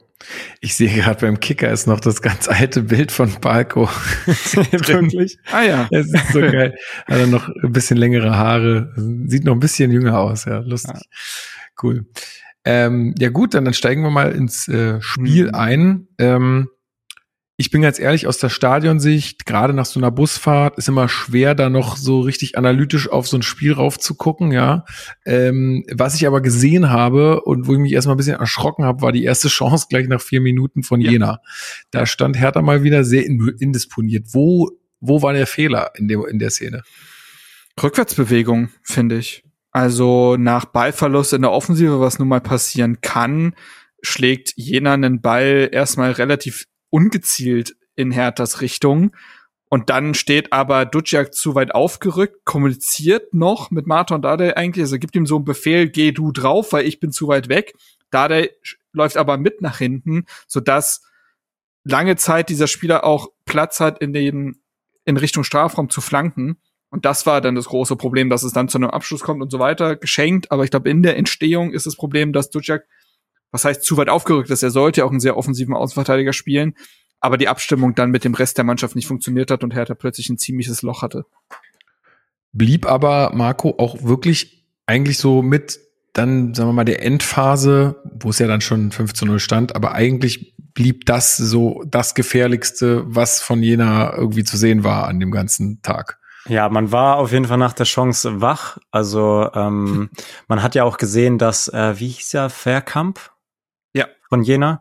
ich 0.61 0.75
sehe 0.75 0.93
gerade 0.93 1.21
beim 1.21 1.39
Kicker 1.39 1.71
ist 1.71 1.87
noch 1.87 1.99
das 1.99 2.21
ganz 2.21 2.47
alte 2.47 2.83
Bild 2.83 3.11
von 3.11 3.31
Balko. 3.39 3.89
Wirklich? 4.25 5.37
Ah 5.51 5.63
ja. 5.63 5.87
Es 5.91 6.13
ist 6.13 6.33
so 6.33 6.41
geil. 6.41 6.75
Hat 7.05 7.17
er 7.17 7.27
noch 7.27 7.49
ein 7.49 7.71
bisschen 7.71 7.97
längere 7.97 8.37
Haare. 8.37 8.93
Sieht 9.27 9.45
noch 9.45 9.53
ein 9.53 9.59
bisschen 9.59 9.91
jünger 9.91 10.19
aus, 10.19 10.45
ja. 10.45 10.59
Lustig. 10.59 10.95
Ja. 10.95 11.01
Cool. 11.81 12.05
Ähm, 12.65 13.15
ja 13.17 13.29
gut, 13.29 13.53
dann, 13.53 13.65
dann 13.65 13.73
steigen 13.73 14.03
wir 14.03 14.09
mal 14.09 14.33
ins 14.33 14.67
äh, 14.67 15.01
Spiel 15.01 15.47
mhm. 15.47 15.55
ein. 15.55 16.07
Ähm, 16.17 16.69
ich 17.59 17.71
bin 17.71 17.81
ganz 17.81 17.99
ehrlich, 17.99 18.25
aus 18.25 18.37
der 18.37 18.47
Stadionsicht, 18.47 19.45
gerade 19.45 19.73
nach 19.73 19.85
so 19.85 19.99
einer 19.99 20.11
Busfahrt, 20.11 20.77
ist 20.77 20.87
immer 20.87 21.09
schwer, 21.09 21.55
da 21.55 21.69
noch 21.69 21.97
so 21.97 22.21
richtig 22.21 22.57
analytisch 22.57 23.09
auf 23.09 23.27
so 23.27 23.35
ein 23.35 23.41
Spiel 23.41 23.73
raufzugucken, 23.73 24.53
ja. 24.53 24.85
Ähm, 25.25 25.83
was 25.91 26.15
ich 26.15 26.25
aber 26.25 26.39
gesehen 26.39 26.89
habe 26.89 27.41
und 27.41 27.67
wo 27.67 27.73
ich 27.73 27.79
mich 27.79 27.91
erstmal 27.91 28.15
ein 28.15 28.17
bisschen 28.17 28.39
erschrocken 28.39 28.85
habe, 28.85 29.01
war 29.01 29.11
die 29.11 29.25
erste 29.25 29.47
Chance 29.49 29.87
gleich 29.89 30.07
nach 30.07 30.21
vier 30.21 30.39
Minuten 30.39 30.83
von 30.83 31.01
ja. 31.01 31.11
Jena. 31.11 31.41
Da 31.91 32.05
stand 32.05 32.39
Hertha 32.39 32.61
mal 32.61 32.83
wieder 32.83 33.03
sehr 33.03 33.25
indisponiert. 33.25 34.27
Wo, 34.31 34.69
wo 35.01 35.21
war 35.21 35.33
der 35.33 35.45
Fehler 35.45 35.91
in, 35.95 36.07
der 36.07 36.25
in 36.29 36.39
der 36.39 36.51
Szene? 36.51 36.83
Rückwärtsbewegung, 37.83 38.69
finde 38.83 39.17
ich. 39.17 39.43
Also 39.71 40.37
nach 40.37 40.63
Ballverlust 40.63 41.33
in 41.33 41.41
der 41.41 41.51
Offensive, 41.51 41.99
was 41.99 42.19
nun 42.19 42.29
mal 42.29 42.39
passieren 42.39 43.01
kann, 43.01 43.53
schlägt 44.01 44.53
Jena 44.55 44.93
einen 44.93 45.19
Ball 45.19 45.67
erstmal 45.73 46.13
relativ 46.13 46.63
ungezielt 46.89 47.75
in 47.95 48.11
Herthas 48.11 48.61
Richtung. 48.61 49.15
Und 49.69 49.91
dann 49.91 50.15
steht 50.15 50.51
aber 50.51 50.85
Duciak 50.85 51.33
zu 51.33 51.53
weit 51.53 51.75
aufgerückt, 51.75 52.43
kommuniziert 52.43 53.33
noch 53.33 53.69
mit 53.69 53.85
Martin 53.85 54.21
Dade 54.21 54.57
eigentlich, 54.57 54.83
also 54.83 54.97
gibt 54.97 55.15
ihm 55.15 55.27
so 55.27 55.35
einen 55.35 55.45
Befehl, 55.45 55.89
geh 55.89 56.11
du 56.11 56.31
drauf, 56.31 56.73
weil 56.73 56.87
ich 56.87 56.99
bin 56.99 57.11
zu 57.11 57.27
weit 57.27 57.49
weg. 57.49 57.75
Dade 58.09 58.49
läuft 58.93 59.17
aber 59.17 59.37
mit 59.37 59.61
nach 59.61 59.77
hinten, 59.77 60.25
sodass 60.47 61.03
lange 61.83 62.15
Zeit 62.15 62.49
dieser 62.49 62.67
Spieler 62.67 63.03
auch 63.03 63.27
Platz 63.45 63.79
hat, 63.79 63.99
in 63.99 64.11
den, 64.11 64.61
in 65.05 65.17
Richtung 65.17 65.43
Strafraum 65.43 65.89
zu 65.89 66.01
flanken. 66.01 66.57
Und 66.89 67.05
das 67.05 67.27
war 67.27 67.39
dann 67.39 67.53
das 67.53 67.65
große 67.65 67.95
Problem, 67.95 68.31
dass 68.31 68.41
es 68.41 68.53
dann 68.53 68.67
zu 68.67 68.79
einem 68.79 68.89
Abschluss 68.89 69.21
kommt 69.21 69.43
und 69.43 69.51
so 69.51 69.59
weiter, 69.59 69.95
geschenkt. 69.95 70.51
Aber 70.51 70.63
ich 70.63 70.71
glaube, 70.71 70.89
in 70.89 71.03
der 71.03 71.17
Entstehung 71.17 71.71
ist 71.71 71.85
das 71.85 71.95
Problem, 71.95 72.33
dass 72.33 72.49
Duciak 72.49 72.87
was 73.51 73.65
heißt 73.65 73.83
zu 73.83 73.97
weit 73.97 74.09
aufgerückt 74.09 74.49
ist. 74.49 74.63
Er 74.63 74.71
sollte 74.71 75.01
ja 75.01 75.05
auch 75.05 75.11
einen 75.11 75.19
sehr 75.19 75.37
offensiven 75.37 75.73
Außenverteidiger 75.73 76.33
spielen, 76.33 76.75
aber 77.19 77.37
die 77.37 77.47
Abstimmung 77.47 77.95
dann 77.95 78.11
mit 78.11 78.23
dem 78.23 78.33
Rest 78.33 78.57
der 78.57 78.65
Mannschaft 78.65 78.95
nicht 78.95 79.07
funktioniert 79.07 79.51
hat 79.51 79.63
und 79.63 79.73
Hertha 79.73 79.95
plötzlich 79.95 80.29
ein 80.29 80.37
ziemliches 80.37 80.81
Loch 80.81 81.01
hatte. 81.01 81.25
blieb 82.51 82.85
aber 82.85 83.31
Marco 83.33 83.75
auch 83.77 84.03
wirklich 84.03 84.65
eigentlich 84.85 85.17
so 85.17 85.41
mit 85.41 85.79
dann, 86.13 86.53
sagen 86.53 86.69
wir 86.69 86.73
mal, 86.73 86.85
der 86.85 87.03
Endphase, 87.03 88.01
wo 88.19 88.29
es 88.31 88.39
ja 88.39 88.47
dann 88.47 88.61
schon 88.61 88.91
15-0 88.91 89.39
stand, 89.39 89.75
aber 89.75 89.93
eigentlich 89.93 90.55
blieb 90.73 91.05
das 91.05 91.37
so 91.37 91.83
das 91.87 92.15
Gefährlichste, 92.15 93.03
was 93.05 93.41
von 93.41 93.61
Jena 93.61 94.15
irgendwie 94.15 94.43
zu 94.43 94.57
sehen 94.57 94.83
war 94.83 95.07
an 95.07 95.19
dem 95.19 95.31
ganzen 95.31 95.81
Tag. 95.81 96.19
Ja, 96.47 96.67
man 96.69 96.91
war 96.91 97.17
auf 97.17 97.31
jeden 97.31 97.45
Fall 97.45 97.57
nach 97.57 97.73
der 97.73 97.85
Chance 97.85 98.41
wach. 98.41 98.77
Also 98.91 99.49
ähm, 99.53 100.09
man 100.47 100.63
hat 100.63 100.75
ja 100.75 100.83
auch 100.83 100.97
gesehen, 100.97 101.37
dass, 101.37 101.67
äh, 101.67 101.99
wie 101.99 102.07
hieß 102.07 102.31
ja, 102.31 102.49
Fairkamp? 102.49 103.31
Von 104.29 104.43
Jena, 104.43 104.79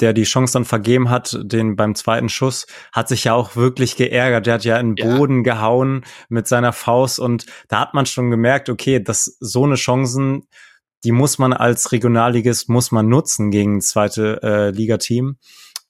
der 0.00 0.12
die 0.12 0.24
Chance 0.24 0.52
dann 0.52 0.66
vergeben 0.66 1.08
hat, 1.08 1.38
den 1.42 1.74
beim 1.74 1.94
zweiten 1.94 2.28
Schuss, 2.28 2.66
hat 2.92 3.08
sich 3.08 3.24
ja 3.24 3.32
auch 3.32 3.56
wirklich 3.56 3.96
geärgert. 3.96 4.46
Der 4.46 4.54
hat 4.54 4.64
ja 4.64 4.78
in 4.78 4.94
den 4.94 5.16
Boden 5.16 5.38
ja. 5.38 5.54
gehauen 5.54 6.04
mit 6.28 6.46
seiner 6.46 6.74
Faust 6.74 7.18
und 7.18 7.46
da 7.68 7.80
hat 7.80 7.94
man 7.94 8.04
schon 8.04 8.30
gemerkt, 8.30 8.68
okay, 8.68 9.02
dass 9.02 9.36
so 9.40 9.64
eine 9.64 9.76
Chancen, 9.76 10.46
die 11.02 11.12
muss 11.12 11.38
man 11.38 11.54
als 11.54 11.92
Regionalligist, 11.92 12.68
muss 12.68 12.92
man 12.92 13.08
nutzen 13.08 13.50
gegen 13.50 13.78
ein 13.78 13.80
zweite 13.80 14.42
äh, 14.42 14.70
Ligateam. 14.70 15.38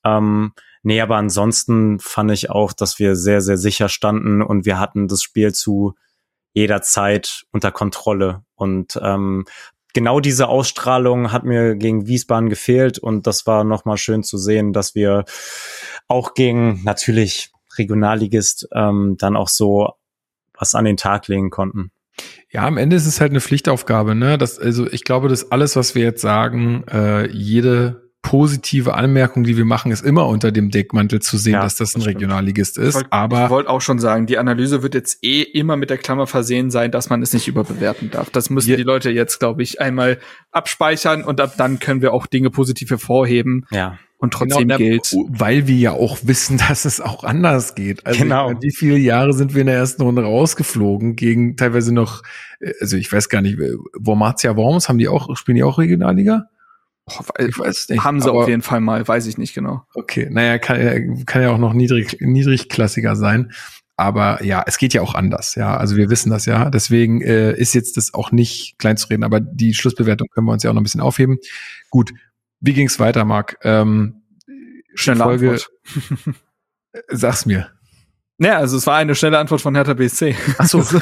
Ähm, 0.04 0.52
nee, 0.84 1.00
aber 1.00 1.16
ansonsten 1.16 1.98
fand 1.98 2.30
ich 2.30 2.50
auch, 2.50 2.72
dass 2.72 3.00
wir 3.00 3.16
sehr, 3.16 3.40
sehr 3.40 3.58
sicher 3.58 3.88
standen 3.88 4.40
und 4.40 4.66
wir 4.66 4.78
hatten 4.78 5.08
das 5.08 5.22
Spiel 5.22 5.52
zu 5.52 5.94
jeder 6.52 6.82
Zeit 6.82 7.44
unter 7.52 7.72
Kontrolle. 7.72 8.44
Und 8.54 8.98
ähm, 9.02 9.44
genau 9.92 10.20
diese 10.20 10.48
Ausstrahlung 10.48 11.32
hat 11.32 11.44
mir 11.44 11.76
gegen 11.76 12.06
Wiesbaden 12.06 12.48
gefehlt 12.48 12.98
und 12.98 13.26
das 13.26 13.46
war 13.46 13.64
nochmal 13.64 13.96
schön 13.96 14.22
zu 14.22 14.38
sehen, 14.38 14.72
dass 14.72 14.94
wir 14.94 15.24
auch 16.08 16.34
gegen 16.34 16.82
natürlich 16.84 17.50
Regionalligist 17.78 18.68
ähm, 18.74 19.16
dann 19.18 19.36
auch 19.36 19.48
so 19.48 19.92
was 20.58 20.74
an 20.74 20.84
den 20.84 20.96
Tag 20.96 21.28
legen 21.28 21.50
konnten. 21.50 21.90
Ja, 22.50 22.66
am 22.66 22.76
Ende 22.76 22.96
ist 22.96 23.06
es 23.06 23.20
halt 23.20 23.30
eine 23.30 23.40
Pflichtaufgabe, 23.40 24.14
ne? 24.14 24.36
Das, 24.36 24.58
also 24.58 24.90
ich 24.90 25.04
glaube, 25.04 25.28
dass 25.28 25.52
alles, 25.52 25.76
was 25.76 25.94
wir 25.94 26.02
jetzt 26.02 26.20
sagen, 26.20 26.84
äh, 26.90 27.30
jede 27.30 28.09
positive 28.22 28.94
Anmerkung, 28.94 29.44
die 29.44 29.56
wir 29.56 29.64
machen, 29.64 29.92
ist 29.92 30.04
immer 30.04 30.26
unter 30.26 30.52
dem 30.52 30.70
Deckmantel 30.70 31.20
zu 31.20 31.38
sehen, 31.38 31.54
ja, 31.54 31.62
dass 31.62 31.76
das 31.76 31.94
ein 31.94 32.02
Regionalligist 32.02 32.76
ist. 32.76 32.88
Ich 32.88 32.94
wollt, 32.94 33.06
aber 33.10 33.44
ich 33.44 33.50
wollte 33.50 33.70
auch 33.70 33.80
schon 33.80 33.98
sagen, 33.98 34.26
die 34.26 34.38
Analyse 34.38 34.82
wird 34.82 34.94
jetzt 34.94 35.24
eh 35.24 35.42
immer 35.42 35.76
mit 35.76 35.90
der 35.90 35.98
Klammer 35.98 36.26
versehen 36.26 36.70
sein, 36.70 36.90
dass 36.90 37.08
man 37.08 37.22
es 37.22 37.32
nicht 37.32 37.48
überbewerten 37.48 38.10
darf. 38.10 38.30
Das 38.30 38.50
müssen 38.50 38.76
die 38.76 38.82
Leute 38.82 39.10
jetzt, 39.10 39.40
glaube 39.40 39.62
ich, 39.62 39.80
einmal 39.80 40.18
abspeichern 40.52 41.24
und 41.24 41.40
ab 41.40 41.54
dann 41.56 41.78
können 41.78 42.02
wir 42.02 42.12
auch 42.12 42.26
Dinge 42.26 42.50
positiv 42.50 42.90
hervorheben. 42.90 43.66
Ja. 43.70 43.98
Und 44.18 44.34
trotzdem 44.34 44.68
genau, 44.68 44.76
gilt. 44.76 45.16
Weil 45.28 45.66
wir 45.66 45.76
ja 45.76 45.92
auch 45.92 46.18
wissen, 46.22 46.58
dass 46.68 46.84
es 46.84 47.00
auch 47.00 47.24
anders 47.24 47.74
geht. 47.74 48.06
Also 48.06 48.22
genau. 48.22 48.52
wie 48.60 48.70
viele 48.70 48.98
Jahre 48.98 49.32
sind 49.32 49.54
wir 49.54 49.62
in 49.62 49.66
der 49.66 49.76
ersten 49.76 50.02
Runde 50.02 50.22
rausgeflogen 50.22 51.16
gegen 51.16 51.56
teilweise 51.56 51.94
noch, 51.94 52.22
äh, 52.60 52.72
also 52.80 52.98
ich 52.98 53.10
weiß 53.10 53.30
gar 53.30 53.40
nicht, 53.40 53.58
Wormatia 53.98 54.56
Worms, 54.56 54.90
haben 54.90 54.98
die 54.98 55.08
auch, 55.08 55.34
spielen 55.36 55.56
die 55.56 55.64
auch 55.64 55.78
Regionalliga? 55.78 56.50
Ich 57.38 57.58
weiß 57.58 57.88
nicht. 57.88 58.04
Haben 58.04 58.20
sie 58.20 58.30
auf 58.30 58.48
jeden 58.48 58.62
Fall 58.62 58.80
mal, 58.80 59.06
weiß 59.06 59.26
ich 59.26 59.38
nicht 59.38 59.54
genau. 59.54 59.84
Okay, 59.94 60.28
naja, 60.30 60.58
kann, 60.58 61.24
kann 61.26 61.42
ja 61.42 61.50
auch 61.50 61.58
noch 61.58 61.72
niedrig, 61.72 62.18
niedrigklassiger 62.20 63.16
sein. 63.16 63.52
Aber 63.96 64.42
ja, 64.42 64.64
es 64.66 64.78
geht 64.78 64.94
ja 64.94 65.02
auch 65.02 65.14
anders, 65.14 65.56
ja. 65.56 65.76
Also 65.76 65.96
wir 65.96 66.08
wissen 66.08 66.30
das 66.30 66.46
ja. 66.46 66.70
Deswegen 66.70 67.20
äh, 67.20 67.52
ist 67.52 67.74
jetzt 67.74 67.98
das 67.98 68.14
auch 68.14 68.32
nicht 68.32 68.78
klein 68.78 68.96
zu 68.96 69.08
reden, 69.08 69.24
aber 69.24 69.40
die 69.40 69.74
Schlussbewertung 69.74 70.28
können 70.28 70.46
wir 70.46 70.52
uns 70.52 70.62
ja 70.62 70.70
auch 70.70 70.74
noch 70.74 70.80
ein 70.80 70.84
bisschen 70.84 71.02
aufheben. 71.02 71.38
Gut, 71.90 72.12
wie 72.60 72.72
ging's 72.72 72.98
weiter, 72.98 73.26
Marc? 73.26 73.58
Ähm, 73.62 74.22
Schnelle 74.94 75.24
Folge, 75.24 75.50
Antwort. 75.50 75.70
Sag's 77.08 77.44
mir. 77.44 77.70
Ja, 78.42 78.56
also 78.56 78.78
es 78.78 78.86
war 78.86 78.96
eine 78.96 79.14
schnelle 79.14 79.38
Antwort 79.38 79.60
von 79.60 79.74
Hertha 79.74 79.92
BSC. 79.92 80.34
Ach 80.56 80.66
so. 80.66 80.78
ich 80.80 80.96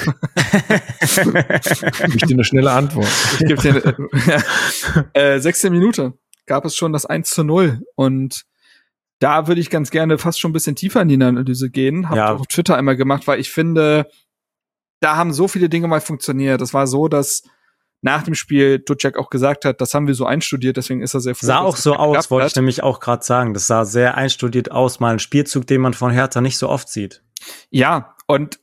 dir 1.15 2.35
eine 2.35 2.43
schnelle 2.43 2.73
Antwort. 2.73 3.07
Ich 3.39 3.47
gebe 3.47 3.63
dir 3.63 3.97
äh, 5.15 5.37
äh, 5.37 5.39
16 5.39 5.73
Minuten 5.73 6.15
gab 6.49 6.65
es 6.65 6.75
schon 6.75 6.93
das 6.93 7.07
1 7.07 7.31
zu 7.31 7.45
0 7.45 7.83
und 7.95 8.45
da 9.21 9.47
würde 9.47 9.61
ich 9.61 9.71
ganz 9.71 9.91
gerne 9.91 10.19
fast 10.19 10.41
schon 10.41 10.51
ein 10.51 10.55
bisschen 10.55 10.75
tiefer 10.75 11.01
in 11.03 11.09
die 11.09 11.23
Analyse 11.23 11.71
gehen. 11.71 12.09
Hab 12.09 12.17
ja. 12.17 12.35
auf 12.35 12.47
Twitter 12.49 12.77
einmal 12.77 12.97
gemacht, 12.97 13.27
weil 13.29 13.39
ich 13.39 13.51
finde, 13.51 14.09
da 15.01 15.17
haben 15.17 15.33
so 15.33 15.47
viele 15.47 15.69
Dinge 15.69 15.87
mal 15.87 16.01
funktioniert. 16.01 16.61
Das 16.61 16.75
war 16.75 16.89
so, 16.89 17.07
dass 17.07 17.45
nach 18.01 18.23
dem 18.23 18.35
Spiel 18.35 18.79
Ducek 18.79 19.17
auch 19.17 19.31
gesagt 19.31 19.65
hat, 19.65 19.81
das 19.81 19.93
haben 19.95 20.07
wir 20.07 20.15
so 20.15 20.25
einstudiert, 20.25 20.77
deswegen 20.77 21.03
ist 21.03 21.15
er 21.15 21.21
sehr 21.21 21.35
froh. 21.35 21.47
Sah 21.47 21.59
auch 21.59 21.77
so 21.77 21.95
aus, 21.95 22.31
wollte 22.31 22.47
ich 22.47 22.57
nämlich 22.57 22.83
auch 22.83 23.01
gerade 23.01 23.25
sagen. 23.25 23.55
Das 23.55 23.67
sah 23.67 23.85
sehr 23.85 24.17
einstudiert 24.17 24.71
aus, 24.71 25.01
mal 25.01 25.13
ein 25.13 25.19
Spielzug, 25.19 25.67
den 25.67 25.81
man 25.81 25.95
von 25.95 26.13
Hertha 26.13 26.41
nicht 26.41 26.59
so 26.59 26.69
oft 26.69 26.89
sieht. 26.89 27.23
Ja, 27.71 28.17
und 28.27 28.61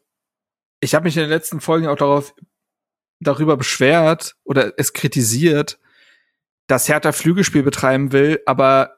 ich 0.80 0.96
habe 0.96 1.06
mich 1.06 1.18
in 1.18 1.24
den 1.24 1.30
letzten 1.30 1.60
Folgen 1.60 1.88
auch 1.88 1.98
darauf 1.98 2.34
darüber 3.20 3.58
beschwert 3.58 4.36
oder 4.44 4.74
es 4.78 4.94
kritisiert, 4.94 5.80
dass 6.68 6.88
Hertha 6.88 7.12
Flügelspiel 7.12 7.64
betreiben 7.64 8.12
will, 8.12 8.42
aber 8.46 8.98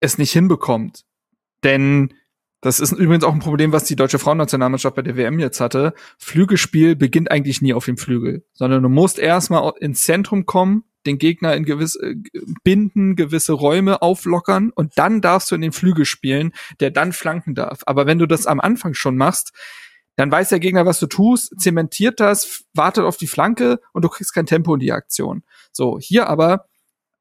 es 0.00 0.18
nicht 0.18 0.32
hinbekommt. 0.32 1.04
Denn 1.64 2.14
das 2.60 2.78
ist 2.78 2.92
übrigens 2.92 3.24
auch 3.24 3.32
ein 3.32 3.40
Problem, 3.40 3.72
was 3.72 3.84
die 3.84 3.96
deutsche 3.96 4.18
Frauennationalmannschaft 4.18 4.94
bei 4.94 5.02
der 5.02 5.16
WM 5.16 5.38
jetzt 5.38 5.60
hatte. 5.60 5.94
Flügelspiel 6.18 6.94
beginnt 6.94 7.30
eigentlich 7.30 7.62
nie 7.62 7.72
auf 7.72 7.86
dem 7.86 7.96
Flügel, 7.96 8.44
sondern 8.52 8.82
du 8.82 8.88
musst 8.88 9.18
erstmal 9.18 9.72
ins 9.80 10.02
Zentrum 10.02 10.44
kommen, 10.44 10.84
den 11.06 11.16
Gegner 11.16 11.54
in 11.54 11.64
gewisse 11.64 11.98
äh, 12.02 12.16
binden, 12.62 13.16
gewisse 13.16 13.54
Räume 13.54 14.02
auflockern 14.02 14.70
und 14.70 14.92
dann 14.96 15.22
darfst 15.22 15.50
du 15.50 15.54
in 15.54 15.62
den 15.62 15.72
Flügel 15.72 16.04
spielen, 16.04 16.52
der 16.80 16.90
dann 16.90 17.12
flanken 17.12 17.54
darf. 17.54 17.80
Aber 17.86 18.06
wenn 18.06 18.18
du 18.18 18.26
das 18.26 18.46
am 18.46 18.60
Anfang 18.60 18.92
schon 18.92 19.16
machst, 19.16 19.52
dann 20.16 20.30
weiß 20.30 20.50
der 20.50 20.60
Gegner, 20.60 20.84
was 20.84 21.00
du 21.00 21.06
tust, 21.06 21.58
zementiert 21.58 22.20
das, 22.20 22.64
wartet 22.74 23.04
auf 23.04 23.16
die 23.16 23.26
Flanke 23.26 23.80
und 23.94 24.04
du 24.04 24.10
kriegst 24.10 24.34
kein 24.34 24.44
Tempo 24.44 24.74
in 24.74 24.80
die 24.80 24.92
Aktion. 24.92 25.44
So, 25.72 25.98
hier 25.98 26.28
aber 26.28 26.66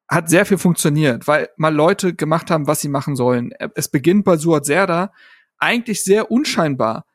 hat 0.10 0.30
sehr 0.30 0.46
viel 0.46 0.58
funktioniert, 0.58 1.28
weil 1.28 1.50
mal 1.56 1.74
Leute 1.74 2.16
gemacht 2.16 2.52
haben, 2.52 2.68
was 2.68 2.82
sie 2.82 2.90
machen 2.90 3.16
sollen. 3.16 3.52
Es 3.76 3.90
beginnt 3.90 4.26
bei 4.26 4.38
Suat 4.38 4.66
Serda 4.66 5.12
eigentlich 5.60 6.04
sehr 6.04 6.32
unscheinbar 6.32 7.06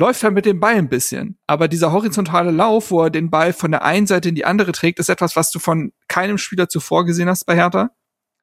läuft 0.00 0.24
er 0.24 0.30
mit 0.30 0.46
dem 0.46 0.58
Ball 0.58 0.76
ein 0.76 0.88
bisschen. 0.88 1.38
Aber 1.46 1.68
dieser 1.68 1.92
horizontale 1.92 2.50
Lauf, 2.50 2.90
wo 2.90 3.02
er 3.02 3.10
den 3.10 3.30
Ball 3.30 3.52
von 3.52 3.70
der 3.70 3.84
einen 3.84 4.06
Seite 4.06 4.30
in 4.30 4.34
die 4.34 4.46
andere 4.46 4.72
trägt, 4.72 4.98
ist 4.98 5.10
etwas, 5.10 5.36
was 5.36 5.50
du 5.50 5.58
von 5.58 5.92
keinem 6.08 6.38
Spieler 6.38 6.68
zuvor 6.68 7.04
gesehen 7.04 7.28
hast 7.28 7.44
bei 7.44 7.54
Hertha. 7.54 7.90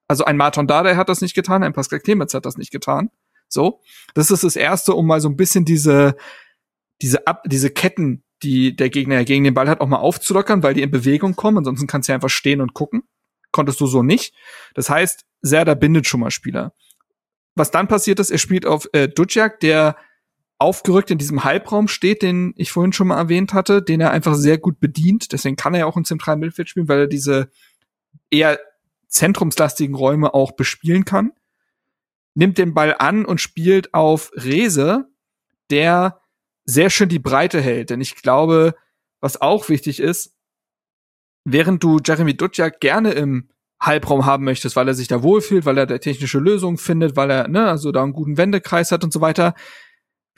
Also 0.06 0.24
ein 0.24 0.36
Martin 0.36 0.66
Dardai 0.66 0.94
hat 0.94 1.08
das 1.08 1.20
nicht 1.20 1.34
getan, 1.34 1.62
ein 1.62 1.72
Pascal 1.74 2.00
Clemens 2.00 2.32
hat 2.32 2.46
das 2.46 2.56
nicht 2.56 2.70
getan. 2.70 3.10
So. 3.48 3.80
Das 4.14 4.30
ist 4.30 4.44
das 4.44 4.56
erste, 4.56 4.94
um 4.94 5.06
mal 5.06 5.20
so 5.20 5.28
ein 5.28 5.36
bisschen 5.36 5.64
diese, 5.64 6.16
diese 7.02 7.26
Ab, 7.26 7.42
diese 7.44 7.70
Ketten, 7.70 8.22
die 8.42 8.76
der 8.76 8.88
Gegner 8.88 9.16
ja 9.16 9.24
gegen 9.24 9.44
den 9.44 9.54
Ball 9.54 9.68
hat, 9.68 9.80
auch 9.80 9.88
mal 9.88 9.96
aufzulockern, 9.96 10.62
weil 10.62 10.74
die 10.74 10.82
in 10.82 10.92
Bewegung 10.92 11.34
kommen. 11.34 11.58
Ansonsten 11.58 11.88
kannst 11.88 12.08
du 12.08 12.12
ja 12.12 12.14
einfach 12.14 12.30
stehen 12.30 12.60
und 12.60 12.72
gucken. 12.72 13.02
Konntest 13.50 13.80
du 13.80 13.86
so 13.86 14.02
nicht. 14.02 14.34
Das 14.74 14.90
heißt, 14.90 15.24
Serda 15.40 15.74
bindet 15.74 16.06
schon 16.06 16.20
mal 16.20 16.30
Spieler. 16.30 16.72
Was 17.54 17.70
dann 17.70 17.88
passiert 17.88 18.20
ist, 18.20 18.30
er 18.30 18.38
spielt 18.38 18.66
auf 18.66 18.88
äh, 18.92 19.08
Duciak, 19.08 19.60
der 19.60 19.96
aufgerückt 20.58 21.10
in 21.10 21.18
diesem 21.18 21.44
Halbraum 21.44 21.88
steht, 21.88 22.22
den 22.22 22.52
ich 22.56 22.72
vorhin 22.72 22.92
schon 22.92 23.08
mal 23.08 23.18
erwähnt 23.18 23.52
hatte, 23.52 23.80
den 23.80 24.00
er 24.00 24.10
einfach 24.10 24.34
sehr 24.34 24.58
gut 24.58 24.80
bedient. 24.80 25.32
Deswegen 25.32 25.56
kann 25.56 25.74
er 25.74 25.80
ja 25.80 25.86
auch 25.86 25.96
im 25.96 26.04
zentralen 26.04 26.40
Mittelfeld 26.40 26.68
spielen, 26.68 26.88
weil 26.88 27.00
er 27.00 27.06
diese 27.06 27.50
eher 28.30 28.58
zentrumslastigen 29.06 29.94
Räume 29.94 30.34
auch 30.34 30.52
bespielen 30.52 31.04
kann. 31.04 31.32
Nimmt 32.34 32.58
den 32.58 32.74
Ball 32.74 32.94
an 32.98 33.24
und 33.24 33.40
spielt 33.40 33.94
auf 33.94 34.30
Rese, 34.34 35.08
der 35.70 36.20
sehr 36.64 36.90
schön 36.90 37.08
die 37.08 37.18
Breite 37.18 37.60
hält. 37.60 37.90
Denn 37.90 38.00
ich 38.00 38.16
glaube, 38.16 38.74
was 39.20 39.40
auch 39.40 39.68
wichtig 39.68 40.00
ist, 40.00 40.34
während 41.44 41.82
du 41.82 41.98
Jeremy 42.04 42.36
Duciak 42.36 42.80
gerne 42.80 43.12
im 43.12 43.48
Halbraum 43.80 44.26
haben 44.26 44.44
möchtest, 44.44 44.76
weil 44.76 44.88
er 44.88 44.94
sich 44.94 45.08
da 45.08 45.22
wohlfühlt, 45.22 45.64
weil 45.64 45.78
er 45.78 45.86
da 45.86 45.98
technische 45.98 46.38
Lösungen 46.38 46.78
findet, 46.78 47.16
weil 47.16 47.30
er 47.30 47.48
ne, 47.48 47.68
also 47.68 47.92
da 47.92 48.02
einen 48.02 48.12
guten 48.12 48.36
Wendekreis 48.36 48.90
hat 48.90 49.04
und 49.04 49.12
so 49.12 49.20
weiter, 49.20 49.54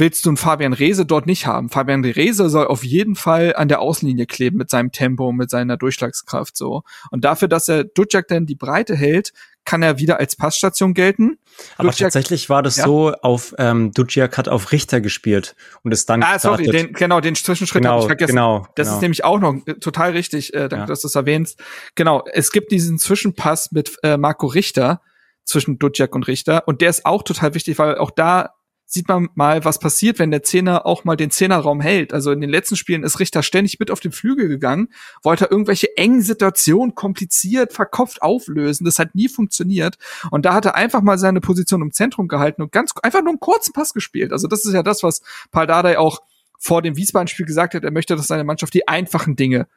willst 0.01 0.25
du 0.25 0.31
einen 0.31 0.37
Fabian 0.37 0.73
Rehse 0.73 1.07
dort 1.07 1.27
nicht 1.27 1.47
haben. 1.47 1.69
Fabian 1.69 2.05
Rehse 2.05 2.49
soll 2.51 2.67
auf 2.67 2.83
jeden 2.83 3.15
Fall 3.15 3.55
an 3.55 3.69
der 3.69 3.81
Außenlinie 3.81 4.27
kleben 4.27 4.57
mit 4.57 4.71
seinem 4.71 4.91
Tempo, 4.91 5.31
mit 5.31 5.51
seiner 5.51 5.77
Durchschlagskraft 5.77 6.57
so. 6.57 6.83
Und 7.11 7.25
dafür, 7.25 7.49
dass 7.49 7.69
er 7.69 7.85
Dujak 7.85 8.27
dann 8.29 8.47
die 8.47 8.55
Breite 8.55 8.97
hält, 8.97 9.33
kann 9.65 9.83
er 9.83 9.99
wieder 9.99 10.19
als 10.19 10.37
Passstation 10.37 10.95
gelten. 10.95 11.39
Aber 11.77 11.91
Duciak, 11.91 12.07
tatsächlich 12.07 12.49
war 12.49 12.63
das 12.63 12.77
ja. 12.77 12.87
so, 12.87 13.13
auf 13.13 13.55
ähm, 13.59 13.93
Dujak 13.93 14.39
hat 14.39 14.49
auf 14.49 14.73
Richter 14.73 15.01
gespielt 15.01 15.55
und 15.83 15.93
ist 15.93 16.09
dann 16.09 16.23
Ah, 16.23 16.39
sorry, 16.39 16.65
den, 16.67 16.93
genau, 16.93 17.21
den 17.21 17.35
Zwischenschritt 17.35 17.83
genau, 17.83 17.93
habe 17.93 18.01
ich 18.01 18.07
vergessen. 18.07 18.33
Genau, 18.33 18.67
das 18.75 18.87
genau. 18.87 18.97
ist 18.97 19.03
nämlich 19.03 19.25
auch 19.25 19.39
noch 19.39 19.55
äh, 19.67 19.75
total 19.75 20.13
richtig, 20.13 20.55
äh, 20.55 20.69
danke, 20.69 20.77
ja. 20.77 20.87
dass 20.87 21.03
du 21.03 21.09
es 21.09 21.15
erwähnst. 21.15 21.63
Genau, 21.95 22.25
es 22.33 22.53
gibt 22.53 22.73
diesen 22.73 22.99
Zwischenpass 22.99 23.71
mit 23.71 23.97
äh, 24.03 24.17
Marco 24.17 24.47
Richter 24.47 25.03
zwischen 25.45 25.79
Dujak 25.79 26.15
und 26.15 26.27
Richter 26.27 26.67
und 26.67 26.81
der 26.81 26.91
ist 26.91 27.05
auch 27.05 27.23
total 27.23 27.55
wichtig, 27.55 27.79
weil 27.79 27.99
auch 27.99 28.11
da 28.11 28.55
sieht 28.93 29.07
man 29.07 29.29
mal, 29.35 29.65
was 29.65 29.79
passiert, 29.79 30.19
wenn 30.19 30.33
der 30.33 30.43
Zehner 30.43 30.85
auch 30.85 31.05
mal 31.05 31.15
den 31.15 31.31
Zehnerraum 31.31 31.81
hält. 31.81 32.13
Also 32.13 32.33
in 32.33 32.41
den 32.41 32.51
letzten 32.51 32.75
Spielen 32.75 33.05
ist 33.05 33.21
Richter 33.21 33.45
ständig 33.45 33.79
mit 33.79 33.89
auf 33.89 34.01
den 34.01 34.11
Flügel 34.11 34.49
gegangen, 34.49 34.89
wollte 35.23 35.45
irgendwelche 35.45 35.97
engen 35.97 36.23
Situationen 36.23 36.97
kompliziert, 36.97 37.73
verkopft 37.73 38.21
auflösen. 38.21 38.85
Das 38.85 38.99
hat 38.99 39.15
nie 39.15 39.29
funktioniert. 39.29 39.97
Und 40.33 40.45
da 40.45 40.55
hat 40.55 40.65
er 40.65 40.75
einfach 40.75 41.03
mal 41.03 41.19
seine 41.19 41.41
Position 41.41 41.83
im 41.83 41.93
Zentrum 41.93 42.27
gehalten 42.27 42.63
und 42.63 42.73
ganz 42.73 42.93
einfach 43.01 43.21
nur 43.21 43.31
einen 43.31 43.39
kurzen 43.41 43.73
Pass 43.73 43.95
gespielt. 43.95 44.33
Also 44.33 44.49
das 44.49 44.65
ist 44.65 44.75
ja 44.75 44.83
das, 44.83 45.05
was 45.05 45.23
Paldadei 45.53 45.97
auch 45.97 46.19
vor 46.59 46.83
dem 46.83 46.97
Wiesbaden-Spiel 46.97 47.47
gesagt 47.47 47.75
hat, 47.75 47.85
er 47.85 47.93
möchte, 47.93 48.17
dass 48.17 48.27
seine 48.27 48.45
Mannschaft 48.45 48.75
die 48.75 48.89
einfachen 48.89 49.37
Dinge 49.37 49.69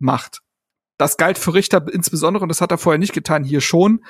macht. 0.00 0.42
Das 0.98 1.16
galt 1.18 1.38
für 1.38 1.54
Richter 1.54 1.86
insbesondere 1.92 2.42
und 2.42 2.48
das 2.48 2.60
hat 2.60 2.72
er 2.72 2.78
vorher 2.78 2.98
nicht 2.98 3.12
getan, 3.12 3.44
hier 3.44 3.60
schon. 3.60 4.04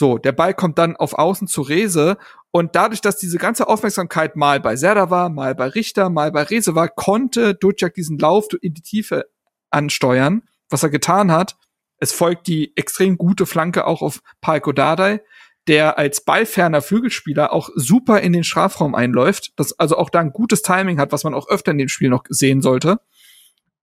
So, 0.00 0.16
der 0.16 0.32
Ball 0.32 0.54
kommt 0.54 0.78
dann 0.78 0.96
auf 0.96 1.12
Außen 1.12 1.46
zu 1.46 1.60
Rese 1.60 2.16
und 2.52 2.74
dadurch, 2.74 3.02
dass 3.02 3.18
diese 3.18 3.36
ganze 3.36 3.68
Aufmerksamkeit 3.68 4.34
mal 4.34 4.58
bei 4.58 4.74
Serda 4.74 5.10
war, 5.10 5.28
mal 5.28 5.54
bei 5.54 5.66
Richter, 5.66 6.08
mal 6.08 6.32
bei 6.32 6.42
Rese 6.42 6.74
war, 6.74 6.88
konnte 6.88 7.54
Dujak 7.54 7.92
diesen 7.92 8.18
Lauf 8.18 8.46
in 8.62 8.72
die 8.72 8.80
Tiefe 8.80 9.26
ansteuern, 9.68 10.44
was 10.70 10.82
er 10.82 10.88
getan 10.88 11.30
hat. 11.30 11.58
Es 11.98 12.12
folgt 12.12 12.46
die 12.46 12.74
extrem 12.78 13.18
gute 13.18 13.44
Flanke 13.44 13.86
auch 13.86 14.00
auf 14.00 14.22
Palko 14.40 14.72
Dardai, 14.72 15.20
der 15.68 15.98
als 15.98 16.24
ballferner 16.24 16.80
Flügelspieler 16.80 17.52
auch 17.52 17.68
super 17.74 18.20
in 18.20 18.32
den 18.32 18.42
Strafraum 18.42 18.94
einläuft, 18.94 19.52
das 19.56 19.78
also 19.78 19.98
auch 19.98 20.08
da 20.08 20.20
ein 20.20 20.32
gutes 20.32 20.62
Timing 20.62 20.98
hat, 20.98 21.12
was 21.12 21.24
man 21.24 21.34
auch 21.34 21.50
öfter 21.50 21.72
in 21.72 21.78
dem 21.78 21.88
Spiel 21.88 22.08
noch 22.08 22.24
sehen 22.30 22.62
sollte. 22.62 23.00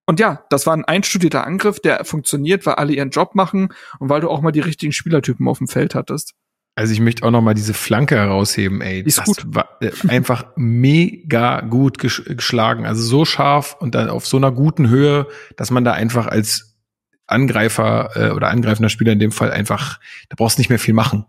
Und 0.07 0.21
ja, 0.21 0.45
das 0.49 0.65
war 0.65 0.73
ein 0.73 0.85
einstudierter 0.85 1.45
Angriff, 1.45 1.81
der 1.81 2.05
funktioniert, 2.05 2.65
weil 2.65 2.75
alle 2.75 2.93
ihren 2.93 3.09
Job 3.09 3.35
machen 3.35 3.69
und 3.99 4.09
weil 4.09 4.21
du 4.21 4.29
auch 4.29 4.41
mal 4.41 4.53
die 4.53 4.61
richtigen 4.61 4.93
Spielertypen 4.93 5.47
auf 5.47 5.57
dem 5.57 5.67
Feld 5.67 5.95
hattest. 5.95 6.34
Also 6.75 6.93
ich 6.93 7.01
möchte 7.01 7.25
auch 7.25 7.31
noch 7.31 7.41
mal 7.41 7.53
diese 7.53 7.73
Flanke 7.73 8.15
herausheben, 8.15 8.81
ey. 8.81 9.03
Die 9.03 9.09
ist 9.09 9.17
das 9.17 9.25
gut. 9.25 9.43
war 9.47 9.81
äh, 9.81 9.91
einfach 10.07 10.45
mega 10.55 11.61
gut 11.61 11.97
gesch 11.97 12.23
geschlagen. 12.23 12.85
Also 12.85 13.01
so 13.01 13.25
scharf 13.25 13.75
und 13.79 13.95
dann 13.95 14.09
auf 14.09 14.25
so 14.25 14.38
einer 14.38 14.51
guten 14.51 14.88
Höhe, 14.88 15.27
dass 15.57 15.71
man 15.71 15.84
da 15.84 15.91
einfach 15.93 16.27
als 16.27 16.77
Angreifer 17.25 18.11
äh, 18.15 18.29
oder 18.31 18.47
angreifender 18.49 18.89
Spieler 18.89 19.11
in 19.11 19.19
dem 19.19 19.31
Fall 19.31 19.51
einfach, 19.51 19.99
da 20.29 20.35
brauchst 20.38 20.57
du 20.57 20.61
nicht 20.61 20.69
mehr 20.69 20.79
viel 20.79 20.93
machen 20.93 21.25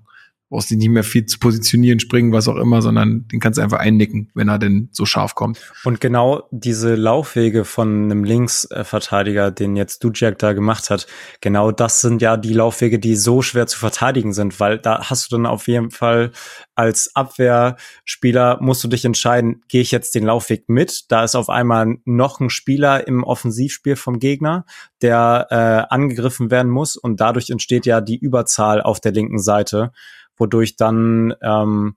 brauchst 0.49 0.71
dich 0.71 0.79
nicht 0.79 0.89
mehr 0.89 1.05
viel 1.05 1.27
zu 1.27 1.39
positionieren, 1.39 2.01
springen, 2.01 2.33
was 2.33 2.49
auch 2.49 2.57
immer, 2.57 2.81
sondern 2.81 3.29
den 3.29 3.41
kannst 3.41 3.59
du 3.59 3.63
einfach 3.63 3.79
einnicken, 3.79 4.31
wenn 4.35 4.49
er 4.49 4.59
denn 4.59 4.89
so 4.93 5.05
scharf 5.05 5.35
kommt. 5.35 5.61
Und 5.85 6.01
genau 6.01 6.49
diese 6.51 6.95
Laufwege 6.95 7.65
von 7.65 8.05
einem 8.05 8.25
Linksverteidiger, 8.25 9.51
den 9.51 9.77
jetzt 9.77 10.03
Dujak 10.05 10.39
da 10.39 10.55
gemacht 10.55 10.91
hat, 10.91 11.07
genau 11.41 11.71
das 11.71 12.01
sind 12.01 12.23
ja 12.23 12.37
die 12.37 12.55
Laufwege, 12.55 12.99
die 12.99 13.17
so 13.17 13.43
schwer 13.43 13.67
zu 13.67 13.79
verteidigen 13.79 14.33
sind, 14.33 14.59
weil 14.59 14.79
da 14.79 15.11
hast 15.11 15.31
du 15.31 15.37
dann 15.37 15.47
auf 15.47 15.69
jeden 15.69 15.91
Fall 15.91 16.33
als 16.75 17.15
Abwehrspieler 17.15 18.59
musst 18.61 18.85
du 18.85 18.89
dich 18.89 19.05
entscheiden, 19.05 19.65
gehe 19.69 19.81
ich 19.81 19.91
jetzt 19.91 20.15
den 20.15 20.25
Laufweg 20.25 20.69
mit? 20.69 21.11
Da 21.11 21.25
ist 21.25 21.35
auf 21.35 21.49
einmal 21.49 21.97
noch 22.05 22.39
ein 22.39 22.51
Spieler 22.51 23.07
im 23.07 23.25
Offensivspiel 23.25 23.97
vom 23.97 24.21
Gegner, 24.21 24.65
der 25.03 25.49
äh, 25.51 25.93
angegriffen 25.93 26.53
werden 26.53 26.71
muss 26.71 26.97
und 26.97 27.21
dadurch 27.21 27.51
entsteht 27.51 27.85
ja 27.85 28.01
die 28.01 28.17
Überzahl 28.17 28.81
auf 28.81 29.01
der 29.01 29.11
linken 29.11 29.41
Seite 29.41 29.91
wodurch 30.39 30.77
dann 30.77 31.35
ähm, 31.43 31.97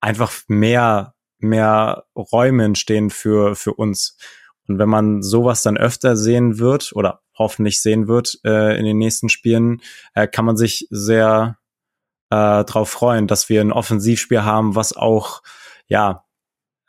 einfach 0.00 0.32
mehr, 0.48 1.14
mehr 1.38 2.04
Räume 2.16 2.64
entstehen 2.64 3.10
für, 3.10 3.54
für 3.54 3.74
uns. 3.74 4.16
Und 4.66 4.78
wenn 4.78 4.88
man 4.88 5.22
sowas 5.22 5.62
dann 5.62 5.76
öfter 5.76 6.16
sehen 6.16 6.58
wird 6.58 6.92
oder 6.94 7.22
hoffentlich 7.36 7.80
sehen 7.80 8.08
wird 8.08 8.38
äh, 8.44 8.78
in 8.78 8.84
den 8.84 8.98
nächsten 8.98 9.28
Spielen, 9.28 9.80
äh, 10.14 10.26
kann 10.28 10.44
man 10.44 10.56
sich 10.56 10.86
sehr 10.90 11.58
äh, 12.30 12.64
darauf 12.64 12.90
freuen, 12.90 13.26
dass 13.26 13.48
wir 13.48 13.60
ein 13.60 13.72
Offensivspiel 13.72 14.44
haben, 14.44 14.74
was 14.74 14.94
auch 14.94 15.42
ja 15.86 16.24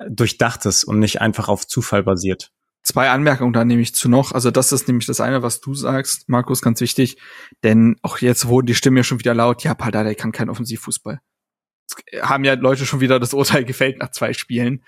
durchdacht 0.07 0.65
ist 0.65 0.83
und 0.83 0.99
nicht 0.99 1.21
einfach 1.21 1.47
auf 1.47 1.67
Zufall 1.67 2.03
basiert. 2.03 2.51
Zwei 2.83 3.09
Anmerkungen 3.09 3.53
da 3.53 3.65
nehme 3.65 3.81
ich 3.81 3.93
zu 3.93 4.09
noch. 4.09 4.31
Also 4.31 4.51
das 4.51 4.71
ist 4.71 4.87
nämlich 4.87 5.05
das 5.05 5.21
eine, 5.21 5.43
was 5.43 5.59
du 5.59 5.73
sagst, 5.73 6.29
Markus, 6.29 6.61
ganz 6.61 6.81
wichtig. 6.81 7.17
Denn 7.63 7.97
auch 8.01 8.19
jetzt 8.19 8.47
wurden 8.47 8.67
die 8.67 8.75
Stimmen 8.75 8.97
ja 8.97 9.03
schon 9.03 9.19
wieder 9.19 9.33
laut. 9.33 9.63
Ja, 9.63 9.73
Paldada 9.73 10.13
kann 10.13 10.31
kein 10.31 10.49
Offensivfußball. 10.49 11.19
Es 11.87 12.21
haben 12.21 12.43
ja 12.43 12.53
Leute 12.53 12.85
schon 12.85 13.01
wieder 13.01 13.19
das 13.19 13.33
Urteil 13.33 13.65
gefällt 13.65 13.99
nach 13.99 14.11
zwei 14.11 14.33
Spielen. 14.33 14.83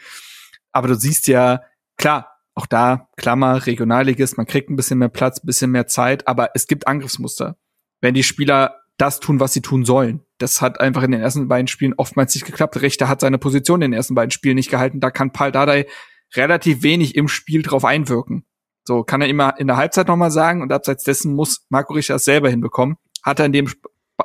Aber 0.72 0.88
du 0.88 0.96
siehst 0.96 1.28
ja, 1.28 1.62
klar, 1.98 2.32
auch 2.54 2.66
da, 2.66 3.10
Klammer, 3.18 3.66
Regionalligist, 3.66 4.38
man 4.38 4.46
kriegt 4.46 4.70
ein 4.70 4.76
bisschen 4.76 5.00
mehr 5.00 5.10
Platz, 5.10 5.44
ein 5.44 5.48
bisschen 5.48 5.72
mehr 5.72 5.88
Zeit, 5.88 6.28
aber 6.28 6.50
es 6.54 6.68
gibt 6.68 6.88
Angriffsmuster. 6.88 7.58
Wenn 8.02 8.14
die 8.14 8.24
Spieler 8.24 8.82
das 8.98 9.20
tun, 9.20 9.40
was 9.40 9.54
sie 9.54 9.62
tun 9.62 9.84
sollen. 9.84 10.22
Das 10.38 10.62
hat 10.62 10.80
einfach 10.80 11.02
in 11.02 11.12
den 11.12 11.22
ersten 11.22 11.48
beiden 11.48 11.68
Spielen 11.68 11.96
oftmals 11.98 12.36
nicht 12.36 12.46
geklappt. 12.46 12.80
Richter 12.82 13.08
hat 13.10 13.20
seine 13.20 13.40
Position 13.40 13.82
in 13.82 13.92
den 13.92 13.98
ersten 13.98 14.14
beiden 14.14 14.30
Spielen 14.30 14.56
nicht 14.56 14.70
gehalten. 14.70 15.00
Da 15.00 15.10
kann 15.10 15.32
Paul 15.32 15.52
Dardai 15.52 15.88
relativ 16.36 16.84
wenig 16.84 17.16
im 17.16 17.28
Spiel 17.28 17.62
drauf 17.62 17.86
einwirken. 17.86 18.46
So 18.88 19.04
kann 19.04 19.22
er 19.22 19.28
immer 19.28 19.60
in 19.60 19.68
der 19.68 19.78
Halbzeit 19.78 20.08
nochmal 20.08 20.32
sagen 20.32 20.62
und 20.62 20.72
abseits 20.72 21.04
dessen 21.04 21.36
muss 21.36 21.66
Marco 21.70 21.94
Richter 21.94 22.16
es 22.16 22.26
selber 22.26 22.50
hinbekommen. 22.50 22.98
Hat 23.24 23.40
er 23.40 23.46
in 23.46 23.54
dem 23.54 23.70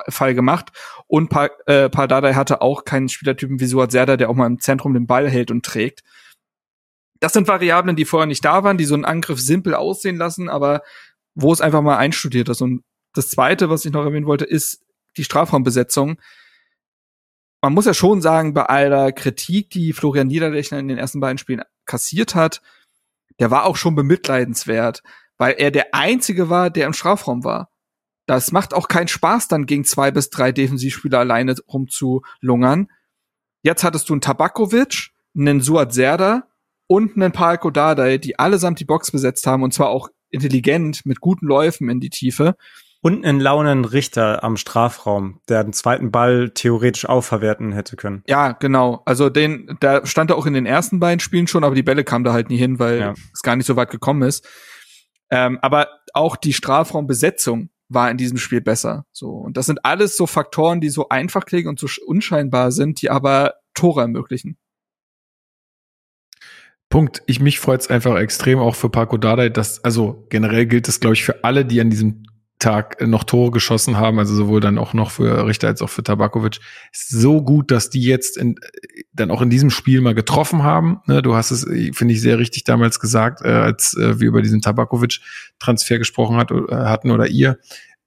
Fall 0.09 0.33
gemacht. 0.33 0.71
Und 1.07 1.29
pa 1.29 1.49
äh, 1.65 1.89
Pardadei 1.89 2.33
hatte 2.33 2.61
auch 2.61 2.85
keinen 2.85 3.09
Spielertypen 3.09 3.59
wie 3.59 3.65
Suat 3.65 3.91
Serda, 3.91 4.17
der 4.17 4.29
auch 4.29 4.35
mal 4.35 4.47
im 4.47 4.59
Zentrum 4.59 4.93
den 4.93 5.07
Ball 5.07 5.29
hält 5.29 5.51
und 5.51 5.65
trägt. 5.65 6.03
Das 7.19 7.33
sind 7.33 7.47
Variablen, 7.47 7.95
die 7.95 8.05
vorher 8.05 8.27
nicht 8.27 8.45
da 8.45 8.63
waren, 8.63 8.77
die 8.77 8.85
so 8.85 8.93
einen 8.93 9.05
Angriff 9.05 9.39
simpel 9.39 9.73
aussehen 9.73 10.17
lassen, 10.17 10.49
aber 10.49 10.83
wo 11.33 11.51
es 11.51 11.61
einfach 11.61 11.81
mal 11.81 11.97
einstudiert 11.97 12.49
ist. 12.49 12.61
Und 12.61 12.83
das 13.13 13.29
Zweite, 13.29 13.69
was 13.69 13.85
ich 13.85 13.91
noch 13.91 14.05
erwähnen 14.05 14.27
wollte, 14.27 14.45
ist 14.45 14.83
die 15.17 15.23
Strafraumbesetzung. 15.23 16.19
Man 17.61 17.73
muss 17.73 17.85
ja 17.85 17.93
schon 17.93 18.21
sagen, 18.21 18.53
bei 18.53 18.63
aller 18.63 19.11
Kritik, 19.11 19.71
die 19.71 19.93
Florian 19.93 20.27
Niederlechner 20.27 20.77
in 20.77 20.87
den 20.87 20.99
ersten 20.99 21.19
beiden 21.19 21.39
Spielen 21.39 21.63
kassiert 21.87 22.35
hat, 22.35 22.61
der 23.39 23.51
war 23.51 23.65
auch 23.65 23.75
schon 23.75 23.95
bemitleidenswert, 23.95 25.03
weil 25.37 25.55
er 25.57 25.71
der 25.71 25.93
Einzige 25.93 26.49
war, 26.49 26.69
der 26.69 26.87
im 26.87 26.93
Strafraum 26.93 27.43
war. 27.43 27.69
Das 28.25 28.51
macht 28.51 28.73
auch 28.73 28.87
keinen 28.87 29.07
Spaß, 29.07 29.47
dann 29.47 29.65
gegen 29.65 29.85
zwei 29.85 30.11
bis 30.11 30.29
drei 30.29 30.51
Defensivspieler 30.51 31.19
alleine 31.19 31.55
rumzulungern. 31.67 32.89
Jetzt 33.63 33.83
hattest 33.83 34.09
du 34.09 34.13
einen 34.13 34.21
Tabakovic, 34.21 35.11
einen 35.35 35.61
Suat 35.61 35.93
Serda 35.93 36.47
und 36.87 37.15
einen 37.15 37.31
Palko 37.31 37.69
Dardai, 37.69 38.17
die 38.17 38.37
allesamt 38.37 38.79
die 38.79 38.85
Box 38.85 39.11
besetzt 39.11 39.47
haben 39.47 39.63
und 39.63 39.73
zwar 39.73 39.89
auch 39.89 40.09
intelligent 40.29 41.05
mit 41.05 41.21
guten 41.21 41.47
Läufen 41.47 41.89
in 41.89 41.99
die 41.99 42.09
Tiefe. 42.09 42.57
Und 43.07 43.23
einen 43.23 43.39
launen 43.39 43.85
Richter 43.85 44.43
am 44.43 44.57
Strafraum, 44.57 45.39
der 45.47 45.63
den 45.63 45.71
zweiten 45.71 46.11
Ball 46.11 46.49
theoretisch 46.49 47.07
auch 47.07 47.21
verwerten 47.23 47.71
hätte 47.71 47.95
können. 47.95 48.21
Ja, 48.27 48.51
genau. 48.51 49.01
Also 49.05 49.29
den, 49.29 49.77
da 49.79 50.05
stand 50.05 50.29
er 50.29 50.35
auch 50.35 50.45
in 50.45 50.51
den 50.51 50.65
ersten 50.65 50.99
beiden 50.99 51.21
Spielen 51.21 51.47
schon, 51.47 51.63
aber 51.63 51.73
die 51.73 51.83
Bälle 51.83 52.03
kamen 52.03 52.25
da 52.25 52.33
halt 52.33 52.49
nie 52.49 52.57
hin, 52.57 52.79
weil 52.79 52.99
ja. 52.99 53.13
es 53.33 53.43
gar 53.43 53.55
nicht 53.55 53.65
so 53.65 53.77
weit 53.77 53.91
gekommen 53.91 54.23
ist. 54.23 54.45
Ähm, 55.29 55.57
aber 55.61 55.87
auch 56.13 56.35
die 56.35 56.51
Strafraumbesetzung 56.51 57.69
war 57.87 58.11
in 58.11 58.17
diesem 58.17 58.37
Spiel 58.37 58.59
besser. 58.59 59.05
So. 59.13 59.29
Und 59.29 59.55
das 59.55 59.67
sind 59.67 59.85
alles 59.85 60.17
so 60.17 60.27
Faktoren, 60.27 60.81
die 60.81 60.89
so 60.89 61.07
einfach 61.07 61.45
klingen 61.45 61.69
und 61.69 61.79
so 61.79 61.87
unscheinbar 62.05 62.73
sind, 62.73 63.01
die 63.01 63.09
aber 63.09 63.53
Tore 63.73 64.01
ermöglichen. 64.01 64.57
Punkt. 66.89 67.23
Ich 67.25 67.39
mich 67.39 67.61
freut 67.61 67.79
es 67.79 67.89
einfach 67.89 68.17
extrem 68.17 68.59
auch 68.59 68.75
für 68.75 68.89
Paco 68.89 69.15
Dardai, 69.15 69.47
dass 69.47 69.81
also 69.85 70.25
generell 70.27 70.65
gilt 70.65 70.89
es 70.89 70.99
glaube 70.99 71.13
ich 71.13 71.23
für 71.23 71.45
alle, 71.45 71.63
die 71.63 71.79
an 71.79 71.89
diesem 71.89 72.26
Tag 72.59 73.05
noch 73.05 73.23
Tore 73.23 73.51
geschossen 73.51 73.97
haben, 73.97 74.17
also 74.17 74.33
sowohl 74.33 74.59
dann 74.59 74.79
auch 74.79 74.93
noch 74.93 75.11
für 75.11 75.45
Richter 75.45 75.67
als 75.67 75.81
auch 75.81 75.89
für 75.89 76.01
Tabakovic, 76.01 76.59
so 76.91 77.43
gut, 77.43 77.69
dass 77.69 77.91
die 77.91 78.01
jetzt 78.01 78.35
in, 78.35 78.55
dann 79.13 79.29
auch 79.29 79.41
in 79.41 79.51
diesem 79.51 79.69
Spiel 79.69 80.01
mal 80.01 80.15
getroffen 80.15 80.63
haben. 80.63 81.01
Ne, 81.05 81.21
du 81.21 81.35
hast 81.35 81.51
es, 81.51 81.65
finde 81.93 82.13
ich, 82.13 82.21
sehr 82.21 82.39
richtig 82.39 82.63
damals 82.63 82.99
gesagt, 82.99 83.41
äh, 83.43 83.49
als 83.49 83.95
äh, 83.95 84.19
wir 84.19 84.27
über 84.27 84.41
diesen 84.41 84.61
Tabakovic-Transfer 84.61 85.99
gesprochen 85.99 86.37
hat, 86.37 86.51
äh, 86.51 86.73
hatten 86.73 87.11
oder 87.11 87.27
ihr. 87.27 87.59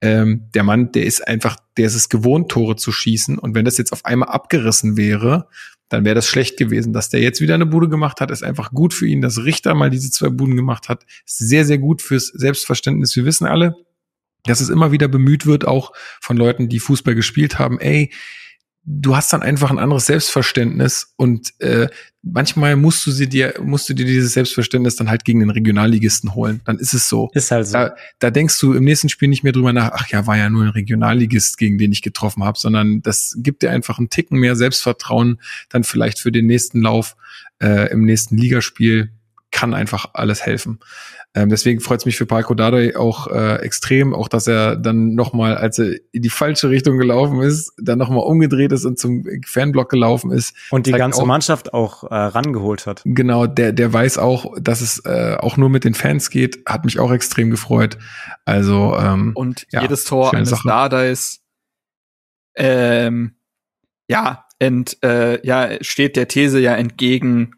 Ähm, 0.02 0.48
der 0.55 0.64
Mann, 0.64 0.93
der 0.93 1.05
ist 1.05 1.27
einfach, 1.28 1.56
der 1.77 1.86
ist 1.86 1.94
es 1.94 2.09
gewohnt, 2.09 2.51
Tore 2.51 2.74
zu 2.74 2.90
schießen. 2.90 3.39
Und 3.39 3.55
wenn 3.55 3.64
das 3.64 3.78
jetzt 3.78 3.93
auf 3.93 4.05
einmal 4.05 4.31
abgerissen 4.31 4.97
wäre, 4.97 5.47
dann 5.90 6.05
wäre 6.05 6.14
das 6.14 6.27
schlecht 6.27 6.56
gewesen. 6.56 6.93
Dass 6.93 7.10
der 7.10 7.20
jetzt 7.20 7.40
wieder 7.40 7.55
eine 7.55 7.66
Bude 7.66 7.89
gemacht 7.89 8.20
hat, 8.20 8.31
ist 8.31 8.43
einfach 8.43 8.72
gut 8.72 8.94
für 8.94 9.06
ihn. 9.06 9.20
Dass 9.20 9.44
Richter 9.44 9.74
mal 9.74 9.90
diese 9.90 10.10
zwei 10.10 10.31
Buden 10.31 10.56
gemacht 10.56 10.89
hat, 10.89 11.05
sehr, 11.27 11.64
sehr 11.64 11.78
gut 11.78 12.01
fürs 12.02 12.28
Selbstverständnis. 12.28 13.14
Wir 13.14 13.24
wissen 13.27 13.47
alle, 13.47 13.77
dass 14.44 14.60
es 14.60 14.68
immer 14.68 14.92
wieder 14.92 15.08
bemüht 15.08 15.46
wird, 15.46 15.66
auch 15.66 15.92
von 16.20 16.36
Leuten, 16.36 16.68
die 16.68 16.80
Fußball 16.80 17.14
gespielt 17.14 17.58
haben, 17.58 17.78
ey, 17.78 18.10
du 18.84 19.14
hast 19.14 19.32
dann 19.32 19.42
einfach 19.42 19.70
ein 19.70 19.78
anderes 19.78 20.06
Selbstverständnis 20.06 21.12
und 21.16 21.52
äh, 21.60 21.88
manchmal 22.22 22.76
musst 22.76 23.06
du 23.06 23.10
sie 23.10 23.28
dir, 23.28 23.54
musst 23.62 23.88
du 23.88 23.94
dir 23.94 24.06
dieses 24.06 24.32
Selbstverständnis 24.32 24.96
dann 24.96 25.10
halt 25.10 25.24
gegen 25.24 25.40
den 25.40 25.50
Regionalligisten 25.50 26.34
holen. 26.34 26.60
Dann 26.64 26.78
ist 26.78 26.94
es 26.94 27.08
so. 27.08 27.30
Ist 27.34 27.50
halt 27.50 27.66
so. 27.66 27.74
Da, 27.74 27.94
da 28.18 28.30
denkst 28.30 28.58
du 28.58 28.72
im 28.72 28.84
nächsten 28.84 29.08
Spiel 29.08 29.28
nicht 29.28 29.44
mehr 29.44 29.52
drüber 29.52 29.72
nach, 29.72 29.90
ach 29.92 30.08
ja, 30.08 30.26
war 30.26 30.36
ja 30.36 30.48
nur 30.50 30.64
ein 30.64 30.70
Regionalligist, 30.70 31.58
gegen 31.58 31.78
den 31.78 31.92
ich 31.92 32.02
getroffen 32.02 32.44
habe, 32.44 32.58
sondern 32.58 33.02
das 33.02 33.36
gibt 33.38 33.62
dir 33.62 33.70
einfach 33.70 33.98
einen 33.98 34.10
Ticken 34.10 34.38
mehr 34.38 34.56
Selbstvertrauen, 34.56 35.40
dann 35.68 35.84
vielleicht 35.84 36.18
für 36.18 36.32
den 36.32 36.46
nächsten 36.46 36.80
Lauf 36.80 37.16
äh, 37.62 37.90
im 37.92 38.04
nächsten 38.04 38.36
Ligaspiel 38.36 39.10
kann 39.50 39.74
einfach 39.74 40.10
alles 40.14 40.46
helfen. 40.46 40.78
Ähm, 41.32 41.48
deswegen 41.48 41.81
freut 41.81 42.01
es 42.01 42.07
mich 42.07 42.16
für 42.16 42.27
Parko 42.27 42.55
Dardai 42.55 42.97
auch 42.97 43.28
äh, 43.28 43.57
extrem, 43.57 44.15
auch 44.15 44.27
dass 44.27 44.48
er 44.48 44.74
dann 44.77 45.15
nochmal, 45.15 45.57
als 45.57 45.78
er 45.78 45.94
in 46.11 46.23
die 46.23 46.31
falsche 46.31 46.70
Richtung 46.70 46.98
gelaufen 46.98 47.40
ist, 47.40 47.73
dann 47.78 47.98
nochmal 47.98 48.24
umgedreht 48.24 48.73
ist 48.73 48.85
und 48.85 48.98
zum 48.98 49.24
Fanblock 49.47 49.90
gelaufen 49.90 50.32
ist. 50.32 50.57
Und 50.70 50.86
die 50.86 50.93
ganze 50.93 51.23
auch, 51.23 51.27
Mannschaft 51.27 51.73
auch 51.73 52.02
äh, 52.05 52.15
rangeholt 52.15 52.86
hat. 52.86 53.02
Genau, 53.05 53.47
der, 53.47 53.73
der 53.73 53.93
weiß 53.93 54.19
auch, 54.19 54.55
dass 54.61 54.81
es 54.81 55.05
äh, 55.05 55.36
auch 55.39 55.57
nur 55.57 55.69
mit 55.69 55.85
den 55.85 55.94
Fans 55.94 56.31
geht, 56.31 56.65
hat 56.66 56.85
mich 56.85 56.98
auch 56.98 57.12
extrem 57.12 57.51
gefreut. 57.51 57.97
Also 58.44 58.97
ähm, 58.98 59.32
Und 59.35 59.66
ja, 59.70 59.82
jedes 59.82 60.05
Tor 60.05 60.35
eines 60.35 60.51
Sache. 60.51 60.66
Dardais 60.66 61.40
ähm, 62.57 63.36
ja, 64.09 64.47
ent, 64.59 64.98
äh, 65.05 65.44
ja, 65.47 65.70
steht 65.82 66.16
der 66.16 66.27
These 66.27 66.59
ja 66.59 66.74
entgegen, 66.74 67.55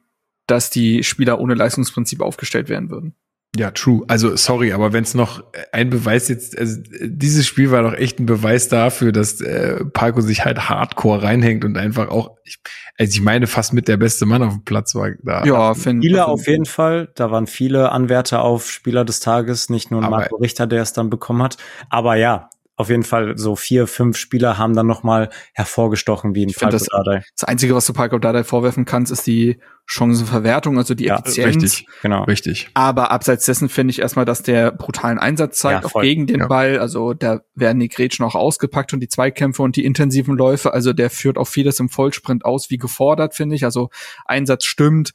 dass 0.46 0.68
die 0.68 1.02
Spieler 1.02 1.40
ohne 1.40 1.54
Leistungsprinzip 1.54 2.20
aufgestellt 2.20 2.68
werden 2.68 2.90
würden. 2.90 3.14
Ja, 3.54 3.70
true. 3.70 4.02
Also 4.08 4.34
sorry, 4.34 4.72
aber 4.72 4.94
wenn 4.94 5.04
es 5.04 5.14
noch 5.14 5.44
ein 5.72 5.90
Beweis 5.90 6.28
jetzt, 6.28 6.56
also 6.58 6.80
dieses 7.02 7.46
Spiel 7.46 7.70
war 7.70 7.82
doch 7.82 7.92
echt 7.92 8.18
ein 8.18 8.24
Beweis 8.24 8.68
dafür, 8.68 9.12
dass 9.12 9.42
äh, 9.42 9.84
Parko 9.84 10.22
sich 10.22 10.44
halt 10.46 10.70
Hardcore 10.70 11.22
reinhängt 11.22 11.62
und 11.66 11.76
einfach 11.76 12.08
auch, 12.08 12.38
ich, 12.44 12.58
also 12.98 13.12
ich 13.12 13.20
meine, 13.20 13.46
fast 13.46 13.74
mit 13.74 13.88
der 13.88 13.98
beste 13.98 14.24
Mann 14.24 14.42
auf 14.42 14.54
dem 14.54 14.64
Platz 14.64 14.94
war 14.94 15.10
da. 15.22 15.44
Ja, 15.44 15.74
finde 15.74 16.06
Viele 16.06 16.26
auf 16.26 16.46
jeden 16.46 16.64
Fall. 16.64 17.10
Da 17.14 17.30
waren 17.30 17.46
viele 17.46 17.92
Anwärter 17.92 18.42
auf 18.42 18.70
Spieler 18.70 19.04
des 19.04 19.20
Tages, 19.20 19.68
nicht 19.68 19.90
nur 19.90 20.00
Marco 20.00 20.36
Richter, 20.36 20.66
der 20.66 20.80
es 20.80 20.94
dann 20.94 21.10
bekommen 21.10 21.42
hat. 21.42 21.58
Aber 21.90 22.16
ja, 22.16 22.48
auf 22.82 22.90
jeden 22.90 23.02
Fall 23.02 23.38
so 23.38 23.56
vier, 23.56 23.86
fünf 23.86 24.16
Spieler 24.16 24.58
haben 24.58 24.74
dann 24.74 24.86
nochmal 24.86 25.30
hervorgestochen 25.54 26.34
wie 26.34 26.44
ein 26.44 26.50
Falco 26.50 26.72
das, 26.72 26.84
Dardai. 26.84 27.22
Das 27.34 27.48
Einzige, 27.48 27.74
was 27.74 27.86
du 27.86 27.94
Falco 27.94 28.18
Dardai 28.18 28.44
vorwerfen 28.44 28.84
kannst, 28.84 29.10
ist 29.10 29.26
die 29.26 29.58
Chancenverwertung, 29.86 30.78
also 30.78 30.94
die 30.94 31.04
ja, 31.04 31.18
Effizienz. 31.18 31.62
Richtig, 31.62 31.86
genau. 32.02 32.24
Richtig. 32.24 32.68
Aber 32.74 33.10
abseits 33.10 33.46
dessen 33.46 33.68
finde 33.68 33.92
ich 33.92 34.00
erstmal, 34.00 34.24
dass 34.24 34.42
der 34.42 34.72
brutalen 34.72 35.18
Einsatz 35.18 35.58
zeigt, 35.58 35.84
ja, 35.84 35.90
auch 35.90 36.00
gegen 36.02 36.26
den 36.26 36.40
ja. 36.40 36.46
Ball. 36.46 36.78
Also 36.78 37.14
da 37.14 37.40
werden 37.54 37.80
die 37.80 37.88
Gretchen 37.88 38.24
auch 38.24 38.34
ausgepackt 38.34 38.92
und 38.92 39.00
die 39.00 39.08
Zweikämpfe 39.08 39.62
und 39.62 39.76
die 39.76 39.84
intensiven 39.84 40.36
Läufe. 40.36 40.72
Also 40.72 40.92
der 40.92 41.10
führt 41.10 41.38
auch 41.38 41.48
vieles 41.48 41.80
im 41.80 41.88
Vollsprint 41.88 42.44
aus, 42.44 42.70
wie 42.70 42.78
gefordert, 42.78 43.34
finde 43.34 43.56
ich. 43.56 43.64
Also 43.64 43.90
Einsatz 44.24 44.64
stimmt, 44.64 45.12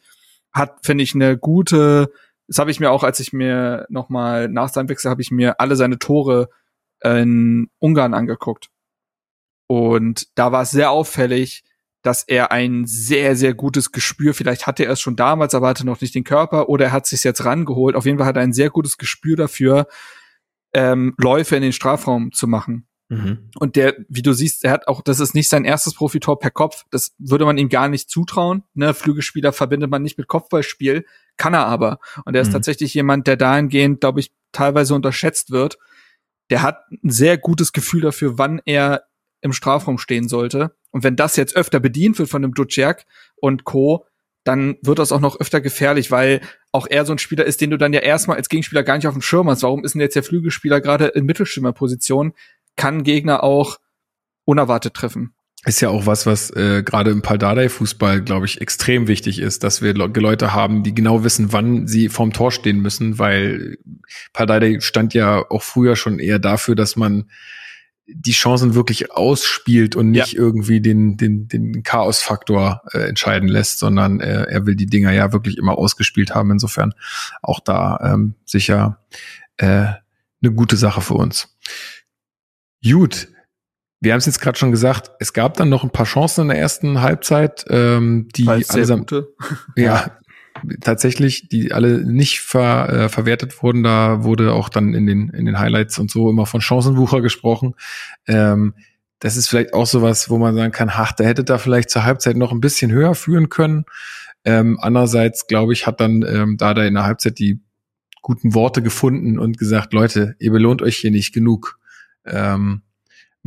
hat, 0.52 0.80
finde 0.84 1.04
ich, 1.04 1.16
eine 1.16 1.38
gute, 1.38 2.12
das 2.48 2.60
habe 2.60 2.72
ich 2.72 2.80
mir 2.80 2.92
auch, 2.92 3.04
als 3.04 3.20
ich 3.20 3.34
mir 3.34 3.86
nochmal 3.90 4.48
nach 4.48 4.70
seinem 4.70 4.90
Wechsel, 4.90 5.10
habe 5.10 5.22
ich 5.22 5.32
mir 5.32 5.60
alle 5.60 5.76
seine 5.76 6.00
Tore 6.00 6.50
in 7.04 7.70
Ungarn 7.80 8.14
angeguckt. 8.14 8.70
Und 9.68 10.28
da 10.36 10.52
war 10.52 10.64
es 10.64 10.72
sehr 10.72 10.92
auffällig, 10.92 11.64
dass 12.02 12.24
er 12.24 12.52
ein 12.52 12.86
sehr, 12.86 13.36
sehr 13.36 13.54
gutes 13.54 13.92
Gespür, 13.92 14.34
vielleicht 14.34 14.66
hatte 14.66 14.86
er 14.86 14.92
es 14.92 15.02
schon 15.02 15.16
damals, 15.18 15.54
aber 15.54 15.68
hatte 15.68 15.86
noch 15.86 16.00
nicht 16.00 16.16
den 16.16 16.24
Körper, 16.24 16.70
oder 16.70 16.86
er 16.86 16.92
hat 16.92 17.06
sich 17.06 17.24
jetzt 17.24 17.44
rangeholt. 17.44 17.96
Auf 17.96 18.06
jeden 18.06 18.18
Fall 18.18 18.28
hat 18.28 18.38
er 18.38 18.44
ein 18.44 18.54
sehr 18.54 18.70
gutes 18.70 18.98
Gespür 18.98 19.36
dafür, 19.36 19.88
ähm, 20.74 21.16
Läufe 21.18 21.56
in 21.56 21.64
den 21.64 21.74
Strafraum 21.74 22.32
zu 22.32 22.48
machen. 22.48 22.88
Mhm. 23.10 23.50
Und 23.58 23.76
der, 23.76 23.96
wie 24.10 24.22
du 24.22 24.34
siehst, 24.34 24.64
er 24.64 24.72
hat 24.72 24.88
auch, 24.88 25.02
das 25.02 25.20
ist 25.20 25.34
nicht 25.34 25.50
sein 25.50 25.66
erstes 25.66 25.96
Profitor 25.96 26.40
per 26.40 26.52
Kopf. 26.52 26.86
Das 26.92 27.14
würde 27.18 27.46
man 27.46 27.58
ihm 27.58 27.70
gar 27.70 27.88
nicht 27.88 28.10
zutrauen. 28.10 28.64
Ne, 28.74 28.94
Flügelspieler 28.94 29.54
verbindet 29.54 29.90
man 29.90 30.02
nicht 30.02 30.18
mit 30.18 30.28
Kopfballspiel, 30.28 31.06
kann 31.38 31.54
er 31.54 31.66
aber. 31.66 32.00
Und 32.26 32.36
er 32.36 32.42
ist 32.42 32.50
mhm. 32.50 32.54
tatsächlich 32.54 32.94
jemand, 32.94 33.28
der 33.28 33.38
dahingehend, 33.38 34.02
glaube 34.02 34.20
ich, 34.20 34.32
teilweise 34.52 34.94
unterschätzt 34.94 35.52
wird 35.52 35.78
der 36.50 36.62
hat 36.62 36.80
ein 36.92 37.10
sehr 37.10 37.38
gutes 37.38 37.74
Gefühl 37.74 38.02
dafür, 38.02 38.38
wann 38.38 38.62
er 38.66 39.04
im 39.42 39.54
Strafraum 39.54 39.98
stehen 39.98 40.28
sollte. 40.28 40.76
Und 40.92 41.04
wenn 41.04 41.16
das 41.16 41.36
jetzt 41.36 41.56
öfter 41.56 41.80
bedient 41.80 42.18
wird 42.20 42.30
von 42.30 42.42
dem 42.42 42.54
Duciak 42.54 43.06
und 43.36 43.64
Co., 43.64 44.06
dann 44.44 44.78
wird 44.82 45.00
das 45.00 45.12
auch 45.12 45.20
noch 45.20 45.40
öfter 45.40 45.60
gefährlich, 45.60 46.10
weil 46.10 46.40
auch 46.72 46.88
er 46.88 47.06
so 47.06 47.12
ein 47.12 47.18
Spieler 47.18 47.44
ist, 47.44 47.60
den 47.60 47.70
du 47.70 47.78
dann 47.78 47.92
ja 47.92 48.00
erstmal 48.00 48.38
als 48.38 48.48
Gegenspieler 48.48 48.84
gar 48.84 48.96
nicht 48.96 49.08
auf 49.08 49.14
dem 49.14 49.22
Schirm 49.22 49.50
hast. 49.50 49.64
Warum 49.64 49.84
ist 49.84 49.94
denn 49.94 50.02
jetzt 50.02 50.16
der 50.16 50.24
Flügelspieler 50.24 50.80
gerade 50.80 51.08
in 51.08 51.26
Mittelschimmerposition? 51.26 52.34
Kann 52.78 53.04
Gegner 53.04 53.44
auch 53.44 53.78
unerwartet 54.46 54.94
treffen. 54.94 55.34
Ist 55.66 55.82
ja 55.82 55.90
auch 55.90 56.06
was, 56.06 56.26
was 56.26 56.50
äh, 56.52 56.84
gerade 56.84 57.12
im 57.12 57.22
Paldadei-Fußball, 57.22 58.22
glaube 58.22 58.46
ich, 58.46 58.62
extrem 58.62 59.08
wichtig 59.08 59.40
ist, 59.40 59.64
dass 59.64 59.82
wir 59.82 59.94
Leute 59.96 60.54
haben, 60.54 60.84
die 60.84 60.94
genau 60.94 61.24
wissen, 61.24 61.52
wann 61.52 61.88
sie 61.88 62.10
vorm 62.10 62.32
Tor 62.32 62.52
stehen 62.52 62.80
müssen, 62.80 63.20
weil 63.20 63.78
Paldadei 64.34 64.80
stand 64.80 65.14
ja 65.14 65.44
auch 65.50 65.64
früher 65.64 65.96
schon 65.96 66.20
eher 66.20 66.40
dafür, 66.40 66.76
dass 66.76 66.96
man 66.96 67.26
die 68.08 68.32
Chancen 68.32 68.74
wirklich 68.74 69.12
ausspielt 69.12 69.96
und 69.96 70.12
nicht 70.12 70.34
ja. 70.34 70.40
irgendwie 70.40 70.80
den, 70.80 71.18
den, 71.18 71.48
den 71.50 71.84
Chaos-Faktor 71.84 72.84
äh, 72.94 73.00
entscheiden 73.00 73.50
lässt, 73.50 73.80
sondern 73.80 74.22
äh, 74.22 74.44
er 74.44 74.66
will 74.66 74.76
die 74.76 74.86
Dinger 74.86 75.12
ja 75.12 75.34
wirklich 75.34 75.58
immer 75.58 75.78
ausgespielt 75.78 76.34
haben. 76.34 76.52
Insofern 76.52 76.94
auch 77.42 77.60
da 77.60 78.00
ähm, 78.02 78.36
sicher 78.46 79.00
äh, 79.58 79.88
eine 80.42 80.54
gute 80.54 80.78
Sache 80.78 81.02
für 81.02 81.16
uns. 81.16 81.58
Gut, 82.82 83.28
wir 84.00 84.12
haben 84.14 84.20
es 84.20 84.26
jetzt 84.26 84.42
gerade 84.42 84.58
schon 84.58 84.72
gesagt, 84.72 85.12
es 85.20 85.34
gab 85.34 85.56
dann 85.56 85.70
noch 85.70 85.84
ein 85.84 85.90
paar 85.90 86.06
Chancen 86.06 86.44
in 86.44 86.48
der 86.50 86.60
ersten 86.60 87.02
Halbzeit, 87.02 87.66
ähm, 87.70 88.28
die 88.36 88.48
allesamt, 88.48 89.12
ja, 89.76 90.18
tatsächlich, 90.82 91.50
die 91.50 91.72
alle 91.72 92.04
nicht 92.06 92.42
ver, 92.42 92.90
äh, 92.90 93.10
verwertet 93.10 93.62
wurden. 93.62 93.84
Da 93.84 94.24
wurde 94.24 94.54
auch 94.54 94.70
dann 94.70 94.94
in 94.94 95.06
den 95.06 95.30
in 95.30 95.46
den 95.46 95.60
Highlights 95.60 96.00
und 96.00 96.12
so 96.12 96.30
immer 96.30 96.46
von 96.46 96.62
Chancenwucher 96.62 97.22
gesprochen. 97.22 97.76
Ähm, 98.28 98.74
das 99.20 99.36
ist 99.36 99.48
vielleicht 99.48 99.74
auch 99.74 99.88
sowas, 99.88 100.30
wo 100.30 100.38
man 100.38 100.56
sagen 100.56 100.72
kann, 100.72 100.92
ach, 100.94 101.12
der 101.12 101.28
hätte 101.28 101.44
da 101.44 101.58
vielleicht 101.58 101.90
zur 101.90 102.04
Halbzeit 102.04 102.38
noch 102.38 102.52
ein 102.52 102.62
bisschen 102.62 102.92
höher 102.92 103.16
führen 103.16 103.50
können. 103.50 103.86
Ähm, 104.46 104.78
andererseits, 104.80 105.48
glaube 105.48 105.74
ich, 105.74 105.88
hat 105.88 106.00
dann 106.00 106.24
ähm, 106.28 106.58
da 106.58 106.74
da 106.76 106.84
in 106.86 106.94
der 106.94 107.04
Halbzeit 107.04 107.40
die 107.40 107.60
guten 108.22 108.54
Worte 108.54 108.84
gefunden 108.84 109.40
und 109.40 109.58
gesagt, 109.58 109.94
Leute, 109.94 110.36
ihr 110.40 110.52
belohnt 110.52 110.82
euch 110.82 110.98
hier 110.98 111.12
nicht 111.12 111.34
genug. 111.34 111.80
Ähm, 112.26 112.84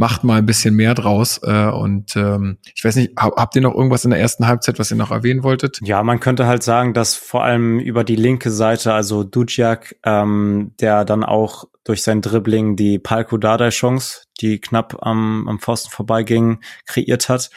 macht 0.01 0.24
mal 0.24 0.39
ein 0.39 0.47
bisschen 0.47 0.74
mehr 0.74 0.94
draus. 0.94 1.40
Äh, 1.44 1.66
und 1.66 2.16
ähm, 2.16 2.56
ich 2.74 2.82
weiß 2.82 2.97
nicht, 2.97 3.12
habt 3.18 3.55
ihr 3.55 3.60
noch 3.60 3.74
irgendwas 3.74 4.06
in 4.06 4.10
der 4.10 4.18
ersten 4.18 4.47
Halbzeit, 4.47 4.78
was 4.78 4.90
ihr 4.90 4.97
noch 4.97 5.10
erwähnen 5.10 5.43
wolltet? 5.43 5.78
Ja, 5.82 6.02
man 6.02 6.20
könnte 6.20 6.47
halt 6.47 6.62
sagen, 6.62 6.94
dass 6.94 7.14
vor 7.16 7.44
allem 7.44 7.78
über 7.78 8.02
die 8.02 8.16
linke 8.16 8.51
Seite, 8.51 8.94
also 8.94 9.24
Duciak, 9.24 9.97
ähm, 10.02 10.72
der 10.81 11.05
dann 11.05 11.22
auch 11.22 11.66
durch 11.85 12.02
sein 12.02 12.22
Dribbling 12.22 12.77
die 12.77 12.98
Palko 12.98 13.36
Dardai-Chance, 13.36 14.22
die 14.40 14.59
knapp 14.59 14.97
am, 15.02 15.47
am 15.47 15.59
Pfosten 15.59 15.90
vorbeiging, 15.90 16.60
kreiert 16.86 17.28
hat. 17.28 17.51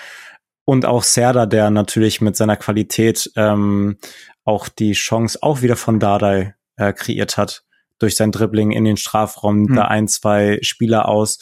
Und 0.66 0.86
auch 0.86 1.04
Serda, 1.04 1.46
der 1.46 1.70
natürlich 1.70 2.20
mit 2.20 2.36
seiner 2.36 2.58
Qualität 2.58 3.32
ähm, 3.38 3.98
auch 4.44 4.68
die 4.68 4.92
Chance 4.92 5.40
auch 5.42 5.62
wieder 5.62 5.78
von 5.78 6.02
Dardai 6.02 6.56
äh, 6.76 6.92
kreiert 6.92 7.38
hat 7.38 7.64
durch 8.00 8.18
sein 8.18 8.34
Dribbling 8.34 8.72
in 8.72 8.84
den 8.84 8.98
Strafraum, 8.98 9.68
hm. 9.70 9.76
da 9.76 9.86
ein, 9.86 10.10
zwei 10.10 10.60
Spieler 10.62 11.08
aus 11.08 11.40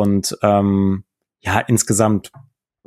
und 0.00 0.36
ähm, 0.42 1.04
ja, 1.40 1.60
insgesamt 1.60 2.30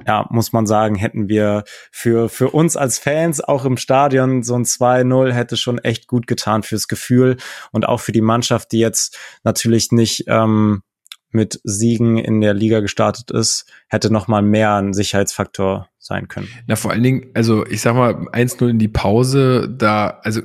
ja, 0.07 0.25
muss 0.29 0.51
man 0.51 0.65
sagen, 0.65 0.95
hätten 0.95 1.29
wir 1.29 1.63
für, 1.91 2.29
für 2.29 2.49
uns 2.49 2.75
als 2.75 2.97
Fans 2.97 3.41
auch 3.41 3.65
im 3.65 3.77
Stadion 3.77 4.43
so 4.43 4.55
ein 4.55 4.65
2-0 4.65 5.31
hätte 5.31 5.57
schon 5.57 5.77
echt 5.79 6.07
gut 6.07 6.27
getan 6.27 6.63
fürs 6.63 6.87
Gefühl 6.87 7.37
und 7.71 7.87
auch 7.87 7.99
für 7.99 8.11
die 8.11 8.21
Mannschaft, 8.21 8.71
die 8.71 8.79
jetzt 8.79 9.17
natürlich 9.43 9.91
nicht 9.91 10.25
ähm, 10.27 10.81
mit 11.29 11.61
Siegen 11.63 12.17
in 12.17 12.41
der 12.41 12.53
Liga 12.53 12.81
gestartet 12.81 13.31
ist, 13.31 13.65
hätte 13.87 14.11
noch 14.11 14.27
mal 14.27 14.41
mehr 14.41 14.75
ein 14.75 14.93
Sicherheitsfaktor 14.93 15.87
sein 15.97 16.27
können. 16.27 16.49
Na, 16.67 16.75
vor 16.75 16.91
allen 16.91 17.03
Dingen, 17.03 17.31
also 17.33 17.65
ich 17.65 17.81
sag 17.81 17.95
mal, 17.95 18.15
1-0 18.29 18.69
in 18.69 18.79
die 18.79 18.89
Pause, 18.89 19.69
da, 19.69 20.19
also 20.23 20.41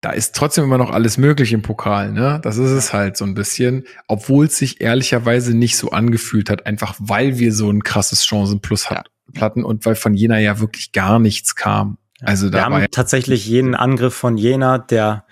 da 0.00 0.10
ist 0.10 0.34
trotzdem 0.36 0.64
immer 0.64 0.78
noch 0.78 0.90
alles 0.90 1.18
möglich 1.18 1.52
im 1.52 1.62
Pokal, 1.62 2.12
ne? 2.12 2.40
Das 2.42 2.56
ist 2.56 2.70
es 2.70 2.92
halt 2.92 3.16
so 3.16 3.24
ein 3.24 3.34
bisschen, 3.34 3.84
obwohl 4.06 4.46
es 4.46 4.56
sich 4.56 4.80
ehrlicherweise 4.80 5.56
nicht 5.56 5.76
so 5.76 5.90
angefühlt 5.90 6.50
hat, 6.50 6.66
einfach 6.66 6.94
weil 6.98 7.38
wir 7.38 7.52
so 7.52 7.68
ein 7.70 7.82
krasses 7.82 8.24
Chancenplus 8.24 8.88
ja. 8.90 9.02
hatten 9.40 9.64
und 9.64 9.84
weil 9.86 9.96
von 9.96 10.14
Jena 10.14 10.38
ja 10.38 10.60
wirklich 10.60 10.92
gar 10.92 11.18
nichts 11.18 11.56
kam. 11.56 11.98
Also 12.20 12.48
da 12.48 12.58
wir 12.58 12.64
haben 12.64 12.86
tatsächlich 12.90 13.46
jeden 13.46 13.74
Angriff 13.74 14.14
von 14.14 14.36
Jena, 14.36 14.78
der 14.78 15.24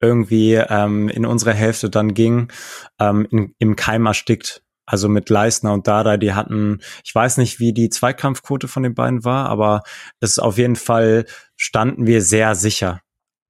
irgendwie 0.00 0.54
ähm, 0.54 1.08
in 1.08 1.24
unsere 1.24 1.54
Hälfte 1.54 1.88
dann 1.88 2.12
ging, 2.12 2.48
ähm, 2.98 3.26
in, 3.30 3.54
im 3.58 3.76
Keim 3.76 4.06
erstickt. 4.06 4.62
Also 4.84 5.08
mit 5.08 5.30
Leisner 5.30 5.72
und 5.72 5.86
Dada, 5.86 6.16
die 6.16 6.34
hatten, 6.34 6.80
ich 7.04 7.14
weiß 7.14 7.36
nicht, 7.36 7.60
wie 7.60 7.72
die 7.72 7.88
Zweikampfquote 7.88 8.66
von 8.66 8.82
den 8.82 8.94
beiden 8.94 9.24
war, 9.24 9.48
aber 9.48 9.82
es 10.20 10.38
auf 10.40 10.58
jeden 10.58 10.76
Fall 10.76 11.24
standen 11.56 12.06
wir 12.06 12.20
sehr 12.20 12.56
sicher. 12.56 13.00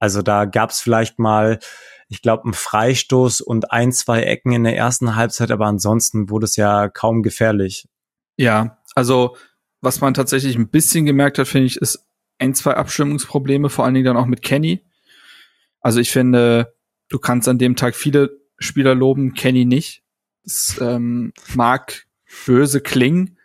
Also 0.02 0.20
da 0.20 0.46
gab 0.46 0.70
es 0.70 0.80
vielleicht 0.80 1.20
mal, 1.20 1.60
ich 2.08 2.22
glaube, 2.22 2.42
einen 2.42 2.54
Freistoß 2.54 3.40
und 3.40 3.70
ein, 3.70 3.92
zwei 3.92 4.24
Ecken 4.24 4.50
in 4.50 4.64
der 4.64 4.76
ersten 4.76 5.14
Halbzeit, 5.14 5.52
aber 5.52 5.66
ansonsten 5.66 6.28
wurde 6.28 6.46
es 6.46 6.56
ja 6.56 6.88
kaum 6.88 7.22
gefährlich. 7.22 7.86
Ja, 8.36 8.82
also 8.96 9.36
was 9.80 10.00
man 10.00 10.12
tatsächlich 10.12 10.56
ein 10.56 10.70
bisschen 10.70 11.06
gemerkt 11.06 11.38
hat, 11.38 11.46
finde 11.46 11.66
ich, 11.66 11.76
ist 11.76 12.04
ein, 12.40 12.52
zwei 12.56 12.74
Abstimmungsprobleme, 12.74 13.70
vor 13.70 13.84
allen 13.84 13.94
Dingen 13.94 14.06
dann 14.06 14.16
auch 14.16 14.26
mit 14.26 14.42
Kenny. 14.42 14.84
Also 15.78 16.00
ich 16.00 16.10
finde, 16.10 16.74
du 17.08 17.20
kannst 17.20 17.46
an 17.46 17.58
dem 17.58 17.76
Tag 17.76 17.94
viele 17.94 18.40
Spieler 18.58 18.96
loben, 18.96 19.34
Kenny 19.34 19.66
nicht. 19.66 20.02
Das 20.42 20.80
ähm, 20.80 21.32
mag 21.54 22.08
böse 22.44 22.80
klingen, 22.80 23.38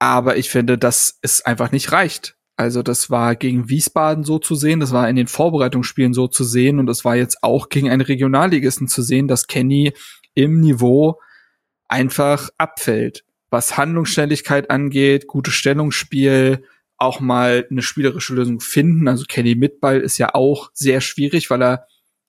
aber 0.00 0.36
ich 0.36 0.50
finde, 0.50 0.78
dass 0.78 1.20
es 1.22 1.42
einfach 1.42 1.70
nicht 1.70 1.92
reicht. 1.92 2.36
Also 2.56 2.82
das 2.82 3.10
war 3.10 3.36
gegen 3.36 3.68
Wiesbaden 3.68 4.24
so 4.24 4.38
zu 4.38 4.54
sehen, 4.54 4.80
das 4.80 4.92
war 4.92 5.08
in 5.08 5.16
den 5.16 5.26
Vorbereitungsspielen 5.26 6.14
so 6.14 6.26
zu 6.26 6.42
sehen 6.42 6.78
und 6.78 6.88
es 6.88 7.04
war 7.04 7.14
jetzt 7.14 7.42
auch 7.42 7.68
gegen 7.68 7.90
einen 7.90 8.00
Regionalligisten 8.00 8.88
zu 8.88 9.02
sehen, 9.02 9.28
dass 9.28 9.46
Kenny 9.46 9.92
im 10.34 10.60
Niveau 10.60 11.20
einfach 11.86 12.48
abfällt. 12.56 13.24
Was 13.50 13.76
Handlungsschnelligkeit 13.76 14.70
angeht, 14.70 15.26
gutes 15.26 15.54
Stellungsspiel, 15.54 16.64
auch 16.96 17.20
mal 17.20 17.66
eine 17.70 17.82
spielerische 17.82 18.34
Lösung 18.34 18.60
finden. 18.60 19.06
Also 19.06 19.24
Kenny 19.28 19.54
mit 19.54 19.80
Ball 19.80 20.00
ist 20.00 20.16
ja 20.16 20.34
auch 20.34 20.70
sehr 20.72 21.02
schwierig, 21.02 21.50
weil 21.50 21.62
er 21.62 21.86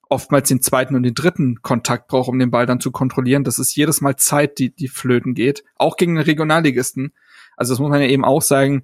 oftmals 0.10 0.50
den 0.50 0.62
zweiten 0.62 0.96
und 0.96 1.04
den 1.04 1.14
dritten 1.14 1.62
Kontakt 1.62 2.08
braucht, 2.08 2.30
um 2.30 2.40
den 2.40 2.52
Ball 2.52 2.66
dann 2.66 2.82
zu 2.82 2.92
kontrollieren. 2.92 3.46
Das 3.46 3.60
ist 3.60 3.76
jedes 3.76 4.02
Mal 4.02 4.18
Zeit, 4.18 4.58
die, 4.58 4.74
die 4.74 4.88
flöten 4.90 5.34
geht. 5.34 5.64
Auch 5.76 5.96
gegen 5.96 6.16
den 6.16 6.24
Regionalligisten. 6.24 7.14
Also 7.56 7.74
das 7.74 7.80
muss 7.80 7.90
man 7.90 8.02
ja 8.02 8.08
eben 8.08 8.26
auch 8.26 8.42
sagen 8.42 8.84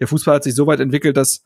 der 0.00 0.08
Fußball 0.08 0.36
hat 0.36 0.44
sich 0.44 0.54
so 0.54 0.66
weit 0.66 0.80
entwickelt, 0.80 1.16
dass 1.16 1.44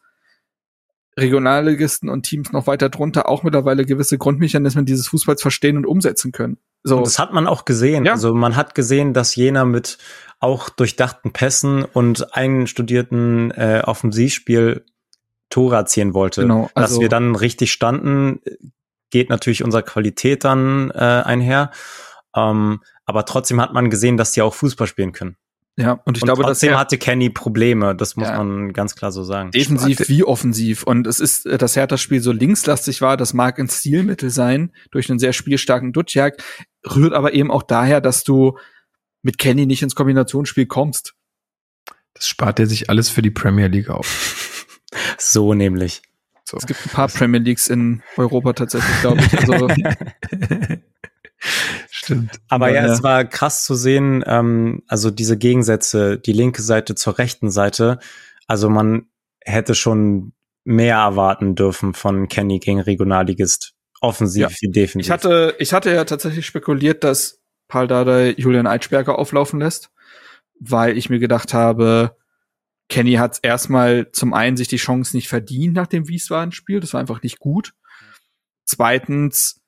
Regionalligisten 1.17 2.09
und 2.09 2.23
Teams 2.23 2.53
noch 2.53 2.67
weiter 2.67 2.89
drunter 2.89 3.29
auch 3.29 3.43
mittlerweile 3.43 3.85
gewisse 3.85 4.19
Grundmechanismen 4.19 4.85
dieses 4.85 5.09
Fußballs 5.09 5.43
verstehen 5.43 5.77
und 5.77 5.87
umsetzen 5.87 6.33
können. 6.33 6.59
So. 6.83 6.97
Und 6.99 7.07
das 7.07 7.19
hat 7.19 7.33
man 7.33 7.47
auch 7.47 7.65
gesehen. 7.65 8.05
Ja. 8.05 8.13
Also 8.13 8.35
man 8.35 8.57
hat 8.57 8.75
gesehen, 8.75 9.15
dass 9.15 9.37
Jena 9.37 9.65
mit 9.65 9.99
auch 10.41 10.69
durchdachten 10.69 11.33
Pässen 11.33 11.85
und 11.85 12.35
einstudierten 12.35 13.53
äh, 13.53 13.83
Offensivspiel 13.85 14.85
Tore 15.51 15.77
erzielen 15.77 16.15
wollte. 16.15 16.43
Genau, 16.43 16.69
also 16.75 16.95
Dass 16.95 17.01
wir 17.01 17.09
dann 17.09 17.37
richtig 17.37 17.71
standen, 17.71 18.41
geht 19.11 19.31
natürlich 19.31 19.63
unserer 19.63 19.83
Qualität 19.83 20.45
dann 20.45 20.91
äh, 20.91 20.99
einher. 20.99 21.71
Ähm, 22.35 22.83
aber 23.05 23.25
trotzdem 23.25 23.61
hat 23.61 23.73
man 23.73 23.89
gesehen, 23.89 24.17
dass 24.17 24.33
die 24.33 24.43
auch 24.43 24.55
Fußball 24.55 24.89
spielen 24.89 25.13
können. 25.13 25.37
Ja, 25.77 26.01
und 26.05 26.17
ich 26.17 26.23
und 26.23 26.27
glaube, 26.29 26.45
trotzdem 26.45 26.71
dass 26.71 26.81
hatte 26.81 26.99
Kenny 26.99 27.31
Probleme, 27.31 27.97
das 27.97 28.15
muss 28.15 28.29
ja. 28.29 28.37
man 28.37 28.73
ganz 28.73 28.95
klar 28.95 29.11
so 29.11 29.25
sagen. 29.25 29.51
Defensiv 29.51 30.09
wie 30.09 30.23
offensiv. 30.23 30.85
Und 30.85 31.07
es 31.09 31.19
ist, 31.19 31.47
äh, 31.47 31.59
dass 31.59 31.75
Hertha-Spiel 31.75 32.21
so 32.21 32.31
linkslastig 32.31 33.01
war, 33.01 33.17
das 33.17 33.35
mag 33.35 33.59
ein 33.59 33.69
Stilmittel 33.69 34.31
sein, 34.31 34.73
durch 34.93 35.11
einen 35.11 35.19
sehr 35.19 35.33
spielstarken 35.33 35.93
Dutjak, 35.93 36.43
rührt 36.95 37.13
aber 37.13 37.35
eben 37.35 37.51
auch 37.51 37.65
daher, 37.65 38.01
dass 38.01 38.23
du 38.23 38.57
mit 39.23 39.39
Kenny 39.39 39.67
nicht 39.67 39.83
ins 39.83 39.97
Kombinationsspiel 39.97 40.67
kommst. 40.67 41.15
Das 42.13 42.29
spart 42.29 42.61
er 42.61 42.67
sich 42.67 42.89
alles 42.89 43.09
für 43.09 43.23
die 43.23 43.33
Premier 43.33 43.67
League 43.67 43.91
auf. 43.91 44.79
so 45.19 45.55
nämlich. 45.55 46.03
So. 46.45 46.57
Es 46.57 46.67
gibt 46.67 46.87
ein 46.87 46.91
paar 46.91 47.09
Premier 47.09 47.41
Leagues 47.41 47.69
in 47.69 48.03
Europa 48.17 48.53
tatsächlich, 48.53 49.01
glaube 49.01 49.23
ich. 49.23 49.39
Also 49.39 49.69
Stimmt. 52.05 52.41
Aber 52.49 52.71
ja, 52.71 52.87
ja, 52.87 52.93
es 52.93 53.03
war 53.03 53.25
krass 53.25 53.65
zu 53.65 53.75
sehen, 53.75 54.23
ähm, 54.27 54.83
also 54.87 55.11
diese 55.11 55.39
Gegensätze, 55.39 56.19
die 56.19 56.33
linke 56.33 56.63
Seite 56.63 56.95
zur 56.95 57.19
rechten 57.19 57.51
Seite. 57.51 57.99
Also 58.47 58.69
man 58.69 59.07
hätte 59.41 59.75
schon 59.75 60.33
mehr 60.65 60.97
erwarten 60.97 61.55
dürfen 61.55 61.95
von 61.95 62.29
Kenny 62.29 62.59
gegen 62.59 62.81
Regionalligist. 62.81 63.75
Offensiv 64.01 64.43
ja. 64.43 64.57
wie 64.61 64.71
defensiv. 64.71 65.07
Ich 65.07 65.11
hatte, 65.11 65.55
ich 65.59 65.73
hatte 65.73 65.91
ja 65.91 66.05
tatsächlich 66.05 66.45
spekuliert, 66.45 67.05
dass 67.05 67.41
Paul 67.69 67.87
Dardai 67.87 68.35
Julian 68.37 68.67
Eitschberger 68.67 69.19
auflaufen 69.19 69.61
lässt, 69.61 69.91
weil 70.61 70.99
ich 70.99 71.09
mir 71.09 71.19
gedacht 71.19 71.55
habe, 71.55 72.17
Kenny 72.89 73.15
hat 73.15 73.39
erstmal 73.43 74.11
zum 74.13 74.35
einen 74.35 74.59
sich 74.59 74.69
die 74.69 74.77
Chance 74.77 75.17
nicht 75.17 75.29
verdient 75.29 75.75
nach 75.75 75.87
dem 75.87 76.07
Wiesbaden-Spiel. 76.07 76.81
Das 76.81 76.93
war 76.93 77.01
einfach 77.01 77.23
nicht 77.23 77.39
gut. 77.39 77.73
Zweitens, 78.67 79.63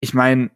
ich 0.00 0.14
meine, 0.14 0.50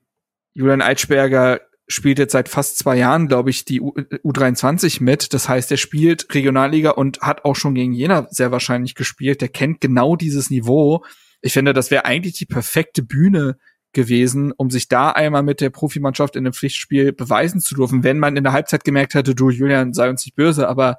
Julian 0.58 0.82
Eitschberger 0.82 1.60
spielt 1.86 2.18
jetzt 2.18 2.32
seit 2.32 2.48
fast 2.48 2.78
zwei 2.78 2.96
Jahren, 2.96 3.28
glaube 3.28 3.48
ich, 3.48 3.64
die 3.64 3.80
U 3.80 3.92
U23 3.92 5.00
mit. 5.00 5.32
Das 5.32 5.48
heißt, 5.48 5.70
er 5.70 5.76
spielt 5.76 6.34
Regionalliga 6.34 6.90
und 6.90 7.20
hat 7.20 7.44
auch 7.44 7.54
schon 7.54 7.76
gegen 7.76 7.92
Jena 7.92 8.26
sehr 8.30 8.50
wahrscheinlich 8.50 8.96
gespielt. 8.96 9.40
Der 9.40 9.50
kennt 9.50 9.80
genau 9.80 10.16
dieses 10.16 10.50
Niveau. 10.50 11.04
Ich 11.42 11.52
finde, 11.52 11.72
das 11.74 11.92
wäre 11.92 12.06
eigentlich 12.06 12.34
die 12.34 12.44
perfekte 12.44 13.04
Bühne 13.04 13.56
gewesen, 13.92 14.50
um 14.50 14.68
sich 14.68 14.88
da 14.88 15.12
einmal 15.12 15.44
mit 15.44 15.60
der 15.60 15.70
Profimannschaft 15.70 16.34
in 16.34 16.44
einem 16.44 16.52
Pflichtspiel 16.52 17.12
beweisen 17.12 17.60
zu 17.60 17.76
dürfen, 17.76 18.02
wenn 18.02 18.18
man 18.18 18.36
in 18.36 18.42
der 18.42 18.52
Halbzeit 18.52 18.82
gemerkt 18.82 19.14
hätte, 19.14 19.36
du 19.36 19.50
Julian, 19.50 19.94
sei 19.94 20.10
uns 20.10 20.26
nicht 20.26 20.34
böse, 20.34 20.68
aber 20.68 20.98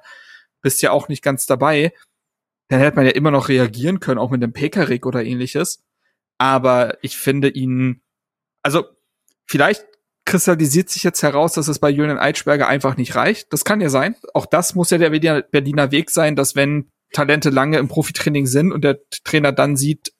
bist 0.62 0.80
ja 0.80 0.90
auch 0.90 1.08
nicht 1.08 1.22
ganz 1.22 1.44
dabei, 1.44 1.92
dann 2.68 2.80
hätte 2.80 2.96
man 2.96 3.04
ja 3.04 3.12
immer 3.12 3.30
noch 3.30 3.50
reagieren 3.50 4.00
können, 4.00 4.18
auch 4.18 4.30
mit 4.30 4.42
dem 4.42 4.54
Pekarik 4.54 5.04
oder 5.04 5.22
ähnliches. 5.22 5.84
Aber 6.38 6.96
ich 7.02 7.18
finde 7.18 7.50
ihn, 7.50 8.00
also 8.62 8.86
Vielleicht 9.50 9.84
kristallisiert 10.26 10.90
sich 10.90 11.02
jetzt 11.02 11.24
heraus, 11.24 11.54
dass 11.54 11.66
es 11.66 11.80
bei 11.80 11.90
Julian 11.90 12.18
Eitschberger 12.18 12.68
einfach 12.68 12.96
nicht 12.96 13.16
reicht. 13.16 13.52
Das 13.52 13.64
kann 13.64 13.80
ja 13.80 13.88
sein. 13.88 14.14
Auch 14.32 14.46
das 14.46 14.76
muss 14.76 14.90
ja 14.90 14.98
der 14.98 15.10
Berliner 15.10 15.90
Weg 15.90 16.10
sein, 16.10 16.36
dass 16.36 16.54
wenn 16.54 16.92
Talente 17.12 17.50
lange 17.50 17.78
im 17.78 17.88
Profitraining 17.88 18.46
sind 18.46 18.70
und 18.70 18.84
der 18.84 19.00
Trainer 19.24 19.50
dann 19.50 19.76
sieht, 19.76 20.12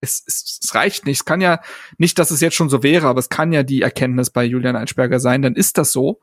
es, 0.00 0.22
es, 0.24 0.60
es 0.62 0.72
reicht 0.72 1.04
nicht. 1.04 1.18
Es 1.18 1.24
kann 1.24 1.40
ja 1.40 1.60
nicht, 1.98 2.16
dass 2.20 2.30
es 2.30 2.40
jetzt 2.40 2.54
schon 2.54 2.68
so 2.68 2.84
wäre, 2.84 3.08
aber 3.08 3.18
es 3.18 3.28
kann 3.28 3.52
ja 3.52 3.64
die 3.64 3.82
Erkenntnis 3.82 4.30
bei 4.30 4.44
Julian 4.44 4.76
Eitschberger 4.76 5.18
sein, 5.18 5.42
dann 5.42 5.56
ist 5.56 5.76
das 5.76 5.90
so. 5.90 6.20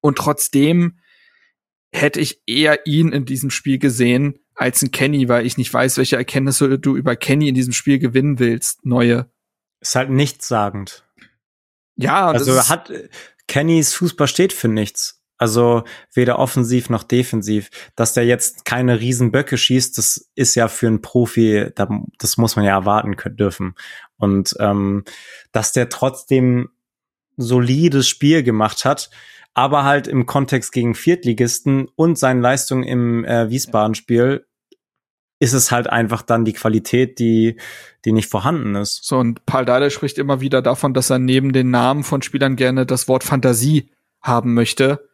Und 0.00 0.16
trotzdem 0.16 0.98
hätte 1.92 2.20
ich 2.20 2.40
eher 2.46 2.86
ihn 2.86 3.12
in 3.12 3.26
diesem 3.26 3.50
Spiel 3.50 3.78
gesehen 3.78 4.38
als 4.54 4.80
ein 4.80 4.92
Kenny, 4.92 5.28
weil 5.28 5.44
ich 5.44 5.58
nicht 5.58 5.74
weiß, 5.74 5.98
welche 5.98 6.16
Erkenntnisse 6.16 6.78
du 6.78 6.96
über 6.96 7.16
Kenny 7.16 7.48
in 7.48 7.54
diesem 7.54 7.74
Spiel 7.74 7.98
gewinnen 7.98 8.38
willst. 8.38 8.86
Neue. 8.86 9.30
Ist 9.80 9.94
halt 9.94 10.08
nichtssagend. 10.08 11.03
Ja, 11.96 12.28
also 12.28 12.68
hat 12.68 12.92
Kennys 13.46 13.94
Fußball 13.94 14.28
steht 14.28 14.52
für 14.52 14.68
nichts. 14.68 15.20
Also 15.36 15.82
weder 16.12 16.38
offensiv 16.38 16.90
noch 16.90 17.02
defensiv. 17.02 17.70
Dass 17.96 18.14
der 18.14 18.24
jetzt 18.24 18.64
keine 18.64 19.00
Riesenböcke 19.00 19.58
schießt, 19.58 19.98
das 19.98 20.30
ist 20.34 20.54
ja 20.54 20.68
für 20.68 20.86
einen 20.86 21.02
Profi, 21.02 21.70
das 22.18 22.36
muss 22.36 22.56
man 22.56 22.64
ja 22.64 22.72
erwarten 22.72 23.16
können, 23.16 23.36
dürfen. 23.36 23.74
Und 24.16 24.54
ähm, 24.60 25.04
dass 25.52 25.72
der 25.72 25.88
trotzdem 25.88 26.70
solides 27.36 28.08
Spiel 28.08 28.42
gemacht 28.42 28.84
hat, 28.84 29.10
aber 29.54 29.84
halt 29.84 30.06
im 30.06 30.26
Kontext 30.26 30.72
gegen 30.72 30.94
Viertligisten 30.94 31.88
und 31.96 32.18
seine 32.18 32.40
Leistung 32.40 32.84
im 32.84 33.24
äh, 33.24 33.50
Wiesbaden-Spiel 33.50 34.46
ist 35.44 35.52
es 35.52 35.70
halt 35.70 35.90
einfach 35.90 36.22
dann 36.22 36.46
die 36.46 36.54
Qualität, 36.54 37.18
die, 37.18 37.56
die 38.06 38.12
nicht 38.12 38.30
vorhanden 38.30 38.74
ist. 38.76 39.04
So, 39.04 39.18
und 39.18 39.44
Paul 39.44 39.66
Dardai 39.66 39.90
spricht 39.90 40.16
immer 40.16 40.40
wieder 40.40 40.62
davon, 40.62 40.94
dass 40.94 41.10
er 41.10 41.18
neben 41.18 41.52
den 41.52 41.70
Namen 41.70 42.02
von 42.02 42.22
Spielern 42.22 42.56
gerne 42.56 42.86
das 42.86 43.08
Wort 43.08 43.24
Fantasie 43.24 43.90
haben 44.22 44.54
möchte. 44.54 45.06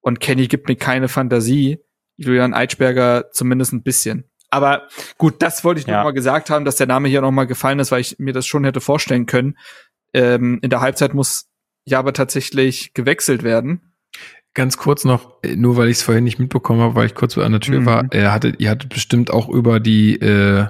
Und 0.00 0.20
Kenny 0.20 0.46
gibt 0.46 0.68
mir 0.68 0.76
keine 0.76 1.08
Fantasie. 1.08 1.80
Julian 2.16 2.54
Eitschberger 2.54 3.32
zumindest 3.32 3.72
ein 3.72 3.82
bisschen. 3.82 4.30
Aber 4.48 4.86
gut, 5.18 5.42
das 5.42 5.64
wollte 5.64 5.80
ich 5.80 5.88
ja. 5.88 5.96
noch 5.96 6.04
mal 6.04 6.12
gesagt 6.12 6.50
haben, 6.50 6.64
dass 6.64 6.76
der 6.76 6.86
Name 6.86 7.08
hier 7.08 7.20
noch 7.20 7.32
mal 7.32 7.48
gefallen 7.48 7.80
ist, 7.80 7.90
weil 7.90 8.00
ich 8.00 8.20
mir 8.20 8.32
das 8.32 8.46
schon 8.46 8.62
hätte 8.62 8.80
vorstellen 8.80 9.26
können. 9.26 9.58
Ähm, 10.12 10.60
in 10.62 10.70
der 10.70 10.80
Halbzeit 10.80 11.14
muss 11.14 11.48
ja 11.84 11.98
aber 11.98 12.12
tatsächlich 12.12 12.94
gewechselt 12.94 13.42
werden. 13.42 13.93
Ganz 14.54 14.76
kurz 14.76 15.04
noch, 15.04 15.42
äh, 15.42 15.56
nur 15.56 15.76
weil 15.76 15.88
ich 15.88 15.98
es 15.98 16.02
vorhin 16.02 16.24
nicht 16.24 16.38
mitbekommen 16.38 16.80
habe, 16.80 16.94
weil 16.94 17.06
ich 17.06 17.14
kurz 17.14 17.36
an 17.36 17.52
der 17.52 17.60
Tür 17.60 17.80
mhm. 17.80 17.86
war, 17.86 18.04
er 18.10 18.32
hatte, 18.32 18.54
ihr 18.58 18.70
hattet 18.70 18.90
bestimmt 18.90 19.30
auch 19.30 19.48
über 19.48 19.80
die 19.80 20.16
äh, 20.16 20.66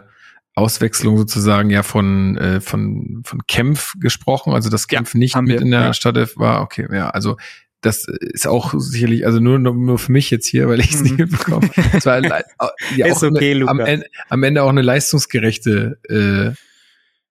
Auswechslung 0.55 1.19
sozusagen 1.19 1.71
ja 1.71 1.83
von 1.83 2.39
äh, 2.39 2.61
von 2.61 3.23
von 3.25 3.47
Kempf 3.47 3.95
gesprochen, 4.01 4.53
also 4.53 4.71
dass 4.71 4.89
Kempf 4.89 5.15
ja, 5.15 5.19
nicht 5.19 5.37
mit 5.37 5.49
wir, 5.49 5.61
in 5.61 5.71
der 5.71 5.81
ja. 5.81 5.95
Stadt 5.95 6.17
war. 6.37 6.63
Okay, 6.63 6.87
ja, 6.93 7.11
also 7.11 7.37
das 7.81 8.07
ist 8.09 8.47
auch 8.47 8.73
sicherlich, 8.79 9.27
also 9.27 9.41
nur, 9.41 9.59
nur 9.59 9.99
für 9.99 10.11
mich 10.11 10.31
jetzt 10.31 10.47
hier, 10.47 10.69
weil 10.69 10.81
ich 10.81 10.95
es 10.95 11.01
mhm. 11.01 11.03
nicht 11.03 11.19
mitbekommen 11.19 11.71
habe. 11.77 11.97
Es 11.99 12.07
war 12.07 12.25
ja 12.97 13.13
auch 13.13 13.23
okay, 13.23 13.55
eine, 13.55 13.69
am, 13.69 13.81
Ende, 13.81 14.07
am 14.31 14.43
Ende 14.43 14.63
auch 14.63 14.71
eine 14.71 14.81
leistungsgerechte 14.81 15.99
äh, 16.09 16.59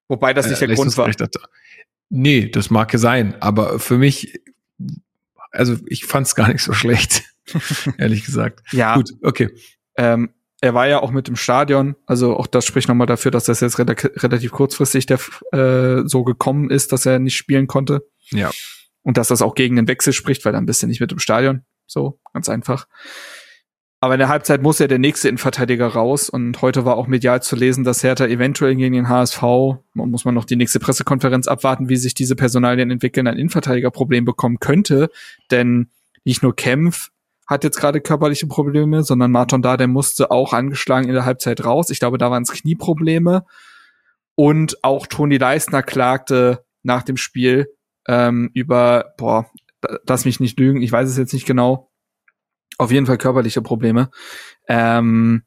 Wobei 0.07 0.33
das 0.33 0.47
nicht 0.47 0.61
der 0.61 0.67
Grund 0.67 0.95
war. 0.97 1.11
Nee, 2.09 2.49
das 2.49 2.69
mag 2.69 2.93
ja 2.93 2.99
sein, 2.99 3.35
aber 3.39 3.79
für 3.79 3.97
mich 3.97 4.39
also 5.53 5.77
ich 5.85 6.05
fand 6.05 6.27
es 6.27 6.35
gar 6.35 6.49
nicht 6.49 6.61
so 6.61 6.73
schlecht, 6.73 7.23
ehrlich 7.97 8.25
gesagt. 8.25 8.61
Ja. 8.71 8.95
Gut, 8.95 9.11
okay. 9.21 9.49
Ähm, 9.95 10.33
er 10.61 10.73
war 10.73 10.87
ja 10.87 11.01
auch 11.01 11.11
mit 11.11 11.27
dem 11.27 11.35
Stadion, 11.35 11.95
also 12.05 12.37
auch 12.37 12.47
das 12.47 12.65
spricht 12.65 12.87
nochmal 12.87 13.07
dafür, 13.07 13.31
dass 13.31 13.45
das 13.45 13.59
jetzt 13.59 13.79
relativ 13.79 14.51
kurzfristig 14.51 15.05
der, 15.05 15.19
äh, 15.51 16.03
so 16.05 16.23
gekommen 16.23 16.69
ist, 16.69 16.91
dass 16.91 17.05
er 17.05 17.19
nicht 17.19 17.35
spielen 17.35 17.67
konnte. 17.67 18.07
Ja. 18.29 18.49
Und 19.01 19.17
dass 19.17 19.27
das 19.27 19.41
auch 19.41 19.55
gegen 19.55 19.75
den 19.75 19.89
Wechsel 19.89 20.13
spricht, 20.13 20.45
weil 20.45 20.53
dann 20.53 20.65
bist 20.65 20.81
du 20.81 20.87
nicht 20.87 21.01
mit 21.01 21.11
dem 21.11 21.19
Stadion. 21.19 21.65
So, 21.85 22.19
ganz 22.31 22.47
einfach. 22.47 22.87
Aber 24.03 24.15
in 24.15 24.19
der 24.19 24.27
Halbzeit 24.27 24.61
muss 24.61 24.79
ja 24.79 24.87
der 24.87 24.99
nächste 24.99 25.29
Innenverteidiger 25.29 25.87
raus 25.87 26.29
und 26.29 26.61
heute 26.61 26.83
war 26.83 26.97
auch 26.97 27.07
medial 27.07 27.41
zu 27.41 27.55
lesen, 27.55 27.85
dass 27.85 28.03
Hertha 28.03 28.25
eventuell 28.25 28.75
gegen 28.75 28.93
den 28.93 29.07
HSV, 29.07 29.41
muss 29.93 30.25
man 30.25 30.35
noch 30.35 30.43
die 30.43 30.57
nächste 30.57 30.81
Pressekonferenz 30.81 31.47
abwarten, 31.47 31.87
wie 31.87 31.95
sich 31.95 32.13
diese 32.13 32.35
Personalien 32.35 32.91
entwickeln, 32.91 33.27
ein 33.27 33.37
Innenverteidigerproblem 33.37 34.25
bekommen 34.25 34.59
könnte, 34.59 35.09
denn 35.51 35.89
nicht 36.25 36.43
nur 36.43 36.53
Kempf 36.53 37.11
hat 37.47 37.63
jetzt 37.63 37.79
gerade 37.79 38.01
körperliche 38.01 38.45
Probleme, 38.45 39.03
sondern 39.03 39.31
Martin 39.31 39.61
da, 39.61 39.77
der 39.77 39.87
musste 39.87 40.31
auch 40.31 40.51
angeschlagen 40.51 41.07
in 41.07 41.13
der 41.13 41.23
Halbzeit 41.23 41.63
raus. 41.63 41.89
Ich 41.89 41.99
glaube, 41.99 42.17
da 42.17 42.29
waren 42.29 42.43
es 42.43 42.51
Knieprobleme. 42.51 43.45
Und 44.35 44.83
auch 44.83 45.07
Toni 45.07 45.37
Leisner 45.37 45.81
klagte 45.81 46.65
nach 46.81 47.03
dem 47.03 47.15
Spiel 47.15 47.69
ähm, 48.09 48.51
über, 48.53 49.13
boah, 49.17 49.45
lass 50.05 50.25
mich 50.25 50.41
nicht 50.41 50.59
lügen, 50.59 50.81
ich 50.81 50.91
weiß 50.91 51.07
es 51.07 51.15
jetzt 51.15 51.31
nicht 51.31 51.45
genau, 51.45 51.89
auf 52.83 52.91
jeden 52.91 53.05
Fall 53.05 53.17
körperliche 53.17 53.61
Probleme. 53.61 54.09
Ähm, 54.67 55.43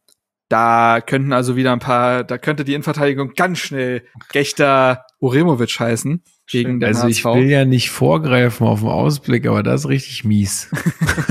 da 0.48 1.00
könnten 1.00 1.32
also 1.32 1.56
wieder 1.56 1.72
ein 1.72 1.80
paar, 1.80 2.22
da 2.22 2.38
könnte 2.38 2.64
die 2.64 2.74
Innenverteidigung 2.74 3.32
ganz 3.34 3.58
schnell 3.58 4.04
Gechter 4.30 5.04
Uremovic 5.18 5.78
heißen. 5.78 6.22
Gegen 6.48 6.78
den 6.78 6.88
also 6.88 7.08
HSV. 7.08 7.18
ich 7.18 7.24
will 7.24 7.50
ja 7.50 7.64
nicht 7.64 7.90
vorgreifen 7.90 8.66
auf 8.66 8.80
den 8.80 8.88
Ausblick, 8.88 9.46
aber 9.48 9.64
das 9.64 9.82
ist 9.82 9.88
richtig 9.88 10.24
mies. 10.24 10.70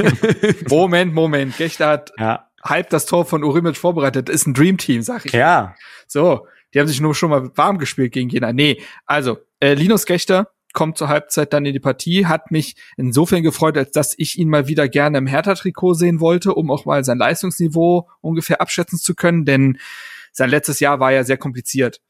Moment, 0.69 1.13
Moment. 1.13 1.55
Gechter 1.55 1.87
hat 1.87 2.11
ja. 2.19 2.47
halb 2.61 2.89
das 2.89 3.05
Tor 3.05 3.23
von 3.25 3.43
Uremovic 3.43 3.77
vorbereitet. 3.77 4.27
Das 4.27 4.35
ist 4.35 4.47
ein 4.47 4.53
Dreamteam, 4.53 5.01
sag 5.01 5.25
ich. 5.25 5.31
Ja. 5.31 5.75
So, 6.07 6.47
die 6.73 6.81
haben 6.81 6.87
sich 6.87 6.99
nur 6.99 7.15
schon 7.15 7.29
mal 7.29 7.49
warm 7.55 7.77
gespielt 7.77 8.11
gegen 8.11 8.29
Jena. 8.29 8.51
Nee, 8.51 8.81
also 9.05 9.37
äh, 9.61 9.75
Linus 9.75 10.05
Gechter 10.05 10.49
kommt 10.75 10.99
zur 10.99 11.07
Halbzeit 11.07 11.53
dann 11.53 11.65
in 11.65 11.73
die 11.73 11.79
Partie, 11.79 12.27
hat 12.27 12.51
mich 12.51 12.75
insofern 12.97 13.41
gefreut, 13.41 13.77
als 13.77 13.91
dass 13.91 14.13
ich 14.17 14.37
ihn 14.37 14.49
mal 14.49 14.67
wieder 14.67 14.87
gerne 14.87 15.17
im 15.17 15.25
Hertha-Trikot 15.25 15.95
sehen 15.95 16.19
wollte, 16.19 16.53
um 16.53 16.69
auch 16.69 16.85
mal 16.85 17.03
sein 17.03 17.17
Leistungsniveau 17.17 18.07
ungefähr 18.21 18.61
abschätzen 18.61 18.99
zu 18.99 19.15
können, 19.15 19.45
denn 19.45 19.79
sein 20.31 20.49
letztes 20.49 20.79
Jahr 20.79 20.99
war 20.99 21.11
ja 21.11 21.23
sehr 21.23 21.37
kompliziert. 21.37 22.01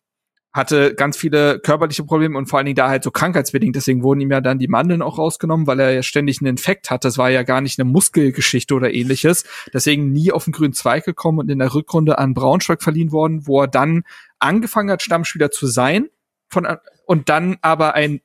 Hatte 0.51 0.95
ganz 0.95 1.17
viele 1.17 1.59
körperliche 1.59 2.03
Probleme 2.03 2.37
und 2.37 2.47
vor 2.47 2.57
allen 2.57 2.65
Dingen 2.65 2.77
da 2.77 2.89
halt 2.89 3.03
so 3.03 3.11
krankheitsbedingt. 3.11 3.75
Deswegen 3.75 4.03
wurden 4.03 4.21
ihm 4.21 4.31
ja 4.31 4.39
dann 4.39 4.57
die 4.57 4.69
Mandeln 4.69 5.01
auch 5.01 5.17
rausgenommen, 5.17 5.67
weil 5.67 5.81
er 5.81 5.91
ja 5.91 6.01
ständig 6.01 6.39
einen 6.39 6.47
Infekt 6.47 6.89
hatte. 6.89 7.07
Das 7.09 7.17
war 7.17 7.29
ja 7.29 7.43
gar 7.43 7.59
nicht 7.59 7.77
eine 7.77 7.89
Muskelgeschichte 7.89 8.73
oder 8.73 8.93
ähnliches. 8.93 9.43
Deswegen 9.73 10.13
nie 10.13 10.31
auf 10.31 10.45
den 10.45 10.53
grünen 10.53 10.73
Zweig 10.73 11.03
gekommen 11.03 11.39
und 11.39 11.51
in 11.51 11.59
der 11.59 11.73
Rückrunde 11.73 12.17
an 12.17 12.33
Braunschweig 12.33 12.81
verliehen 12.81 13.11
worden, 13.11 13.45
wo 13.45 13.61
er 13.61 13.67
dann 13.67 14.05
angefangen 14.39 14.89
hat, 14.89 15.01
Stammspieler 15.01 15.51
zu 15.51 15.67
sein 15.67 16.07
von, 16.47 16.65
und 17.05 17.27
dann 17.27 17.57
aber 17.61 17.93
einen 17.93 18.21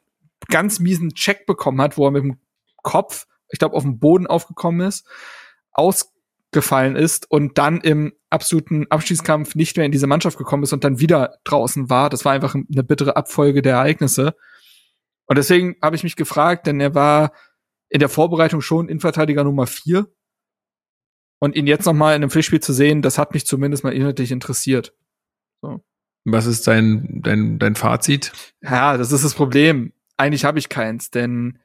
ganz 0.50 0.80
miesen 0.80 1.14
Check 1.14 1.46
bekommen 1.46 1.80
hat, 1.80 1.96
wo 1.96 2.06
er 2.06 2.10
mit 2.10 2.22
dem 2.22 2.38
Kopf, 2.82 3.26
ich 3.48 3.58
glaube, 3.58 3.74
auf 3.76 3.82
dem 3.82 3.98
Boden 3.98 4.26
aufgekommen 4.26 4.86
ist, 4.86 5.06
ausgefallen 5.72 6.96
ist 6.96 7.30
und 7.30 7.58
dann 7.58 7.80
im 7.80 8.12
absoluten 8.28 8.86
Abschießkampf 8.90 9.54
nicht 9.54 9.76
mehr 9.76 9.86
in 9.86 9.92
diese 9.92 10.06
Mannschaft 10.06 10.38
gekommen 10.38 10.62
ist 10.62 10.72
und 10.72 10.84
dann 10.84 11.00
wieder 11.00 11.38
draußen 11.44 11.90
war. 11.90 12.10
Das 12.10 12.24
war 12.24 12.32
einfach 12.32 12.54
eine 12.54 12.84
bittere 12.84 13.16
Abfolge 13.16 13.62
der 13.62 13.74
Ereignisse. 13.74 14.34
Und 15.26 15.36
deswegen 15.36 15.76
habe 15.82 15.96
ich 15.96 16.04
mich 16.04 16.16
gefragt, 16.16 16.66
denn 16.66 16.80
er 16.80 16.94
war 16.94 17.32
in 17.88 18.00
der 18.00 18.08
Vorbereitung 18.08 18.60
schon 18.60 18.88
Innenverteidiger 18.88 19.44
Nummer 19.44 19.66
vier. 19.66 20.06
Und 21.40 21.56
ihn 21.56 21.66
jetzt 21.66 21.86
noch 21.86 21.94
mal 21.94 22.10
in 22.10 22.22
einem 22.22 22.30
Pflichtspiel 22.30 22.60
zu 22.60 22.72
sehen, 22.72 23.00
das 23.00 23.16
hat 23.16 23.32
mich 23.32 23.46
zumindest 23.46 23.82
mal 23.82 23.94
inhaltlich 23.94 24.30
interessiert. 24.30 24.94
So. 25.62 25.82
Was 26.24 26.46
ist 26.46 26.66
dein, 26.66 27.20
dein, 27.22 27.58
dein 27.58 27.76
Fazit? 27.76 28.32
Ja, 28.60 28.96
das 28.96 29.10
ist 29.10 29.24
das 29.24 29.34
Problem. 29.34 29.92
Eigentlich 30.20 30.44
habe 30.44 30.58
ich 30.58 30.68
keins, 30.68 31.10
denn 31.10 31.60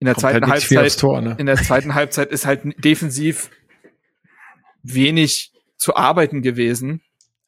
in 0.00 0.06
der 0.06 0.14
Kommt 0.14 0.22
zweiten 0.22 0.50
halt 0.50 0.52
Halbzeit, 0.52 0.98
Tor, 0.98 1.20
ne? 1.20 1.36
in 1.38 1.46
der 1.46 1.54
zweiten 1.54 1.94
Halbzeit 1.94 2.32
ist 2.32 2.44
halt 2.44 2.62
defensiv 2.84 3.50
wenig 4.82 5.52
zu 5.76 5.94
arbeiten 5.94 6.42
gewesen. 6.42 7.02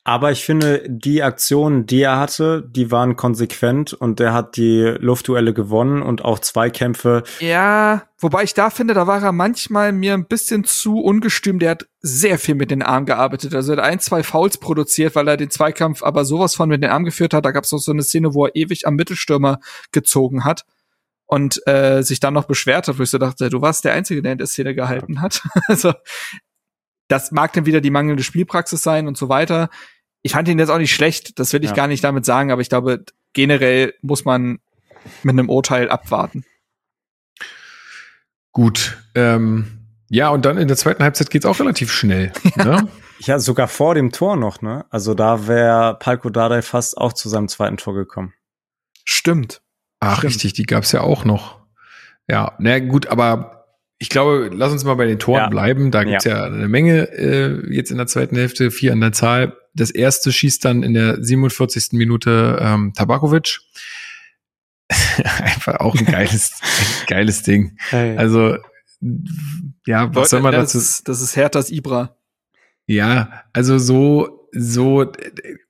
Aber 0.06 0.30
ich 0.30 0.44
finde, 0.44 0.84
die 0.86 1.24
Aktionen, 1.24 1.84
die 1.84 2.02
er 2.02 2.16
hatte, 2.16 2.62
die 2.70 2.92
waren 2.92 3.16
konsequent 3.16 3.92
und 3.92 4.20
der 4.20 4.32
hat 4.32 4.56
die 4.56 4.94
Luftduelle 5.00 5.52
gewonnen 5.52 6.00
und 6.00 6.24
auch 6.24 6.38
Zweikämpfe. 6.38 7.24
Ja, 7.40 8.04
wobei 8.20 8.44
ich 8.44 8.54
da 8.54 8.70
finde, 8.70 8.94
da 8.94 9.08
war 9.08 9.20
er 9.20 9.32
manchmal 9.32 9.90
mir 9.90 10.14
ein 10.14 10.26
bisschen 10.26 10.62
zu 10.62 11.00
ungestüm. 11.00 11.58
Der 11.58 11.70
hat 11.70 11.88
sehr 12.02 12.38
viel 12.38 12.54
mit 12.54 12.70
den 12.70 12.84
Armen 12.84 13.06
gearbeitet. 13.06 13.52
Also 13.52 13.72
er 13.72 13.78
hat 13.78 13.84
ein, 13.84 13.98
zwei 13.98 14.22
Fouls 14.22 14.58
produziert, 14.58 15.16
weil 15.16 15.26
er 15.26 15.36
den 15.36 15.50
Zweikampf 15.50 16.04
aber 16.04 16.24
sowas 16.24 16.54
von 16.54 16.68
mit 16.68 16.84
den 16.84 16.90
Armen 16.90 17.04
geführt 17.04 17.34
hat. 17.34 17.44
Da 17.44 17.50
gab 17.50 17.64
es 17.64 17.72
auch 17.72 17.78
so 17.78 17.90
eine 17.90 18.04
Szene, 18.04 18.32
wo 18.32 18.46
er 18.46 18.54
ewig 18.54 18.86
am 18.86 18.94
Mittelstürmer 18.94 19.58
gezogen 19.90 20.44
hat 20.44 20.62
und 21.24 21.66
äh, 21.66 22.02
sich 22.02 22.20
dann 22.20 22.34
noch 22.34 22.44
beschwert 22.44 22.86
hat, 22.86 22.96
wo 23.00 23.02
ich 23.02 23.10
so 23.10 23.18
dachte, 23.18 23.50
du 23.50 23.60
warst 23.60 23.84
der 23.84 23.94
Einzige, 23.94 24.22
der 24.22 24.30
in 24.30 24.38
der 24.38 24.46
Szene 24.46 24.72
gehalten 24.72 25.20
hat. 25.20 25.42
also 25.66 25.94
das 27.08 27.32
mag 27.32 27.52
dann 27.52 27.66
wieder 27.66 27.80
die 27.80 27.90
mangelnde 27.90 28.22
Spielpraxis 28.22 28.82
sein 28.82 29.08
und 29.08 29.16
so 29.16 29.28
weiter. 29.28 29.68
Ich 30.26 30.32
fand 30.32 30.48
ihn 30.48 30.58
jetzt 30.58 30.70
auch 30.70 30.78
nicht 30.78 30.92
schlecht, 30.92 31.38
das 31.38 31.52
will 31.52 31.62
ich 31.62 31.70
ja. 31.70 31.76
gar 31.76 31.86
nicht 31.86 32.02
damit 32.02 32.24
sagen, 32.24 32.50
aber 32.50 32.60
ich 32.60 32.68
glaube, 32.68 33.04
generell 33.32 33.94
muss 34.02 34.24
man 34.24 34.58
mit 35.22 35.34
einem 35.34 35.48
Urteil 35.48 35.88
abwarten. 35.88 36.44
Gut. 38.50 38.98
Ähm, 39.14 39.86
ja, 40.08 40.30
und 40.30 40.44
dann 40.44 40.58
in 40.58 40.66
der 40.66 40.76
zweiten 40.76 41.04
Halbzeit 41.04 41.30
geht's 41.30 41.46
auch 41.46 41.60
relativ 41.60 41.92
schnell. 41.92 42.32
Ja. 42.56 42.64
Ne? 42.64 42.88
ja, 43.20 43.38
sogar 43.38 43.68
vor 43.68 43.94
dem 43.94 44.10
Tor 44.10 44.36
noch, 44.36 44.62
ne? 44.62 44.84
Also 44.90 45.14
da 45.14 45.46
wäre 45.46 45.96
Palko 45.96 46.28
Dardai 46.28 46.62
fast 46.62 46.98
auch 46.98 47.12
zu 47.12 47.28
seinem 47.28 47.46
zweiten 47.46 47.76
Tor 47.76 47.94
gekommen. 47.94 48.34
Stimmt. 49.04 49.62
Ach, 50.00 50.18
Stimmt. 50.18 50.32
richtig, 50.32 50.54
die 50.54 50.66
gab's 50.66 50.90
ja 50.90 51.02
auch 51.02 51.24
noch. 51.24 51.60
Ja, 52.28 52.56
na 52.58 52.80
gut, 52.80 53.06
aber 53.06 53.64
ich 53.98 54.08
glaube, 54.08 54.50
lass 54.52 54.72
uns 54.72 54.82
mal 54.82 54.94
bei 54.96 55.06
den 55.06 55.20
Toren 55.20 55.42
ja. 55.42 55.48
bleiben. 55.48 55.92
Da 55.92 56.02
gibt's 56.02 56.24
ja. 56.24 56.38
ja 56.38 56.44
eine 56.46 56.66
Menge 56.66 57.12
äh, 57.12 57.72
jetzt 57.72 57.92
in 57.92 57.98
der 57.98 58.08
zweiten 58.08 58.34
Hälfte, 58.34 58.72
vier 58.72 58.92
an 58.92 59.00
der 59.00 59.12
Zahl. 59.12 59.56
Das 59.76 59.90
erste 59.90 60.32
schießt 60.32 60.64
dann 60.64 60.82
in 60.82 60.94
der 60.94 61.22
47. 61.22 61.92
Minute 61.92 62.58
ähm, 62.60 62.92
Tabakovic. 62.94 63.60
Einfach 65.38 65.80
auch 65.80 65.94
ein 65.94 66.04
geiles, 66.06 66.52
ein 66.62 67.06
geiles 67.06 67.42
Ding. 67.42 67.76
Hey. 67.90 68.16
Also, 68.16 68.56
ja, 69.86 70.14
was 70.14 70.30
soll 70.30 70.40
man 70.40 70.52
das 70.52 70.72
dazu? 70.72 70.78
Ist, 70.78 71.08
das 71.08 71.20
ist 71.20 71.36
Herthas 71.36 71.70
Ibra. 71.70 72.16
Ja, 72.86 73.42
also 73.52 73.78
so, 73.78 74.48
so 74.52 75.12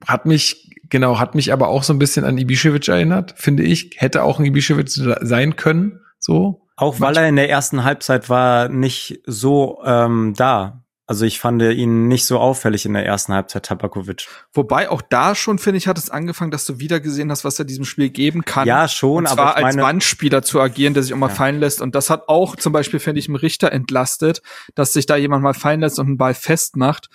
hat 0.07 0.27
mich, 0.27 0.71
genau, 0.91 1.19
hat 1.19 1.35
mich 1.35 1.53
aber 1.53 1.69
auch 1.69 1.83
so 1.83 1.93
ein 1.93 1.99
bisschen 1.99 2.25
an 2.25 2.39
Ibišević 2.39 2.91
erinnert, 2.91 3.35
finde 3.37 3.63
ich. 3.63 3.93
Hätte 3.97 4.23
auch 4.23 4.39
ein 4.39 4.47
Ibišević 4.47 5.25
sein 5.25 5.57
können, 5.57 6.01
so. 6.19 6.63
Auch 6.77 7.01
weil 7.01 7.17
er 7.17 7.29
in 7.29 7.37
der 7.37 7.49
ersten 7.49 7.85
Halbzeit 7.85 8.29
war 8.29 8.69
nicht 8.69 9.23
so 9.25 9.83
ähm, 9.85 10.35
da. 10.37 10.85
Also 11.09 11.25
ich 11.25 11.39
fand 11.39 11.63
ihn 11.63 12.09
nicht 12.09 12.27
so 12.27 12.41
auffällig 12.41 12.85
in 12.85 12.95
der 12.95 13.07
ersten 13.07 13.33
Halbzeit, 13.33 13.67
Tabakovic. 13.67 14.27
Wobei 14.53 14.91
auch 14.91 15.03
da 15.03 15.37
schon, 15.37 15.59
finde 15.59 15.79
ich, 15.79 15.87
hat 15.87 15.99
es 15.99 16.11
angefangen, 16.11 16.51
dass 16.51 16.67
du 16.67 16.81
wieder 16.81 16.99
gesehen 16.99 17.31
hast, 17.31 17.45
was 17.45 17.59
er 17.61 17.65
diesem 17.65 17.85
Spiel 17.85 18.11
geben 18.11 18.45
kann. 18.45 18.67
Ja, 18.67 18.89
schon, 18.89 19.19
und 19.19 19.29
zwar 19.29 19.57
aber 19.57 19.65
als 19.65 19.77
Wandspieler 19.77 20.43
zu 20.43 20.61
agieren, 20.61 20.95
der 20.95 21.05
sich 21.05 21.15
auch 21.15 21.19
mal 21.19 21.29
ja. 21.29 21.35
fallen 21.35 21.61
lässt. 21.61 21.81
Und 21.81 21.95
das 21.95 22.11
hat 22.11 22.29
auch 22.29 22.57
zum 22.57 22.73
Beispiel, 22.73 22.99
finde 22.99 23.21
ich, 23.21 23.29
im 23.29 23.37
Richter 23.37 23.71
entlastet, 23.71 24.43
dass 24.75 24.93
sich 24.93 25.07
da 25.07 25.15
jemand 25.15 25.45
mal 25.45 25.55
fallen 25.55 25.81
lässt 25.81 26.01
und 26.01 26.07
einen 26.07 26.19
Ball 26.19 26.35
festmacht. 26.35 27.09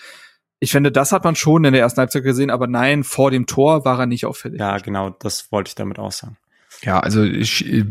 Ich 0.60 0.72
finde, 0.72 0.92
das 0.94 1.12
hat 1.12 1.26
man 1.26 1.36
schon 1.36 1.66
in 1.66 1.74
der 1.74 1.82
ersten 1.82 2.00
Halbzeit 2.00 2.24
gesehen, 2.24 2.50
aber 2.50 2.68
nein, 2.68 3.04
vor 3.04 3.30
dem 3.30 3.46
Tor 3.46 3.84
war 3.84 4.00
er 4.00 4.06
nicht 4.06 4.26
auffällig. 4.26 4.62
Ja, 4.62 4.78
genau, 4.78 5.10
das 5.10 5.52
wollte 5.52 5.70
ich 5.70 5.76
damit 5.76 6.00
auch 6.00 6.14
sagen. 6.14 6.38
Ja, 6.84 7.00
also 7.00 7.24
ich, 7.24 7.66
ich 7.66 7.86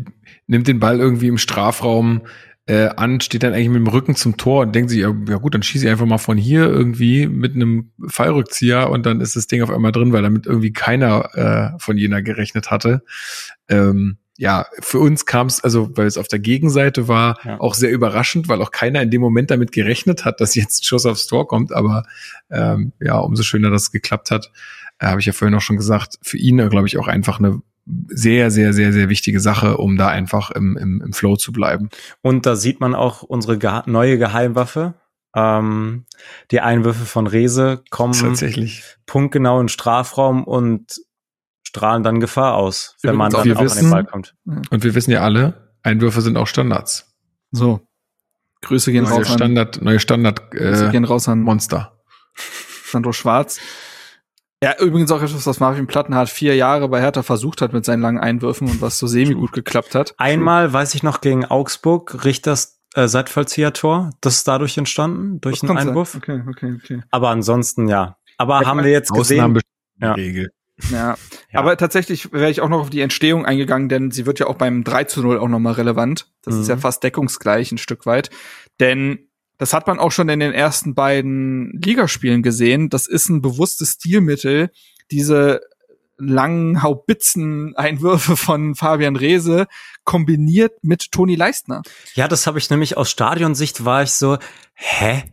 nimmt 0.47 0.67
den 0.67 0.79
Ball 0.79 0.99
irgendwie 0.99 1.27
im 1.27 1.37
Strafraum 1.37 2.21
äh, 2.67 2.89
an, 2.95 3.19
steht 3.21 3.43
dann 3.43 3.53
eigentlich 3.53 3.69
mit 3.69 3.79
dem 3.79 3.87
Rücken 3.87 4.15
zum 4.15 4.37
Tor 4.37 4.61
und 4.61 4.73
denkt 4.75 4.91
sich, 4.91 4.99
ja, 4.99 5.13
ja 5.27 5.37
gut, 5.37 5.53
dann 5.53 5.63
schieße 5.63 5.85
ich 5.85 5.91
einfach 5.91 6.05
mal 6.05 6.19
von 6.19 6.37
hier 6.37 6.65
irgendwie 6.65 7.27
mit 7.27 7.55
einem 7.55 7.91
Fallrückzieher 8.07 8.89
und 8.89 9.05
dann 9.05 9.19
ist 9.19 9.35
das 9.35 9.47
Ding 9.47 9.63
auf 9.63 9.71
einmal 9.71 9.91
drin, 9.91 10.13
weil 10.13 10.21
damit 10.21 10.45
irgendwie 10.45 10.71
keiner 10.71 11.73
äh, 11.75 11.79
von 11.79 11.97
jener 11.97 12.21
gerechnet 12.21 12.69
hatte. 12.69 13.03
Ähm, 13.67 14.17
ja, 14.37 14.65
für 14.79 14.99
uns 14.99 15.25
kam 15.25 15.47
es, 15.47 15.63
also 15.63 15.95
weil 15.95 16.07
es 16.07 16.17
auf 16.17 16.27
der 16.27 16.39
Gegenseite 16.39 17.07
war, 17.07 17.37
ja. 17.45 17.59
auch 17.59 17.75
sehr 17.75 17.91
überraschend, 17.91 18.47
weil 18.47 18.61
auch 18.61 18.71
keiner 18.71 19.01
in 19.01 19.11
dem 19.11 19.21
Moment 19.21 19.51
damit 19.51 19.71
gerechnet 19.71 20.25
hat, 20.25 20.41
dass 20.41 20.55
jetzt 20.55 20.81
ein 20.81 20.85
Schuss 20.85 21.05
aufs 21.05 21.27
Tor 21.27 21.47
kommt. 21.47 21.71
Aber 21.71 22.03
ähm, 22.49 22.93
ja, 22.99 23.19
umso 23.19 23.43
schöner, 23.43 23.69
dass 23.69 23.83
es 23.83 23.91
geklappt 23.91 24.31
hat. 24.31 24.51
Äh, 24.97 25.07
Habe 25.07 25.19
ich 25.19 25.27
ja 25.27 25.33
vorhin 25.33 25.55
auch 25.55 25.61
schon 25.61 25.77
gesagt, 25.77 26.17
für 26.23 26.37
ihn, 26.37 26.57
glaube 26.69 26.87
ich, 26.87 26.97
auch 26.97 27.07
einfach 27.07 27.37
eine 27.37 27.61
sehr, 28.07 28.51
sehr, 28.51 28.73
sehr, 28.73 28.93
sehr 28.93 29.09
wichtige 29.09 29.39
Sache, 29.39 29.77
um 29.77 29.97
da 29.97 30.07
einfach 30.07 30.51
im, 30.51 30.77
im, 30.77 31.01
im 31.01 31.13
Flow 31.13 31.35
zu 31.35 31.51
bleiben. 31.51 31.89
Und 32.21 32.45
da 32.45 32.55
sieht 32.55 32.79
man 32.79 32.95
auch 32.95 33.23
unsere 33.23 33.57
ge 33.57 33.81
neue 33.85 34.17
Geheimwaffe. 34.17 34.95
Ähm, 35.35 36.05
die 36.51 36.59
Einwürfe 36.59 37.05
von 37.05 37.27
Rese 37.27 37.83
kommen 37.89 38.13
tatsächlich 38.13 38.83
punktgenau 39.05 39.61
in 39.61 39.69
Strafraum 39.69 40.43
und 40.43 41.01
strahlen 41.63 42.03
dann 42.03 42.19
Gefahr 42.19 42.55
aus, 42.55 42.97
wenn 43.01 43.15
man 43.15 43.31
dann 43.31 43.51
auch 43.53 43.61
wissen, 43.61 43.77
an 43.77 43.83
den 43.85 43.91
Ball 43.91 44.05
kommt. 44.05 44.35
Und 44.45 44.83
wir 44.83 44.93
wissen 44.93 45.11
ja 45.11 45.21
alle, 45.21 45.71
Einwürfe 45.83 46.21
sind 46.21 46.37
auch 46.37 46.47
Standards. 46.47 47.15
So. 47.51 47.87
Grüße 48.61 48.91
gehen 48.91 49.05
neue 49.05 49.13
raus 49.13 49.33
Standard, 49.33 49.79
an, 49.79 49.83
neue 49.85 49.99
Standard 49.99 50.53
äh, 50.53 50.89
gehen 50.91 51.05
raus 51.05 51.27
an 51.27 51.41
Monster. 51.41 51.97
Sandro 52.85 53.13
Schwarz. 53.13 53.59
Ja, 54.63 54.79
übrigens 54.79 55.11
auch 55.11 55.23
etwas, 55.23 55.47
was 55.47 55.59
Marvin 55.59 55.87
Plattenhardt 55.87 56.29
vier 56.29 56.55
Jahre 56.55 56.87
bei 56.87 57.01
Hertha 57.01 57.23
versucht 57.23 57.61
hat 57.61 57.73
mit 57.73 57.83
seinen 57.83 58.01
langen 58.01 58.19
Einwürfen 58.19 58.69
und 58.69 58.79
was 58.79 58.99
so 58.99 59.07
semi 59.07 59.33
gut 59.33 59.53
geklappt 59.53 59.95
hat. 59.95 60.13
Einmal, 60.17 60.71
weiß 60.71 60.93
ich 60.93 61.01
noch, 61.01 61.21
gegen 61.21 61.45
Augsburg, 61.45 62.23
Richters 62.23 62.79
äh, 62.93 63.07
Seitfallzieher-Tor. 63.07 64.11
Das 64.21 64.37
ist 64.37 64.47
dadurch 64.47 64.77
entstanden, 64.77 65.41
durch 65.41 65.63
einen 65.63 65.77
Einwurf. 65.77 66.13
Okay, 66.13 66.43
okay, 66.47 66.77
okay. 66.77 67.01
Aber 67.09 67.29
ansonsten, 67.29 67.87
ja. 67.87 68.17
Aber 68.37 68.61
ja, 68.61 68.67
haben 68.67 68.83
wir 68.83 68.91
jetzt 68.91 69.11
gesehen. 69.11 69.59
Ja. 69.99 70.13
Regel. 70.13 70.51
Ja. 70.91 71.15
ja. 71.51 71.59
Aber 71.59 71.75
tatsächlich 71.77 72.31
wäre 72.31 72.51
ich 72.51 72.61
auch 72.61 72.69
noch 72.69 72.81
auf 72.81 72.89
die 72.91 73.01
Entstehung 73.01 73.45
eingegangen, 73.45 73.89
denn 73.89 74.11
sie 74.11 74.27
wird 74.27 74.39
ja 74.39 74.47
auch 74.47 74.55
beim 74.55 74.83
3 74.83 75.05
zu 75.05 75.21
0 75.21 75.39
auch 75.39 75.47
nochmal 75.47 75.73
relevant. 75.73 76.31
Das 76.43 76.55
mhm. 76.55 76.61
ist 76.61 76.67
ja 76.67 76.75
mhm. 76.75 76.81
fast 76.81 77.03
deckungsgleich 77.03 77.71
ein 77.71 77.77
Stück 77.79 78.05
weit. 78.05 78.29
Denn 78.79 79.30
das 79.61 79.73
hat 79.73 79.85
man 79.85 79.99
auch 79.99 80.11
schon 80.11 80.27
in 80.27 80.39
den 80.39 80.53
ersten 80.53 80.95
beiden 80.95 81.79
Ligaspielen 81.83 82.41
gesehen. 82.41 82.89
Das 82.89 83.05
ist 83.05 83.29
ein 83.29 83.43
bewusstes 83.43 83.91
Stilmittel, 83.91 84.71
diese 85.11 85.61
langen 86.17 86.81
Haubitzen-Einwürfe 86.81 88.37
von 88.37 88.73
Fabian 88.73 89.15
Reese 89.15 89.67
kombiniert 90.03 90.83
mit 90.83 91.11
Toni 91.11 91.35
Leistner. 91.35 91.83
Ja, 92.15 92.27
das 92.27 92.47
habe 92.47 92.57
ich 92.57 92.71
nämlich 92.71 92.97
aus 92.97 93.11
Stadionsicht 93.11 93.85
war 93.85 94.01
ich 94.01 94.13
so, 94.13 94.39
hä? 94.73 95.25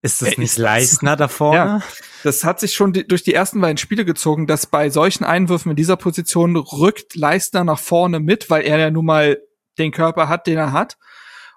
Ist 0.00 0.22
das 0.22 0.34
äh, 0.34 0.40
nicht 0.40 0.58
Leistner 0.58 1.16
da 1.16 1.26
vorne? 1.26 1.56
Ja, 1.56 1.82
das 2.22 2.44
hat 2.44 2.60
sich 2.60 2.74
schon 2.74 2.92
durch 2.92 3.24
die 3.24 3.34
ersten 3.34 3.60
beiden 3.60 3.78
Spiele 3.78 4.04
gezogen, 4.04 4.46
dass 4.46 4.66
bei 4.66 4.90
solchen 4.90 5.24
Einwürfen 5.24 5.70
in 5.70 5.76
dieser 5.76 5.96
Position 5.96 6.54
rückt 6.54 7.16
Leistner 7.16 7.64
nach 7.64 7.80
vorne 7.80 8.20
mit, 8.20 8.48
weil 8.48 8.62
er 8.62 8.78
ja 8.78 8.92
nun 8.92 9.06
mal 9.06 9.38
den 9.76 9.90
Körper 9.90 10.28
hat, 10.28 10.46
den 10.46 10.58
er 10.58 10.70
hat. 10.70 10.98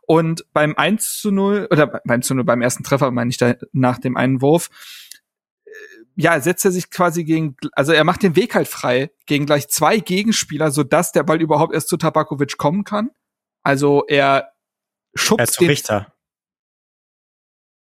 Und 0.07 0.45
beim 0.53 0.76
1 0.76 1.19
zu 1.19 1.32
0, 1.32 1.68
oder 1.72 1.88
beim 2.06 2.22
zu 2.22 2.36
0, 2.36 2.44
beim 2.44 2.61
ersten 2.61 2.84
Treffer 2.84 3.11
meine 3.11 3.30
ich 3.30 3.38
da 3.38 3.56
nach 3.72 3.98
dem 3.98 4.18
Einwurf, 4.18 4.69
äh, 5.65 5.72
ja, 6.15 6.40
setzt 6.40 6.65
er 6.65 6.72
sich 6.72 6.90
quasi 6.90 7.23
gegen, 7.23 7.57
also 7.73 7.91
er 7.91 8.03
macht 8.03 8.23
den 8.23 8.36
Weg 8.36 8.56
halt 8.56 8.68
frei 8.68 9.11
gegen 9.26 9.45
gleich 9.45 9.68
zwei 9.68 9.98
Gegenspieler, 9.99 10.72
so 10.72 10.84
dass 10.84 11.11
der 11.11 11.23
Ball 11.23 11.41
überhaupt 11.41 11.73
erst 11.73 11.90
zu 11.90 11.98
Tabakovic 11.98 12.57
kommen 12.57 12.84
kann. 12.84 13.10
Also 13.64 14.06
er 14.07 14.52
schubst 15.15 15.40
er 15.40 15.48
zu 15.48 15.60
den 15.61 15.69
Richter. 15.69 16.14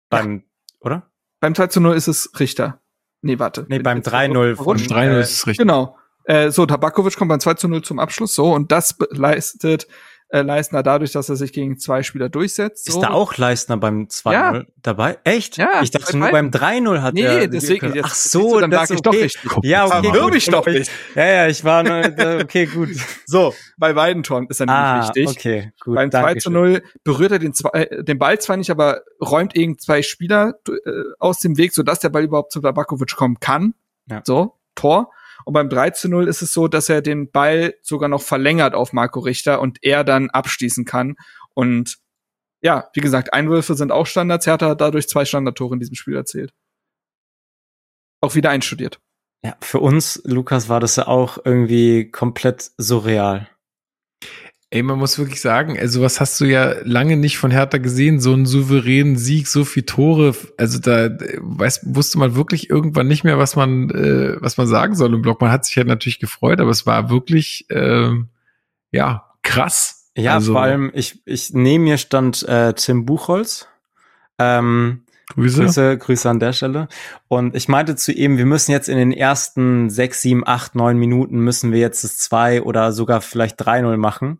Beim, 0.09 0.39
ja. 0.39 0.43
oder? 0.81 1.11
Beim 1.41 1.55
2 1.55 1.67
zu 1.67 1.81
0 1.81 1.97
ist 1.97 2.09
es 2.09 2.31
Richter. 2.39 2.81
Nee, 3.23 3.39
warte. 3.39 3.67
Nee, 3.69 3.81
beim 3.81 4.01
3-0 4.01 4.57
von 4.57 4.79
3-0 4.79 5.21
ist 5.21 5.31
es 5.33 5.47
richtig. 5.47 5.59
Genau. 5.59 5.99
Äh, 6.25 6.51
so, 6.51 6.67
Tabakovic 6.67 7.17
kommt 7.17 7.29
beim 7.29 7.41
2 7.41 7.55
zu 7.55 7.69
0 7.69 7.83
zum 7.83 7.99
Abschluss, 7.99 8.35
so, 8.35 8.53
und 8.53 8.73
das 8.73 8.97
leistet 9.11 9.87
äh, 10.29 10.43
Leistner 10.43 10.83
dadurch, 10.83 11.13
dass 11.13 11.29
er 11.29 11.37
sich 11.37 11.53
gegen 11.53 11.79
zwei 11.79 12.03
Spieler 12.03 12.29
durchsetzt. 12.29 12.87
So. 12.91 12.99
Ist 12.99 13.01
da 13.05 13.11
auch 13.13 13.37
Leistner 13.37 13.77
beim 13.77 14.09
2-0 14.09 14.33
Ja. 14.33 14.63
dabei? 14.83 15.19
Echt? 15.25 15.57
Ja, 15.57 15.83
Ich 15.83 15.91
dachte 15.93 16.17
nur 16.19 16.31
beim 16.31 16.51
3-0 16.51 17.01
hat 17.01 17.15
Nee, 17.15 17.23
er. 17.23 17.47
deswegen, 17.49 17.95
jetzt- 17.95 18.05
Ach 18.07 18.15
so, 18.15 18.59
dann 18.61 18.71
das 18.71 18.89
lag 18.91 18.97
ich 18.97 19.03
doch 19.03 19.13
okay. 19.13 19.23
richtig. 19.23 19.51
Ja, 19.63 19.87
okay. 19.87 20.11
Gut. 20.21 20.33
mich 20.35 20.47
doch 20.47 20.67
nicht. 20.67 20.91
Ja, 21.15 21.25
ja, 21.27 21.47
ich 21.47 21.63
war 21.65 21.83
nur, 21.85 21.97
äh, 22.19 22.43
okay, 22.43 22.67
gut. 22.67 22.89
So, 23.27 23.55
bei 23.79 23.93
beiden 23.93 24.23
Toren 24.25 24.47
ist 24.49 24.61
er 24.61 24.67
nämlich 24.67 24.81
Ah, 24.81 25.09
wichtig. 25.15 25.29
okay, 25.29 25.73
gut. 25.81 25.95
Beim 25.95 26.11
2 26.11 26.21
danke 26.23 26.39
zu 26.41 26.51
schön. 26.51 26.53
0 26.55 26.83
berührt 27.05 27.33
er 27.33 27.39
den, 27.39 27.55
zwei, 27.55 27.71
äh, 27.83 28.03
den 28.03 28.19
Ball 28.19 28.39
zwar 28.41 28.57
nicht, 28.57 28.71
aber 28.71 29.03
räumt 29.25 29.55
irgend 29.57 29.81
zwei 29.81 30.03
Spieler 30.03 30.55
äh, 30.69 30.73
aus 31.21 31.39
dem 31.39 31.57
Weg, 31.57 31.73
sodass 31.73 32.01
der 32.01 32.09
Ball 32.09 32.25
überhaupt 32.25 32.51
zu 32.53 32.61
Tabakovic 32.61 33.15
kommen 33.15 33.39
kann. 33.41 33.75
Ja. 34.11 34.23
So, 34.25 34.55
Tor. 34.75 35.11
Und 35.47 35.53
beim 35.53 35.69
3 35.69 35.91
zu 35.91 36.09
0 36.09 36.27
ist 36.27 36.43
es 36.43 36.53
so, 36.53 36.67
dass 36.67 36.89
er 36.89 37.03
den 37.03 37.31
Ball 37.31 37.75
sogar 37.81 38.09
noch 38.09 38.23
verlängert 38.23 38.75
auf 38.75 38.93
Marco 38.93 39.21
Richter 39.21 39.61
und 39.61 39.79
er 39.81 40.03
dann 40.03 40.29
abschließen 40.29 40.85
kann. 40.85 41.15
Und 41.55 41.99
ja, 42.63 42.91
wie 42.95 43.01
gesagt, 43.01 43.33
Einwürfe 43.33 43.77
sind 43.77 43.93
auch 43.93 44.07
Standards. 44.07 44.47
Hertha 44.47 44.71
hat 44.71 44.81
dadurch 44.81 45.09
zwei 45.09 45.25
Standardtore 45.25 45.75
in 45.75 45.79
diesem 45.81 45.95
Spiel 45.95 46.17
erzielt. 46.17 46.53
Auch 48.21 48.35
wieder 48.35 48.51
einstudiert. 48.51 49.01
Ja, 49.45 49.57
für 49.61 49.79
uns, 49.79 50.21
Lukas, 50.25 50.69
war 50.69 50.81
das 50.81 50.97
ja 50.97 51.07
auch 51.07 51.39
irgendwie 51.45 52.11
komplett 52.11 52.73
surreal. 52.77 53.49
Ey, 54.77 54.83
man 54.83 54.99
muss 54.99 55.19
wirklich 55.19 55.41
sagen, 55.41 55.79
also 55.79 56.03
was 56.03 56.21
hast 56.21 56.39
du 56.39 56.45
ja 56.45 56.75
lange 56.83 57.17
nicht 57.17 57.39
von 57.39 57.51
Hertha 57.51 57.79
gesehen, 57.79 58.21
so 58.21 58.35
einen 58.35 58.45
souveränen 58.45 59.17
Sieg, 59.17 59.47
so 59.47 59.65
viel 59.65 59.85
Tore, 59.85 60.35
also 60.59 60.79
da 60.79 61.07
äh, 61.07 61.39
weiß, 61.41 61.95
wusste 61.95 62.19
man 62.19 62.35
wirklich 62.37 62.69
irgendwann 62.69 63.09
nicht 63.09 63.25
mehr, 63.25 63.39
was 63.39 63.57
man, 63.57 63.89
äh, 63.89 64.37
was 64.39 64.59
man 64.59 64.67
sagen 64.67 64.95
soll 64.95 65.15
im 65.15 65.23
Block. 65.23 65.41
Man 65.41 65.51
hat 65.51 65.65
sich 65.65 65.77
ja 65.77 65.85
natürlich 65.85 66.19
gefreut, 66.19 66.61
aber 66.61 66.73
es 66.73 66.85
war 66.85 67.09
wirklich, 67.09 67.65
ähm, 67.71 68.29
ja, 68.93 69.31
krass. 69.43 70.11
Ja, 70.15 70.35
also, 70.35 70.53
vor 70.53 70.61
allem, 70.61 70.91
ich, 70.93 71.23
ich 71.25 71.55
neben 71.55 71.85
mir 71.85 71.97
stand 71.97 72.47
äh, 72.47 72.75
Tim 72.75 73.07
Buchholz. 73.07 73.69
Ähm, 74.39 75.05
Grüße. 75.35 75.63
Grüße, 75.63 75.99
Grüße 75.99 76.31
an 76.31 76.39
der 76.41 76.53
Stelle. 76.53 76.89
Und 77.29 77.57
ich 77.57 77.69
meinte 77.69 77.97
zu 77.97 78.13
ihm, 78.13 78.39
wir 78.39 78.47
müssen 78.47 78.71
jetzt 78.71 78.89
in 78.89 78.97
den 78.97 79.13
ersten 79.13 79.91
sechs, 79.91 80.23
sieben, 80.23 80.47
acht, 80.47 80.75
neun 80.75 80.99
Minuten 80.99 81.41
müssen 81.41 81.73
wir 81.73 81.81
jetzt 81.81 82.05
das 82.05 82.19
zwei 82.19 82.63
oder 82.63 82.93
sogar 82.93 83.21
vielleicht 83.21 83.61
3-0 83.61 83.97
machen. 83.97 84.39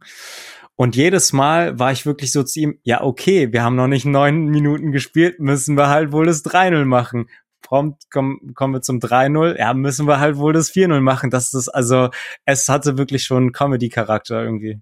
Und 0.77 0.95
jedes 0.95 1.33
Mal 1.33 1.79
war 1.79 1.91
ich 1.91 2.07
wirklich 2.07 2.33
so 2.33 2.43
zu 2.43 2.61
ihm, 2.61 2.79
ja, 2.83 3.03
okay, 3.03 3.53
wir 3.53 3.63
haben 3.65 3.77
noch 3.77 3.89
nicht 3.89 4.05
neun 4.05 4.47
Minuten 4.47 4.93
gespielt, 4.93 5.41
müssen 5.41 5.77
wir 5.77 5.89
halt 5.89 6.13
wohl 6.13 6.27
das 6.27 6.45
3-0 6.45 6.85
machen. 6.85 7.29
Prompt 7.63 8.11
kommen, 8.11 8.55
kommen 8.55 8.75
wir 8.75 8.83
zum 8.83 9.01
3-0, 9.01 9.59
ja, 9.59 9.75
müssen 9.75 10.07
wir 10.07 10.21
halt 10.21 10.37
wohl 10.37 10.53
das 10.53 10.71
4-0 10.71 11.01
machen. 11.01 11.31
Das 11.31 11.53
ist, 11.53 11.69
also, 11.69 12.11
es 12.45 12.69
hatte 12.69 12.97
wirklich 12.97 13.25
schon 13.25 13.51
Comedy-Charakter 13.53 14.41
irgendwie. 14.45 14.81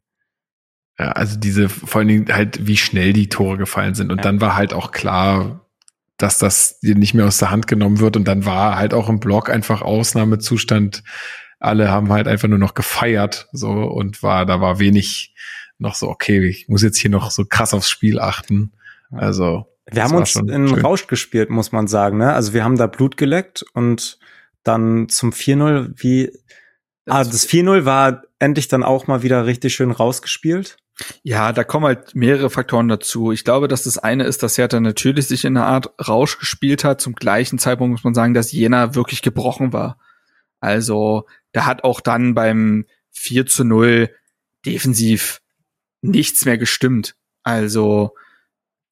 Ja, 0.99 1.13
also 1.13 1.39
diese, 1.39 1.69
vor 1.69 2.01
allen 2.01 2.09
Dingen 2.09 2.27
halt, 2.33 2.67
wie 2.67 2.77
schnell 2.77 3.13
die 3.13 3.29
Tore 3.29 3.57
gefallen 3.57 3.95
sind. 3.95 4.11
Und 4.13 4.19
Ja. 4.19 4.23
dann 4.25 4.41
war 4.41 4.55
halt 4.57 4.75
auch 4.75 4.91
klar, 4.93 5.64
dass 6.17 6.39
das 6.39 6.79
dir 6.81 6.95
nicht 6.95 7.15
mehr 7.15 7.27
aus 7.27 7.39
der 7.39 7.51
Hand 7.51 7.67
genommen 7.67 7.99
wird. 8.01 8.17
Und 8.17 8.27
dann 8.27 8.45
war 8.45 8.77
halt 8.77 8.95
auch 8.95 9.09
im 9.09 9.21
Block 9.21 9.51
einfach 9.51 9.83
Ausnahmezustand. 9.83 11.03
Alle 11.59 11.91
haben 11.91 12.13
halt 12.13 12.29
einfach 12.29 12.49
nur 12.49 12.59
noch 12.59 12.75
gefeiert, 12.75 13.49
so, 13.53 13.71
und 13.71 14.23
war, 14.23 14.47
da 14.47 14.61
war 14.61 14.79
wenig 14.79 15.35
noch 15.79 15.95
so, 15.95 16.09
okay, 16.09 16.47
ich 16.47 16.69
muss 16.69 16.83
jetzt 16.83 16.99
hier 16.99 17.11
noch 17.11 17.31
so 17.31 17.45
krass 17.45 17.75
aufs 17.75 17.91
Spiel 17.91 18.21
achten. 18.21 18.73
Also, 19.11 19.67
Wir 19.91 20.05
haben 20.05 20.15
uns 20.15 20.31
schon 20.31 20.49
in 20.49 20.69
schön. 20.69 20.81
Rausch 20.81 21.07
gespielt, 21.07 21.51
muss 21.51 21.73
man 21.73 21.87
sagen. 21.87 22.19
Ne? 22.19 22.33
Also 22.33 22.53
wir 22.53 22.65
haben 22.65 22.77
da 22.77 22.87
Blut 22.87 23.17
geleckt 23.17 23.65
und 23.75 24.19
dann 24.63 25.09
zum 25.09 25.31
4-0, 25.31 25.93
wie. 25.97 26.31
ah, 27.07 27.25
das 27.25 27.49
4-0 27.49 27.85
war 27.85 28.23
endlich 28.39 28.69
dann 28.69 28.83
auch 28.83 29.07
mal 29.07 29.23
wieder 29.23 29.47
richtig 29.47 29.75
schön 29.75 29.91
rausgespielt. 29.91 30.77
Ja, 31.23 31.53
da 31.53 31.65
kommen 31.65 31.87
halt 31.87 32.15
mehrere 32.15 32.51
Faktoren 32.51 32.89
dazu. 32.89 33.33
Ich 33.33 33.45
glaube, 33.45 33.67
dass 33.67 33.85
das 33.85 33.99
eine 33.99 34.25
ist, 34.25 34.43
dass 34.43 34.59
Hertha 34.59 34.79
natürlich 34.79 35.27
sich 35.27 35.45
in 35.45 35.57
einer 35.57 35.67
Art 35.67 35.93
Rausch 36.07 36.39
gespielt 36.39 36.85
hat. 36.85 37.01
Zum 37.01 37.15
gleichen 37.15 37.59
Zeitpunkt 37.59 37.93
muss 37.93 38.05
man 38.05 38.15
sagen, 38.15 38.35
dass 38.35 38.53
Jena 38.53 38.95
wirklich 38.95 39.23
gebrochen 39.23 39.73
war. 39.73 39.99
Also, 40.61 41.27
da 41.53 41.67
hat 41.67 41.85
auch 41.85 42.01
dann 42.01 42.35
beim 42.35 42.87
4 43.11 43.47
zu 43.47 43.65
0 43.65 44.11
defensiv 44.65 45.41
nichts 46.01 46.45
mehr 46.45 46.59
gestimmt. 46.59 47.17
Also, 47.43 48.15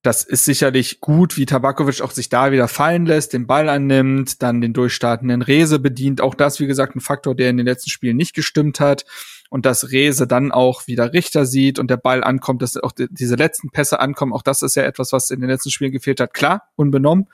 das 0.02 0.24
ist 0.24 0.44
sicherlich 0.44 1.00
gut, 1.00 1.36
wie 1.36 1.46
Tabakovic 1.46 2.00
auch 2.00 2.10
sich 2.10 2.28
da 2.28 2.50
wieder 2.50 2.66
fallen 2.66 3.06
lässt, 3.06 3.32
den 3.32 3.46
Ball 3.46 3.68
annimmt, 3.68 4.42
dann 4.42 4.60
den 4.60 4.72
durchstartenden 4.72 5.42
Rese 5.42 5.78
bedient. 5.78 6.20
Auch 6.20 6.34
das, 6.34 6.58
wie 6.58 6.66
gesagt, 6.66 6.96
ein 6.96 7.00
Faktor, 7.00 7.36
der 7.36 7.50
in 7.50 7.56
den 7.56 7.66
letzten 7.66 7.90
Spielen 7.90 8.16
nicht 8.16 8.34
gestimmt 8.34 8.80
hat. 8.80 9.04
Und 9.52 9.66
dass 9.66 9.90
Rese 9.90 10.26
dann 10.26 10.50
auch 10.50 10.86
wieder 10.86 11.12
Richter 11.12 11.44
sieht 11.44 11.78
und 11.78 11.90
der 11.90 11.98
Ball 11.98 12.24
ankommt, 12.24 12.62
dass 12.62 12.78
auch 12.78 12.92
die, 12.92 13.06
diese 13.10 13.34
letzten 13.34 13.68
Pässe 13.68 14.00
ankommen. 14.00 14.32
Auch 14.32 14.40
das 14.40 14.62
ist 14.62 14.76
ja 14.76 14.84
etwas, 14.84 15.12
was 15.12 15.28
in 15.28 15.42
den 15.42 15.50
letzten 15.50 15.70
Spielen 15.70 15.92
gefehlt 15.92 16.20
hat. 16.20 16.32
Klar, 16.32 16.70
unbenommen. 16.74 17.28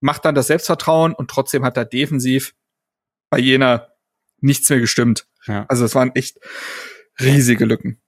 Macht 0.00 0.26
dann 0.26 0.34
das 0.34 0.48
Selbstvertrauen 0.48 1.14
und 1.14 1.30
trotzdem 1.30 1.64
hat 1.64 1.78
er 1.78 1.86
defensiv 1.86 2.54
bei 3.30 3.38
jener 3.38 3.88
nichts 4.42 4.68
mehr 4.68 4.80
gestimmt. 4.80 5.28
Ja. 5.46 5.64
Also 5.70 5.86
es 5.86 5.94
waren 5.94 6.14
echt 6.14 6.38
riesige 7.18 7.64
Lücken. 7.64 8.02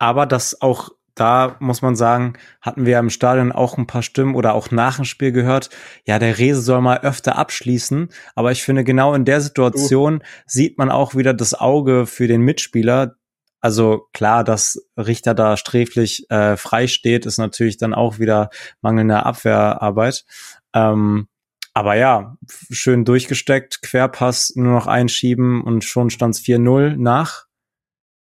Aber 0.00 0.26
das 0.26 0.60
auch 0.60 0.95
da 1.16 1.56
muss 1.60 1.82
man 1.82 1.96
sagen, 1.96 2.34
hatten 2.60 2.86
wir 2.86 2.98
im 2.98 3.10
Stadion 3.10 3.50
auch 3.50 3.78
ein 3.78 3.86
paar 3.86 4.02
Stimmen 4.02 4.34
oder 4.34 4.54
auch 4.54 4.70
nach 4.70 4.96
dem 4.96 5.06
Spiel 5.06 5.32
gehört, 5.32 5.70
ja, 6.04 6.18
der 6.18 6.38
Rese 6.38 6.60
soll 6.60 6.82
mal 6.82 6.98
öfter 6.98 7.36
abschließen. 7.36 8.10
Aber 8.34 8.52
ich 8.52 8.62
finde, 8.62 8.84
genau 8.84 9.14
in 9.14 9.24
der 9.24 9.40
Situation 9.40 10.22
sieht 10.46 10.78
man 10.78 10.90
auch 10.90 11.14
wieder 11.14 11.32
das 11.32 11.54
Auge 11.54 12.06
für 12.06 12.28
den 12.28 12.42
Mitspieler. 12.42 13.16
Also 13.60 14.06
klar, 14.12 14.44
dass 14.44 14.86
Richter 14.96 15.34
da 15.34 15.56
sträflich 15.56 16.30
äh, 16.30 16.56
frei 16.56 16.86
steht, 16.86 17.24
ist 17.24 17.38
natürlich 17.38 17.78
dann 17.78 17.94
auch 17.94 18.18
wieder 18.18 18.50
mangelnde 18.82 19.24
Abwehrarbeit. 19.24 20.26
Ähm, 20.74 21.28
aber 21.72 21.94
ja, 21.94 22.36
schön 22.70 23.06
durchgesteckt, 23.06 23.80
Querpass 23.82 24.52
nur 24.54 24.72
noch 24.72 24.86
einschieben 24.86 25.62
und 25.62 25.82
schon 25.84 26.10
stand's 26.10 26.40
4-0 26.40 26.96
nach. 26.96 27.46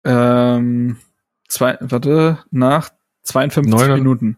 Ähm, 0.04 0.98
zwei, 1.48 1.76
warte, 1.80 2.38
nach 2.50 2.90
52 3.22 3.72
Neun- 3.88 3.94
Minuten. 3.98 4.36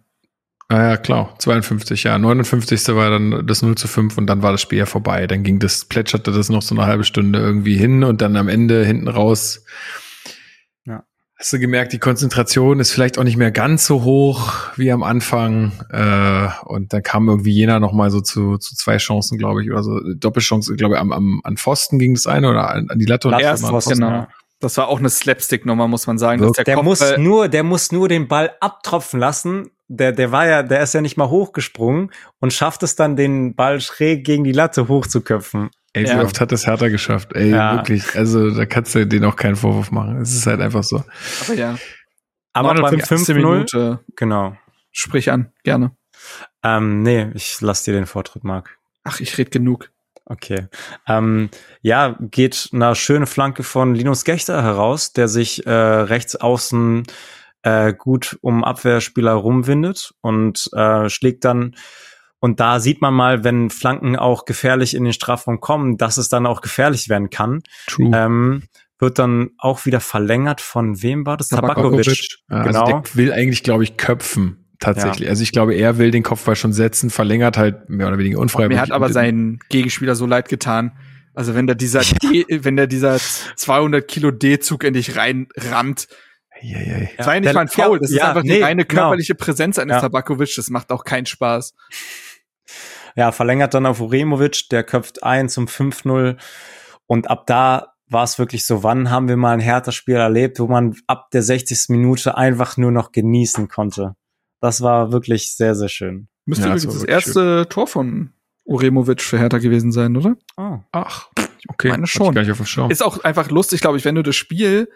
Ah 0.69 0.91
ja, 0.91 0.97
klar, 0.97 1.33
52, 1.39 2.03
ja. 2.03 2.19
59. 2.19 2.89
war 2.97 3.09
dann 3.09 3.47
das 3.47 3.63
0 3.63 3.77
zu 3.77 3.87
5 3.87 4.19
und 4.19 4.27
dann 4.27 4.43
war 4.43 4.51
das 4.51 4.61
Spiel 4.61 4.79
ja 4.81 4.87
vorbei. 4.87 5.29
Dann 5.29 5.45
ging 5.45 5.61
das, 5.61 5.85
plätscherte 5.85 6.33
das 6.33 6.49
noch 6.49 6.63
so 6.63 6.75
eine 6.75 6.87
halbe 6.87 7.05
Stunde 7.05 7.39
irgendwie 7.39 7.77
hin 7.77 8.03
und 8.03 8.21
dann 8.21 8.35
am 8.37 8.49
Ende 8.49 8.85
hinten 8.85 9.07
raus. 9.07 9.65
Ja. 10.87 11.05
Hast 11.39 11.53
du 11.53 11.61
gemerkt, 11.61 11.93
die 11.93 12.01
Konzentration 12.01 12.81
ist 12.81 12.91
vielleicht 12.91 13.17
auch 13.17 13.23
nicht 13.23 13.37
mehr 13.37 13.53
ganz 13.53 13.87
so 13.87 14.03
hoch 14.03 14.55
wie 14.75 14.91
am 14.91 15.05
Anfang. 15.05 15.71
Äh, 15.91 16.49
und 16.65 16.93
dann 16.93 17.03
kam 17.05 17.29
irgendwie 17.29 17.53
jener 17.53 17.79
noch 17.79 17.93
mal 17.93 18.11
so 18.11 18.21
zu, 18.21 18.59
zu 18.59 18.75
zwei 18.75 18.97
Chancen, 18.97 19.39
glaube 19.39 19.63
ich, 19.63 19.71
oder 19.71 19.85
so. 19.85 20.01
Doppelchance, 20.17 20.75
glaube 20.75 20.97
ich, 20.97 21.01
am, 21.01 21.13
am, 21.13 21.41
an 21.45 21.57
Pfosten 21.57 22.01
ging 22.01 22.15
das 22.15 22.27
eine 22.27 22.51
oder 22.51 22.71
an, 22.71 22.91
an 22.91 22.99
die 22.99 23.05
Latte. 23.07 23.29
und 23.29 23.33
Latte, 23.35 23.45
das 23.45 23.63
andere 23.63 23.69
an 23.77 23.81
Pfosten, 23.83 23.95
genau. 24.01 24.27
Das 24.61 24.77
war 24.79 24.89
auch 24.89 24.99
eine 24.99 25.11
Slapstick-Nummer, 25.11 25.87
muss 25.87 26.07
man 26.07 26.17
sagen. 26.19 26.41
dass 26.41 26.53
Der 26.65 26.83
muss 26.83 27.01
Kopfball- 27.01 27.19
nur, 27.19 27.49
der 27.49 27.63
muss 27.63 27.93
nur 27.93 28.09
den 28.09 28.27
Ball 28.29 28.55
abtropfen 28.61 29.21
lassen. 29.21 29.71
Der, 29.89 30.13
der 30.13 30.33
war 30.33 30.47
ja, 30.47 30.63
der 30.63 30.81
ist 30.81 30.95
ja 30.95 31.01
nicht 31.01 31.17
mal 31.17 31.29
hochgesprungen 31.29 32.11
und 32.41 32.53
schafft 32.53 32.83
es 32.83 32.97
dann, 32.97 33.15
den 33.17 33.55
Ball 33.55 33.81
schräg 33.81 34.25
gegen 34.25 34.45
die 34.45 34.53
Latte 34.53 34.89
hochzuköpfen. 34.89 35.71
Ey, 35.93 36.05
wie 36.05 36.09
Ja. 36.09 36.23
oft 36.23 36.41
hat 36.41 36.51
das 36.53 36.67
Hertha 36.67 36.89
geschafft? 36.89 37.35
Ey, 37.35 37.51
Ja. 37.51 37.77
wirklich. 37.77 38.17
Also 38.17 38.51
da 38.51 38.67
kannst 38.67 38.95
du 38.95 39.07
denen 39.07 39.25
auch 39.27 39.37
keinen 39.37 39.57
Vorwurf 39.57 39.91
machen. 39.93 40.21
Es 40.21 40.35
ist 40.35 40.47
halt 40.47 40.61
einfach 40.61 40.83
so. 40.83 41.05
Aber 41.45 41.55
ja, 41.55 41.77
Aber 42.53 42.69
beim 42.75 42.83
59. 42.83 43.35
5-0, 43.35 43.35
Minute, 43.35 44.01
genau. 44.17 44.57
sprich 44.91 45.31
an, 45.31 45.53
gerne. 45.63 45.95
Ähm, 46.65 47.03
nee, 47.03 47.31
ich 47.35 47.61
lass 47.61 47.83
dir 47.85 47.93
den 47.93 48.07
Vortritt, 48.07 48.43
Marc. 48.43 48.79
Ach, 49.05 49.21
ich 49.21 49.39
red 49.39 49.51
genug. 49.53 49.91
Okay. 50.27 50.67
Ähm, 51.07 51.51
ja, 51.83 52.17
geht 52.21 52.71
eine 52.73 52.95
schöne 52.95 53.27
Flanke 53.27 53.63
von 53.63 53.95
Linus 53.95 54.25
Gechter 54.25 54.63
heraus, 54.63 55.13
der 55.13 55.29
sich 55.29 55.67
äh, 55.67 55.71
rechts 55.71 56.37
außen 56.37 57.05
äh, 57.63 57.95
gut 57.95 58.37
um 58.43 58.65
Abwehrspieler 58.65 59.33
rumwindet 59.33 60.15
und 60.21 60.69
äh, 60.73 61.09
schlägt 61.09 61.45
dann 61.45 61.77
und 62.39 62.61
da 62.61 62.81
sieht 62.81 63.01
man 63.01 63.15
mal, 63.15 63.45
wenn 63.45 63.71
Flanken 63.71 64.15
auch 64.17 64.45
gefährlich 64.45 64.95
in 64.95 65.05
den 65.05 65.13
Strafraum 65.13 65.61
kommen, 65.61 65.97
dass 65.97 66.17
es 66.17 66.29
dann 66.29 66.47
auch 66.47 66.61
gefährlich 66.61 67.09
werden 67.09 67.31
kann. 67.31 67.63
True. 67.87 68.11
Ähm, 68.15 68.63
wird 68.99 69.19
dann 69.19 69.51
auch 69.59 69.85
wieder 69.85 70.01
verlängert 70.01 70.61
von 70.61 71.03
wem 71.03 71.27
war 71.27 71.37
das? 71.37 71.49
Tabakovic. 71.49 72.05
Tabakovic. 72.05 72.39
Ja, 72.51 72.63
genau. 72.63 72.85
Also 72.85 73.01
der 73.01 73.15
will 73.15 73.33
eigentlich, 73.33 73.63
glaube 73.63 73.85
ich, 73.85 73.97
köpfen. 73.97 74.66
Tatsächlich. 74.79 75.29
Also 75.29 75.43
ich 75.43 75.53
glaube, 75.53 75.75
er 75.75 75.99
will 75.99 76.11
den 76.11 76.23
Kopfball 76.23 76.57
schon 76.57 76.73
setzen, 76.73 77.11
verlängert 77.11 77.57
halt 77.57 77.89
mehr 77.89 78.09
oder 78.09 78.19
weniger 78.19 78.39
unfreiwillig. 78.39 78.77
Mir 78.77 78.81
hat 78.83 78.91
aber 78.93 79.07
Und- 79.07 79.13
sein 79.13 79.59
Gegenspieler 79.69 80.15
so 80.15 80.27
leid 80.27 80.49
getan. 80.49 80.93
Also 81.35 81.55
wenn 81.55 81.67
da 81.67 81.75
dieser, 81.75 82.01
D, 82.23 82.45
wenn 82.49 82.77
da 82.77 82.87
dieser 82.87 83.19
200 83.57 84.07
Kilo 84.07 84.31
D-Zug 84.31 84.85
in 84.85 84.95
dich 84.95 85.17
reinrammt, 85.17 86.09
Ja, 86.63 86.79
ja, 86.81 86.99
ja. 86.99 87.07
das 87.17 87.27
war 87.27 87.35
ja 87.35 87.41
nicht 87.41 87.55
mal 87.55 87.61
ein 87.63 87.69
Foul, 87.69 87.99
das 88.01 88.11
ja, 88.11 88.17
ist 88.17 88.23
einfach 88.29 88.43
nee, 88.43 88.57
die 88.57 88.63
reine 88.63 88.85
genau. 88.87 89.03
körperliche 89.03 89.35
Präsenz 89.35 89.79
eines 89.79 89.97
Ja. 89.97 90.01
Tabakovic, 90.01 90.55
das 90.57 90.71
macht 90.71 90.91
auch 90.93 91.05
keinen 91.05 91.27
Spaß. 91.27 91.75
ja, 93.17 93.33
verlängert 93.33 93.75
dann 93.75 93.87
auf 93.87 94.01
Uremovic, 94.01 94.69
der 94.71 94.83
köpft 94.85 95.23
ein 95.23 95.49
zum 95.49 95.67
5-0 95.67 96.37
und 97.07 97.31
ab 97.31 97.47
da 97.47 97.93
war 98.09 98.23
es 98.25 98.39
wirklich 98.39 98.65
so, 98.65 98.83
wann 98.83 99.11
haben 99.11 99.29
wir 99.29 99.37
mal 99.37 99.53
ein 99.53 99.61
härter 99.61 99.91
Spiel 99.93 100.15
erlebt, 100.17 100.61
wo 100.61 100.67
man 100.69 100.95
ab 101.09 101.31
der 101.33 101.43
60. 101.43 101.87
Minute 101.89 102.37
einfach 102.37 102.77
nur 102.77 102.93
noch 102.93 103.11
genießen 103.13 103.69
konnte. 103.69 104.15
Das 104.61 104.81
war 104.81 105.13
wirklich 105.13 105.55
sehr, 105.55 105.75
sehr 105.75 105.89
schön. 105.89 106.29
Müsste 106.45 106.69
ja, 106.69 106.75
das, 106.75 106.85
das 106.85 107.05
erste 107.05 107.61
schön. 107.63 107.69
Tor 107.69 107.87
von 107.87 108.33
Uremovic 108.65 109.21
für 109.21 109.39
Hertha 109.39 109.59
gewesen 109.59 109.93
sein, 109.93 110.17
oder? 110.17 110.37
Oh. 110.57 110.79
Ach, 110.93 111.31
okay. 111.69 111.89
Ich 111.89 111.93
meine 111.93 112.07
schon. 112.07 112.91
Ist 112.91 113.03
auch 113.03 113.23
einfach 113.25 113.51
lustig, 113.51 113.81
glaube 113.81 113.99
ich, 113.99 114.05
wenn 114.05 114.15
du 114.15 114.23
das 114.23 114.37
Spiel 114.37 114.89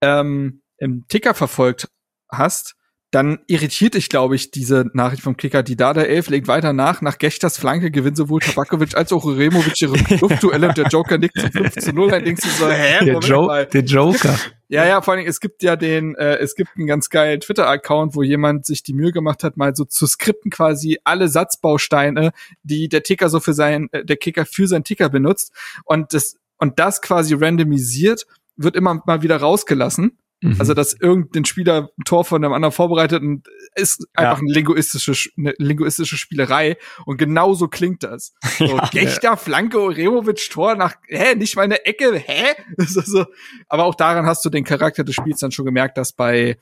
ähm, 0.00 0.62
im 0.78 1.06
Ticker 1.08 1.34
verfolgt 1.34 1.88
hast, 2.30 2.76
dann 3.12 3.40
irritiert 3.46 3.92
dich, 3.92 4.08
glaube 4.08 4.36
ich, 4.36 4.50
diese 4.50 4.86
Nachricht 4.94 5.22
vom 5.22 5.36
Kicker. 5.36 5.62
Die 5.62 5.76
Dada 5.76 6.00
11 6.00 6.30
legt 6.30 6.48
weiter 6.48 6.72
nach. 6.72 7.02
Nach 7.02 7.18
Gechters 7.18 7.58
Flanke 7.58 7.90
gewinnt 7.90 8.16
sowohl 8.16 8.40
Tabakovic 8.40 8.96
als 8.96 9.12
auch 9.12 9.24
Uremovic 9.24 9.82
ihre 9.82 9.96
Luftduelle 10.20 10.68
und 10.68 10.78
der 10.78 10.86
Joker 10.86 11.18
nickt 11.18 11.38
zu 11.38 11.50
5 11.50 11.74
zu 11.76 11.92
0. 11.92 12.10
Dann 12.10 12.24
denkst 12.24 12.42
du 12.42 12.48
so, 12.48 12.70
hä? 12.70 13.04
Der, 13.04 13.18
jo 13.20 13.46
mal. 13.46 13.66
der 13.66 13.82
Joker. 13.82 14.34
Ja, 14.68 14.86
ja, 14.86 15.02
vor 15.02 15.12
allem, 15.12 15.26
es 15.26 15.40
gibt 15.40 15.62
ja 15.62 15.76
den, 15.76 16.14
äh, 16.14 16.36
es 16.38 16.54
gibt 16.54 16.70
einen 16.74 16.86
ganz 16.86 17.10
geilen 17.10 17.40
Twitter-Account, 17.40 18.14
wo 18.16 18.22
jemand 18.22 18.64
sich 18.64 18.82
die 18.82 18.94
Mühe 18.94 19.12
gemacht 19.12 19.44
hat, 19.44 19.58
mal 19.58 19.76
so 19.76 19.84
zu 19.84 20.06
skripten 20.06 20.50
quasi 20.50 20.98
alle 21.04 21.28
Satzbausteine, 21.28 22.32
die 22.62 22.88
der 22.88 23.02
Ticker 23.02 23.28
so 23.28 23.40
für 23.40 23.52
sein, 23.52 23.90
äh, 23.92 24.06
der 24.06 24.16
Kicker 24.16 24.46
für 24.46 24.66
seinen 24.66 24.84
Ticker 24.84 25.10
benutzt. 25.10 25.52
Und 25.84 26.14
das, 26.14 26.36
und 26.56 26.78
das 26.78 27.02
quasi 27.02 27.34
randomisiert 27.34 28.26
wird 28.56 28.74
immer 28.74 29.02
mal 29.04 29.20
wieder 29.20 29.36
rausgelassen 29.36 30.16
Mhm. 30.42 30.56
Also, 30.58 30.74
dass 30.74 30.92
irgendein 30.92 31.44
Spieler 31.44 31.88
ein 31.96 32.04
Tor 32.04 32.24
von 32.24 32.44
einem 32.44 32.52
anderen 32.52 32.72
vorbereitet 32.72 33.22
und 33.22 33.48
ist 33.76 34.06
einfach 34.12 34.38
ja. 34.38 34.42
eine 34.42 34.52
linguistische, 34.52 35.30
eine 35.38 35.54
linguistische 35.58 36.16
Spielerei. 36.16 36.76
Und 37.06 37.16
genauso 37.16 37.68
klingt 37.68 38.02
das. 38.02 38.34
So, 38.58 38.76
ja, 38.76 38.88
Gechter, 38.92 39.30
ja. 39.30 39.36
Flanke, 39.36 39.80
Oremovic, 39.80 40.50
Tor 40.50 40.74
nach, 40.74 40.94
hä, 41.08 41.34
nicht 41.34 41.56
mal 41.56 41.62
eine 41.62 41.84
Ecke, 41.86 42.16
hä? 42.16 42.54
so. 42.78 43.24
Aber 43.68 43.84
auch 43.84 43.94
daran 43.94 44.26
hast 44.26 44.44
du 44.44 44.50
den 44.50 44.64
Charakter 44.64 45.04
des 45.04 45.14
Spiels 45.14 45.40
dann 45.40 45.52
schon 45.52 45.64
gemerkt, 45.64 45.96
dass 45.96 46.12
bei, 46.12 46.58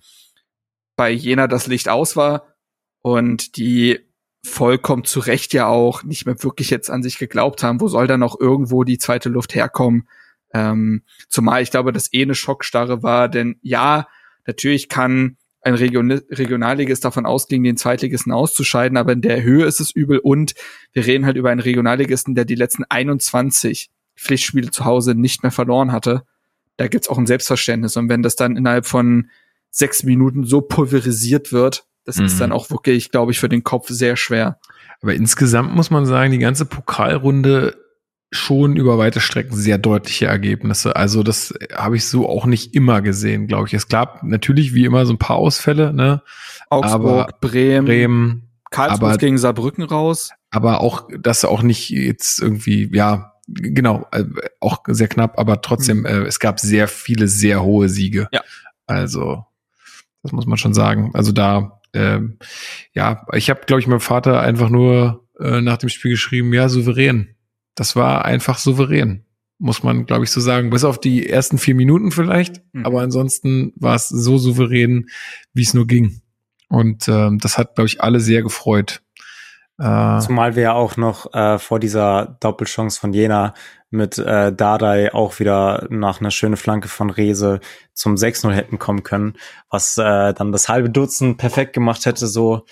bei 0.96 1.10
Jena 1.10 1.46
das 1.46 1.66
Licht 1.66 1.88
aus 1.88 2.16
war 2.16 2.54
und 3.02 3.56
die 3.56 3.98
vollkommen 4.46 5.04
zu 5.04 5.20
Recht 5.20 5.52
ja 5.52 5.66
auch 5.66 6.04
nicht 6.04 6.26
mehr 6.26 6.42
wirklich 6.42 6.70
jetzt 6.70 6.90
an 6.90 7.02
sich 7.02 7.18
geglaubt 7.18 7.62
haben, 7.62 7.80
wo 7.80 7.88
soll 7.88 8.06
da 8.06 8.16
noch 8.16 8.38
irgendwo 8.38 8.84
die 8.84 8.98
zweite 8.98 9.28
Luft 9.28 9.54
herkommen? 9.54 10.08
Ähm, 10.52 11.02
zumal 11.28 11.62
ich 11.62 11.70
glaube, 11.70 11.92
das 11.92 12.12
eh 12.12 12.22
eine 12.22 12.34
Schockstarre 12.34 13.02
war, 13.02 13.28
denn 13.28 13.58
ja, 13.62 14.08
natürlich 14.46 14.88
kann 14.88 15.36
ein 15.62 15.74
Region 15.74 16.10
Regionalligist 16.10 17.04
davon 17.04 17.26
ausgehen, 17.26 17.62
den 17.62 17.76
Zweitligisten 17.76 18.32
auszuscheiden, 18.32 18.96
aber 18.96 19.12
in 19.12 19.20
der 19.20 19.42
Höhe 19.42 19.66
ist 19.66 19.80
es 19.80 19.90
übel 19.90 20.18
und 20.18 20.54
wir 20.92 21.06
reden 21.06 21.26
halt 21.26 21.36
über 21.36 21.50
einen 21.50 21.60
Regionalligisten, 21.60 22.34
der 22.34 22.44
die 22.46 22.54
letzten 22.54 22.84
21 22.84 23.90
Pflichtspiele 24.16 24.70
zu 24.70 24.84
Hause 24.84 25.14
nicht 25.14 25.42
mehr 25.42 25.52
verloren 25.52 25.92
hatte. 25.92 26.22
Da 26.76 26.88
gibt's 26.88 27.08
auch 27.08 27.18
ein 27.18 27.26
Selbstverständnis 27.26 27.96
und 27.96 28.08
wenn 28.08 28.22
das 28.22 28.36
dann 28.36 28.56
innerhalb 28.56 28.86
von 28.86 29.30
sechs 29.70 30.02
Minuten 30.02 30.44
so 30.44 30.62
pulverisiert 30.62 31.52
wird, 31.52 31.84
das 32.04 32.16
mhm. 32.16 32.24
ist 32.24 32.40
dann 32.40 32.52
auch 32.52 32.70
wirklich, 32.70 33.10
glaube 33.10 33.32
ich, 33.32 33.38
für 33.38 33.48
den 33.48 33.62
Kopf 33.62 33.88
sehr 33.88 34.16
schwer. 34.16 34.58
Aber 35.02 35.14
insgesamt 35.14 35.74
muss 35.74 35.90
man 35.90 36.06
sagen, 36.06 36.32
die 36.32 36.38
ganze 36.38 36.64
Pokalrunde 36.64 37.76
schon 38.30 38.76
über 38.76 38.96
weite 38.96 39.20
Strecken 39.20 39.56
sehr 39.56 39.78
deutliche 39.78 40.26
Ergebnisse. 40.26 40.94
Also 40.94 41.22
das 41.22 41.52
habe 41.74 41.96
ich 41.96 42.06
so 42.06 42.28
auch 42.28 42.46
nicht 42.46 42.74
immer 42.74 43.02
gesehen, 43.02 43.48
glaube 43.48 43.66
ich. 43.66 43.74
Es 43.74 43.88
gab 43.88 44.22
natürlich 44.22 44.72
wie 44.74 44.84
immer 44.84 45.04
so 45.04 45.12
ein 45.12 45.18
paar 45.18 45.36
Ausfälle, 45.36 45.92
ne? 45.92 46.22
Augsburg, 46.68 46.94
aber 46.94 47.28
Bremen, 47.40 47.86
Bremen 47.86 48.50
Karlsruhe 48.70 49.18
gegen 49.18 49.36
Saarbrücken 49.36 49.82
raus. 49.82 50.30
Aber 50.50 50.80
auch, 50.80 51.08
dass 51.18 51.44
auch 51.44 51.62
nicht 51.62 51.90
jetzt 51.90 52.40
irgendwie, 52.40 52.88
ja, 52.92 53.32
genau, 53.48 54.06
äh, 54.12 54.24
auch 54.60 54.82
sehr 54.86 55.08
knapp, 55.08 55.38
aber 55.38 55.60
trotzdem, 55.60 56.00
mhm. 56.00 56.06
äh, 56.06 56.20
es 56.22 56.38
gab 56.38 56.60
sehr 56.60 56.86
viele 56.86 57.26
sehr 57.26 57.62
hohe 57.62 57.88
Siege. 57.88 58.28
Ja. 58.32 58.42
Also, 58.86 59.44
das 60.22 60.30
muss 60.30 60.46
man 60.46 60.58
schon 60.58 60.74
sagen. 60.74 61.10
Also 61.14 61.32
da, 61.32 61.80
ähm, 61.92 62.38
ja, 62.92 63.26
ich 63.32 63.50
habe, 63.50 63.62
glaube 63.66 63.80
ich, 63.80 63.88
meinem 63.88 64.00
Vater 64.00 64.40
einfach 64.40 64.68
nur 64.68 65.26
äh, 65.40 65.60
nach 65.60 65.78
dem 65.78 65.88
Spiel 65.88 66.12
geschrieben, 66.12 66.52
ja, 66.54 66.68
souverän 66.68 67.34
das 67.74 67.96
war 67.96 68.24
einfach 68.24 68.58
souverän, 68.58 69.24
muss 69.58 69.82
man, 69.82 70.06
glaube 70.06 70.24
ich, 70.24 70.30
so 70.30 70.40
sagen. 70.40 70.70
Bis 70.70 70.84
auf 70.84 70.98
die 70.98 71.28
ersten 71.28 71.58
vier 71.58 71.74
Minuten 71.74 72.10
vielleicht, 72.12 72.62
mhm. 72.72 72.86
aber 72.86 73.02
ansonsten 73.02 73.72
war 73.76 73.94
es 73.94 74.08
so 74.08 74.38
souverän, 74.38 75.08
wie 75.52 75.62
es 75.62 75.74
nur 75.74 75.86
ging. 75.86 76.20
Und 76.68 77.08
ähm, 77.08 77.38
das 77.38 77.58
hat, 77.58 77.74
glaube 77.74 77.88
ich, 77.88 78.00
alle 78.00 78.20
sehr 78.20 78.42
gefreut. 78.42 79.02
Äh, 79.78 80.18
Zumal 80.20 80.56
wir 80.56 80.62
ja 80.62 80.72
auch 80.74 80.96
noch 80.96 81.32
äh, 81.34 81.58
vor 81.58 81.80
dieser 81.80 82.36
Doppelchance 82.40 83.00
von 83.00 83.12
Jena 83.12 83.54
mit 83.90 84.18
äh, 84.18 84.52
Dardai 84.52 85.12
auch 85.12 85.40
wieder 85.40 85.86
nach 85.90 86.20
einer 86.20 86.30
schönen 86.30 86.56
Flanke 86.56 86.88
von 86.88 87.10
Rese 87.10 87.60
zum 87.92 88.14
6-0 88.14 88.52
hätten 88.52 88.78
kommen 88.78 89.02
können, 89.02 89.34
was 89.68 89.96
äh, 89.98 90.32
dann 90.32 90.52
das 90.52 90.68
halbe 90.68 90.90
Dutzend 90.90 91.38
perfekt 91.38 91.72
gemacht 91.72 92.06
hätte. 92.06 92.26
So, 92.26 92.66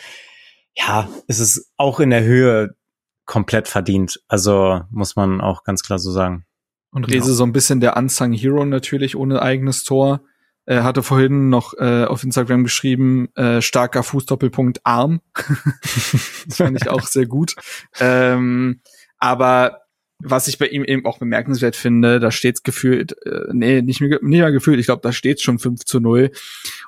ja, 0.75 1.09
es 1.27 1.41
ist 1.41 1.73
auch 1.77 1.99
in 1.99 2.11
der 2.11 2.23
Höhe 2.23 2.77
komplett 3.29 3.69
verdient. 3.69 4.21
Also 4.27 4.81
muss 4.91 5.15
man 5.15 5.41
auch 5.41 5.63
ganz 5.63 5.83
klar 5.83 6.01
so 6.01 6.11
sagen. 6.11 6.47
Und 6.91 7.07
Rese 7.07 7.27
genau. 7.27 7.35
so 7.35 7.45
ein 7.45 7.53
bisschen 7.53 7.81
der 7.81 7.97
Unsung 7.97 8.33
Hero 8.33 8.65
natürlich 8.65 9.15
ohne 9.15 9.43
eigenes 9.43 9.85
Tor. 9.85 10.23
Er 10.65 10.83
hatte 10.83 11.03
vorhin 11.03 11.51
noch 11.51 11.75
äh, 11.75 12.05
auf 12.05 12.25
Instagram 12.25 12.65
geschrieben, 12.65 13.29
äh, 13.37 13.61
starker 13.61 14.03
Fußdoppelpunkt 14.03 14.81
Arm. 14.85 15.21
das 16.47 16.57
fand 16.57 16.81
ich 16.81 16.89
auch 16.89 17.07
sehr 17.07 17.27
gut. 17.27 17.55
Ähm, 18.01 18.81
aber 19.19 19.83
was 20.21 20.49
ich 20.49 20.59
bei 20.59 20.67
ihm 20.67 20.85
eben 20.85 21.07
auch 21.07 21.19
bemerkenswert 21.19 21.77
finde, 21.77 22.19
da 22.19 22.33
steht's 22.33 22.65
gefühlt, 22.65 23.15
äh, 23.25 23.47
nee, 23.53 23.83
nicht 23.83 24.01
mehr, 24.01 24.19
nicht 24.21 24.41
mehr 24.41 24.51
gefühlt, 24.51 24.81
ich 24.81 24.87
glaube, 24.87 25.03
da 25.03 25.13
steht's 25.13 25.43
schon 25.43 25.61
5 25.61 25.85
zu 25.85 26.01
0 26.01 26.33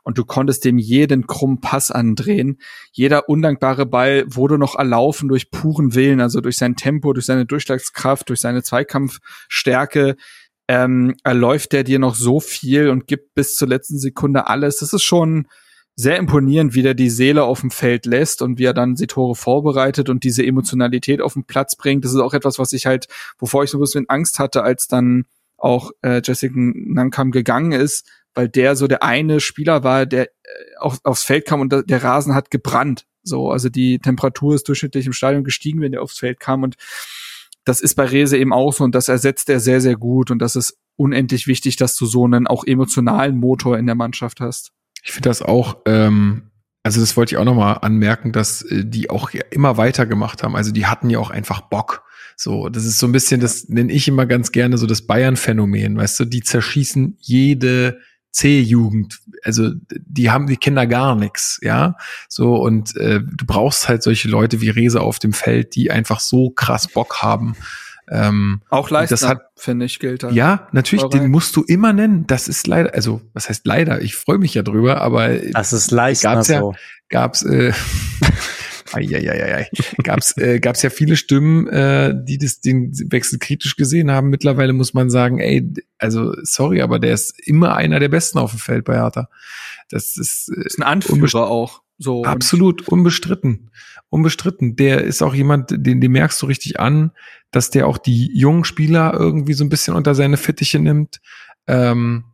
und 0.03 0.19
du 0.19 0.25
konntest 0.25 0.65
dem 0.65 0.79
jeden 0.79 1.29
krummen 1.29 1.61
Pass 1.61 1.93
andrehen. 1.93 2.59
Jeder 2.91 3.29
undankbare 3.29 3.87
Ball 3.87 4.25
wurde 4.27 4.59
noch 4.59 4.77
erlaufen 4.77 5.29
durch 5.29 5.51
puren 5.51 5.95
Willen, 5.95 6.21
also 6.21 6.41
durch 6.41 6.57
sein 6.57 6.75
Tempo, 6.75 7.13
durch 7.13 7.27
seine 7.27 7.47
Durchschlagskraft, 7.47 8.29
durch 8.29 8.41
seine 8.41 8.63
Zweikampfstärke. 8.63 10.17
Ähm, 10.67 11.17
erläuft 11.25 11.75
er 11.75 11.83
dir 11.85 11.99
noch 11.99 12.15
so 12.15 12.39
viel 12.41 12.89
und 12.91 13.07
gibt 13.07 13.35
bis 13.35 13.57
zur 13.57 13.69
letzten 13.69 13.99
Sekunde 13.99 14.47
alles. 14.49 14.79
Das 14.79 14.93
ist 14.93 15.03
schon 15.03 15.47
sehr 16.01 16.17
imponierend, 16.17 16.75
wie 16.75 16.83
der 16.83 16.95
die 16.95 17.11
Seele 17.11 17.45
auf 17.45 17.61
dem 17.61 17.71
Feld 17.71 18.07
lässt 18.07 18.41
und 18.41 18.59
wie 18.59 18.65
er 18.65 18.73
dann 18.73 18.95
die 18.95 19.07
Tore 19.07 19.35
vorbereitet 19.35 20.09
und 20.09 20.25
diese 20.25 20.45
Emotionalität 20.45 21.21
auf 21.21 21.35
den 21.35 21.45
Platz 21.45 21.77
bringt. 21.77 22.05
Das 22.05 22.13
ist 22.13 22.21
auch 22.21 22.33
etwas, 22.33 22.59
was 22.59 22.73
ich 22.73 22.87
halt, 22.87 23.07
wovor 23.39 23.65
ich 23.65 23.71
so 23.71 23.77
ein 23.77 23.83
bisschen 23.83 24.09
Angst 24.09 24.39
hatte, 24.39 24.63
als 24.63 24.89
dann 24.89 25.27
auch 25.59 25.91
äh, 26.01 26.23
Jessica 26.25 26.55
Nankam 26.57 27.33
gegangen 27.33 27.73
ist, 27.73 28.09
weil 28.35 28.49
der 28.49 28.77
so 28.77 28.87
der 28.87 29.03
eine 29.03 29.41
Spieler 29.41 29.85
war, 29.85 30.07
der 30.07 30.29
äh, 30.29 30.31
auf, 30.79 31.01
aufs 31.05 31.23
Feld 31.23 31.45
kam 31.45 31.61
und 31.61 31.71
der 31.71 32.03
Rasen 32.03 32.35
hat 32.35 32.51
gebrannt. 32.51 33.05
So, 33.23 33.51
also 33.51 33.69
die 33.69 33.99
Temperatur 33.99 34.55
ist 34.55 34.69
durchschnittlich 34.69 35.05
im 35.05 35.13
Stadion 35.13 35.45
gestiegen, 35.45 35.83
wenn 35.83 35.93
der 35.93 36.03
aufs 36.03 36.19
Feld 36.19 36.41
kam 36.41 36.63
und 36.63 36.77
das 37.65 37.83
ist 37.83 37.95
bei 37.95 38.07
Rese 38.07 38.39
eben 38.39 38.55
auch 38.55 38.73
so 38.73 38.85
und 38.85 38.95
das 38.95 39.11
ersetzt 39.11 39.51
er 39.51 39.61
sehr, 39.61 39.83
sehr 39.83 39.97
gut 39.97 40.31
und 40.31 40.39
das 40.39 40.57
ist 40.57 40.79
unendlich 40.97 41.47
wichtig, 41.47 41.77
dass 41.77 41.95
du 41.95 42.07
so 42.07 42.25
einen 42.25 42.47
auch 42.47 42.65
emotionalen 42.65 43.37
Motor 43.37 43.77
in 43.77 43.85
der 43.85 43.95
Mannschaft 43.95 44.41
hast. 44.41 44.73
Ich 45.03 45.13
finde 45.13 45.29
das 45.29 45.43
auch, 45.43 45.79
ähm, 45.87 46.51
also 46.83 47.01
das 47.01 47.17
wollte 47.17 47.35
ich 47.35 47.39
auch 47.39 47.45
nochmal 47.45 47.79
anmerken, 47.83 48.33
dass 48.33 48.63
äh, 48.63 48.85
die 48.85 49.11
auch 49.11 49.31
immer 49.51 49.77
weiter 49.77 50.07
gemacht 50.07 50.43
haben. 50.43 50.57
Also 50.57 50.73
die 50.73 50.87
hatten 50.87 51.11
ja 51.11 51.19
auch 51.19 51.31
einfach 51.31 51.63
Bock. 51.63 52.05
So, 52.37 52.71
das 52.71 52.85
ist 52.87 52.99
so 52.99 53.07
ein 53.07 53.13
bisschen, 53.13 53.41
das 53.41 53.69
nenne 53.69 53.93
ich 53.93 54.09
immer 54.09 54.25
ganz 54.25 54.51
gerne 54.51 54.79
so 54.79 54.87
das 54.87 55.03
Bayern-Phänomen, 55.03 55.99
weißt 55.99 56.21
du, 56.21 56.25
die 56.25 56.43
zerschießen 56.43 57.19
jede 57.21 58.01
C-Jugend, 58.33 59.21
also 59.43 59.73
die 59.91 60.31
haben, 60.31 60.47
die 60.47 60.57
da 60.57 60.85
gar 60.87 61.17
nichts, 61.17 61.59
ja. 61.63 61.97
So, 62.29 62.55
und 62.55 62.97
äh, 62.97 63.21
du 63.21 63.45
brauchst 63.45 63.89
halt 63.89 64.03
solche 64.03 64.29
Leute 64.29 64.61
wie 64.61 64.71
Rese 64.71 65.01
auf 65.01 65.19
dem 65.19 65.33
Feld, 65.33 65.75
die 65.75 65.91
einfach 65.91 66.21
so 66.21 66.51
krass 66.51 66.89
Bock 66.89 67.23
haben. 67.23 67.57
Ähm, 68.11 68.61
Auch 68.71 68.91
Leistner, 68.91 69.41
finde 69.55 69.87
ich, 69.87 70.01
gilt 70.01 70.25
da. 70.25 70.31
Ja, 70.31 70.69
natürlich, 70.73 71.05
den 71.07 71.31
musst 71.31 71.55
du 71.55 71.63
immer 71.63 71.93
nennen. 71.93 72.27
Das 72.27 72.49
ist 72.49 72.67
leider, 72.67 72.93
also 72.93 73.21
was 73.35 73.49
heißt 73.49 73.65
leider? 73.67 74.03
Ich 74.03 74.17
freue 74.17 74.39
mich 74.39 74.53
ja 74.55 74.63
drüber, 74.63 75.01
aber 75.01 75.37
das 75.37 75.73
ist 75.73 75.93
Leistner 75.93 76.35
gab's 76.35 76.49
ja, 76.49 76.59
so. 76.59 76.75
gab's 77.09 77.43
äh, 77.43 77.73
Eieieiei. 78.93 79.69
gab's 80.03 80.37
äh, 80.37 80.59
gab's 80.59 80.83
ja 80.83 80.91
viele 80.91 81.15
Stimmen, 81.15 81.69
äh, 81.69 82.13
die 82.17 82.39
das 82.39 82.61
den 82.61 82.93
Wechsel 83.13 83.39
kritisch 83.39 83.77
gesehen 83.77 84.11
haben. 84.11 84.29
Mittlerweile 84.29 84.73
muss 84.73 84.93
man 84.93 85.09
sagen, 85.09 85.39
ey, 85.39 85.73
also 85.99 86.35
sorry, 86.43 86.83
aber 86.83 86.99
der 86.99 87.15
ist 87.15 87.39
immer 87.47 87.77
einer 87.77 88.01
der 88.01 88.09
Besten 88.09 88.39
auf 88.39 88.51
dem 88.51 88.59
Feld 88.59 88.85
bei 88.85 88.95
Hertha. 88.95 89.29
Das 89.89 90.17
ist, 90.17 90.49
äh, 90.49 90.67
ist 90.67 90.79
ein 90.79 90.83
Anführer 90.83 91.47
auch. 91.47 91.83
So 92.03 92.25
absolut 92.25 92.89
unbestritten, 92.89 93.71
unbestritten. 94.11 94.77
Der 94.77 95.03
ist 95.03 95.23
auch 95.23 95.35
jemand, 95.35 95.71
den, 95.71 96.01
den 96.01 96.13
merkst 96.13 96.43
du 96.43 96.47
richtig 96.47 96.79
an, 96.79 97.13
dass 97.51 97.71
der 97.71 97.87
auch 97.87 97.99
die 97.99 98.37
jungen 98.37 98.65
Spieler 98.65 99.15
irgendwie 99.15 99.55
so 99.55 99.65
ein 99.65 99.71
bisschen 99.71 99.95
unter 99.95 100.15
seine 100.15 100.37
Fittiche 100.37 100.79
nimmt. 100.79 101.21
Ähm, 101.67 102.25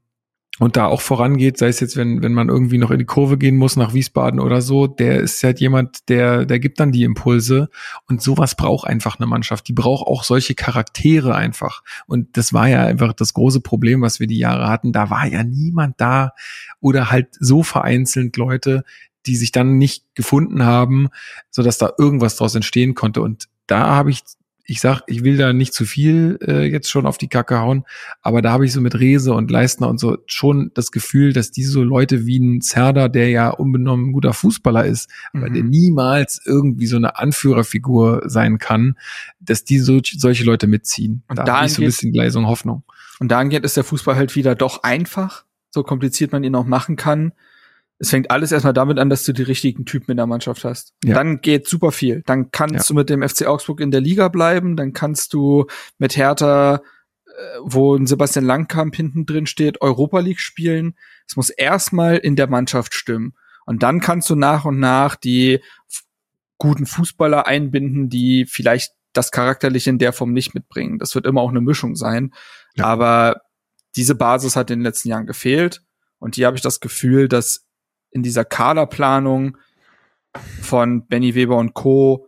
und 0.59 0.77
da 0.77 0.87
auch 0.87 1.03
vorangeht, 1.03 1.59
sei 1.59 1.69
es 1.69 1.81
jetzt, 1.81 1.97
wenn, 1.97 2.23
wenn 2.23 2.33
man 2.33 2.49
irgendwie 2.49 2.79
noch 2.79 2.91
in 2.91 2.99
die 2.99 3.05
Kurve 3.05 3.37
gehen 3.37 3.57
muss 3.57 3.77
nach 3.77 3.93
Wiesbaden 3.93 4.41
oder 4.41 4.63
so, 4.63 4.87
der 4.87 5.21
ist 5.21 5.43
halt 5.45 5.61
jemand, 5.61 6.09
der, 6.09 6.47
der 6.47 6.59
gibt 6.59 6.81
dann 6.81 6.93
die 6.93 7.03
Impulse 7.03 7.69
und 8.09 8.23
sowas 8.23 8.55
braucht 8.55 8.87
einfach 8.87 9.19
eine 9.19 9.27
Mannschaft. 9.27 9.69
Die 9.69 9.75
braucht 9.75 10.07
auch 10.07 10.25
solche 10.25 10.55
Charaktere 10.55 11.35
einfach. 11.35 11.83
Und 12.07 12.39
das 12.39 12.55
war 12.55 12.69
ja 12.69 12.85
einfach 12.85 13.13
das 13.13 13.35
große 13.35 13.61
Problem, 13.61 14.01
was 14.01 14.19
wir 14.19 14.27
die 14.27 14.39
Jahre 14.39 14.69
hatten. 14.69 14.93
Da 14.93 15.11
war 15.11 15.27
ja 15.27 15.45
niemand 15.45 16.01
da 16.01 16.33
oder 16.81 17.11
halt 17.11 17.29
so 17.39 17.63
vereinzelt 17.63 18.39
Leute, 18.39 18.85
die 19.27 19.37
sich 19.37 19.53
dann 19.53 19.79
nicht 19.79 20.05
gefunden 20.15 20.65
haben, 20.65 21.09
so 21.51 21.63
dass 21.63 21.79
da 21.79 21.93
irgendwas 21.99 22.37
draus 22.37 22.55
entstehen 22.55 22.95
konnte. 22.95 23.23
Und 23.23 23.49
da 23.67 23.87
habe 23.87 24.11
ich 24.11 24.23
ich 24.67 24.81
sag, 24.81 25.03
ich 25.07 25.23
will 25.23 25.37
da 25.37 25.53
nicht 25.53 25.73
zu 25.73 25.85
viel 25.85 26.39
äh, 26.43 26.65
jetzt 26.65 26.91
schon 26.91 27.07
auf 27.07 27.19
die 27.19 27.29
Kacke 27.29 27.61
hauen, 27.61 27.85
aber 28.21 28.43
da 28.43 28.51
habe 28.51 28.67
ich 28.67 28.73
so 28.73 28.81
mit 28.81 28.99
Rese 28.99 29.33
und 29.33 29.51
Leistner 29.51 29.89
und 29.89 29.99
so 29.99 30.19
schon 30.27 30.73
das 30.75 30.91
Gefühl, 30.91 31.33
dass 31.33 31.53
diese 31.53 31.81
Leute 31.83 32.27
wie 32.27 32.39
ein 32.39 32.61
Zerda, 32.61 33.09
der 33.09 33.31
ja 33.31 33.51
unbenommen 33.51 34.09
ein 34.09 34.13
guter 34.13 34.33
Fußballer 34.33 34.85
ist, 34.85 35.09
mhm. 35.33 35.41
aber 35.41 35.51
der 35.51 35.63
mhm. 35.63 35.71
niemals 35.71 36.41
irgendwie 36.45 36.87
so 36.87 36.97
eine 36.97 37.17
Anführerfigur 37.17 38.23
sein 38.27 38.59
kann, 38.59 38.97
dass 39.39 39.65
die 39.65 39.79
so, 39.79 40.01
solche 40.03 40.45
Leute 40.45 40.67
mitziehen. 40.67 41.23
Und 41.29 41.39
da 41.39 41.59
habe 41.59 41.67
ich 41.67 41.75
so 41.75 41.83
ein 41.83 41.87
bisschen 41.87 42.13
gleich 42.13 42.33
so 42.33 42.41
eine 42.41 42.49
Hoffnung. 42.49 42.83
Und 43.21 43.29
dahingehend 43.29 43.65
ist 43.65 43.77
der 43.77 43.85
Fußball 43.85 44.17
halt 44.17 44.35
wieder 44.35 44.55
doch 44.55 44.83
einfach, 44.83 45.45
so 45.71 45.85
kompliziert 45.85 46.33
man 46.33 46.43
ihn 46.43 46.55
auch 46.55 46.67
machen 46.67 46.97
kann 46.97 47.33
es 47.99 48.11
fängt 48.11 48.31
alles 48.31 48.53
erstmal 48.53 48.75
damit 48.75 48.99
an, 48.99 49.09
dass 49.09 49.25
du 49.25 49.33
die 49.33 49.43
richtigen 49.43 49.87
Typen 49.87 50.11
in 50.11 50.17
der 50.17 50.27
Mannschaft 50.27 50.65
hast. 50.65 50.95
Ja. 51.05 51.15
Dann 51.15 51.41
geht 51.41 51.67
super 51.67 51.93
viel. 51.93 52.23
Dann 52.27 52.51
kannst 52.51 52.75
ja. 52.75 52.83
du 52.89 52.95
mit 52.95 53.09
dem 53.09 53.27
FC 53.27 53.47
Augsburg 53.47 53.81
in 53.81 53.91
der 53.91 54.03
Liga 54.03 54.29
bleiben, 54.29 54.77
dann 54.77 54.93
kannst 54.93 55.33
du 55.33 55.67
mit 55.99 56.17
Hertha, 56.17 56.83
äh, 57.27 57.31
wo 57.63 57.95
ein 57.95 58.07
Sebastian 58.07 58.45
Langkamp 58.45 58.95
hinten 58.95 59.25
drin 59.25 59.47
steht, 59.47 59.81
Europa 59.81 60.21
League 60.21 60.41
spielen. 60.41 60.95
Es 61.27 61.37
muss 61.37 61.49
erstmal 61.49 62.17
in 62.19 62.37
der 62.37 62.49
Mannschaft 62.49 62.95
stimmen. 62.95 63.35
Und 63.65 63.83
dann 63.83 64.01
kannst 64.01 64.29
du 64.31 64.37
nach 64.37 64.65
und 64.65 64.79
nach 64.79 65.17
die 65.17 65.61
guten 66.59 66.87
Fußballer 66.87 67.47
einbinden, 67.47 68.09
die 68.09 68.47
vielleicht 68.47 68.93
das 69.13 69.31
Charakterliche 69.31 69.91
in 69.91 69.99
der 69.99 70.13
Form 70.13 70.33
nicht 70.33 70.55
mitbringen. 70.55 70.99
Das 70.99 71.15
wird 71.15 71.27
immer 71.27 71.41
auch 71.41 71.51
eine 71.51 71.63
Mischung 71.63 71.97
sein. 71.97 72.35
Ja. 72.75 72.85
Aber 72.85 73.41
diese 73.97 74.15
Basis 74.15 74.55
hat 74.57 74.71
in 74.71 74.81
den 74.81 74.85
letzten 74.85 75.09
Jahren 75.09 75.27
gefehlt. 75.27 75.83
Und 76.19 76.37
hier 76.37 76.47
habe 76.47 76.57
ich 76.57 76.63
das 76.63 76.81
Gefühl, 76.81 77.29
dass 77.29 77.66
in 78.17 78.23
dieser 78.23 78.47
Kaderplanung 78.47 79.59
von 80.63 81.07
Benny 81.07 81.35
Weber 81.35 81.59
und 81.59 81.75
Co. 81.75 82.27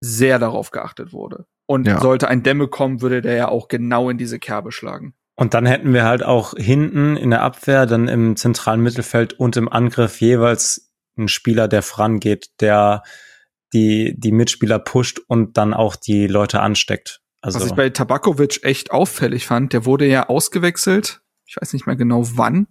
sehr 0.00 0.38
darauf 0.38 0.70
geachtet 0.70 1.12
wurde. 1.12 1.46
Und 1.66 1.86
ja. 1.86 2.00
sollte 2.00 2.28
ein 2.28 2.42
Dämme 2.42 2.68
kommen, 2.68 3.02
würde 3.02 3.20
der 3.20 3.34
ja 3.34 3.48
auch 3.48 3.68
genau 3.68 4.08
in 4.08 4.16
diese 4.16 4.38
Kerbe 4.38 4.72
schlagen. 4.72 5.12
Und 5.36 5.52
dann 5.52 5.66
hätten 5.66 5.92
wir 5.92 6.04
halt 6.04 6.22
auch 6.22 6.54
hinten 6.56 7.18
in 7.18 7.30
der 7.30 7.42
Abwehr, 7.42 7.84
dann 7.84 8.08
im 8.08 8.36
zentralen 8.36 8.80
Mittelfeld 8.80 9.34
und 9.34 9.58
im 9.58 9.68
Angriff 9.68 10.22
jeweils 10.22 10.90
einen 11.18 11.28
Spieler, 11.28 11.68
der 11.68 11.82
vorangeht, 11.82 12.48
der 12.60 13.02
die, 13.74 14.14
die 14.18 14.32
Mitspieler 14.32 14.78
pusht 14.78 15.20
und 15.28 15.58
dann 15.58 15.74
auch 15.74 15.96
die 15.96 16.26
Leute 16.26 16.60
ansteckt. 16.60 17.20
Also 17.42 17.60
Was 17.60 17.66
ich 17.66 17.74
bei 17.74 17.90
Tabakovic 17.90 18.64
echt 18.64 18.90
auffällig 18.90 19.46
fand, 19.46 19.74
der 19.74 19.84
wurde 19.84 20.06
ja 20.06 20.28
ausgewechselt, 20.30 21.20
ich 21.44 21.56
weiß 21.60 21.74
nicht 21.74 21.86
mehr 21.86 21.96
genau 21.96 22.22
wann, 22.36 22.68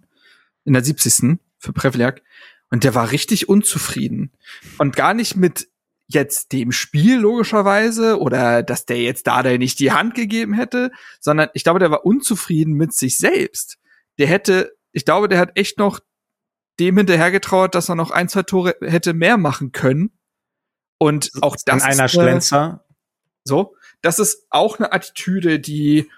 in 0.64 0.72
der 0.72 0.84
70 0.84 1.38
für 1.58 1.72
Prevliak. 1.72 2.22
Und 2.70 2.84
der 2.84 2.94
war 2.94 3.10
richtig 3.10 3.48
unzufrieden. 3.48 4.32
Und 4.78 4.96
gar 4.96 5.14
nicht 5.14 5.36
mit 5.36 5.68
jetzt 6.06 6.52
dem 6.52 6.72
Spiel 6.72 7.18
logischerweise 7.18 8.18
oder 8.18 8.62
dass 8.62 8.86
der 8.86 9.02
jetzt 9.02 9.26
da 9.26 9.42
der 9.42 9.58
nicht 9.58 9.78
die 9.78 9.92
Hand 9.92 10.14
gegeben 10.14 10.54
hätte, 10.54 10.90
sondern 11.20 11.50
ich 11.52 11.64
glaube, 11.64 11.78
der 11.78 11.90
war 11.90 12.06
unzufrieden 12.06 12.74
mit 12.74 12.94
sich 12.94 13.18
selbst. 13.18 13.78
Der 14.18 14.26
hätte, 14.26 14.74
ich 14.92 15.04
glaube, 15.04 15.28
der 15.28 15.38
hat 15.38 15.52
echt 15.54 15.78
noch 15.78 16.00
dem 16.80 16.96
hinterhergetrauert, 16.96 17.74
dass 17.74 17.88
er 17.88 17.94
noch 17.94 18.10
ein, 18.10 18.28
zwei 18.28 18.42
Tore 18.42 18.76
hätte 18.80 19.12
mehr 19.12 19.36
machen 19.36 19.72
können. 19.72 20.18
Und 20.98 21.30
auch 21.42 21.56
das 21.64 21.82
An 21.82 21.92
einer 21.92 22.08
Schlenzer. 22.08 22.84
So, 23.44 23.76
das 24.00 24.18
ist 24.18 24.46
auch 24.50 24.78
eine 24.78 24.92
Attitüde, 24.92 25.60
die 25.60 26.10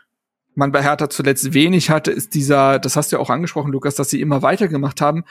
man 0.61 0.70
bei 0.70 0.82
Hertha 0.82 1.11
zuletzt 1.11 1.55
wenig 1.55 1.91
hatte, 1.91 2.12
ist 2.12 2.35
dieser, 2.35 2.78
das 2.78 2.95
hast 2.95 3.11
du 3.11 3.16
ja 3.16 3.23
auch 3.23 3.31
angesprochen, 3.31 3.73
Lukas, 3.73 3.97
dass 3.97 4.11
sie 4.11 4.20
immer 4.20 4.43
weitergemacht 4.43 5.01
haben, 5.01 5.24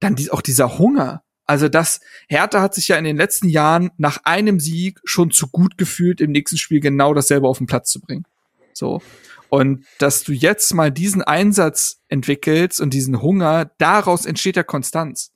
dann 0.00 0.16
die, 0.16 0.30
auch 0.32 0.40
dieser 0.40 0.78
Hunger. 0.78 1.22
Also 1.44 1.68
das, 1.68 2.00
Hertha 2.28 2.60
hat 2.60 2.74
sich 2.74 2.88
ja 2.88 2.96
in 2.96 3.04
den 3.04 3.16
letzten 3.16 3.48
Jahren 3.48 3.90
nach 3.98 4.18
einem 4.24 4.58
Sieg 4.58 5.00
schon 5.04 5.30
zu 5.30 5.48
gut 5.48 5.76
gefühlt, 5.76 6.20
im 6.20 6.32
nächsten 6.32 6.56
Spiel 6.56 6.80
genau 6.80 7.14
dasselbe 7.14 7.46
auf 7.46 7.58
den 7.58 7.66
Platz 7.66 7.90
zu 7.90 8.00
bringen. 8.00 8.24
So. 8.72 9.02
Und 9.50 9.84
dass 9.98 10.24
du 10.24 10.32
jetzt 10.32 10.72
mal 10.72 10.90
diesen 10.90 11.22
Einsatz 11.22 12.00
entwickelst 12.08 12.80
und 12.80 12.94
diesen 12.94 13.20
Hunger, 13.20 13.70
daraus 13.76 14.24
entsteht 14.24 14.56
ja 14.56 14.62
Konstanz. 14.62 15.32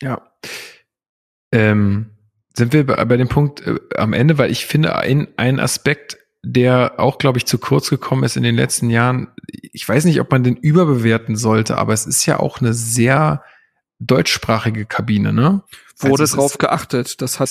Ja. 0.00 0.32
Ähm, 1.50 2.10
sind 2.56 2.72
wir 2.72 2.86
bei, 2.86 3.04
bei 3.04 3.16
dem 3.16 3.28
Punkt 3.28 3.66
äh, 3.66 3.80
am 3.96 4.12
Ende, 4.12 4.38
weil 4.38 4.52
ich 4.52 4.66
finde, 4.66 4.94
ein, 4.94 5.26
ein 5.36 5.58
Aspekt 5.58 6.18
der 6.42 6.94
auch, 6.98 7.18
glaube 7.18 7.38
ich, 7.38 7.46
zu 7.46 7.58
kurz 7.58 7.90
gekommen 7.90 8.24
ist 8.24 8.36
in 8.36 8.42
den 8.42 8.54
letzten 8.54 8.90
Jahren. 8.90 9.28
Ich 9.46 9.88
weiß 9.88 10.04
nicht, 10.04 10.20
ob 10.20 10.30
man 10.30 10.42
den 10.42 10.56
überbewerten 10.56 11.36
sollte, 11.36 11.76
aber 11.76 11.92
es 11.92 12.06
ist 12.06 12.26
ja 12.26 12.40
auch 12.40 12.60
eine 12.60 12.72
sehr 12.72 13.42
deutschsprachige 13.98 14.86
Kabine, 14.86 15.32
ne? 15.32 15.62
Wurde 15.98 16.22
also 16.22 16.36
drauf 16.36 16.58
geachtet. 16.58 17.20
Das 17.20 17.40
hat 17.40 17.50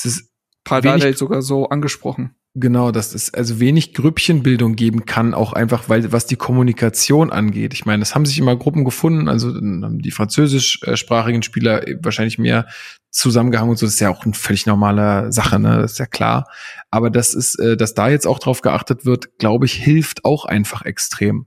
Dardai 0.64 1.14
sogar 1.14 1.42
so 1.42 1.70
angesprochen. 1.70 2.36
Genau, 2.60 2.92
dass 2.92 3.14
es 3.14 3.34
also 3.34 3.60
wenig 3.60 3.94
Grüppchenbildung 3.94 4.76
geben 4.76 5.06
kann, 5.06 5.34
auch 5.34 5.54
einfach, 5.54 5.88
weil 5.88 6.12
was 6.12 6.26
die 6.26 6.36
Kommunikation 6.36 7.32
angeht. 7.32 7.74
Ich 7.74 7.86
meine, 7.86 8.02
es 8.02 8.16
haben 8.16 8.26
sich 8.26 8.38
immer 8.38 8.56
Gruppen 8.56 8.84
gefunden, 8.84 9.30
also 9.30 9.54
haben 9.54 10.00
die 10.00 10.12
französischsprachigen 10.12 11.42
Spieler 11.42 11.84
wahrscheinlich 12.02 12.38
mehr 12.38 12.68
zusammengehangen 13.12 13.72
und 13.72 13.78
so. 13.78 13.86
Das 13.86 13.94
ist 13.94 14.00
ja 14.00 14.10
auch 14.10 14.26
eine 14.26 14.34
völlig 14.34 14.66
normale 14.66 15.32
Sache, 15.32 15.60
ne? 15.60 15.78
Das 15.82 15.94
ist 15.94 16.00
ja 16.00 16.06
klar. 16.06 16.48
Aber 16.90 17.10
das 17.10 17.34
ist, 17.34 17.56
äh, 17.60 17.78
dass 17.78 17.94
da 17.94 18.10
jetzt 18.10 18.28
auch 18.28 18.40
drauf 18.40 18.62
geachtet 18.62 19.06
wird, 19.06 19.38
glaube 19.38 19.66
ich, 19.66 19.74
hilft 19.74 20.26
auch 20.26 20.46
einfach 20.46 20.84
extrem. 20.84 21.46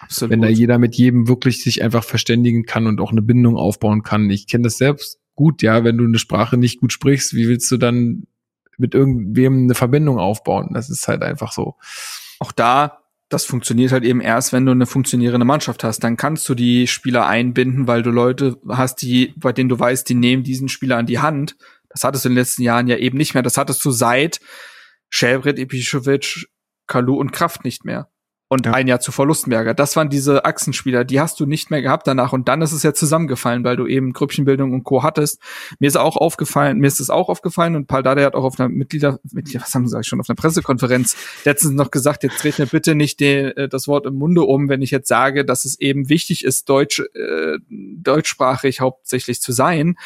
Absolut. 0.00 0.32
Wenn 0.32 0.42
da 0.42 0.48
jeder 0.48 0.78
mit 0.78 0.94
jedem 0.94 1.28
wirklich 1.28 1.62
sich 1.62 1.82
einfach 1.82 2.04
verständigen 2.04 2.64
kann 2.64 2.86
und 2.86 3.00
auch 3.00 3.10
eine 3.10 3.22
Bindung 3.22 3.56
aufbauen 3.56 4.02
kann. 4.02 4.30
Ich 4.30 4.46
kenne 4.46 4.64
das 4.64 4.78
selbst 4.78 5.18
gut, 5.34 5.62
ja, 5.62 5.82
wenn 5.82 5.96
du 5.96 6.04
eine 6.04 6.18
Sprache 6.18 6.56
nicht 6.56 6.80
gut 6.80 6.92
sprichst, 6.92 7.34
wie 7.34 7.48
willst 7.48 7.70
du 7.70 7.76
dann 7.76 8.24
mit 8.78 8.94
irgendwem 8.94 9.64
eine 9.64 9.74
Verbindung 9.74 10.18
aufbauen. 10.18 10.70
Das 10.72 10.90
ist 10.90 11.08
halt 11.08 11.22
einfach 11.22 11.52
so. 11.52 11.76
Auch 12.38 12.52
da, 12.52 13.02
das 13.28 13.44
funktioniert 13.44 13.92
halt 13.92 14.04
eben 14.04 14.20
erst, 14.20 14.52
wenn 14.52 14.66
du 14.66 14.72
eine 14.72 14.86
funktionierende 14.86 15.46
Mannschaft 15.46 15.84
hast. 15.84 16.00
Dann 16.00 16.16
kannst 16.16 16.48
du 16.48 16.54
die 16.54 16.86
Spieler 16.86 17.26
einbinden, 17.26 17.86
weil 17.86 18.02
du 18.02 18.10
Leute 18.10 18.58
hast, 18.68 18.96
die, 19.02 19.34
bei 19.36 19.52
denen 19.52 19.68
du 19.68 19.78
weißt, 19.78 20.08
die 20.08 20.14
nehmen 20.14 20.42
diesen 20.42 20.68
Spieler 20.68 20.98
an 20.98 21.06
die 21.06 21.18
Hand. 21.18 21.56
Das 21.88 22.04
hattest 22.04 22.24
du 22.24 22.28
in 22.28 22.34
den 22.34 22.40
letzten 22.40 22.62
Jahren 22.62 22.88
ja 22.88 22.96
eben 22.96 23.18
nicht 23.18 23.34
mehr. 23.34 23.42
Das 23.42 23.56
hattest 23.56 23.84
du 23.84 23.90
seit 23.90 24.40
Shelbred, 25.08 25.58
Epischowitsch, 25.58 26.46
Kalu 26.86 27.16
und 27.16 27.32
Kraft 27.32 27.64
nicht 27.64 27.84
mehr 27.84 28.11
und 28.52 28.66
ja. 28.66 28.74
ein 28.74 28.86
Jahr 28.86 29.00
zu 29.00 29.12
Verlustberger. 29.12 29.72
Das 29.72 29.96
waren 29.96 30.10
diese 30.10 30.44
Achsenspieler, 30.44 31.04
die 31.04 31.20
hast 31.20 31.40
du 31.40 31.46
nicht 31.46 31.70
mehr 31.70 31.80
gehabt 31.80 32.06
danach 32.06 32.34
und 32.34 32.48
dann 32.48 32.60
ist 32.60 32.72
es 32.72 32.82
ja 32.82 32.92
zusammengefallen, 32.92 33.64
weil 33.64 33.76
du 33.76 33.86
eben 33.86 34.12
Grüppchenbildung 34.12 34.74
und 34.74 34.84
Co. 34.84 35.02
hattest. 35.02 35.40
Mir 35.78 35.86
ist 35.86 35.96
auch 35.96 36.18
aufgefallen, 36.18 36.76
mir 36.76 36.86
ist 36.86 37.00
es 37.00 37.08
auch 37.08 37.30
aufgefallen 37.30 37.76
und 37.76 37.86
Paul 37.86 38.02
Dade 38.02 38.22
hat 38.26 38.34
auch 38.34 38.44
auf 38.44 38.60
einer 38.60 38.68
Mitglieder, 38.68 39.18
Mitglieder 39.32 39.62
was 39.62 39.74
haben 39.74 39.88
sie 39.88 40.04
schon, 40.04 40.20
auf 40.20 40.28
einer 40.28 40.36
Pressekonferenz 40.36 41.16
letztens 41.46 41.72
noch 41.72 41.90
gesagt, 41.90 42.24
jetzt 42.24 42.42
dreht 42.42 42.58
mir 42.58 42.66
bitte 42.66 42.94
nicht 42.94 43.20
den, 43.20 43.56
äh, 43.56 43.68
das 43.70 43.88
Wort 43.88 44.04
im 44.04 44.16
Munde 44.16 44.42
um, 44.42 44.68
wenn 44.68 44.82
ich 44.82 44.90
jetzt 44.90 45.08
sage, 45.08 45.46
dass 45.46 45.64
es 45.64 45.80
eben 45.80 46.10
wichtig 46.10 46.44
ist, 46.44 46.68
deutsch, 46.68 47.00
äh, 47.00 47.56
deutschsprachig 47.70 48.80
hauptsächlich 48.80 49.40
zu 49.40 49.52
sein. 49.52 49.96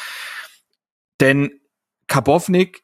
Denn 1.19 1.51
Karbovnik 2.07 2.83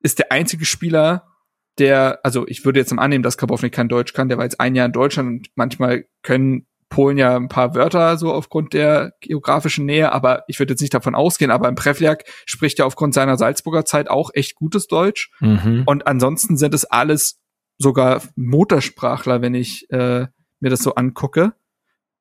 ist 0.00 0.18
der 0.18 0.32
einzige 0.32 0.64
Spieler, 0.64 1.33
der, 1.78 2.20
also 2.22 2.46
ich 2.46 2.64
würde 2.64 2.80
jetzt 2.80 2.92
im 2.92 2.98
annehmen, 2.98 3.22
dass 3.22 3.36
Karbovnik 3.36 3.72
kein 3.72 3.88
Deutsch 3.88 4.12
kann, 4.12 4.28
der 4.28 4.38
war 4.38 4.44
jetzt 4.44 4.60
ein 4.60 4.74
Jahr 4.74 4.86
in 4.86 4.92
Deutschland 4.92 5.28
und 5.28 5.48
manchmal 5.56 6.06
können 6.22 6.66
Polen 6.88 7.18
ja 7.18 7.34
ein 7.34 7.48
paar 7.48 7.74
Wörter 7.74 8.16
so 8.16 8.32
aufgrund 8.32 8.72
der 8.72 9.14
geografischen 9.20 9.84
Nähe, 9.84 10.12
aber 10.12 10.44
ich 10.46 10.60
würde 10.60 10.74
jetzt 10.74 10.80
nicht 10.80 10.94
davon 10.94 11.16
ausgehen, 11.16 11.50
aber 11.50 11.68
im 11.68 11.74
Prevliak 11.74 12.24
spricht 12.46 12.78
er 12.78 12.86
aufgrund 12.86 13.14
seiner 13.14 13.36
Salzburger 13.36 13.84
Zeit 13.84 14.08
auch 14.08 14.30
echt 14.32 14.54
gutes 14.54 14.86
Deutsch. 14.86 15.32
Mhm. 15.40 15.82
Und 15.86 16.06
ansonsten 16.06 16.56
sind 16.56 16.72
es 16.72 16.84
alles 16.84 17.40
sogar 17.78 18.22
Muttersprachler, 18.36 19.42
wenn 19.42 19.54
ich 19.54 19.90
äh, 19.90 20.28
mir 20.60 20.70
das 20.70 20.84
so 20.84 20.94
angucke. 20.94 21.54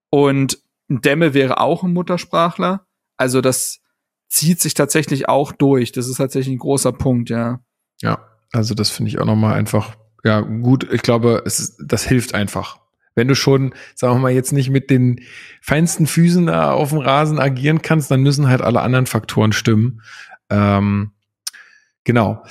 Und 0.09 0.57
Dämme 0.87 1.35
wäre 1.35 1.59
auch 1.59 1.83
ein 1.83 1.93
Muttersprachler. 1.93 2.87
Also 3.15 3.41
das 3.41 3.79
zieht 4.27 4.59
sich 4.59 4.73
tatsächlich 4.73 5.29
auch 5.29 5.51
durch. 5.51 5.91
Das 5.91 6.07
ist 6.07 6.17
tatsächlich 6.17 6.55
ein 6.55 6.59
großer 6.59 6.93
Punkt, 6.93 7.29
ja. 7.29 7.59
Ja, 8.01 8.32
also 8.53 8.73
das 8.75 8.89
finde 8.89 9.09
ich 9.09 9.19
auch 9.19 9.25
nochmal 9.25 9.55
einfach, 9.55 9.95
ja, 10.23 10.39
gut. 10.39 10.87
Ich 10.93 11.01
glaube, 11.01 11.43
es 11.45 11.75
das 11.85 12.05
hilft 12.05 12.33
einfach. 12.33 12.79
Wenn 13.15 13.27
du 13.27 13.35
schon, 13.35 13.75
sagen 13.93 14.15
wir 14.15 14.19
mal, 14.19 14.31
jetzt 14.31 14.53
nicht 14.53 14.69
mit 14.69 14.89
den 14.89 15.19
feinsten 15.61 16.07
Füßen 16.07 16.47
da 16.47 16.71
auf 16.71 16.89
dem 16.89 16.99
Rasen 16.99 17.39
agieren 17.39 17.81
kannst, 17.81 18.09
dann 18.09 18.21
müssen 18.21 18.47
halt 18.47 18.61
alle 18.61 18.81
anderen 18.81 19.05
Faktoren 19.05 19.51
stimmen. 19.51 20.01
Ähm, 20.49 21.11
genau. 22.05 22.43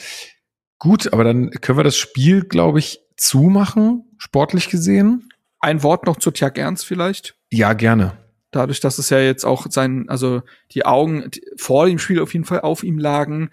Gut, 0.79 1.13
aber 1.13 1.25
dann 1.25 1.51
können 1.51 1.79
wir 1.79 1.85
das 1.85 1.97
Spiel, 1.97 2.43
glaube 2.45 2.79
ich, 2.79 3.01
zumachen, 3.17 4.05
sportlich 4.19 4.69
gesehen. 4.69 5.29
Ein 5.61 5.83
Wort 5.83 6.07
noch 6.07 6.17
zu 6.17 6.31
Tjag 6.31 6.59
Ernst 6.59 6.87
vielleicht? 6.87 7.37
Ja, 7.51 7.73
gerne. 7.73 8.19
dadurch, 8.53 8.81
dass 8.81 8.99
es 8.99 9.11
ja 9.11 9.19
jetzt 9.19 9.45
auch 9.45 9.67
sein, 9.71 10.09
also 10.09 10.43
die 10.73 10.85
Augen 10.87 11.31
vor 11.57 11.87
dem 11.87 11.99
Spiel 11.99 12.21
auf 12.21 12.33
jeden 12.33 12.45
Fall 12.45 12.61
auf 12.61 12.85
ihm 12.85 12.99
lagen, 12.99 13.51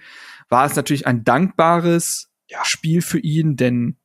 war 0.50 0.66
es 0.66 0.76
natürlich 0.76 1.08
ein 1.08 1.24
dankbares 1.24 2.29
ja. 2.50 2.66
Spiel 2.66 3.02
für 3.02 3.20
ihn, 3.20 3.56
denn 3.56 3.98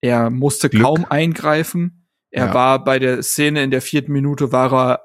er 0.00 0.30
musste 0.30 0.68
Glück. 0.68 0.82
kaum 0.82 1.06
eingreifen. 1.08 2.06
Er 2.30 2.46
ja. 2.46 2.54
war 2.54 2.84
bei 2.84 2.98
der 2.98 3.22
Szene 3.22 3.62
in 3.62 3.70
der 3.70 3.82
vierten 3.82 4.12
Minute 4.12 4.52
war 4.52 4.72
er 4.72 5.00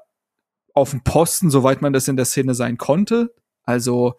auf 0.74 0.90
dem 0.90 1.02
Posten, 1.02 1.50
soweit 1.50 1.82
man 1.82 1.92
das 1.92 2.08
in 2.08 2.16
der 2.16 2.24
Szene 2.24 2.54
sein 2.54 2.78
konnte. 2.78 3.34
Also 3.64 4.14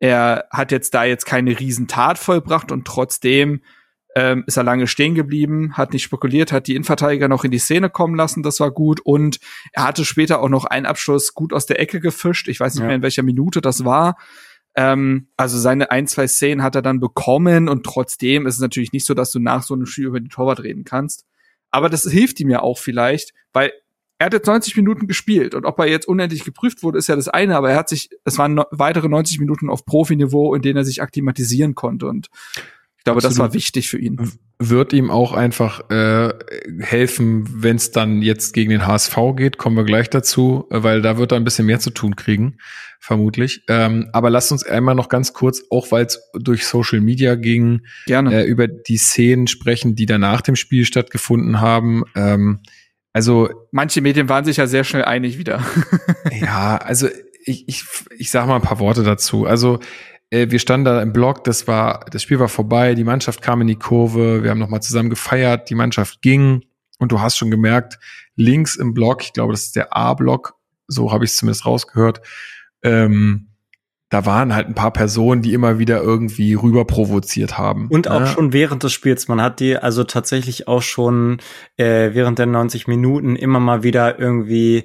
er 0.00 0.48
hat 0.50 0.72
jetzt 0.72 0.94
da 0.94 1.04
jetzt 1.04 1.26
keine 1.26 1.58
Riesentat 1.58 2.18
vollbracht 2.18 2.72
und 2.72 2.86
trotzdem 2.86 3.62
ähm, 4.16 4.44
ist 4.46 4.56
er 4.56 4.64
lange 4.64 4.86
stehen 4.86 5.14
geblieben, 5.14 5.76
hat 5.76 5.92
nicht 5.92 6.02
spekuliert, 6.02 6.50
hat 6.50 6.66
die 6.66 6.74
Innenverteidiger 6.74 7.28
noch 7.28 7.44
in 7.44 7.50
die 7.50 7.58
Szene 7.58 7.90
kommen 7.90 8.16
lassen, 8.16 8.42
das 8.42 8.58
war 8.58 8.70
gut. 8.70 9.00
Und 9.00 9.38
er 9.72 9.84
hatte 9.84 10.04
später 10.04 10.40
auch 10.40 10.48
noch 10.48 10.64
einen 10.64 10.86
Abschluss 10.86 11.34
gut 11.34 11.52
aus 11.52 11.66
der 11.66 11.78
Ecke 11.78 12.00
gefischt. 12.00 12.48
Ich 12.48 12.58
weiß 12.58 12.74
nicht 12.74 12.80
ja. 12.80 12.86
mehr, 12.88 12.96
in 12.96 13.02
welcher 13.02 13.22
Minute 13.22 13.60
das 13.60 13.84
war. 13.84 14.16
Ähm, 14.74 15.28
also 15.36 15.58
seine 15.58 15.90
ein, 15.90 16.06
zwei 16.06 16.28
Szenen 16.28 16.62
hat 16.62 16.74
er 16.74 16.82
dann 16.82 17.00
bekommen 17.00 17.68
und 17.68 17.84
trotzdem 17.84 18.46
ist 18.46 18.54
es 18.54 18.60
natürlich 18.60 18.92
nicht 18.92 19.06
so, 19.06 19.14
dass 19.14 19.32
du 19.32 19.38
nach 19.40 19.62
so 19.62 19.74
einem 19.74 19.86
Spiel 19.86 20.06
über 20.06 20.20
den 20.20 20.28
Torwart 20.28 20.62
reden 20.62 20.84
kannst. 20.84 21.26
Aber 21.70 21.88
das 21.88 22.04
hilft 22.04 22.40
ihm 22.40 22.50
ja 22.50 22.60
auch 22.60 22.78
vielleicht, 22.78 23.32
weil 23.52 23.72
er 24.18 24.26
hat 24.26 24.34
jetzt 24.34 24.46
90 24.46 24.76
Minuten 24.76 25.06
gespielt 25.06 25.54
und 25.54 25.64
ob 25.64 25.78
er 25.78 25.86
jetzt 25.86 26.06
unendlich 26.06 26.44
geprüft 26.44 26.82
wurde, 26.82 26.98
ist 26.98 27.08
ja 27.08 27.16
das 27.16 27.28
eine, 27.28 27.56
aber 27.56 27.70
er 27.70 27.78
hat 27.78 27.88
sich, 27.88 28.10
es 28.24 28.36
waren 28.36 28.54
no 28.54 28.64
weitere 28.70 29.08
90 29.08 29.40
Minuten 29.40 29.70
auf 29.70 29.86
Profiniveau, 29.86 30.54
in 30.54 30.60
denen 30.60 30.76
er 30.76 30.84
sich 30.84 31.00
akklimatisieren 31.00 31.74
konnte 31.74 32.06
und 32.06 32.28
ich 33.00 33.04
glaube, 33.04 33.16
Absolut. 33.16 33.32
das 33.32 33.38
war 33.38 33.54
wichtig 33.54 33.88
für 33.88 33.98
ihn. 33.98 34.30
Wird 34.58 34.92
ihm 34.92 35.10
auch 35.10 35.32
einfach 35.32 35.88
äh, 35.88 36.34
helfen, 36.80 37.62
wenn 37.62 37.76
es 37.76 37.92
dann 37.92 38.20
jetzt 38.20 38.52
gegen 38.52 38.68
den 38.68 38.86
HSV 38.86 39.16
geht, 39.36 39.56
kommen 39.56 39.74
wir 39.74 39.84
gleich 39.84 40.10
dazu, 40.10 40.66
weil 40.68 41.00
da 41.00 41.16
wird 41.16 41.32
er 41.32 41.36
ein 41.36 41.44
bisschen 41.44 41.64
mehr 41.64 41.80
zu 41.80 41.88
tun 41.88 42.14
kriegen, 42.14 42.58
vermutlich. 42.98 43.64
Ähm, 43.68 44.10
aber 44.12 44.28
lasst 44.28 44.52
uns 44.52 44.66
einmal 44.66 44.94
noch 44.94 45.08
ganz 45.08 45.32
kurz, 45.32 45.62
auch 45.70 45.90
weil 45.92 46.04
es 46.04 46.20
durch 46.34 46.66
Social 46.66 47.00
Media 47.00 47.36
ging, 47.36 47.86
Gerne. 48.04 48.42
Äh, 48.42 48.44
über 48.44 48.68
die 48.68 48.98
Szenen 48.98 49.46
sprechen, 49.46 49.94
die 49.94 50.04
dann 50.04 50.20
nach 50.20 50.42
dem 50.42 50.56
Spiel 50.56 50.84
stattgefunden 50.84 51.62
haben. 51.62 52.02
Ähm, 52.14 52.60
also 53.14 53.48
manche 53.72 54.02
Medien 54.02 54.28
waren 54.28 54.44
sich 54.44 54.58
ja 54.58 54.66
sehr 54.66 54.84
schnell 54.84 55.06
einig 55.06 55.38
wieder. 55.38 55.64
ja, 56.38 56.76
also 56.76 57.08
ich, 57.46 57.66
ich, 57.66 57.84
ich 58.18 58.30
sage 58.30 58.46
mal 58.46 58.56
ein 58.56 58.62
paar 58.62 58.78
Worte 58.78 59.04
dazu. 59.04 59.46
Also 59.46 59.80
wir 60.30 60.58
standen 60.58 60.84
da 60.84 61.02
im 61.02 61.12
Block, 61.12 61.44
das 61.44 61.66
war, 61.66 62.06
das 62.10 62.22
Spiel 62.22 62.38
war 62.38 62.48
vorbei, 62.48 62.94
die 62.94 63.04
Mannschaft 63.04 63.42
kam 63.42 63.60
in 63.60 63.66
die 63.66 63.76
Kurve, 63.76 64.42
wir 64.42 64.50
haben 64.50 64.60
nochmal 64.60 64.82
zusammen 64.82 65.10
gefeiert, 65.10 65.68
die 65.70 65.74
Mannschaft 65.74 66.22
ging 66.22 66.64
und 66.98 67.10
du 67.12 67.20
hast 67.20 67.36
schon 67.36 67.50
gemerkt, 67.50 67.98
links 68.36 68.76
im 68.76 68.94
Block, 68.94 69.22
ich 69.22 69.32
glaube, 69.32 69.52
das 69.52 69.62
ist 69.62 69.76
der 69.76 69.96
A-Block, 69.96 70.54
so 70.86 71.12
habe 71.12 71.24
ich 71.24 71.32
es 71.32 71.36
zumindest 71.36 71.66
rausgehört, 71.66 72.20
ähm, 72.82 73.48
da 74.10 74.26
waren 74.26 74.54
halt 74.54 74.66
ein 74.66 74.74
paar 74.74 74.92
Personen, 74.92 75.40
die 75.40 75.54
immer 75.54 75.78
wieder 75.78 76.02
irgendwie 76.02 76.54
rüber 76.54 76.84
provoziert 76.84 77.58
haben. 77.58 77.86
Und 77.88 78.08
auch 78.08 78.20
ja. 78.20 78.26
schon 78.26 78.52
während 78.52 78.82
des 78.82 78.92
Spiels. 78.92 79.28
Man 79.28 79.40
hat 79.40 79.60
die 79.60 79.76
also 79.76 80.02
tatsächlich 80.02 80.66
auch 80.66 80.82
schon 80.82 81.38
äh, 81.76 82.10
während 82.12 82.40
der 82.40 82.46
90 82.46 82.88
Minuten 82.88 83.36
immer 83.36 83.60
mal 83.60 83.84
wieder 83.84 84.18
irgendwie 84.18 84.82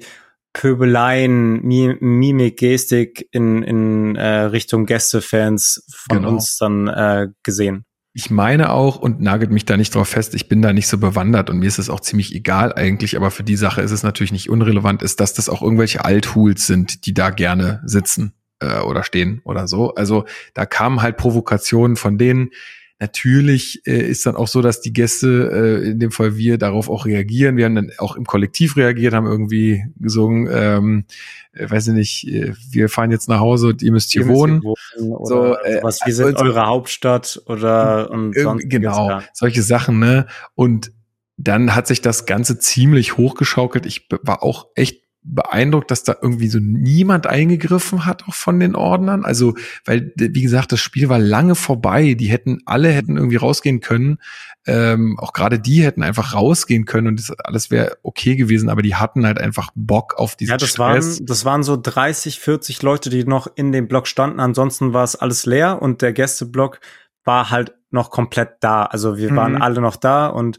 Pöbeleien, 0.56 1.60
Mimik, 1.62 2.56
Gestik 2.56 3.28
in, 3.30 3.62
in 3.62 4.16
äh, 4.16 4.44
Richtung 4.44 4.86
Gästefans 4.86 5.84
von 5.94 6.16
genau. 6.16 6.30
uns 6.30 6.56
dann 6.56 6.88
äh, 6.88 7.28
gesehen. 7.42 7.84
Ich 8.14 8.30
meine 8.30 8.72
auch, 8.72 8.96
und 8.96 9.20
nagelt 9.20 9.50
mich 9.50 9.66
da 9.66 9.76
nicht 9.76 9.94
drauf 9.94 10.08
fest, 10.08 10.34
ich 10.34 10.48
bin 10.48 10.62
da 10.62 10.72
nicht 10.72 10.88
so 10.88 10.96
bewandert 10.96 11.50
und 11.50 11.58
mir 11.58 11.66
ist 11.66 11.78
es 11.78 11.90
auch 11.90 12.00
ziemlich 12.00 12.34
egal 12.34 12.72
eigentlich, 12.72 13.18
aber 13.18 13.30
für 13.30 13.44
die 13.44 13.56
Sache 13.56 13.82
ist 13.82 13.90
es 13.90 14.02
natürlich 14.02 14.32
nicht 14.32 14.48
unrelevant, 14.48 15.02
ist, 15.02 15.20
dass 15.20 15.34
das 15.34 15.50
auch 15.50 15.60
irgendwelche 15.60 16.06
Althuls 16.06 16.66
sind, 16.66 17.04
die 17.04 17.12
da 17.12 17.28
gerne 17.28 17.82
sitzen 17.84 18.32
äh, 18.60 18.80
oder 18.80 19.02
stehen 19.02 19.42
oder 19.44 19.68
so. 19.68 19.94
Also 19.94 20.24
da 20.54 20.64
kamen 20.64 21.02
halt 21.02 21.18
Provokationen 21.18 21.96
von 21.96 22.16
denen, 22.16 22.48
Natürlich 22.98 23.86
äh, 23.86 24.08
ist 24.08 24.24
dann 24.24 24.36
auch 24.36 24.48
so, 24.48 24.62
dass 24.62 24.80
die 24.80 24.92
Gäste, 24.92 25.50
äh, 25.52 25.90
in 25.90 25.98
dem 25.98 26.10
Fall 26.10 26.36
wir, 26.36 26.56
darauf 26.56 26.88
auch 26.88 27.04
reagieren. 27.04 27.58
Wir 27.58 27.66
haben 27.66 27.74
dann 27.74 27.92
auch 27.98 28.16
im 28.16 28.24
Kollektiv 28.24 28.76
reagiert, 28.76 29.12
haben 29.12 29.26
irgendwie 29.26 29.84
gesungen, 29.96 30.48
ähm, 30.50 31.04
äh, 31.52 31.68
weiß 31.68 31.88
ich 31.88 31.92
nicht, 31.92 32.28
äh, 32.28 32.54
wir 32.70 32.88
fahren 32.88 33.10
jetzt 33.10 33.28
nach 33.28 33.40
Hause 33.40 33.68
und 33.68 33.82
ihr 33.82 33.92
müsst 33.92 34.12
hier, 34.12 34.26
wohnen. 34.26 34.62
Hier 34.62 35.04
wohnen 35.04 35.26
so, 35.26 35.56
äh, 35.56 35.80
was, 35.82 36.00
wir 36.06 36.14
sind 36.14 36.38
eure 36.38 36.66
Hauptstadt 36.66 37.42
oder 37.44 38.10
und 38.10 38.34
sonst 38.34 38.70
genau, 38.70 39.10
ja. 39.10 39.22
solche 39.34 39.62
Sachen, 39.62 39.98
ne? 39.98 40.26
Und 40.54 40.90
dann 41.36 41.74
hat 41.74 41.86
sich 41.86 42.00
das 42.00 42.24
Ganze 42.24 42.58
ziemlich 42.58 43.18
hochgeschaukelt. 43.18 43.84
Ich 43.84 44.08
war 44.22 44.42
auch 44.42 44.68
echt 44.74 45.02
beeindruckt, 45.26 45.90
dass 45.90 46.04
da 46.04 46.16
irgendwie 46.20 46.48
so 46.48 46.58
niemand 46.60 47.26
eingegriffen 47.26 48.06
hat, 48.06 48.24
auch 48.28 48.34
von 48.34 48.60
den 48.60 48.76
Ordnern. 48.76 49.24
Also, 49.24 49.54
weil, 49.84 50.12
wie 50.16 50.42
gesagt, 50.42 50.72
das 50.72 50.80
Spiel 50.80 51.08
war 51.08 51.18
lange 51.18 51.54
vorbei. 51.54 52.14
Die 52.14 52.26
hätten, 52.26 52.60
alle 52.64 52.88
hätten 52.88 53.16
irgendwie 53.16 53.36
rausgehen 53.36 53.80
können. 53.80 54.18
Ähm, 54.66 55.18
auch 55.18 55.32
gerade 55.32 55.58
die 55.58 55.84
hätten 55.84 56.02
einfach 56.02 56.34
rausgehen 56.34 56.86
können 56.86 57.08
und 57.08 57.20
das 57.20 57.30
alles 57.38 57.70
wäre 57.70 57.98
okay 58.02 58.34
gewesen, 58.34 58.68
aber 58.68 58.82
die 58.82 58.96
hatten 58.96 59.24
halt 59.24 59.40
einfach 59.40 59.70
Bock 59.76 60.14
auf 60.16 60.34
diesen 60.34 60.50
Ja, 60.50 60.56
das 60.56 60.70
Stress. 60.70 61.18
waren, 61.18 61.26
das 61.26 61.44
waren 61.44 61.62
so 61.62 61.76
30, 61.80 62.40
40 62.40 62.82
Leute, 62.82 63.08
die 63.08 63.24
noch 63.24 63.48
in 63.54 63.70
dem 63.70 63.86
Block 63.86 64.08
standen. 64.08 64.40
Ansonsten 64.40 64.92
war 64.92 65.04
es 65.04 65.14
alles 65.14 65.46
leer 65.46 65.80
und 65.82 66.02
der 66.02 66.12
Gästeblock 66.12 66.80
war 67.24 67.50
halt 67.50 67.74
noch 67.90 68.10
komplett 68.10 68.56
da. 68.60 68.84
Also 68.84 69.16
wir 69.16 69.34
waren 69.36 69.54
mhm. 69.54 69.62
alle 69.62 69.80
noch 69.80 69.96
da 69.96 70.26
und 70.26 70.58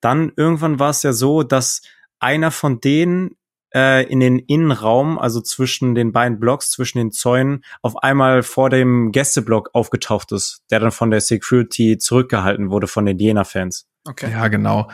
dann 0.00 0.32
irgendwann 0.36 0.78
war 0.78 0.90
es 0.90 1.02
ja 1.02 1.12
so, 1.12 1.42
dass 1.42 1.82
einer 2.20 2.50
von 2.50 2.80
denen 2.80 3.36
äh, 3.74 4.06
in 4.06 4.20
den 4.20 4.38
Innenraum, 4.38 5.18
also 5.18 5.40
zwischen 5.40 5.94
den 5.94 6.12
beiden 6.12 6.40
Blocks, 6.40 6.70
zwischen 6.70 6.98
den 6.98 7.10
Zäunen, 7.10 7.64
auf 7.82 7.96
einmal 8.02 8.42
vor 8.42 8.70
dem 8.70 9.12
Gästeblock 9.12 9.70
aufgetaucht 9.72 10.32
ist, 10.32 10.62
der 10.70 10.80
dann 10.80 10.92
von 10.92 11.10
der 11.10 11.20
Security 11.20 11.98
zurückgehalten 11.98 12.70
wurde 12.70 12.86
von 12.86 13.06
den 13.06 13.18
Jena-Fans. 13.18 13.86
Okay. 14.06 14.30
Ja, 14.30 14.48
genau. 14.48 14.88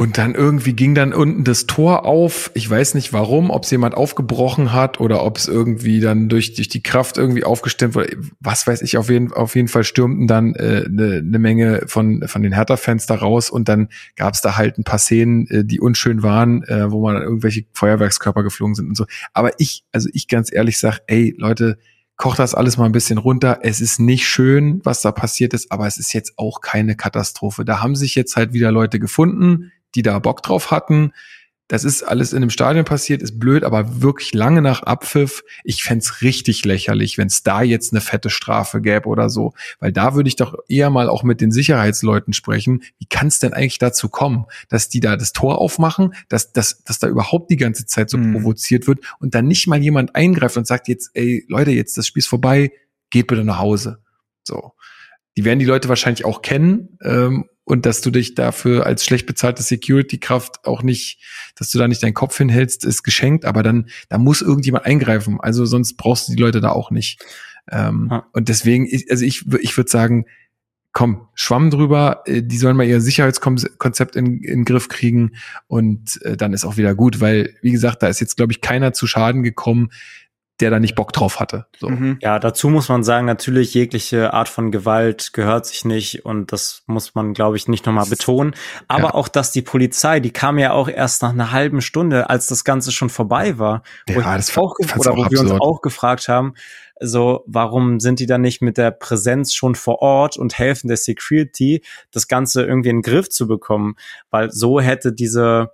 Und 0.00 0.16
dann 0.16 0.34
irgendwie 0.34 0.72
ging 0.72 0.94
dann 0.94 1.12
unten 1.12 1.44
das 1.44 1.66
Tor 1.66 2.06
auf. 2.06 2.50
Ich 2.54 2.70
weiß 2.70 2.94
nicht 2.94 3.12
warum, 3.12 3.50
ob 3.50 3.64
es 3.64 3.70
jemand 3.70 3.94
aufgebrochen 3.94 4.72
hat 4.72 4.98
oder 4.98 5.22
ob 5.22 5.36
es 5.36 5.46
irgendwie 5.46 6.00
dann 6.00 6.30
durch, 6.30 6.54
durch 6.54 6.70
die 6.70 6.82
Kraft 6.82 7.18
irgendwie 7.18 7.44
aufgestimmt 7.44 7.94
wurde. 7.94 8.16
Was 8.40 8.66
weiß 8.66 8.80
ich, 8.80 8.96
auf 8.96 9.10
jeden, 9.10 9.30
auf 9.30 9.54
jeden 9.54 9.68
Fall 9.68 9.84
stürmten 9.84 10.26
dann 10.26 10.56
eine 10.56 10.84
äh, 10.84 10.88
ne, 10.88 11.22
ne 11.22 11.38
Menge 11.38 11.82
von, 11.84 12.26
von 12.26 12.42
den 12.42 12.54
Hertha-Fans 12.54 13.04
da 13.04 13.16
raus 13.16 13.50
und 13.50 13.68
dann 13.68 13.90
gab 14.16 14.32
es 14.32 14.40
da 14.40 14.56
halt 14.56 14.78
ein 14.78 14.84
paar 14.84 14.98
Szenen, 14.98 15.46
äh, 15.48 15.66
die 15.66 15.80
unschön 15.80 16.22
waren, 16.22 16.62
äh, 16.62 16.90
wo 16.90 17.02
man 17.02 17.16
dann 17.16 17.24
irgendwelche 17.24 17.66
Feuerwerkskörper 17.74 18.42
geflogen 18.42 18.74
sind 18.74 18.88
und 18.88 18.96
so. 18.96 19.04
Aber 19.34 19.50
ich, 19.58 19.84
also 19.92 20.08
ich 20.14 20.28
ganz 20.28 20.50
ehrlich 20.50 20.78
sag, 20.78 21.00
ey 21.08 21.34
Leute, 21.36 21.76
kocht 22.16 22.38
das 22.38 22.54
alles 22.54 22.78
mal 22.78 22.86
ein 22.86 22.92
bisschen 22.92 23.18
runter. 23.18 23.58
Es 23.64 23.82
ist 23.82 24.00
nicht 24.00 24.26
schön, 24.26 24.80
was 24.82 25.02
da 25.02 25.12
passiert 25.12 25.52
ist, 25.52 25.70
aber 25.70 25.86
es 25.86 25.98
ist 25.98 26.14
jetzt 26.14 26.38
auch 26.38 26.62
keine 26.62 26.96
Katastrophe. 26.96 27.66
Da 27.66 27.82
haben 27.82 27.96
sich 27.96 28.14
jetzt 28.14 28.36
halt 28.36 28.54
wieder 28.54 28.72
Leute 28.72 28.98
gefunden, 28.98 29.72
die 29.94 30.02
da 30.02 30.18
Bock 30.18 30.42
drauf 30.42 30.70
hatten. 30.70 31.12
Das 31.70 31.84
ist 31.84 32.02
alles 32.02 32.32
in 32.32 32.38
einem 32.38 32.50
Stadion 32.50 32.84
passiert, 32.84 33.22
ist 33.22 33.38
blöd, 33.38 33.62
aber 33.62 34.02
wirklich 34.02 34.34
lange 34.34 34.60
nach 34.60 34.82
Abpfiff. 34.82 35.44
Ich 35.62 35.84
fände 35.84 36.04
richtig 36.20 36.64
lächerlich, 36.64 37.16
wenn 37.16 37.28
es 37.28 37.44
da 37.44 37.62
jetzt 37.62 37.92
eine 37.92 38.00
fette 38.00 38.28
Strafe 38.28 38.80
gäbe 38.80 39.08
oder 39.08 39.30
so. 39.30 39.52
Weil 39.78 39.92
da 39.92 40.16
würde 40.16 40.26
ich 40.26 40.34
doch 40.34 40.56
eher 40.66 40.90
mal 40.90 41.08
auch 41.08 41.22
mit 41.22 41.40
den 41.40 41.52
Sicherheitsleuten 41.52 42.32
sprechen. 42.32 42.82
Wie 42.98 43.06
kann 43.06 43.28
es 43.28 43.38
denn 43.38 43.52
eigentlich 43.52 43.78
dazu 43.78 44.08
kommen, 44.08 44.46
dass 44.68 44.88
die 44.88 44.98
da 44.98 45.14
das 45.16 45.32
Tor 45.32 45.58
aufmachen, 45.58 46.12
dass, 46.28 46.52
dass, 46.52 46.82
dass 46.82 46.98
da 46.98 47.06
überhaupt 47.06 47.52
die 47.52 47.56
ganze 47.56 47.86
Zeit 47.86 48.10
so 48.10 48.18
mhm. 48.18 48.32
provoziert 48.32 48.88
wird 48.88 49.04
und 49.20 49.36
dann 49.36 49.46
nicht 49.46 49.68
mal 49.68 49.80
jemand 49.80 50.16
eingreift 50.16 50.56
und 50.56 50.66
sagt 50.66 50.88
jetzt, 50.88 51.12
ey, 51.14 51.44
Leute, 51.46 51.70
jetzt 51.70 51.96
das 51.96 52.08
Spiel 52.08 52.18
ist 52.18 52.26
vorbei, 52.26 52.72
geht 53.10 53.28
bitte 53.28 53.44
nach 53.44 53.60
Hause. 53.60 54.02
So. 54.42 54.72
Die 55.36 55.44
werden 55.44 55.60
die 55.60 55.66
Leute 55.66 55.88
wahrscheinlich 55.88 56.24
auch 56.24 56.42
kennen 56.42 56.98
ähm, 57.00 57.44
und 57.70 57.86
dass 57.86 58.00
du 58.00 58.10
dich 58.10 58.34
dafür 58.34 58.84
als 58.84 59.04
schlecht 59.04 59.26
bezahlte 59.26 59.62
Security-Kraft 59.62 60.64
auch 60.64 60.82
nicht, 60.82 61.20
dass 61.56 61.70
du 61.70 61.78
da 61.78 61.86
nicht 61.86 62.02
deinen 62.02 62.14
Kopf 62.14 62.36
hinhältst, 62.36 62.84
ist 62.84 63.04
geschenkt, 63.04 63.44
aber 63.44 63.62
dann, 63.62 63.88
da 64.08 64.18
muss 64.18 64.42
irgendjemand 64.42 64.86
eingreifen. 64.86 65.40
Also 65.40 65.64
sonst 65.64 65.96
brauchst 65.96 66.28
du 66.28 66.32
die 66.32 66.42
Leute 66.42 66.60
da 66.60 66.70
auch 66.70 66.90
nicht. 66.90 67.24
Ähm, 67.70 68.08
ja. 68.10 68.26
Und 68.32 68.48
deswegen, 68.48 68.88
also 69.08 69.24
ich, 69.24 69.44
ich 69.60 69.76
würde 69.76 69.90
sagen, 69.90 70.26
komm, 70.92 71.28
Schwamm 71.34 71.70
drüber, 71.70 72.22
äh, 72.26 72.42
die 72.42 72.58
sollen 72.58 72.76
mal 72.76 72.86
ihr 72.86 73.00
Sicherheitskonzept 73.00 74.16
in, 74.16 74.42
in 74.42 74.60
den 74.60 74.64
Griff 74.64 74.88
kriegen 74.88 75.32
und 75.68 76.20
äh, 76.22 76.36
dann 76.36 76.52
ist 76.52 76.64
auch 76.64 76.76
wieder 76.76 76.94
gut, 76.96 77.20
weil, 77.20 77.54
wie 77.62 77.70
gesagt, 77.70 78.02
da 78.02 78.08
ist 78.08 78.20
jetzt, 78.20 78.36
glaube 78.36 78.52
ich, 78.52 78.60
keiner 78.60 78.92
zu 78.92 79.06
Schaden 79.06 79.42
gekommen, 79.42 79.90
der 80.60 80.70
da 80.70 80.78
nicht 80.78 80.94
Bock 80.94 81.12
drauf 81.12 81.40
hatte. 81.40 81.66
So. 81.78 81.88
Mhm. 81.88 82.18
Ja, 82.20 82.38
dazu 82.38 82.68
muss 82.68 82.88
man 82.88 83.02
sagen, 83.02 83.26
natürlich 83.26 83.74
jegliche 83.74 84.32
Art 84.34 84.48
von 84.48 84.70
Gewalt 84.70 85.32
gehört 85.32 85.66
sich 85.66 85.84
nicht 85.84 86.24
und 86.24 86.52
das 86.52 86.82
muss 86.86 87.14
man, 87.14 87.32
glaube 87.34 87.56
ich, 87.56 87.68
nicht 87.68 87.86
nochmal 87.86 88.06
betonen. 88.06 88.54
Aber 88.88 89.08
ja. 89.08 89.14
auch, 89.14 89.28
dass 89.28 89.52
die 89.52 89.62
Polizei, 89.62 90.20
die 90.20 90.32
kam 90.32 90.58
ja 90.58 90.72
auch 90.72 90.88
erst 90.88 91.22
nach 91.22 91.30
einer 91.30 91.52
halben 91.52 91.80
Stunde, 91.80 92.30
als 92.30 92.46
das 92.46 92.64
Ganze 92.64 92.92
schon 92.92 93.10
vorbei 93.10 93.58
war. 93.58 93.82
Ja, 94.08 94.16
wo 94.16 94.20
das 94.20 94.56
auch, 94.56 94.74
oder 94.96 95.16
wo 95.16 95.30
wir 95.30 95.40
uns 95.40 95.52
auch 95.52 95.80
gefragt 95.80 96.28
haben, 96.28 96.54
so, 97.02 97.44
warum 97.46 97.98
sind 97.98 98.20
die 98.20 98.26
dann 98.26 98.42
nicht 98.42 98.60
mit 98.60 98.76
der 98.76 98.90
Präsenz 98.90 99.54
schon 99.54 99.74
vor 99.74 100.02
Ort 100.02 100.36
und 100.36 100.58
helfen 100.58 100.88
der 100.88 100.98
Security, 100.98 101.82
das 102.12 102.28
Ganze 102.28 102.64
irgendwie 102.64 102.90
in 102.90 102.96
den 102.96 103.02
Griff 103.02 103.30
zu 103.30 103.48
bekommen? 103.48 103.94
Weil 104.30 104.50
so 104.50 104.80
hätte 104.80 105.12
diese 105.12 105.70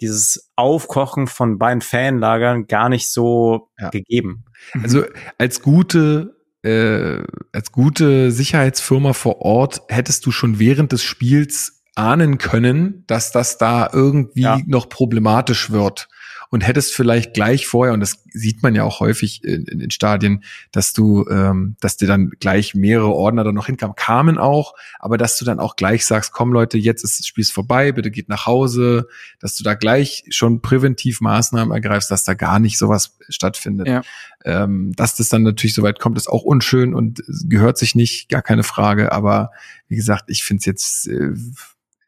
dieses 0.00 0.50
Aufkochen 0.56 1.26
von 1.26 1.58
beiden 1.58 1.80
Fanlagern 1.80 2.66
gar 2.66 2.88
nicht 2.88 3.08
so 3.08 3.70
ja. 3.78 3.90
gegeben. 3.90 4.44
Also 4.82 5.04
als 5.38 5.60
gute 5.62 6.34
äh, 6.62 7.22
als 7.52 7.70
gute 7.70 8.32
Sicherheitsfirma 8.32 9.12
vor 9.12 9.42
Ort 9.42 9.82
hättest 9.88 10.26
du 10.26 10.32
schon 10.32 10.58
während 10.58 10.92
des 10.92 11.02
Spiels 11.02 11.84
ahnen 11.94 12.38
können, 12.38 13.04
dass 13.06 13.30
das 13.32 13.58
da 13.58 13.88
irgendwie 13.92 14.42
ja. 14.42 14.58
noch 14.66 14.88
problematisch 14.88 15.70
wird 15.70 16.08
und 16.50 16.66
hättest 16.66 16.94
vielleicht 16.94 17.34
gleich 17.34 17.66
vorher, 17.66 17.94
und 17.94 18.00
das 18.00 18.22
sieht 18.32 18.62
man 18.62 18.74
ja 18.74 18.84
auch 18.84 19.00
häufig 19.00 19.42
in, 19.44 19.64
in 19.64 19.78
den 19.78 19.90
Stadien, 19.90 20.44
dass 20.72 20.92
du, 20.92 21.26
ähm, 21.28 21.76
dass 21.80 21.96
dir 21.96 22.08
dann 22.08 22.30
gleich 22.40 22.74
mehrere 22.74 23.12
Ordner 23.12 23.44
da 23.44 23.52
noch 23.52 23.66
hinkamen, 23.66 23.96
kamen 23.96 24.38
auch, 24.38 24.74
aber 24.98 25.18
dass 25.18 25.38
du 25.38 25.44
dann 25.44 25.60
auch 25.60 25.76
gleich 25.76 26.06
sagst, 26.06 26.32
komm 26.32 26.52
Leute, 26.52 26.78
jetzt 26.78 27.04
ist 27.04 27.18
das 27.18 27.26
Spiel 27.26 27.44
vorbei, 27.44 27.92
bitte 27.92 28.10
geht 28.10 28.28
nach 28.28 28.46
Hause, 28.46 29.08
dass 29.40 29.56
du 29.56 29.64
da 29.64 29.74
gleich 29.74 30.24
schon 30.30 30.62
präventiv 30.62 31.20
Maßnahmen 31.20 31.72
ergreifst, 31.72 32.10
dass 32.10 32.24
da 32.24 32.34
gar 32.34 32.58
nicht 32.58 32.78
sowas 32.78 33.16
stattfindet. 33.28 33.88
Ja. 33.88 34.02
Ähm, 34.44 34.92
dass 34.94 35.16
das 35.16 35.28
dann 35.28 35.42
natürlich 35.42 35.74
so 35.74 35.82
weit 35.82 35.98
kommt, 35.98 36.16
ist 36.16 36.28
auch 36.28 36.42
unschön 36.42 36.94
und 36.94 37.22
gehört 37.48 37.78
sich 37.78 37.94
nicht, 37.94 38.28
gar 38.28 38.42
keine 38.42 38.62
Frage, 38.62 39.12
aber 39.12 39.50
wie 39.88 39.96
gesagt, 39.96 40.24
ich 40.28 40.44
finde 40.44 40.60
es 40.60 40.66
jetzt 40.66 41.08
äh, 41.08 41.34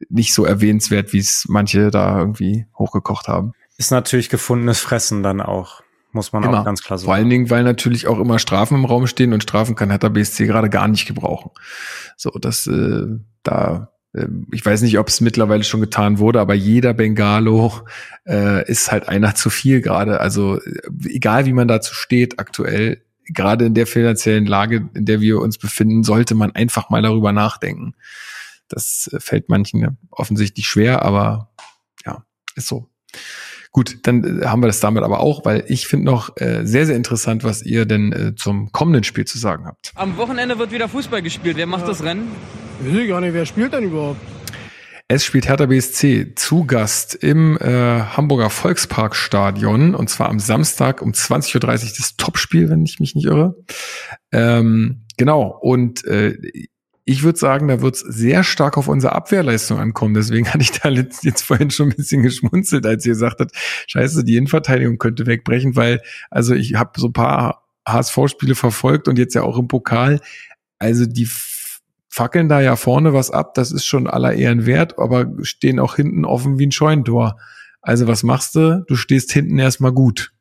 nicht 0.08 0.32
so 0.32 0.44
erwähnenswert, 0.44 1.12
wie 1.12 1.18
es 1.18 1.46
manche 1.48 1.90
da 1.90 2.18
irgendwie 2.18 2.66
hochgekocht 2.76 3.28
haben. 3.28 3.52
Ist 3.78 3.90
natürlich 3.90 4.28
gefundenes 4.28 4.80
Fressen 4.80 5.22
dann 5.22 5.40
auch. 5.40 5.82
Muss 6.12 6.32
man 6.32 6.42
immer. 6.42 6.60
auch 6.60 6.64
ganz 6.64 6.82
klar 6.82 6.98
sagen. 6.98 7.06
Vor 7.06 7.14
allen 7.14 7.30
Dingen, 7.30 7.50
weil 7.50 7.64
natürlich 7.64 8.06
auch 8.06 8.18
immer 8.18 8.38
Strafen 8.38 8.74
im 8.74 8.84
Raum 8.84 9.06
stehen 9.06 9.32
und 9.32 9.42
Strafen 9.42 9.76
kann 9.76 9.90
Hertha 9.90 10.08
BSC 10.08 10.46
gerade 10.46 10.68
gar 10.68 10.88
nicht 10.88 11.06
gebrauchen. 11.06 11.50
So, 12.16 12.30
das 12.30 12.66
äh, 12.66 13.06
da 13.42 13.92
äh, 14.12 14.26
ich 14.52 14.64
weiß 14.64 14.82
nicht, 14.82 14.98
ob 14.98 15.08
es 15.08 15.20
mittlerweile 15.20 15.64
schon 15.64 15.80
getan 15.80 16.18
wurde, 16.18 16.40
aber 16.40 16.54
jeder 16.54 16.94
Bengalo 16.94 17.72
äh, 18.26 18.68
ist 18.68 18.90
halt 18.90 19.08
einer 19.08 19.34
zu 19.34 19.50
viel 19.50 19.80
gerade. 19.80 20.20
Also 20.20 20.60
äh, 20.60 20.90
egal 21.04 21.46
wie 21.46 21.52
man 21.52 21.68
dazu 21.68 21.94
steht 21.94 22.38
aktuell, 22.38 23.02
gerade 23.26 23.66
in 23.66 23.74
der 23.74 23.86
finanziellen 23.86 24.46
Lage, 24.46 24.88
in 24.94 25.04
der 25.04 25.20
wir 25.20 25.40
uns 25.40 25.58
befinden, 25.58 26.02
sollte 26.02 26.34
man 26.34 26.52
einfach 26.52 26.90
mal 26.90 27.02
darüber 27.02 27.32
nachdenken. 27.32 27.94
Das 28.68 29.10
äh, 29.12 29.20
fällt 29.20 29.48
manchen 29.48 29.98
offensichtlich 30.10 30.66
schwer, 30.66 31.02
aber 31.02 31.50
ja, 32.04 32.24
ist 32.54 32.68
so. 32.68 32.88
Gut, 33.72 33.98
dann 34.04 34.42
äh, 34.42 34.46
haben 34.46 34.62
wir 34.62 34.66
das 34.66 34.80
damit 34.80 35.02
aber 35.02 35.20
auch, 35.20 35.44
weil 35.44 35.64
ich 35.68 35.86
finde 35.86 36.06
noch 36.06 36.36
äh, 36.36 36.64
sehr, 36.64 36.86
sehr 36.86 36.96
interessant, 36.96 37.44
was 37.44 37.62
ihr 37.62 37.86
denn 37.86 38.12
äh, 38.12 38.34
zum 38.34 38.72
kommenden 38.72 39.04
Spiel 39.04 39.24
zu 39.24 39.38
sagen 39.38 39.66
habt. 39.66 39.92
Am 39.94 40.16
Wochenende 40.16 40.58
wird 40.58 40.72
wieder 40.72 40.88
Fußball 40.88 41.22
gespielt. 41.22 41.56
Wer 41.56 41.66
macht 41.66 41.82
ja. 41.82 41.88
das 41.88 42.02
Rennen? 42.02 42.28
Ich 42.84 42.94
weiß 42.94 43.08
gar 43.08 43.20
nicht, 43.20 43.34
wer 43.34 43.46
spielt 43.46 43.72
denn 43.72 43.84
überhaupt? 43.84 44.20
Es 45.10 45.24
spielt 45.24 45.48
Hertha 45.48 45.64
BSC 45.64 46.34
zu 46.34 46.66
Gast 46.66 47.14
im 47.14 47.56
äh, 47.56 48.02
Hamburger 48.02 48.50
Volksparkstadion 48.50 49.94
und 49.94 50.10
zwar 50.10 50.28
am 50.28 50.38
Samstag 50.38 51.00
um 51.00 51.12
20.30 51.12 51.56
Uhr 51.56 51.92
das 51.96 52.16
Topspiel, 52.18 52.68
wenn 52.68 52.84
ich 52.84 53.00
mich 53.00 53.14
nicht 53.14 53.24
irre. 53.24 53.56
Ähm, 54.32 55.06
genau, 55.16 55.58
und 55.62 56.04
äh, 56.04 56.36
ich 57.08 57.22
würde 57.22 57.38
sagen, 57.38 57.68
da 57.68 57.80
wird 57.80 57.94
es 57.94 58.00
sehr 58.00 58.44
stark 58.44 58.76
auf 58.76 58.86
unsere 58.86 59.14
Abwehrleistung 59.14 59.78
ankommen. 59.78 60.12
Deswegen 60.12 60.46
hatte 60.52 60.60
ich 60.60 60.72
da 60.72 60.90
jetzt 60.90 61.40
vorhin 61.40 61.70
schon 61.70 61.88
ein 61.88 61.96
bisschen 61.96 62.22
geschmunzelt, 62.22 62.84
als 62.84 63.06
ihr 63.06 63.12
gesagt 63.12 63.40
habt, 63.40 63.52
scheiße, 63.86 64.24
die 64.24 64.36
Innenverteidigung 64.36 64.98
könnte 64.98 65.24
wegbrechen, 65.24 65.74
weil, 65.74 66.02
also 66.30 66.54
ich 66.54 66.74
habe 66.74 67.00
so 67.00 67.06
ein 67.06 67.14
paar 67.14 67.66
HSV-Spiele 67.88 68.54
verfolgt 68.54 69.08
und 69.08 69.18
jetzt 69.18 69.34
ja 69.34 69.42
auch 69.42 69.56
im 69.56 69.68
Pokal. 69.68 70.20
Also 70.78 71.06
die 71.06 71.26
fackeln 72.10 72.50
da 72.50 72.60
ja 72.60 72.76
vorne 72.76 73.14
was 73.14 73.30
ab, 73.30 73.54
das 73.54 73.72
ist 73.72 73.86
schon 73.86 74.06
aller 74.06 74.34
Ehren 74.34 74.66
wert, 74.66 74.98
aber 74.98 75.32
stehen 75.40 75.80
auch 75.80 75.96
hinten 75.96 76.26
offen 76.26 76.58
wie 76.58 76.66
ein 76.66 76.72
Scheunentor. 76.72 77.38
Also 77.80 78.06
was 78.06 78.22
machst 78.22 78.54
du? 78.54 78.84
Du 78.86 78.96
stehst 78.96 79.32
hinten 79.32 79.58
erstmal 79.58 79.92
gut. 79.92 80.32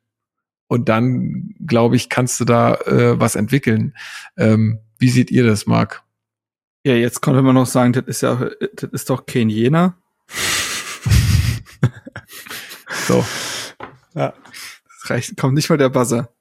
Und 0.66 0.90
dann, 0.90 1.54
glaube 1.66 1.96
ich, 1.96 2.10
kannst 2.10 2.38
du 2.40 2.44
da 2.44 2.74
äh, 2.74 3.18
was 3.18 3.36
entwickeln. 3.36 3.94
Ähm, 4.36 4.80
wie 4.98 5.08
seht 5.08 5.30
ihr 5.30 5.46
das, 5.46 5.64
Marc? 5.64 6.02
Ja, 6.84 6.94
jetzt 6.94 7.20
konnte 7.20 7.42
man 7.42 7.54
noch 7.54 7.66
sagen, 7.66 7.92
das 7.92 8.04
ist 8.06 8.20
ja, 8.22 8.50
das 8.74 8.90
ist 8.92 9.10
doch 9.10 9.26
kein 9.26 9.50
Jena. 9.50 9.96
so. 13.06 13.24
Ja. 14.14 14.34
Das 15.02 15.10
reicht, 15.10 15.36
kommt 15.36 15.54
nicht 15.54 15.68
mal 15.68 15.76
der 15.76 15.88
Buzzer. 15.88 16.32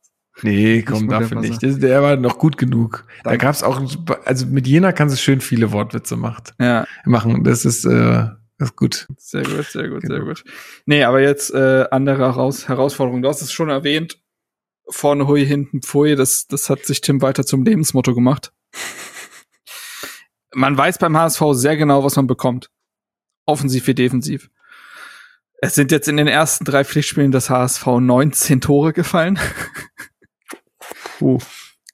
Nee, 0.44 0.84
komm, 0.84 1.08
dafür 1.08 1.42
nicht. 1.42 1.64
Der, 1.64 1.74
der 1.74 2.04
war 2.04 2.16
noch 2.16 2.38
gut 2.38 2.58
genug. 2.58 3.06
Danke. 3.24 3.24
Da 3.24 3.38
gab's 3.38 3.64
auch, 3.64 3.82
also 4.26 4.46
mit 4.46 4.68
Jena 4.68 4.92
kannst 4.92 5.16
du 5.16 5.20
schön 5.20 5.42
viele 5.42 5.72
Wortwitze 5.72 6.16
macht, 6.16 6.54
ja. 6.60 6.86
machen. 7.06 7.44
Das 7.44 7.66
ist, 7.66 7.86
äh, 7.86 8.28
das 8.60 8.70
ist 8.70 8.76
gut. 8.76 9.08
Sehr 9.18 9.44
gut, 9.44 9.66
sehr 9.66 9.90
gut, 9.90 10.02
genau. 10.02 10.16
sehr 10.16 10.24
gut. 10.24 10.44
Nee, 10.86 11.04
aber 11.04 11.22
jetzt 11.22 11.52
äh, 11.54 11.86
andere 11.90 12.20
Heraus 12.20 12.68
Herausforderung. 12.68 13.24
Du 13.24 13.30
hast 13.30 13.42
es 13.42 13.52
schon 13.52 13.70
erwähnt. 13.70 14.20
Vorne 14.90 15.28
Hui, 15.28 15.46
hinten 15.46 15.82
Pfui. 15.82 16.16
Das, 16.16 16.48
das 16.48 16.70
hat 16.70 16.86
sich 16.86 17.02
Tim 17.02 17.24
weiter 17.24 17.44
zum 17.44 17.64
Lebensmotto 17.64 18.14
gemacht 18.14 18.54
man 20.58 20.76
weiß 20.76 20.98
beim 20.98 21.16
HSV 21.16 21.42
sehr 21.52 21.78
genau, 21.78 22.04
was 22.04 22.16
man 22.16 22.26
bekommt. 22.26 22.72
Offensiv 23.46 23.86
wie 23.86 23.94
defensiv. 23.94 24.50
Es 25.62 25.76
sind 25.76 25.92
jetzt 25.92 26.08
in 26.08 26.18
den 26.18 26.28
ersten 26.28 26.66
drei 26.66 26.84
Pflichtspielen 26.84 27.32
des 27.32 27.52
HSV 27.52 27.86
19 27.86 28.60
Tore 28.60 28.92
gefallen. 28.92 29.40
uh. 31.22 31.38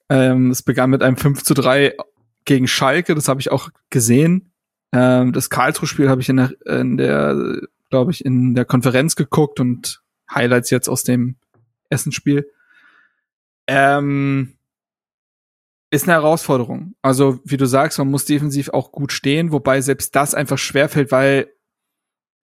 ähm, 0.08 0.50
es 0.50 0.62
begann 0.62 0.88
mit 0.88 1.02
einem 1.02 1.18
5 1.18 1.42
zu 1.42 1.52
3 1.52 1.94
gegen 2.46 2.66
Schalke, 2.66 3.14
das 3.14 3.28
habe 3.28 3.40
ich 3.40 3.52
auch 3.52 3.68
gesehen. 3.90 4.50
Ähm, 4.92 5.34
das 5.34 5.50
Karlsruhe-Spiel 5.50 6.08
habe 6.08 6.22
ich 6.22 6.30
in 6.30 6.36
der, 6.38 6.54
in 6.64 6.96
der 6.96 7.60
glaube 7.90 8.12
ich, 8.12 8.24
in 8.24 8.54
der 8.54 8.64
Konferenz 8.64 9.14
geguckt 9.14 9.60
und 9.60 10.02
Highlights 10.32 10.70
jetzt 10.70 10.88
aus 10.88 11.04
dem 11.04 11.36
Essensspiel. 11.90 12.50
Ähm, 13.66 14.56
ist 15.94 16.04
eine 16.04 16.12
Herausforderung. 16.14 16.94
Also, 17.02 17.40
wie 17.44 17.56
du 17.56 17.66
sagst, 17.66 17.98
man 17.98 18.10
muss 18.10 18.24
defensiv 18.24 18.68
auch 18.70 18.92
gut 18.92 19.12
stehen, 19.12 19.52
wobei 19.52 19.80
selbst 19.80 20.14
das 20.14 20.34
einfach 20.34 20.58
schwerfällt, 20.58 21.12
weil 21.12 21.50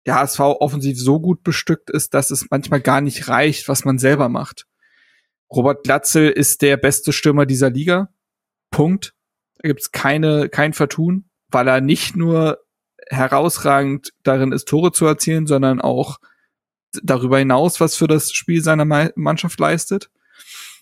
der 0.05 0.15
HSV 0.15 0.39
offensiv 0.39 0.97
so 0.99 1.19
gut 1.19 1.43
bestückt 1.43 1.89
ist, 1.89 2.13
dass 2.13 2.31
es 2.31 2.47
manchmal 2.49 2.81
gar 2.81 3.01
nicht 3.01 3.27
reicht, 3.27 3.67
was 3.67 3.85
man 3.85 3.99
selber 3.99 4.29
macht. 4.29 4.65
Robert 5.51 5.83
Glatzel 5.83 6.29
ist 6.29 6.61
der 6.61 6.77
beste 6.77 7.11
Stürmer 7.13 7.45
dieser 7.45 7.69
Liga. 7.69 8.09
Punkt. 8.71 9.13
Da 9.57 9.67
gibt's 9.67 9.91
keine, 9.91 10.49
kein 10.49 10.73
Vertun, 10.73 11.29
weil 11.49 11.67
er 11.67 11.81
nicht 11.81 12.15
nur 12.15 12.59
herausragend 13.09 14.13
darin 14.23 14.51
ist, 14.51 14.67
Tore 14.67 14.91
zu 14.91 15.05
erzielen, 15.05 15.45
sondern 15.45 15.81
auch 15.81 16.19
darüber 17.03 17.37
hinaus 17.39 17.79
was 17.79 17.95
für 17.95 18.07
das 18.07 18.31
Spiel 18.31 18.63
seiner 18.63 18.85
Mannschaft 19.15 19.59
leistet. 19.59 20.09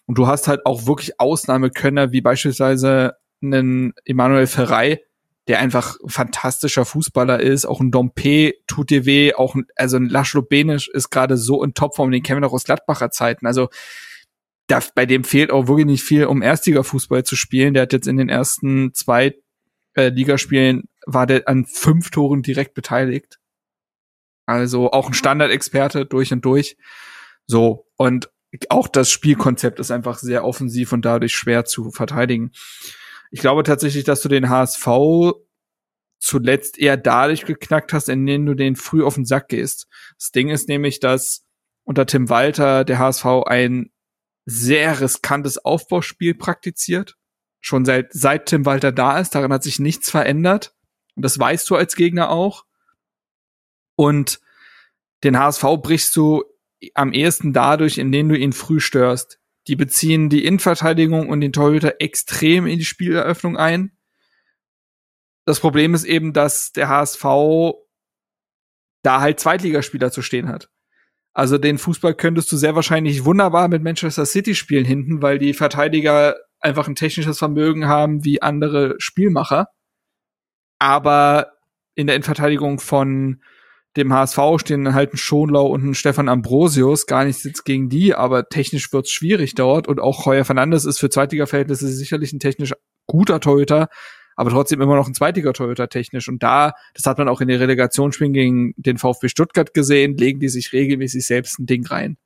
Und 0.09 0.17
du 0.17 0.25
hast 0.25 0.47
halt 0.47 0.65
auch 0.65 0.87
wirklich 0.87 1.19
Ausnahmekönner, 1.19 2.11
wie 2.11 2.21
beispielsweise 2.21 3.17
einen 3.43 3.93
Emanuel 4.05 4.47
Ferrei, 4.47 5.03
der 5.47 5.59
einfach 5.59 5.97
fantastischer 6.07 6.83
Fußballer 6.83 7.39
ist. 7.39 7.67
Auch 7.67 7.79
ein 7.79 7.91
Dompe 7.91 8.53
tut 8.65 8.89
dir 8.89 9.05
weh. 9.05 9.35
Auch 9.35 9.53
ein, 9.53 9.67
also 9.75 9.97
ein 9.97 10.09
Laszlo 10.09 10.41
Benisch 10.41 10.87
ist 10.87 11.11
gerade 11.11 11.37
so 11.37 11.63
in 11.63 11.75
Topform, 11.75 12.09
den 12.09 12.23
kennen 12.23 12.37
wir 12.37 12.47
noch 12.47 12.53
aus 12.53 12.63
Gladbacher 12.63 13.11
Zeiten. 13.11 13.45
Also 13.45 13.69
da, 14.65 14.79
bei 14.95 15.05
dem 15.05 15.23
fehlt 15.23 15.51
auch 15.51 15.67
wirklich 15.67 15.85
nicht 15.85 16.03
viel, 16.03 16.25
um 16.25 16.41
Erstliga-Fußball 16.41 17.23
zu 17.23 17.35
spielen. 17.35 17.75
Der 17.75 17.83
hat 17.83 17.93
jetzt 17.93 18.07
in 18.07 18.17
den 18.17 18.29
ersten 18.29 18.95
zwei 18.95 19.35
äh, 19.93 20.09
Ligaspielen 20.09 20.85
war 21.05 21.27
der 21.27 21.47
an 21.47 21.67
fünf 21.67 22.09
Toren 22.09 22.41
direkt 22.41 22.73
beteiligt. 22.73 23.37
Also 24.47 24.89
auch 24.91 25.09
ein 25.09 25.13
Standardexperte 25.13 26.07
durch 26.07 26.33
und 26.33 26.43
durch. 26.45 26.77
So. 27.45 27.85
Und 27.95 28.31
auch 28.69 28.87
das 28.87 29.09
Spielkonzept 29.09 29.79
ist 29.79 29.91
einfach 29.91 30.17
sehr 30.17 30.43
offensiv 30.43 30.91
und 30.91 31.03
dadurch 31.05 31.35
schwer 31.35 31.65
zu 31.65 31.91
verteidigen. 31.91 32.51
Ich 33.31 33.41
glaube 33.41 33.63
tatsächlich, 33.63 34.03
dass 34.03 34.21
du 34.21 34.29
den 34.29 34.49
HSV 34.49 34.87
zuletzt 36.19 36.77
eher 36.77 36.97
dadurch 36.97 37.45
geknackt 37.45 37.93
hast, 37.93 38.09
indem 38.09 38.45
du 38.45 38.53
den 38.53 38.75
früh 38.75 39.03
auf 39.03 39.15
den 39.15 39.25
Sack 39.25 39.49
gehst. 39.49 39.87
Das 40.17 40.31
Ding 40.31 40.49
ist 40.49 40.67
nämlich, 40.67 40.99
dass 40.99 41.45
unter 41.83 42.05
Tim 42.05 42.29
Walter 42.29 42.83
der 42.83 42.99
HSV 42.99 43.25
ein 43.45 43.91
sehr 44.45 44.99
riskantes 44.99 45.63
Aufbauspiel 45.63 46.33
praktiziert. 46.33 47.15
Schon 47.61 47.85
seit, 47.85 48.13
seit 48.13 48.47
Tim 48.47 48.65
Walter 48.65 48.91
da 48.91 49.19
ist, 49.19 49.35
daran 49.35 49.53
hat 49.53 49.63
sich 49.63 49.79
nichts 49.79 50.09
verändert. 50.09 50.75
Und 51.15 51.23
das 51.23 51.37
weißt 51.37 51.69
du 51.69 51.75
als 51.75 51.95
Gegner 51.95 52.29
auch. 52.29 52.65
Und 53.95 54.39
den 55.23 55.37
HSV 55.37 55.63
brichst 55.81 56.15
du 56.15 56.43
am 56.93 57.11
ehesten 57.13 57.53
dadurch, 57.53 57.97
indem 57.97 58.29
du 58.29 58.37
ihn 58.37 58.53
früh 58.53 58.79
störst. 58.79 59.39
Die 59.67 59.75
beziehen 59.75 60.29
die 60.29 60.45
Innenverteidigung 60.45 61.29
und 61.29 61.41
den 61.41 61.53
Torhüter 61.53 61.95
extrem 61.99 62.65
in 62.65 62.79
die 62.79 62.85
Spieleröffnung 62.85 63.57
ein. 63.57 63.91
Das 65.45 65.59
Problem 65.59 65.93
ist 65.93 66.05
eben, 66.05 66.33
dass 66.33 66.71
der 66.71 66.89
HSV 66.89 67.23
da 69.03 69.21
halt 69.21 69.39
Zweitligaspieler 69.39 70.11
zu 70.11 70.21
stehen 70.21 70.47
hat. 70.49 70.69
Also 71.33 71.57
den 71.57 71.77
Fußball 71.77 72.15
könntest 72.15 72.51
du 72.51 72.57
sehr 72.57 72.75
wahrscheinlich 72.75 73.23
wunderbar 73.25 73.67
mit 73.67 73.83
Manchester 73.83 74.25
City 74.25 74.55
spielen 74.55 74.85
hinten, 74.85 75.21
weil 75.21 75.37
die 75.39 75.53
Verteidiger 75.53 76.35
einfach 76.59 76.87
ein 76.87 76.95
technisches 76.95 77.37
Vermögen 77.37 77.87
haben 77.87 78.25
wie 78.25 78.41
andere 78.41 78.95
Spielmacher. 78.97 79.67
Aber 80.79 81.53
in 81.95 82.07
der 82.07 82.15
Innenverteidigung 82.15 82.79
von 82.79 83.41
dem 83.97 84.13
HSV 84.13 84.39
stehen 84.57 84.93
halt 84.93 85.13
ein 85.13 85.17
Schonlau 85.17 85.67
und 85.67 85.83
ein 85.83 85.95
Stefan 85.95 86.29
Ambrosius, 86.29 87.05
gar 87.07 87.25
nichts 87.25 87.43
jetzt 87.43 87.65
gegen 87.65 87.89
die, 87.89 88.13
aber 88.13 88.47
technisch 88.47 88.91
wird's 88.93 89.11
schwierig 89.11 89.55
dort 89.55 89.87
und 89.87 89.99
auch 89.99 90.25
Heuer 90.25 90.45
Fernandes 90.45 90.85
ist 90.85 90.99
für 90.99 91.09
Zweitliga-Verhältnisse 91.09 91.87
sicherlich 91.87 92.31
ein 92.31 92.39
technisch 92.39 92.73
guter 93.07 93.39
Torhüter, 93.39 93.89
aber 94.35 94.51
trotzdem 94.51 94.81
immer 94.81 94.95
noch 94.95 95.07
ein 95.07 95.15
Zweitliga-Torhüter 95.15 95.89
technisch 95.89 96.29
und 96.29 96.43
da, 96.43 96.73
das 96.93 97.05
hat 97.05 97.17
man 97.17 97.27
auch 97.27 97.41
in 97.41 97.47
den 97.47 97.57
Relegationsspielen 97.57 98.33
gegen 98.33 98.73
den 98.77 98.97
VfB 98.97 99.27
Stuttgart 99.27 99.73
gesehen, 99.73 100.15
legen 100.15 100.39
die 100.39 100.49
sich 100.49 100.71
regelmäßig 100.71 101.25
selbst 101.25 101.59
ein 101.59 101.65
Ding 101.65 101.85
rein. 101.87 102.17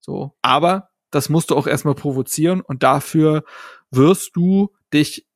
So, 0.00 0.34
aber 0.40 0.90
das 1.10 1.28
musst 1.28 1.50
du 1.50 1.56
auch 1.56 1.66
erstmal 1.66 1.94
provozieren 1.94 2.60
und 2.60 2.82
dafür 2.82 3.44
wirst 3.90 4.36
du 4.36 4.70
dich 4.94 5.26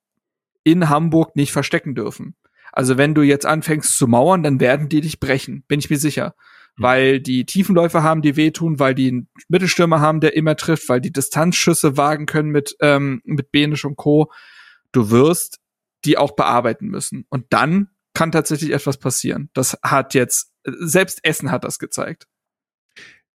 in 0.65 0.89
Hamburg 0.89 1.35
nicht 1.35 1.53
verstecken 1.53 1.95
dürfen. 1.95 2.37
Also 2.73 2.99
wenn 2.99 3.15
du 3.15 3.23
jetzt 3.23 3.47
anfängst 3.47 3.97
zu 3.97 4.07
mauern, 4.07 4.43
dann 4.43 4.61
werden 4.61 4.89
die 4.89 5.01
dich 5.01 5.21
brechen, 5.21 5.65
bin 5.69 5.79
ich 5.79 5.91
mir 5.91 5.99
sicher. 5.99 6.35
Mhm. 6.77 6.83
Weil 6.83 7.21
die 7.21 7.45
Tiefenläufer 7.45 8.03
haben, 8.03 8.23
die 8.23 8.37
wehtun, 8.37 8.79
weil 8.79 8.95
die 8.95 9.09
einen 9.09 9.29
Mittelstürmer 9.49 10.01
haben, 10.01 10.21
der 10.21 10.35
immer 10.35 10.57
trifft, 10.57 10.89
weil 10.89 11.01
die 11.01 11.13
Distanzschüsse 11.13 11.97
wagen 11.97 12.27
können 12.27 12.51
mit, 12.51 12.77
ähm, 12.81 13.21
mit 13.25 13.53
Benisch 13.53 13.85
und 13.85 13.97
Co. 13.97 14.33
Du 14.91 15.11
wirst 15.11 15.59
die 16.05 16.19
auch 16.19 16.33
bearbeiten 16.33 16.89
müssen. 16.89 17.27
Und 17.29 17.47
dann 17.51 17.89
kann 18.15 18.33
tatsächlich 18.33 18.73
etwas 18.73 18.99
passieren. 18.99 19.51
Das 19.55 19.79
hat 19.83 20.15
jetzt, 20.15 20.53
selbst 20.65 21.21
Essen 21.23 21.51
hat 21.51 21.65
das 21.65 21.79
gezeigt. 21.79 22.27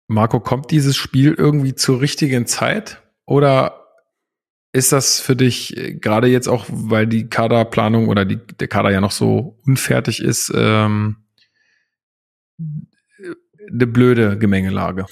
Marco, 0.08 0.40
kommt 0.40 0.72
dieses 0.72 0.96
Spiel 0.96 1.34
irgendwie 1.34 1.76
zur 1.76 2.02
richtigen 2.02 2.46
Zeit? 2.46 3.02
Oder 3.26 3.85
ist 4.76 4.92
das 4.92 5.22
für 5.22 5.36
dich 5.36 5.76
äh, 5.78 5.94
gerade 5.94 6.28
jetzt 6.28 6.48
auch, 6.48 6.66
weil 6.70 7.08
die 7.08 7.30
Kaderplanung 7.30 8.10
oder 8.10 8.26
die, 8.26 8.38
der 8.38 8.68
Kader 8.68 8.92
ja 8.92 9.02
noch 9.02 9.12
so 9.12 9.58
unfertig 9.66 10.22
ist, 10.22 10.52
ähm, 10.54 11.18
eine 12.60 13.88
blöde 13.88 14.38
Gemengelage? 14.38 15.06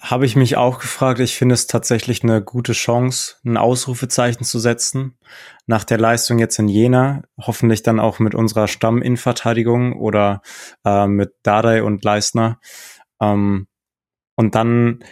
Habe 0.00 0.26
ich 0.26 0.36
mich 0.36 0.56
auch 0.56 0.78
gefragt. 0.78 1.20
Ich 1.20 1.36
finde 1.36 1.54
es 1.54 1.66
tatsächlich 1.66 2.22
eine 2.22 2.42
gute 2.42 2.72
Chance, 2.72 3.36
ein 3.44 3.56
Ausrufezeichen 3.56 4.44
zu 4.44 4.58
setzen. 4.58 5.18
Nach 5.66 5.84
der 5.84 5.98
Leistung 5.98 6.38
jetzt 6.38 6.58
in 6.58 6.68
Jena, 6.68 7.22
hoffentlich 7.38 7.82
dann 7.82 8.00
auch 8.00 8.18
mit 8.18 8.34
unserer 8.34 8.68
Stamminverteidigung 8.68 9.94
oder 9.98 10.42
äh, 10.84 11.06
mit 11.06 11.32
Dardai 11.42 11.82
und 11.82 12.04
Leisner. 12.04 12.60
Ähm, 13.20 13.66
und 14.36 14.54
dann 14.54 15.04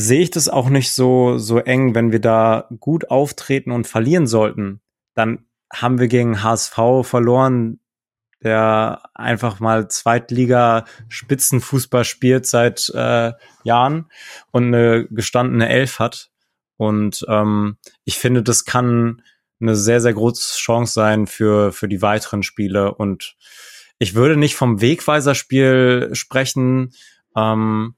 sehe 0.00 0.20
ich 0.20 0.30
das 0.30 0.48
auch 0.48 0.68
nicht 0.68 0.92
so, 0.92 1.38
so 1.38 1.58
eng, 1.58 1.96
wenn 1.96 2.12
wir 2.12 2.20
da 2.20 2.68
gut 2.78 3.10
auftreten 3.10 3.72
und 3.72 3.88
verlieren 3.88 4.28
sollten. 4.28 4.80
Dann 5.14 5.46
haben 5.72 5.98
wir 5.98 6.06
gegen 6.06 6.44
HSV 6.44 6.78
verloren, 7.02 7.80
der 8.40 9.02
einfach 9.14 9.58
mal 9.58 9.88
Zweitliga-Spitzenfußball 9.88 12.04
spielt 12.04 12.46
seit 12.46 12.92
äh, 12.94 13.32
Jahren 13.64 14.06
und 14.52 14.68
eine 14.68 15.08
gestandene 15.10 15.68
Elf 15.68 15.98
hat. 15.98 16.30
Und 16.76 17.26
ähm, 17.28 17.78
ich 18.04 18.18
finde, 18.18 18.44
das 18.44 18.64
kann 18.64 19.22
eine 19.60 19.74
sehr, 19.74 20.00
sehr 20.00 20.14
große 20.14 20.58
Chance 20.58 20.92
sein 20.92 21.26
für, 21.26 21.72
für 21.72 21.88
die 21.88 22.02
weiteren 22.02 22.44
Spiele. 22.44 22.94
Und 22.94 23.36
ich 23.98 24.14
würde 24.14 24.36
nicht 24.36 24.54
vom 24.54 24.80
Wegweiserspiel 24.80 26.10
sprechen, 26.12 26.92
ähm, 27.36 27.96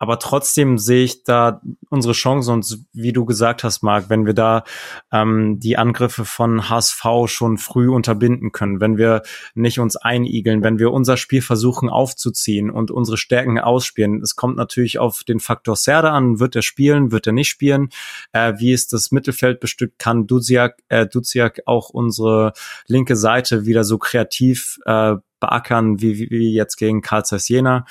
aber 0.00 0.18
trotzdem 0.18 0.78
sehe 0.78 1.04
ich 1.04 1.24
da 1.24 1.60
unsere 1.90 2.14
Chance 2.14 2.50
und 2.50 2.78
wie 2.94 3.12
du 3.12 3.26
gesagt 3.26 3.64
hast, 3.64 3.82
Marc, 3.82 4.08
wenn 4.08 4.24
wir 4.24 4.32
da 4.32 4.64
ähm, 5.12 5.60
die 5.60 5.76
Angriffe 5.76 6.24
von 6.24 6.70
HSV 6.70 7.04
schon 7.26 7.58
früh 7.58 7.90
unterbinden 7.90 8.50
können, 8.50 8.80
wenn 8.80 8.96
wir 8.96 9.22
nicht 9.54 9.78
uns 9.78 9.96
einigeln, 9.96 10.64
wenn 10.64 10.78
wir 10.78 10.90
unser 10.90 11.18
Spiel 11.18 11.42
versuchen 11.42 11.90
aufzuziehen 11.90 12.70
und 12.70 12.90
unsere 12.90 13.18
Stärken 13.18 13.58
ausspielen. 13.58 14.22
Es 14.22 14.36
kommt 14.36 14.56
natürlich 14.56 14.98
auf 14.98 15.22
den 15.22 15.38
Faktor 15.38 15.76
Serde 15.76 16.10
an, 16.12 16.40
wird 16.40 16.56
er 16.56 16.62
spielen, 16.62 17.12
wird 17.12 17.26
er 17.26 17.34
nicht 17.34 17.50
spielen, 17.50 17.90
äh, 18.32 18.54
wie 18.56 18.72
ist 18.72 18.94
das 18.94 19.12
Mittelfeld 19.12 19.60
bestückt, 19.60 19.98
kann 19.98 20.26
Duziak, 20.26 20.78
äh, 20.88 21.06
Duziak 21.06 21.60
auch 21.66 21.90
unsere 21.90 22.54
linke 22.86 23.16
Seite 23.16 23.66
wieder 23.66 23.84
so 23.84 23.98
kreativ 23.98 24.78
äh, 24.86 25.16
beackern 25.40 26.00
wie, 26.00 26.30
wie 26.30 26.54
jetzt 26.54 26.76
gegen 26.76 27.02
Karl 27.02 27.26
Zeiss 27.26 27.48
Jena. 27.48 27.84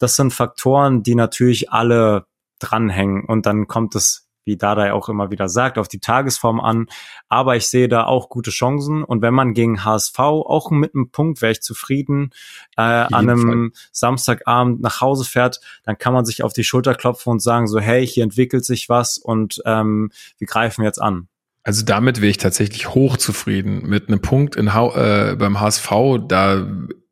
Das 0.00 0.16
sind 0.16 0.32
Faktoren, 0.32 1.04
die 1.04 1.14
natürlich 1.14 1.70
alle 1.70 2.26
dranhängen 2.58 3.24
und 3.24 3.46
dann 3.46 3.68
kommt 3.68 3.94
es 3.94 4.30
wie 4.44 4.56
Dada 4.56 4.92
auch 4.92 5.08
immer 5.08 5.30
wieder 5.30 5.48
sagt, 5.48 5.78
auf 5.78 5.86
die 5.86 6.00
Tagesform 6.00 6.60
an. 6.60 6.86
Aber 7.28 7.56
ich 7.56 7.68
sehe 7.68 7.88
da 7.88 8.04
auch 8.04 8.28
gute 8.28 8.50
Chancen. 8.50 9.04
Und 9.04 9.22
wenn 9.22 9.34
man 9.34 9.54
gegen 9.54 9.84
HSV 9.84 10.18
auch 10.18 10.70
mit 10.70 10.94
einem 10.94 11.10
Punkt 11.10 11.42
wäre 11.42 11.52
ich 11.52 11.62
zufrieden, 11.62 12.30
äh, 12.76 12.82
an 12.82 13.14
einem 13.14 13.72
Fall. 13.72 13.82
Samstagabend 13.92 14.80
nach 14.80 15.00
Hause 15.00 15.24
fährt, 15.24 15.60
dann 15.84 15.98
kann 15.98 16.12
man 16.12 16.24
sich 16.24 16.42
auf 16.42 16.52
die 16.52 16.64
Schulter 16.64 16.94
klopfen 16.94 17.30
und 17.32 17.40
sagen 17.40 17.66
so, 17.66 17.78
hey, 17.78 18.06
hier 18.06 18.24
entwickelt 18.24 18.64
sich 18.64 18.88
was 18.88 19.18
und 19.18 19.62
ähm, 19.66 20.10
wir 20.38 20.46
greifen 20.46 20.82
jetzt 20.84 21.00
an. 21.00 21.28
Also 21.62 21.84
damit 21.84 22.20
wäre 22.20 22.30
ich 22.30 22.38
tatsächlich 22.38 22.94
hochzufrieden 22.94 23.86
mit 23.86 24.08
einem 24.08 24.20
Punkt 24.20 24.56
in, 24.56 24.68
äh, 24.68 25.36
beim 25.38 25.60
HSV. 25.60 25.90
Da 26.26 26.66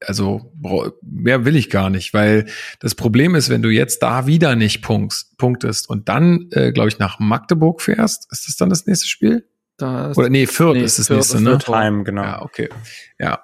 also 0.06 0.52
mehr 1.02 1.44
will 1.44 1.56
ich 1.56 1.70
gar 1.70 1.90
nicht, 1.90 2.14
weil 2.14 2.46
das 2.80 2.94
Problem 2.94 3.34
ist, 3.34 3.50
wenn 3.50 3.62
du 3.62 3.68
jetzt 3.68 4.02
da 4.02 4.26
wieder 4.26 4.54
nicht 4.54 4.82
punktst, 4.82 5.36
punktest 5.38 5.88
und 5.88 6.08
dann, 6.08 6.48
äh, 6.52 6.72
glaube 6.72 6.88
ich, 6.88 6.98
nach 6.98 7.18
Magdeburg 7.18 7.82
fährst, 7.82 8.30
ist 8.30 8.48
das 8.48 8.56
dann 8.56 8.70
das 8.70 8.86
nächste 8.86 9.06
Spiel? 9.06 9.48
Das 9.76 10.16
Oder 10.16 10.28
nee, 10.28 10.46
Fürth 10.46 10.76
nee, 10.76 10.82
ist 10.82 10.98
das 10.98 11.08
Fürth 11.08 11.18
nächste, 11.18 11.42
ne? 11.42 11.58
Heim, 11.68 12.04
genau. 12.04 12.22
Ja, 12.22 12.42
okay. 12.42 12.68
Ja. 13.18 13.40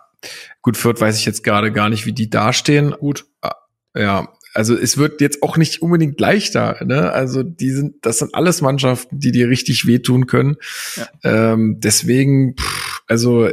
Gut, 0.62 0.76
Fürth 0.76 1.00
weiß 1.00 1.18
ich 1.18 1.26
jetzt 1.26 1.44
gerade 1.44 1.70
gar 1.70 1.88
nicht, 1.88 2.06
wie 2.06 2.12
die 2.12 2.30
dastehen. 2.30 2.92
Gut. 2.92 3.26
Ah, 3.42 3.54
ja, 3.94 4.28
also 4.54 4.76
es 4.76 4.96
wird 4.96 5.20
jetzt 5.20 5.42
auch 5.42 5.56
nicht 5.56 5.82
unbedingt 5.82 6.18
leichter, 6.20 6.78
ne? 6.84 7.12
Also 7.12 7.42
die 7.42 7.70
sind, 7.70 8.06
das 8.06 8.18
sind 8.18 8.34
alles 8.34 8.62
Mannschaften, 8.62 9.18
die 9.18 9.32
dir 9.32 9.48
richtig 9.48 9.86
wehtun 9.86 10.26
können. 10.26 10.56
Ja. 10.96 11.08
Ähm, 11.52 11.80
deswegen, 11.80 12.56
pff, 12.56 13.02
also 13.08 13.50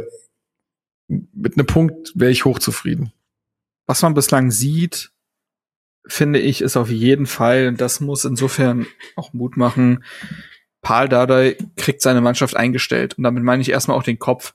mit 1.08 1.58
einem 1.58 1.66
Punkt 1.66 2.12
wäre 2.14 2.30
ich 2.30 2.44
hochzufrieden. 2.44 3.12
Was 3.86 4.02
man 4.02 4.14
bislang 4.14 4.50
sieht, 4.50 5.10
finde 6.06 6.38
ich, 6.38 6.62
ist 6.62 6.76
auf 6.76 6.88
jeden 6.88 7.26
Fall, 7.26 7.68
und 7.68 7.80
das 7.80 8.00
muss 8.00 8.24
insofern 8.24 8.86
auch 9.16 9.32
Mut 9.32 9.56
machen, 9.56 10.04
Paul 10.82 11.08
Dardai 11.08 11.56
kriegt 11.76 12.02
seine 12.02 12.20
Mannschaft 12.20 12.56
eingestellt. 12.56 13.18
Und 13.18 13.24
damit 13.24 13.44
meine 13.44 13.62
ich 13.62 13.70
erstmal 13.70 13.96
auch 13.96 14.02
den 14.02 14.18
Kopf. 14.18 14.54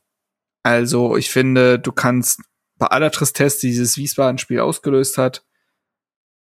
Also 0.63 1.15
ich 1.15 1.29
finde, 1.29 1.79
du 1.79 1.91
kannst 1.91 2.41
bei 2.77 2.87
aller 2.87 3.11
Tristesse, 3.11 3.61
die 3.61 3.67
dieses 3.67 3.97
Wiesbaden-Spiel 3.97 4.59
ausgelöst 4.59 5.17
hat, 5.17 5.46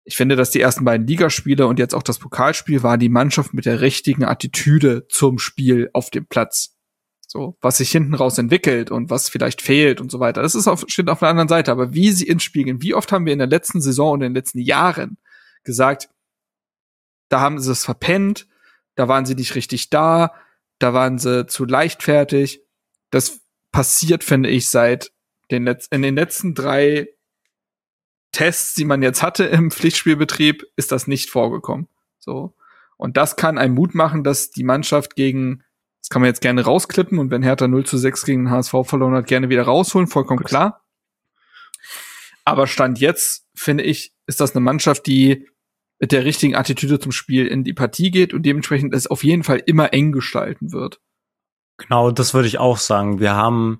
ich 0.06 0.18
finde, 0.18 0.36
dass 0.36 0.52
die 0.52 0.62
ersten 0.62 0.84
beiden 0.84 1.08
Ligaspiele 1.08 1.68
und 1.68 1.80
jetzt 1.80 1.96
auch 1.96 2.04
das 2.04 2.20
Pokalspiel 2.20 2.84
war 2.84 2.98
die 2.98 3.10
Mannschaft 3.10 3.54
mit 3.54 3.66
der 3.66 3.82
richtigen 3.82 4.26
Attitüde 4.26 5.08
zum 5.08 5.40
Spiel 5.40 5.90
auf 5.94 6.10
dem 6.10 6.26
Platz. 6.26 6.78
So, 7.26 7.58
was 7.62 7.78
sich 7.78 7.90
hinten 7.90 8.14
raus 8.14 8.38
entwickelt 8.38 8.92
und 8.92 9.10
was 9.10 9.30
vielleicht 9.30 9.62
fehlt 9.62 10.02
und 10.02 10.12
so 10.12 10.20
weiter. 10.20 10.42
Das 10.42 10.56
ist 10.56 10.68
auf, 10.68 10.84
steht 10.88 11.10
auf 11.10 11.20
der 11.20 11.30
anderen 11.30 11.48
Seite. 11.48 11.72
Aber 11.72 11.94
wie 11.94 12.12
sie 12.12 12.28
ins 12.28 12.44
Spiel 12.44 12.66
gehen, 12.66 12.82
wie 12.82 12.94
oft 12.94 13.12
haben 13.12 13.26
wir 13.26 13.34
in 13.34 13.40
der 13.40 13.48
letzten 13.48 13.82
Saison 13.82 14.14
und 14.14 14.22
in 14.22 14.34
den 14.34 14.36
letzten 14.36 14.60
Jahren 14.60 15.18
gesagt, 15.64 16.10
da 17.30 17.40
haben 17.40 17.60
sie 17.60 17.72
es 17.72 17.86
verpennt, 17.86 18.48
da 18.96 19.08
waren 19.08 19.26
sie 19.26 19.34
nicht 19.34 19.56
richtig 19.56 19.90
da, 19.90 20.34
da 20.78 20.94
waren 20.94 21.18
sie 21.18 21.48
zu 21.48 21.66
leichtfertig. 21.66 22.62
Das 23.10 23.42
passiert, 23.72 24.24
finde 24.24 24.50
ich, 24.50 24.70
seit 24.70 25.12
den 25.50 25.64
Letz 25.64 25.88
in 25.88 26.04
den 26.04 26.16
letzten 26.16 26.54
drei 26.54 27.08
Tests, 28.34 28.74
die 28.74 28.86
man 28.86 29.02
jetzt 29.02 29.24
hatte 29.24 29.46
im 29.46 29.72
Pflichtspielbetrieb, 29.72 30.66
ist 30.76 30.92
das 30.92 31.08
nicht 31.08 31.30
vorgekommen. 31.30 31.88
So. 32.20 32.54
Und 32.98 33.16
das 33.16 33.38
kann 33.38 33.58
einem 33.58 33.76
Mut 33.76 33.96
machen, 33.96 34.26
dass 34.26 34.52
die 34.52 34.64
Mannschaft 34.64 35.16
gegen 35.16 35.64
das 36.04 36.10
kann 36.10 36.22
man 36.22 36.28
jetzt 36.28 36.42
gerne 36.42 36.66
rausklippen 36.66 37.18
und 37.18 37.32
wenn 37.32 37.44
Hertha 37.44 37.66
0 37.66 37.86
zu 37.86 37.98
6 37.98 38.26
gegen 38.26 38.44
den 38.46 38.52
HSV 38.52 38.76
verloren 38.84 39.16
hat, 39.16 39.26
gerne 39.26 39.48
wieder 39.48 39.64
rausholen, 39.64 40.08
vollkommen 40.08 40.40
Gut. 40.40 40.48
klar. 40.48 40.84
Aber 42.44 42.68
Stand 42.68 43.00
jetzt, 43.00 43.48
finde 43.56 43.86
ich, 43.86 44.14
ist 44.28 44.42
das 44.42 44.54
eine 44.54 44.60
Mannschaft, 44.60 45.08
die 45.08 45.48
mit 46.00 46.12
der 46.12 46.26
richtigen 46.26 46.56
Attitüde 46.56 47.00
zum 47.00 47.14
Spiel 47.14 47.48
in 47.48 47.64
die 47.64 47.72
Partie 47.72 48.12
geht 48.12 48.34
und 48.34 48.46
dementsprechend 48.46 48.94
es 48.94 49.08
auf 49.08 49.24
jeden 49.24 49.44
Fall 49.44 49.64
immer 49.66 49.94
eng 49.94 50.12
gestalten 50.12 50.74
wird. 50.74 51.00
Genau, 51.78 52.12
das 52.12 52.34
würde 52.34 52.50
ich 52.50 52.58
auch 52.58 52.78
sagen. 52.78 53.22
Wir 53.22 53.34
haben, 53.34 53.80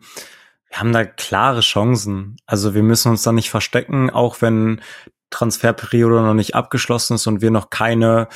wir 0.74 0.80
haben 0.80 0.92
da 0.92 1.06
klare 1.06 1.60
Chancen. 1.60 2.38
Also 2.48 2.74
wir 2.74 2.82
müssen 2.82 3.12
uns 3.12 3.22
da 3.22 3.32
nicht 3.32 3.52
verstecken, 3.52 4.10
auch 4.10 4.42
wenn 4.42 4.82
Transferperiode 5.30 6.16
noch 6.16 6.34
nicht 6.34 6.56
abgeschlossen 6.56 7.14
ist 7.14 7.28
und 7.28 7.42
wir 7.42 7.52
noch 7.52 7.70
keine 7.70 8.28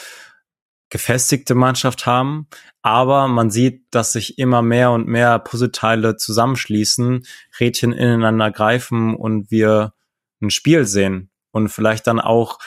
gefestigte 0.92 1.56
Mannschaft 1.56 2.06
haben, 2.06 2.48
aber 2.84 3.28
man 3.28 3.50
sieht, 3.50 3.88
dass 3.90 4.14
sich 4.14 4.38
immer 4.38 4.62
mehr 4.62 4.92
und 4.92 5.08
mehr 5.08 5.40
Puzzleteile 5.40 6.16
zusammenschließen, 6.16 7.26
Rädchen 7.60 7.92
ineinander 7.92 8.52
greifen 8.52 9.16
und 9.16 9.50
wir 9.50 9.94
ein 10.40 10.52
Spiel 10.52 10.86
sehen 10.86 11.32
und 11.50 11.70
vielleicht 11.70 12.06
dann 12.06 12.20
auch 12.20 12.60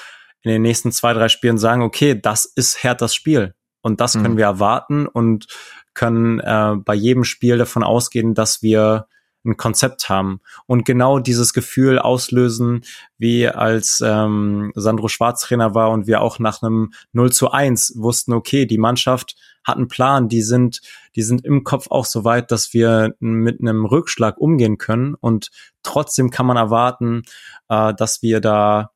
in 0.42 0.50
den 0.50 0.62
nächsten 0.62 0.90
zwei, 0.90 1.12
drei 1.12 1.28
Spielen 1.28 1.58
sagen, 1.58 1.82
okay, 1.82 2.20
das 2.20 2.44
ist 2.44 2.82
Herthas 2.82 3.14
Spiel 3.14 3.54
und 3.82 4.00
das 4.00 4.16
mhm. 4.16 4.22
können 4.22 4.36
wir 4.36 4.46
erwarten 4.46 5.06
und 5.06 5.46
können 5.94 6.40
äh, 6.40 6.74
bei 6.76 6.94
jedem 6.94 7.22
Spiel 7.22 7.56
davon 7.56 7.84
ausgehen, 7.84 8.34
dass 8.34 8.62
wir 8.62 9.06
ein 9.44 9.56
Konzept 9.56 10.08
haben 10.08 10.40
und 10.66 10.84
genau 10.84 11.18
dieses 11.18 11.52
Gefühl 11.52 11.98
auslösen, 11.98 12.82
wie 13.18 13.48
als 13.48 14.02
ähm, 14.04 14.72
Sandro 14.74 15.08
Schwarz 15.08 15.42
Trainer 15.42 15.74
war 15.74 15.90
und 15.90 16.06
wir 16.06 16.20
auch 16.20 16.38
nach 16.38 16.62
einem 16.62 16.92
0 17.12 17.32
zu 17.32 17.50
1 17.50 17.94
wussten, 17.96 18.32
okay, 18.32 18.66
die 18.66 18.78
Mannschaft 18.78 19.36
hat 19.64 19.76
einen 19.76 19.88
Plan, 19.88 20.28
die 20.28 20.42
sind, 20.42 20.80
die 21.16 21.22
sind 21.22 21.44
im 21.44 21.64
Kopf 21.64 21.90
auch 21.90 22.04
so 22.04 22.24
weit, 22.24 22.50
dass 22.50 22.72
wir 22.74 23.14
mit 23.20 23.60
einem 23.60 23.84
Rückschlag 23.84 24.38
umgehen 24.38 24.78
können 24.78 25.14
und 25.14 25.50
trotzdem 25.82 26.30
kann 26.30 26.46
man 26.46 26.56
erwarten, 26.56 27.22
äh, 27.68 27.94
dass 27.94 28.22
wir 28.22 28.40
da 28.40 28.90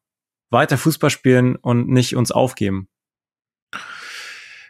weiter 0.51 0.79
Fußball 0.79 1.11
spielen 1.11 1.57
und 1.57 1.89
nicht 1.89 2.17
uns 2.17 2.33
aufgeben. 2.33 2.89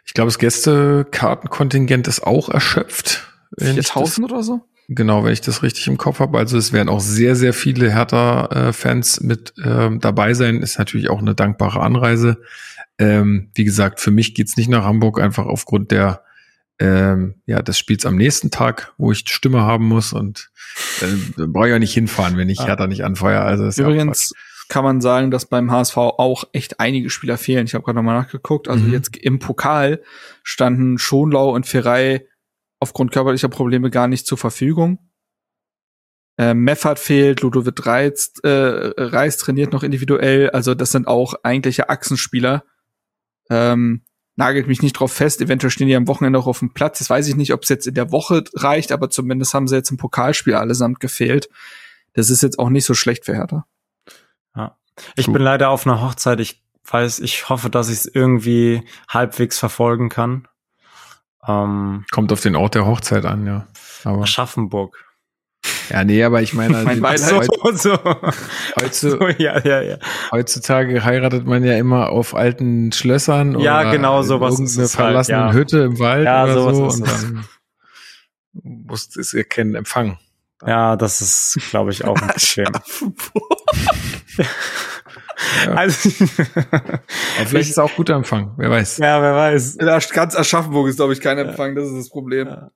Ich 0.05 0.13
glaube, 0.13 0.27
das 0.27 0.39
Gästekartenkontingent 0.39 2.07
ist 2.07 2.23
auch 2.23 2.49
erschöpft. 2.49 3.27
4000 3.59 4.31
oder 4.31 4.43
so? 4.43 4.61
Genau, 4.87 5.23
wenn 5.23 5.33
ich 5.33 5.41
das 5.41 5.63
richtig 5.63 5.87
im 5.87 5.97
Kopf 5.97 6.19
habe. 6.19 6.37
Also 6.37 6.57
es 6.57 6.71
werden 6.71 6.89
auch 6.89 6.99
sehr, 6.99 7.35
sehr 7.35 7.53
viele 7.53 7.91
Hertha-Fans 7.91 9.21
mit 9.21 9.53
ähm, 9.63 9.99
dabei 9.99 10.33
sein. 10.33 10.61
Ist 10.61 10.77
natürlich 10.77 11.09
auch 11.09 11.19
eine 11.19 11.33
dankbare 11.33 11.79
Anreise. 11.79 12.41
Ähm, 12.99 13.49
wie 13.55 13.63
gesagt, 13.63 13.99
für 13.99 14.11
mich 14.11 14.35
geht's 14.35 14.57
nicht 14.57 14.69
nach 14.69 14.83
Hamburg, 14.83 15.19
einfach 15.19 15.45
aufgrund 15.47 15.91
der 15.91 16.21
ähm, 16.77 17.35
ja, 17.45 17.61
des 17.61 17.79
Spiels 17.79 18.05
am 18.05 18.15
nächsten 18.15 18.51
Tag, 18.51 18.93
wo 18.97 19.11
ich 19.11 19.23
Stimme 19.25 19.61
haben 19.61 19.87
muss 19.87 20.13
und 20.13 20.49
äh, 21.01 21.45
brauche 21.47 21.67
ich 21.67 21.71
ja 21.71 21.79
nicht 21.79 21.93
hinfahren, 21.93 22.37
wenn 22.37 22.49
ich 22.49 22.59
ah. 22.59 22.65
Hertha 22.65 22.87
nicht 22.87 23.03
anfeuere. 23.03 23.43
Also 23.43 23.65
ist 23.65 23.77
Übrigens 23.77 24.31
ja 24.35 24.39
kann 24.67 24.83
man 24.83 25.01
sagen, 25.01 25.31
dass 25.31 25.45
beim 25.45 25.71
HSV 25.71 25.97
auch 25.97 26.45
echt 26.51 26.79
einige 26.79 27.09
Spieler 27.09 27.37
fehlen. 27.37 27.65
Ich 27.65 27.73
habe 27.73 27.83
gerade 27.83 27.97
nochmal 27.97 28.19
nachgeguckt. 28.19 28.67
Also 28.67 28.85
mhm. 28.85 28.93
jetzt 28.93 29.15
im 29.15 29.39
Pokal 29.39 30.01
standen 30.43 30.97
Schonlau 30.97 31.53
und 31.53 31.67
Ferrei 31.67 32.25
aufgrund 32.85 33.11
körperlicher 33.11 33.49
Probleme 33.49 33.89
gar 33.89 34.07
nicht 34.07 34.27
zur 34.27 34.37
Verfügung. 34.37 34.99
Äh, 36.37 36.53
Meffert 36.53 36.99
fehlt, 36.99 37.41
Ludovic 37.41 37.83
Reis, 37.87 38.33
äh, 38.43 38.93
Reis 38.95 39.37
trainiert 39.37 39.73
noch 39.73 39.81
individuell. 39.81 40.51
Also 40.51 40.75
das 40.75 40.91
sind 40.91 41.07
auch 41.07 41.33
eigentliche 41.41 41.89
Achsenspieler. 41.89 42.63
Ähm, 43.49 44.03
nagelt 44.35 44.67
mich 44.67 44.83
nicht 44.83 44.93
drauf 44.93 45.11
fest. 45.11 45.41
Eventuell 45.41 45.71
stehen 45.71 45.87
die 45.87 45.95
am 45.95 46.07
Wochenende 46.07 46.37
auch 46.37 46.45
auf 46.45 46.59
dem 46.59 46.75
Platz. 46.75 46.99
Das 46.99 47.09
weiß 47.09 47.27
ich 47.27 47.35
nicht, 47.35 47.53
ob 47.53 47.63
es 47.63 47.69
jetzt 47.69 47.87
in 47.87 47.95
der 47.95 48.11
Woche 48.11 48.43
reicht, 48.53 48.91
aber 48.91 49.09
zumindest 49.09 49.55
haben 49.55 49.67
sie 49.67 49.75
jetzt 49.75 49.89
im 49.89 49.97
Pokalspiel 49.97 50.53
allesamt 50.53 50.99
gefehlt. 50.99 51.49
Das 52.13 52.29
ist 52.29 52.43
jetzt 52.43 52.59
auch 52.59 52.69
nicht 52.69 52.85
so 52.85 52.93
schlecht 52.93 53.25
für 53.25 53.33
Hertha. 53.33 53.65
Ja. 54.55 54.77
Ich 55.15 55.25
Gut. 55.25 55.33
bin 55.33 55.41
leider 55.41 55.71
auf 55.71 55.87
einer 55.87 56.01
Hochzeit. 56.01 56.39
Ich 56.39 56.63
weiß, 56.83 57.19
ich 57.19 57.49
hoffe, 57.49 57.71
dass 57.71 57.89
ich 57.89 57.95
es 57.95 58.05
irgendwie 58.05 58.83
halbwegs 59.09 59.57
verfolgen 59.57 60.09
kann. 60.09 60.47
Ähm, 61.47 62.05
Kommt 62.11 62.31
auf 62.31 62.41
den 62.41 62.55
Ort 62.55 62.75
der 62.75 62.85
Hochzeit 62.85 63.25
an, 63.25 63.45
ja. 63.45 63.67
Aber 64.03 64.23
Aschaffenburg. 64.23 65.05
Ja, 65.89 66.03
nee, 66.03 66.23
aber 66.23 66.41
ich 66.41 66.53
meine, 66.53 66.83
mein 66.83 67.17
so, 67.17 67.41
so. 67.73 67.97
Heutzu, 68.79 69.09
so, 69.17 69.27
ja, 69.37 69.59
ja, 69.63 69.81
ja. 69.81 69.97
heutzutage 70.31 71.03
heiratet 71.03 71.45
man 71.45 71.63
ja 71.63 71.75
immer 71.75 72.09
auf 72.09 72.35
alten 72.35 72.91
Schlössern 72.91 73.59
ja, 73.59 73.81
oder 73.81 73.91
genau, 73.91 74.21
sowas 74.21 74.53
irgendeine 74.53 74.81
halt, 74.81 74.91
verlassene 74.91 75.37
halt, 75.37 75.53
ja. 75.53 75.59
Hütte 75.59 75.79
im 75.79 75.99
Wald 75.99 76.25
ja, 76.25 76.43
oder 76.43 76.73
so 76.73 76.85
und 76.85 77.07
dann 77.07 77.45
muss 78.63 79.15
es 79.15 79.31
ja 79.31 79.43
keinen 79.43 79.75
Empfang. 79.75 80.17
Ja, 80.65 80.95
das 80.95 81.21
ist, 81.21 81.59
glaube 81.69 81.91
ich, 81.91 82.05
auch 82.05 82.15
ein 82.15 82.27
Problem. 82.37 82.73
Also, 85.75 86.09
vielleicht 87.45 87.69
ist 87.69 87.79
auch 87.79 87.93
guter 87.95 88.15
Empfang, 88.15 88.53
wer 88.57 88.69
weiß. 88.69 88.97
Ja, 88.97 89.21
wer 89.21 89.35
weiß. 89.35 89.77
Ganz 90.13 90.35
Aschaffenburg 90.35 90.87
ist, 90.87 90.97
glaube 90.97 91.13
ich, 91.13 91.21
kein 91.21 91.37
Empfang, 91.37 91.75
das 91.75 91.85
ist 91.89 91.97
das 91.97 92.09
Problem. 92.09 92.47
Ja. 92.47 92.71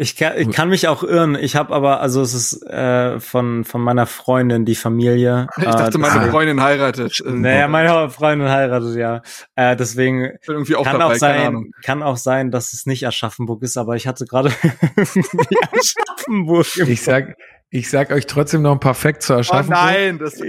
Ich 0.00 0.14
kann, 0.14 0.34
ich 0.36 0.52
kann 0.52 0.68
mich 0.68 0.86
auch 0.86 1.02
irren. 1.02 1.34
Ich 1.34 1.56
habe 1.56 1.74
aber, 1.74 2.00
also 2.00 2.22
es 2.22 2.32
ist 2.32 2.62
äh, 2.62 3.18
von 3.18 3.64
von 3.64 3.80
meiner 3.80 4.06
Freundin 4.06 4.64
die 4.64 4.76
Familie. 4.76 5.48
Ich 5.58 5.64
dachte, 5.64 5.98
meine 5.98 6.30
Freundin 6.30 6.62
heiratet. 6.62 7.20
Naja, 7.26 7.66
meine 7.66 8.08
Freundin 8.08 8.48
heiratet, 8.48 8.96
ja. 8.96 9.22
Äh, 9.56 9.74
deswegen 9.74 10.38
irgendwie 10.46 10.76
auch 10.76 10.84
kann 10.84 11.00
dabei, 11.00 11.14
auch 11.14 11.18
sein, 11.18 11.72
kann 11.82 12.04
auch 12.04 12.16
sein, 12.16 12.52
dass 12.52 12.72
es 12.72 12.86
nicht 12.86 13.08
Aschaffenburg 13.08 13.62
ist, 13.62 13.76
aber 13.76 13.96
ich 13.96 14.06
hatte 14.06 14.24
gerade 14.24 14.52
Aschaffenburg. 15.72 16.66
ich 16.76 17.02
sag, 17.02 17.36
ich 17.70 17.90
sag 17.90 18.12
euch 18.12 18.26
trotzdem 18.26 18.62
noch 18.62 18.72
ein 18.72 18.80
paar 18.80 18.94
Facts 18.94 19.26
zu 19.26 19.34
Aschaffenburg. 19.34 19.80
Oh 19.80 19.84
nein, 19.84 20.18
das 20.18 20.40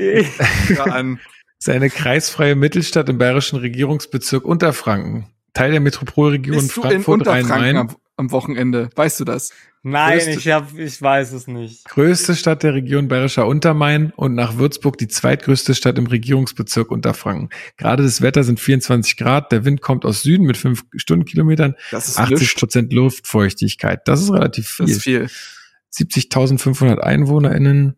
an. 0.79 1.19
Seine 1.61 1.89
kreisfreie 1.89 2.55
Mittelstadt 2.55 3.09
im 3.09 3.17
bayerischen 3.17 3.59
Regierungsbezirk 3.59 4.45
Unterfranken. 4.45 5.27
Teil 5.53 5.71
der 5.71 5.81
Metropolregion 5.81 6.69
Frankfurt 6.69 7.27
Rhein-Main. 7.27 7.75
Am, 7.75 7.95
am, 8.15 8.31
Wochenende, 8.31 8.89
weißt 8.95 9.19
du 9.19 9.25
das? 9.25 9.51
Nein, 9.81 10.19
größte, 10.19 10.31
ich 10.31 10.47
hab, 10.49 10.77
ich 10.77 11.01
weiß 11.01 11.33
es 11.33 11.47
nicht. 11.47 11.85
Größte 11.85 12.35
Stadt 12.35 12.63
der 12.63 12.73
Region 12.73 13.07
Bayerischer 13.07 13.45
Untermain 13.45 14.11
und 14.15 14.35
nach 14.35 14.57
Würzburg 14.57 14.97
die 14.97 15.07
zweitgrößte 15.07 15.75
Stadt 15.75 15.97
im 15.97 16.07
Regierungsbezirk 16.07 16.91
Unterfranken. 16.91 17.49
Gerade 17.77 18.03
das 18.03 18.21
Wetter 18.21 18.43
sind 18.43 18.59
24 18.59 19.17
Grad, 19.17 19.51
der 19.51 19.65
Wind 19.65 19.81
kommt 19.81 20.05
aus 20.05 20.21
Süden 20.21 20.45
mit 20.45 20.57
5 20.57 20.83
Stundenkilometern, 20.95 21.75
das 21.91 22.09
ist 22.09 22.19
80 22.19 22.55
Prozent 22.55 22.93
Luftfeuchtigkeit. 22.93 24.07
Das 24.07 24.21
ist 24.21 24.31
relativ 24.31 24.67
viel. 24.67 24.85
Das 24.85 24.95
ist 24.95 25.03
viel. 25.03 25.29
70.500 25.93 26.99
EinwohnerInnen, 26.99 27.95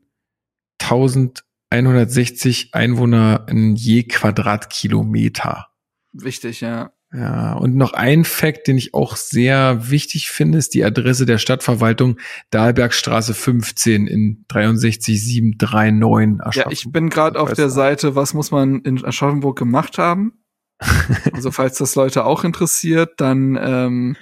1160 1.71 2.73
Einwohner 2.73 3.45
in 3.49 3.75
je 3.75 4.03
Quadratkilometer. 4.03 5.67
Wichtig, 6.13 6.61
ja. 6.61 6.91
Ja, 7.13 7.53
und 7.53 7.75
noch 7.75 7.91
ein 7.91 8.23
Fakt, 8.23 8.67
den 8.67 8.77
ich 8.77 8.93
auch 8.93 9.17
sehr 9.17 9.89
wichtig 9.89 10.29
finde, 10.29 10.57
ist 10.57 10.73
die 10.73 10.85
Adresse 10.85 11.25
der 11.25 11.39
Stadtverwaltung 11.39 12.17
Dahlbergstraße 12.51 13.33
15 13.33 14.07
in 14.07 14.45
63739 14.47 16.55
Ja, 16.55 16.71
ich 16.71 16.89
bin 16.89 17.09
gerade 17.09 17.37
auf 17.37 17.51
der 17.51 17.69
Seite, 17.69 18.15
was 18.15 18.33
muss 18.33 18.51
man 18.51 18.79
in 18.81 19.03
Aschaffenburg 19.03 19.57
gemacht 19.57 19.97
haben? 19.97 20.45
also 21.33 21.51
falls 21.51 21.77
das 21.77 21.95
Leute 21.95 22.25
auch 22.25 22.45
interessiert, 22.45 23.15
dann 23.17 23.59
ähm, 23.61 24.15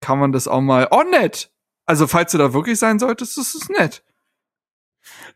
kann 0.00 0.18
man 0.18 0.32
das 0.32 0.48
auch 0.48 0.60
mal. 0.60 0.88
Oh, 0.90 1.04
nett! 1.08 1.50
Also, 1.86 2.06
falls 2.06 2.32
du 2.32 2.38
da 2.38 2.52
wirklich 2.52 2.78
sein 2.78 2.98
solltest, 2.98 3.38
ist 3.38 3.54
es 3.54 3.70
nett. 3.70 4.02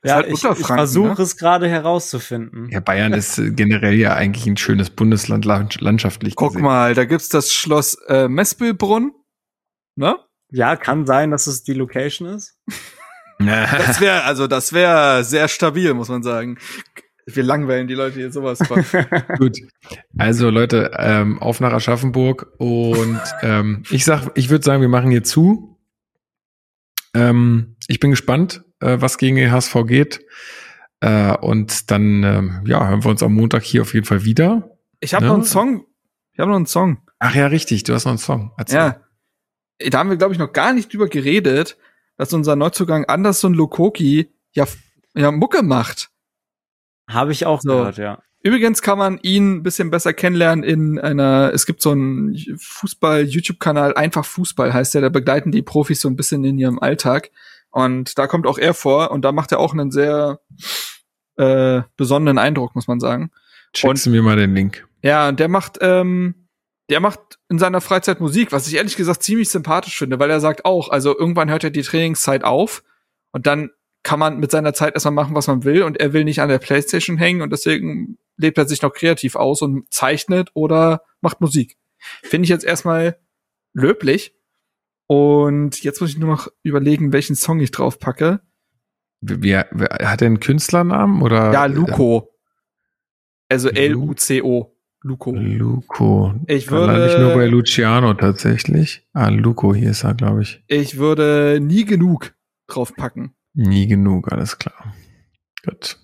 Ja, 0.04 0.16
halt 0.16 0.26
ich, 0.26 0.42
ich 0.42 0.66
versuche 0.66 1.14
ne? 1.14 1.22
es 1.22 1.36
gerade 1.36 1.68
herauszufinden. 1.68 2.68
Ja, 2.70 2.80
Bayern 2.80 3.12
ist 3.12 3.38
äh, 3.38 3.50
generell 3.50 3.94
ja 3.94 4.14
eigentlich 4.14 4.46
ein 4.46 4.56
schönes 4.56 4.90
Bundesland 4.90 5.44
landschaftlich 5.44 6.34
Guck 6.34 6.50
gesehen. 6.50 6.64
mal, 6.64 6.94
da 6.94 7.04
gibt's 7.04 7.28
das 7.28 7.52
Schloss 7.52 7.94
äh, 8.08 8.26
Mespelbrunn, 8.28 9.12
ne? 9.94 10.16
Ja, 10.50 10.76
kann 10.76 11.06
sein, 11.06 11.30
dass 11.30 11.46
es 11.46 11.62
die 11.62 11.74
Location 11.74 12.28
ist. 12.28 12.58
das 13.38 14.00
wäre 14.00 14.24
also 14.24 14.46
das 14.46 14.72
wäre 14.72 15.24
sehr 15.24 15.48
stabil, 15.48 15.94
muss 15.94 16.08
man 16.08 16.22
sagen. 16.22 16.58
Wir 17.26 17.44
langweilen 17.44 17.86
die 17.86 17.94
Leute 17.94 18.18
hier 18.18 18.32
sowas 18.32 18.58
von. 18.66 18.84
Gut. 19.38 19.58
Also 20.18 20.50
Leute, 20.50 20.90
ähm, 20.98 21.38
auf 21.40 21.60
nach 21.60 21.72
Aschaffenburg 21.72 22.52
und 22.58 23.20
ähm, 23.42 23.84
ich 23.90 24.04
sag, 24.04 24.32
ich 24.34 24.50
würde 24.50 24.64
sagen, 24.64 24.82
wir 24.82 24.88
machen 24.88 25.12
hier 25.12 25.22
zu. 25.22 25.78
Ähm, 27.14 27.76
ich 27.86 28.00
bin 28.00 28.10
gespannt, 28.10 28.64
äh, 28.82 29.00
was 29.00 29.18
gegen 29.18 29.36
den 29.36 29.50
HSV 29.50 29.76
geht. 29.86 30.20
Äh, 31.00 31.36
und 31.38 31.90
dann, 31.90 32.22
ähm, 32.22 32.62
ja, 32.66 32.86
hören 32.86 33.04
wir 33.04 33.10
uns 33.10 33.22
am 33.22 33.34
Montag 33.34 33.62
hier 33.62 33.82
auf 33.82 33.94
jeden 33.94 34.06
Fall 34.06 34.24
wieder. 34.24 34.76
Ich 35.00 35.14
habe 35.14 35.24
ne? 35.24 35.30
noch 35.30 35.36
einen 35.36 35.44
Song. 35.44 35.86
Ich 36.32 36.38
habe 36.38 36.50
noch 36.50 36.56
einen 36.56 36.66
Song. 36.66 36.98
Ach 37.18 37.34
ja, 37.34 37.46
richtig. 37.46 37.84
Du 37.84 37.94
hast 37.94 38.04
noch 38.04 38.12
einen 38.12 38.18
Song. 38.18 38.52
Erzähl. 38.56 38.78
Ja. 38.78 39.00
Da 39.90 39.98
haben 39.98 40.10
wir, 40.10 40.16
glaube 40.16 40.32
ich, 40.32 40.38
noch 40.38 40.52
gar 40.52 40.72
nicht 40.72 40.92
drüber 40.92 41.08
geredet, 41.08 41.76
dass 42.16 42.32
unser 42.32 42.56
Neuzugang 42.56 43.04
Anderson 43.06 43.54
Lokoki 43.54 44.30
ja, 44.52 44.66
ja 45.14 45.32
Mucke 45.32 45.62
macht. 45.62 46.10
Habe 47.08 47.32
ich 47.32 47.46
auch 47.46 47.60
so. 47.60 47.68
gehört, 47.68 47.98
ja. 47.98 48.22
Übrigens 48.44 48.82
kann 48.82 48.98
man 48.98 49.18
ihn 49.22 49.56
ein 49.56 49.62
bisschen 49.62 49.90
besser 49.90 50.12
kennenlernen 50.12 50.64
in 50.64 50.98
einer, 50.98 51.52
es 51.54 51.64
gibt 51.64 51.80
so 51.80 51.90
einen 51.90 52.36
Fußball-YouTube-Kanal, 52.58 53.94
einfach 53.94 54.24
Fußball 54.24 54.72
heißt 54.72 54.94
der, 54.94 55.02
da 55.02 55.08
begleiten 55.10 55.52
die 55.52 55.62
Profis 55.62 56.00
so 56.00 56.08
ein 56.08 56.16
bisschen 56.16 56.42
in 56.44 56.58
ihrem 56.58 56.80
Alltag. 56.80 57.30
Und 57.72 58.18
da 58.18 58.26
kommt 58.26 58.46
auch 58.46 58.58
er 58.58 58.74
vor 58.74 59.10
und 59.10 59.24
da 59.24 59.32
macht 59.32 59.50
er 59.50 59.58
auch 59.58 59.72
einen 59.72 59.90
sehr 59.90 60.40
äh, 61.36 61.82
besonderen 61.96 62.38
Eindruck, 62.38 62.74
muss 62.74 62.86
man 62.86 63.00
sagen. 63.00 63.30
Schickst 63.74 64.06
du 64.06 64.10
mir 64.10 64.22
mal 64.22 64.36
den 64.36 64.54
Link. 64.54 64.86
Ja, 65.02 65.28
und 65.28 65.40
der 65.40 65.48
macht, 65.48 65.78
ähm, 65.80 66.48
der 66.90 67.00
macht 67.00 67.38
in 67.48 67.58
seiner 67.58 67.80
Freizeit 67.80 68.20
Musik, 68.20 68.52
was 68.52 68.68
ich 68.68 68.76
ehrlich 68.76 68.96
gesagt 68.96 69.22
ziemlich 69.22 69.48
sympathisch 69.48 69.98
finde, 69.98 70.18
weil 70.18 70.30
er 70.30 70.40
sagt 70.40 70.64
auch, 70.64 70.90
also 70.90 71.18
irgendwann 71.18 71.50
hört 71.50 71.64
er 71.64 71.70
die 71.70 71.82
Trainingszeit 71.82 72.44
auf 72.44 72.84
und 73.32 73.46
dann 73.46 73.70
kann 74.02 74.18
man 74.18 74.38
mit 74.38 74.50
seiner 74.50 74.74
Zeit 74.74 74.94
erstmal 74.94 75.14
machen, 75.14 75.34
was 75.34 75.46
man 75.46 75.64
will 75.64 75.82
und 75.84 75.98
er 75.98 76.12
will 76.12 76.24
nicht 76.24 76.40
an 76.40 76.48
der 76.48 76.58
Playstation 76.58 77.16
hängen 77.16 77.40
und 77.40 77.50
deswegen 77.50 78.18
lebt 78.36 78.58
er 78.58 78.68
sich 78.68 78.82
noch 78.82 78.92
kreativ 78.92 79.36
aus 79.36 79.62
und 79.62 79.92
zeichnet 79.92 80.50
oder 80.54 81.02
macht 81.20 81.40
Musik. 81.40 81.76
Finde 82.22 82.44
ich 82.44 82.50
jetzt 82.50 82.64
erstmal 82.64 83.18
löblich. 83.72 84.34
Und 85.06 85.82
jetzt 85.82 86.00
muss 86.00 86.10
ich 86.10 86.18
nur 86.18 86.30
noch 86.30 86.48
überlegen, 86.62 87.12
welchen 87.12 87.36
Song 87.36 87.60
ich 87.60 87.70
drauf 87.70 87.98
packe. 87.98 88.40
Wie, 89.20 89.56
hat 89.56 90.22
er 90.22 90.26
einen 90.26 90.40
Künstlernamen 90.40 91.22
oder? 91.22 91.52
Ja, 91.52 91.66
Luco. 91.66 92.34
Also 93.48 93.68
L-U-C-O. 93.68 94.74
Luco. 95.02 95.32
Luco. 95.32 96.34
Ich 96.46 96.70
würde. 96.70 97.06
Nicht 97.06 97.18
nur 97.18 97.34
bei 97.34 97.46
Luciano 97.46 98.14
tatsächlich. 98.14 99.06
Ah, 99.12 99.28
Luco, 99.28 99.74
hier 99.74 99.90
ist 99.90 100.04
er, 100.04 100.14
glaube 100.14 100.42
ich. 100.42 100.62
Ich 100.68 100.96
würde 100.96 101.58
nie 101.60 101.84
genug 101.84 102.34
drauf 102.68 102.94
packen. 102.94 103.34
Nie 103.54 103.86
genug, 103.86 104.32
alles 104.32 104.58
klar. 104.58 104.94
Gut. 105.64 105.98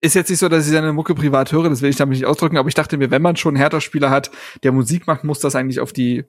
Ist 0.00 0.14
jetzt 0.14 0.30
nicht 0.30 0.40
so, 0.40 0.48
dass 0.48 0.66
ich 0.66 0.72
seine 0.72 0.92
Mucke 0.92 1.14
privat 1.14 1.52
höre, 1.52 1.68
das 1.68 1.80
will 1.80 1.90
ich 1.90 1.96
damit 1.96 2.18
nicht 2.18 2.26
ausdrücken, 2.26 2.58
aber 2.58 2.68
ich 2.68 2.74
dachte 2.74 2.98
mir, 2.98 3.12
wenn 3.12 3.22
man 3.22 3.36
schon 3.36 3.54
einen 3.54 3.62
Hertha-Spieler 3.62 4.10
hat, 4.10 4.32
der 4.64 4.72
Musik 4.72 5.06
macht, 5.06 5.22
muss 5.22 5.38
das 5.38 5.54
eigentlich 5.54 5.78
auf 5.78 5.92
die 5.92 6.24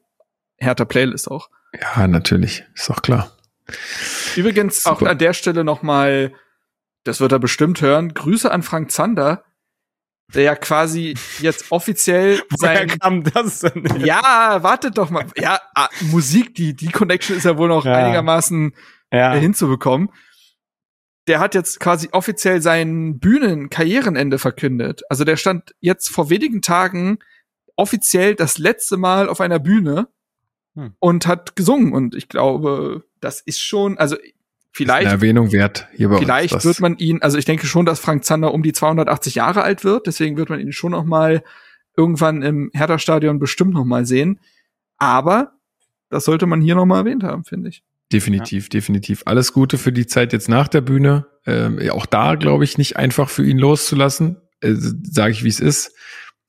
Hertha-Playlist 0.58 1.30
auch. 1.30 1.50
Ja, 1.80 2.08
natürlich, 2.08 2.66
ist 2.76 2.90
auch 2.90 3.02
klar. 3.02 3.36
Übrigens 4.36 4.84
Super. 4.84 4.96
auch 4.96 5.02
an 5.04 5.18
der 5.18 5.34
Stelle 5.34 5.64
noch 5.64 5.82
mal, 5.82 6.34
das 7.04 7.20
wird 7.20 7.32
er 7.32 7.40
bestimmt 7.40 7.82
hören, 7.82 8.14
Grüße 8.14 8.52
an 8.52 8.64
Frank 8.64 8.92
Zander, 8.92 9.44
der 10.34 10.44
ja 10.44 10.56
quasi 10.56 11.16
jetzt 11.40 11.72
offiziell 11.72 12.42
sein. 12.58 12.88
Woher 12.90 12.98
kam 12.98 13.24
das 13.24 13.60
denn? 13.60 13.86
Ja, 14.00 14.62
wartet 14.62 14.98
doch 14.98 15.10
mal. 15.10 15.26
Ja, 15.38 15.60
ah, 15.76 15.90
Musik, 16.02 16.56
die 16.56 16.76
die 16.76 16.90
Connection 16.90 17.38
ist 17.38 17.44
ja 17.44 17.58
wohl 17.58 17.70
noch 17.70 17.86
ja. 17.86 17.96
einigermaßen 17.96 18.74
ja. 19.12 19.34
hinzubekommen. 19.34 20.10
Der 21.28 21.40
hat 21.40 21.56
jetzt 21.56 21.80
quasi 21.80 22.10
offiziell 22.12 22.62
sein 22.62 23.20
Bühnen-Karrierenende 23.20 24.40
verkündet. 24.40 25.04
Also 25.10 25.24
der 25.24 25.38
stand 25.38 25.74
jetzt 25.80 26.10
vor 26.10 26.30
wenigen 26.30 26.62
Tagen 26.62 27.20
offiziell 27.78 28.36
das 28.36 28.58
letzte 28.58 28.98
Mal 28.98 29.30
auf 29.30 29.40
einer 29.40 29.60
Bühne 29.60 30.10
hm. 30.76 30.94
und 31.00 31.28
hat 31.28 31.56
gesungen. 31.56 31.94
Und 31.94 32.16
ich 32.16 32.30
glaube, 32.30 33.04
das 33.20 33.42
ist 33.42 33.62
schon, 33.62 33.98
also 33.98 34.16
vielleicht. 34.72 35.08
Eine 35.08 35.16
Erwähnung 35.16 35.52
wert 35.52 35.88
hier 35.96 36.10
bei 36.10 36.18
Vielleicht 36.18 36.54
uns, 36.54 36.66
wird 36.66 36.80
man 36.80 36.98
ihn, 36.98 37.22
also 37.22 37.38
ich 37.38 37.46
denke 37.46 37.68
schon, 37.68 37.86
dass 37.86 38.00
Frank 38.00 38.26
Zander 38.26 38.54
um 38.54 38.64
die 38.64 38.74
280 38.74 39.36
Jahre 39.36 39.64
alt 39.64 39.84
wird. 39.84 40.08
Deswegen 40.08 40.38
wird 40.38 40.50
man 40.50 40.60
ihn 40.60 40.72
schon 40.72 40.92
noch 40.92 41.06
mal 41.06 41.44
irgendwann 41.96 42.42
im 42.42 42.72
Hertha-Stadion 42.74 43.40
bestimmt 43.40 43.74
noch 43.74 43.86
mal 43.86 44.06
sehen. 44.06 44.40
Aber 44.98 45.54
das 46.10 46.26
sollte 46.26 46.46
man 46.46 46.62
hier 46.62 46.76
noch 46.76 46.86
mal 46.86 47.00
erwähnt 47.00 47.24
haben, 47.24 47.44
finde 47.44 47.70
ich. 47.70 47.84
Definitiv, 48.12 48.66
ja. 48.66 48.70
definitiv. 48.70 49.24
Alles 49.26 49.54
Gute 49.54 49.78
für 49.78 49.92
die 49.92 50.06
Zeit 50.06 50.34
jetzt 50.34 50.48
nach 50.48 50.68
der 50.68 50.82
Bühne. 50.82 51.26
Ähm, 51.46 51.80
auch 51.90 52.06
da, 52.06 52.36
glaube 52.36 52.64
ich, 52.64 52.78
nicht 52.78 52.98
einfach 52.98 53.30
für 53.30 53.44
ihn 53.44 53.58
loszulassen. 53.58 54.38
Äh, 54.62 54.74
Sage 54.76 55.32
ich, 55.32 55.44
wie 55.44 55.50
es 55.50 55.60
ist. 55.60 55.96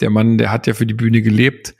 Der 0.00 0.10
Mann, 0.10 0.38
der 0.38 0.52
hat 0.52 0.66
ja 0.66 0.74
für 0.74 0.86
die 0.86 0.94
Bühne 0.94 1.22
gelebt. 1.22 1.74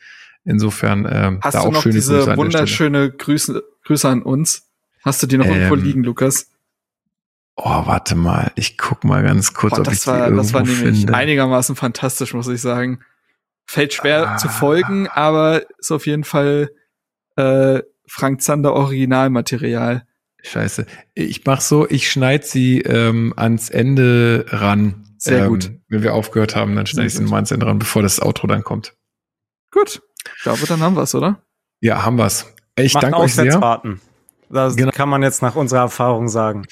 Insofern 0.44 1.08
ähm, 1.10 1.40
Hast 1.42 1.54
da 1.54 1.62
du 1.62 1.68
auch 1.68 1.72
noch 1.72 1.82
schöne 1.82 1.94
diese 1.94 2.18
Grüße 2.18 2.36
wunderschöne 2.36 3.10
Grüße, 3.10 3.62
Grüße 3.84 4.08
an 4.08 4.22
uns. 4.22 4.68
Hast 5.02 5.22
du 5.22 5.26
die 5.26 5.38
noch 5.38 5.46
ähm, 5.46 5.52
irgendwo 5.52 5.74
liegen, 5.74 6.04
Lukas? 6.04 6.50
Oh, 7.56 7.86
warte 7.86 8.14
mal, 8.14 8.50
ich 8.56 8.76
guck 8.76 9.04
mal 9.04 9.22
ganz 9.22 9.54
kurz, 9.54 9.76
Boah, 9.76 9.80
ob 9.80 9.92
ich 9.92 10.06
war, 10.06 10.30
die 10.30 10.36
Das 10.36 10.52
war 10.52 10.62
nämlich 10.62 10.98
finde. 10.98 11.14
einigermaßen 11.14 11.76
fantastisch, 11.76 12.34
muss 12.34 12.48
ich 12.48 12.60
sagen. 12.60 13.00
Fällt 13.64 13.94
schwer 13.94 14.32
ah. 14.32 14.36
zu 14.36 14.48
folgen, 14.48 15.08
aber 15.08 15.62
ist 15.78 15.92
auf 15.92 16.06
jeden 16.06 16.24
Fall 16.24 16.70
äh, 17.36 17.80
Frank 18.06 18.42
Zander 18.42 18.74
Originalmaterial. 18.74 20.06
Scheiße. 20.42 20.84
Ich 21.14 21.46
mach 21.46 21.60
so, 21.60 21.88
ich 21.88 22.10
schneid 22.10 22.44
sie 22.44 22.80
ähm, 22.80 23.32
ans 23.36 23.70
Ende 23.70 24.44
ran. 24.48 25.06
Sehr 25.16 25.44
ähm, 25.44 25.48
gut. 25.48 25.70
Wenn 25.88 26.02
wir 26.02 26.12
aufgehört 26.12 26.54
haben, 26.54 26.76
dann 26.76 26.86
schneide 26.86 27.06
ich 27.06 27.14
sie 27.14 27.22
mal 27.22 27.36
ans 27.36 27.50
Ende 27.50 27.66
ran, 27.66 27.78
bevor 27.78 28.02
das 28.02 28.20
Outro 28.20 28.46
dann 28.46 28.62
kommt. 28.62 28.94
Gut. 29.70 30.02
Ich 30.36 30.42
glaube, 30.42 30.66
dann 30.66 30.80
haben 30.80 30.96
wir's, 30.96 31.14
oder? 31.14 31.42
Ja, 31.80 32.04
haben 32.04 32.18
wir's. 32.18 32.52
Ich 32.76 32.92
danke 32.92 33.18
euch 33.18 33.34
sehr. 33.34 33.60
Warten. 33.60 34.00
Das 34.50 34.76
genau. 34.76 34.90
kann 34.92 35.08
man 35.08 35.22
jetzt 35.22 35.42
nach 35.42 35.56
unserer 35.56 35.80
Erfahrung 35.80 36.28
sagen. 36.28 36.66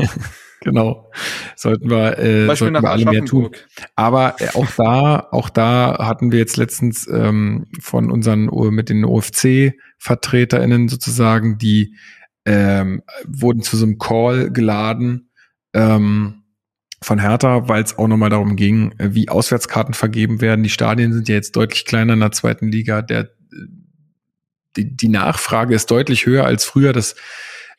genau. 0.60 1.10
Sollten 1.56 1.90
wir, 1.90 2.18
äh, 2.18 2.54
sollten 2.54 2.82
wir 2.82 2.90
alle 2.90 3.04
mehr 3.04 3.24
tun. 3.24 3.50
Aber 3.96 4.36
äh, 4.38 4.48
auch 4.54 4.70
da, 4.76 5.28
auch 5.30 5.48
da 5.48 5.98
hatten 6.00 6.32
wir 6.32 6.38
jetzt 6.38 6.56
letztens 6.56 7.06
ähm, 7.08 7.66
von 7.80 8.10
unseren 8.10 8.46
mit 8.74 8.88
den 8.88 9.04
OFC-VertreterInnen 9.04 10.88
sozusagen, 10.88 11.58
die 11.58 11.94
ähm, 12.44 13.02
wurden 13.24 13.62
zu 13.62 13.76
so 13.76 13.86
einem 13.86 13.98
Call 13.98 14.50
geladen 14.50 15.30
ähm, 15.74 16.41
von 17.02 17.18
Hertha, 17.18 17.68
weil 17.68 17.82
es 17.82 17.98
auch 17.98 18.08
nochmal 18.08 18.30
darum 18.30 18.56
ging, 18.56 18.94
äh, 18.98 19.14
wie 19.14 19.28
Auswärtskarten 19.28 19.94
vergeben 19.94 20.40
werden. 20.40 20.62
Die 20.62 20.70
Stadien 20.70 21.12
sind 21.12 21.28
ja 21.28 21.34
jetzt 21.34 21.56
deutlich 21.56 21.84
kleiner 21.84 22.14
in 22.14 22.20
der 22.20 22.32
zweiten 22.32 22.68
Liga. 22.68 23.02
Der 23.02 23.30
die, 24.76 24.96
die 24.96 25.08
Nachfrage 25.08 25.74
ist 25.74 25.90
deutlich 25.90 26.26
höher 26.26 26.44
als 26.44 26.64
früher. 26.64 26.92
Das 26.92 27.14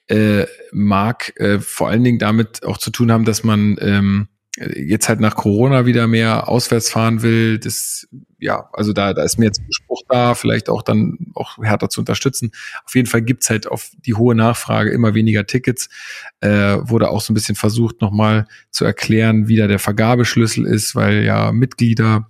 äh, 0.08 0.46
mag 0.72 1.34
äh, 1.40 1.60
vor 1.60 1.90
allen 1.90 2.04
Dingen 2.04 2.20
damit 2.20 2.64
auch 2.64 2.78
zu 2.78 2.92
tun 2.92 3.12
haben, 3.12 3.26
dass 3.26 3.44
man 3.44 3.78
ähm, 3.80 4.28
jetzt 4.58 5.10
halt 5.10 5.20
nach 5.20 5.36
Corona 5.36 5.86
wieder 5.86 6.08
mehr 6.08 6.48
auswärts 6.48 6.90
fahren 6.90 7.24
will. 7.24 7.58
Das, 7.58 8.08
ja, 8.40 8.70
also 8.74 8.94
da, 8.94 9.14
da 9.14 9.24
ist 9.24 9.40
mir 9.40 9.46
jetzt 9.46 9.60
ein 9.60 9.72
Spruch 9.72 10.02
da, 10.08 10.36
vielleicht 10.36 10.70
auch 10.70 10.84
dann 10.84 11.18
auch 11.34 11.58
härter 11.58 11.90
zu 11.90 12.02
unterstützen. 12.02 12.52
Auf 12.86 12.94
jeden 12.94 13.08
Fall 13.08 13.24
gibt's 13.24 13.50
halt 13.50 13.68
auf 13.68 13.92
die 14.06 14.14
hohe 14.14 14.36
Nachfrage 14.36 14.92
immer 14.92 15.16
weniger 15.16 15.48
Tickets. 15.48 15.90
Äh, 16.40 16.78
wurde 16.82 17.10
auch 17.10 17.22
so 17.22 17.32
ein 17.32 17.36
bisschen 17.36 17.56
versucht, 17.56 18.02
nochmal 18.02 18.48
zu 18.70 18.86
erklären, 18.86 19.48
wie 19.48 19.56
da 19.56 19.68
der 19.68 19.80
Vergabeschlüssel 19.80 20.68
ist, 20.68 20.94
weil 20.94 21.24
ja 21.24 21.52
Mitglieder 21.52 22.30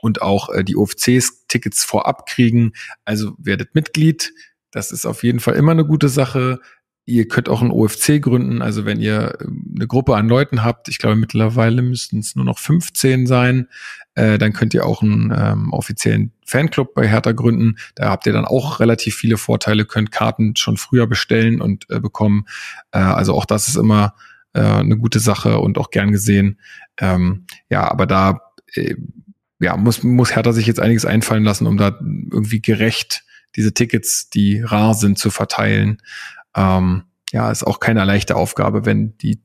und 0.00 0.22
auch 0.22 0.48
äh, 0.50 0.62
die 0.62 0.76
OFCs 0.76 1.46
Tickets 1.48 1.84
vorab 1.84 2.26
kriegen. 2.26 2.72
Also 3.04 3.34
werdet 3.38 3.74
Mitglied. 3.74 4.32
Das 4.70 4.92
ist 4.92 5.06
auf 5.06 5.22
jeden 5.24 5.40
Fall 5.40 5.54
immer 5.54 5.72
eine 5.72 5.84
gute 5.84 6.08
Sache. 6.08 6.60
Ihr 7.04 7.26
könnt 7.26 7.48
auch 7.48 7.62
ein 7.62 7.72
OFC 7.72 8.22
gründen, 8.22 8.62
also 8.62 8.84
wenn 8.84 9.00
ihr 9.00 9.36
ähm, 9.40 9.74
eine 9.74 9.86
Gruppe 9.86 10.14
an 10.14 10.28
Leuten 10.28 10.62
habt, 10.62 10.88
ich 10.88 10.98
glaube 10.98 11.16
mittlerweile 11.16 11.82
müssten 11.82 12.20
es 12.20 12.36
nur 12.36 12.44
noch 12.44 12.58
15 12.58 13.26
sein, 13.26 13.68
äh, 14.14 14.38
dann 14.38 14.52
könnt 14.52 14.74
ihr 14.74 14.86
auch 14.86 15.02
einen 15.02 15.34
ähm, 15.36 15.72
offiziellen 15.72 16.32
Fanclub 16.46 16.94
bei 16.94 17.08
Hertha 17.08 17.32
gründen. 17.32 17.76
Da 17.94 18.10
habt 18.10 18.26
ihr 18.26 18.32
dann 18.32 18.44
auch 18.44 18.78
relativ 18.78 19.16
viele 19.16 19.36
Vorteile, 19.36 19.84
könnt 19.84 20.12
Karten 20.12 20.54
schon 20.54 20.76
früher 20.76 21.06
bestellen 21.06 21.60
und 21.60 21.90
äh, 21.90 21.98
bekommen. 21.98 22.44
Äh, 22.92 22.98
also 22.98 23.34
auch 23.34 23.46
das 23.46 23.68
ist 23.68 23.76
immer 23.76 24.14
äh, 24.52 24.60
eine 24.60 24.96
gute 24.96 25.18
Sache 25.18 25.58
und 25.58 25.78
auch 25.78 25.90
gern 25.90 26.12
gesehen. 26.12 26.60
Ähm, 26.98 27.46
ja, 27.70 27.90
aber 27.90 28.06
da 28.06 28.40
äh, 28.74 28.94
ja, 29.60 29.76
muss, 29.76 30.02
muss 30.02 30.34
Hertha 30.34 30.52
sich 30.52 30.66
jetzt 30.66 30.80
einiges 30.80 31.04
einfallen 31.04 31.44
lassen, 31.44 31.66
um 31.66 31.76
da 31.76 31.98
irgendwie 31.98 32.60
gerecht 32.60 33.24
diese 33.56 33.74
Tickets, 33.74 34.30
die 34.30 34.60
rar 34.60 34.94
sind, 34.94 35.18
zu 35.18 35.30
verteilen. 35.30 35.98
Ähm, 36.56 37.04
ja, 37.32 37.50
ist 37.50 37.64
auch 37.64 37.80
keine 37.80 38.04
leichte 38.04 38.36
Aufgabe, 38.36 38.84
wenn 38.84 39.16
die 39.18 39.42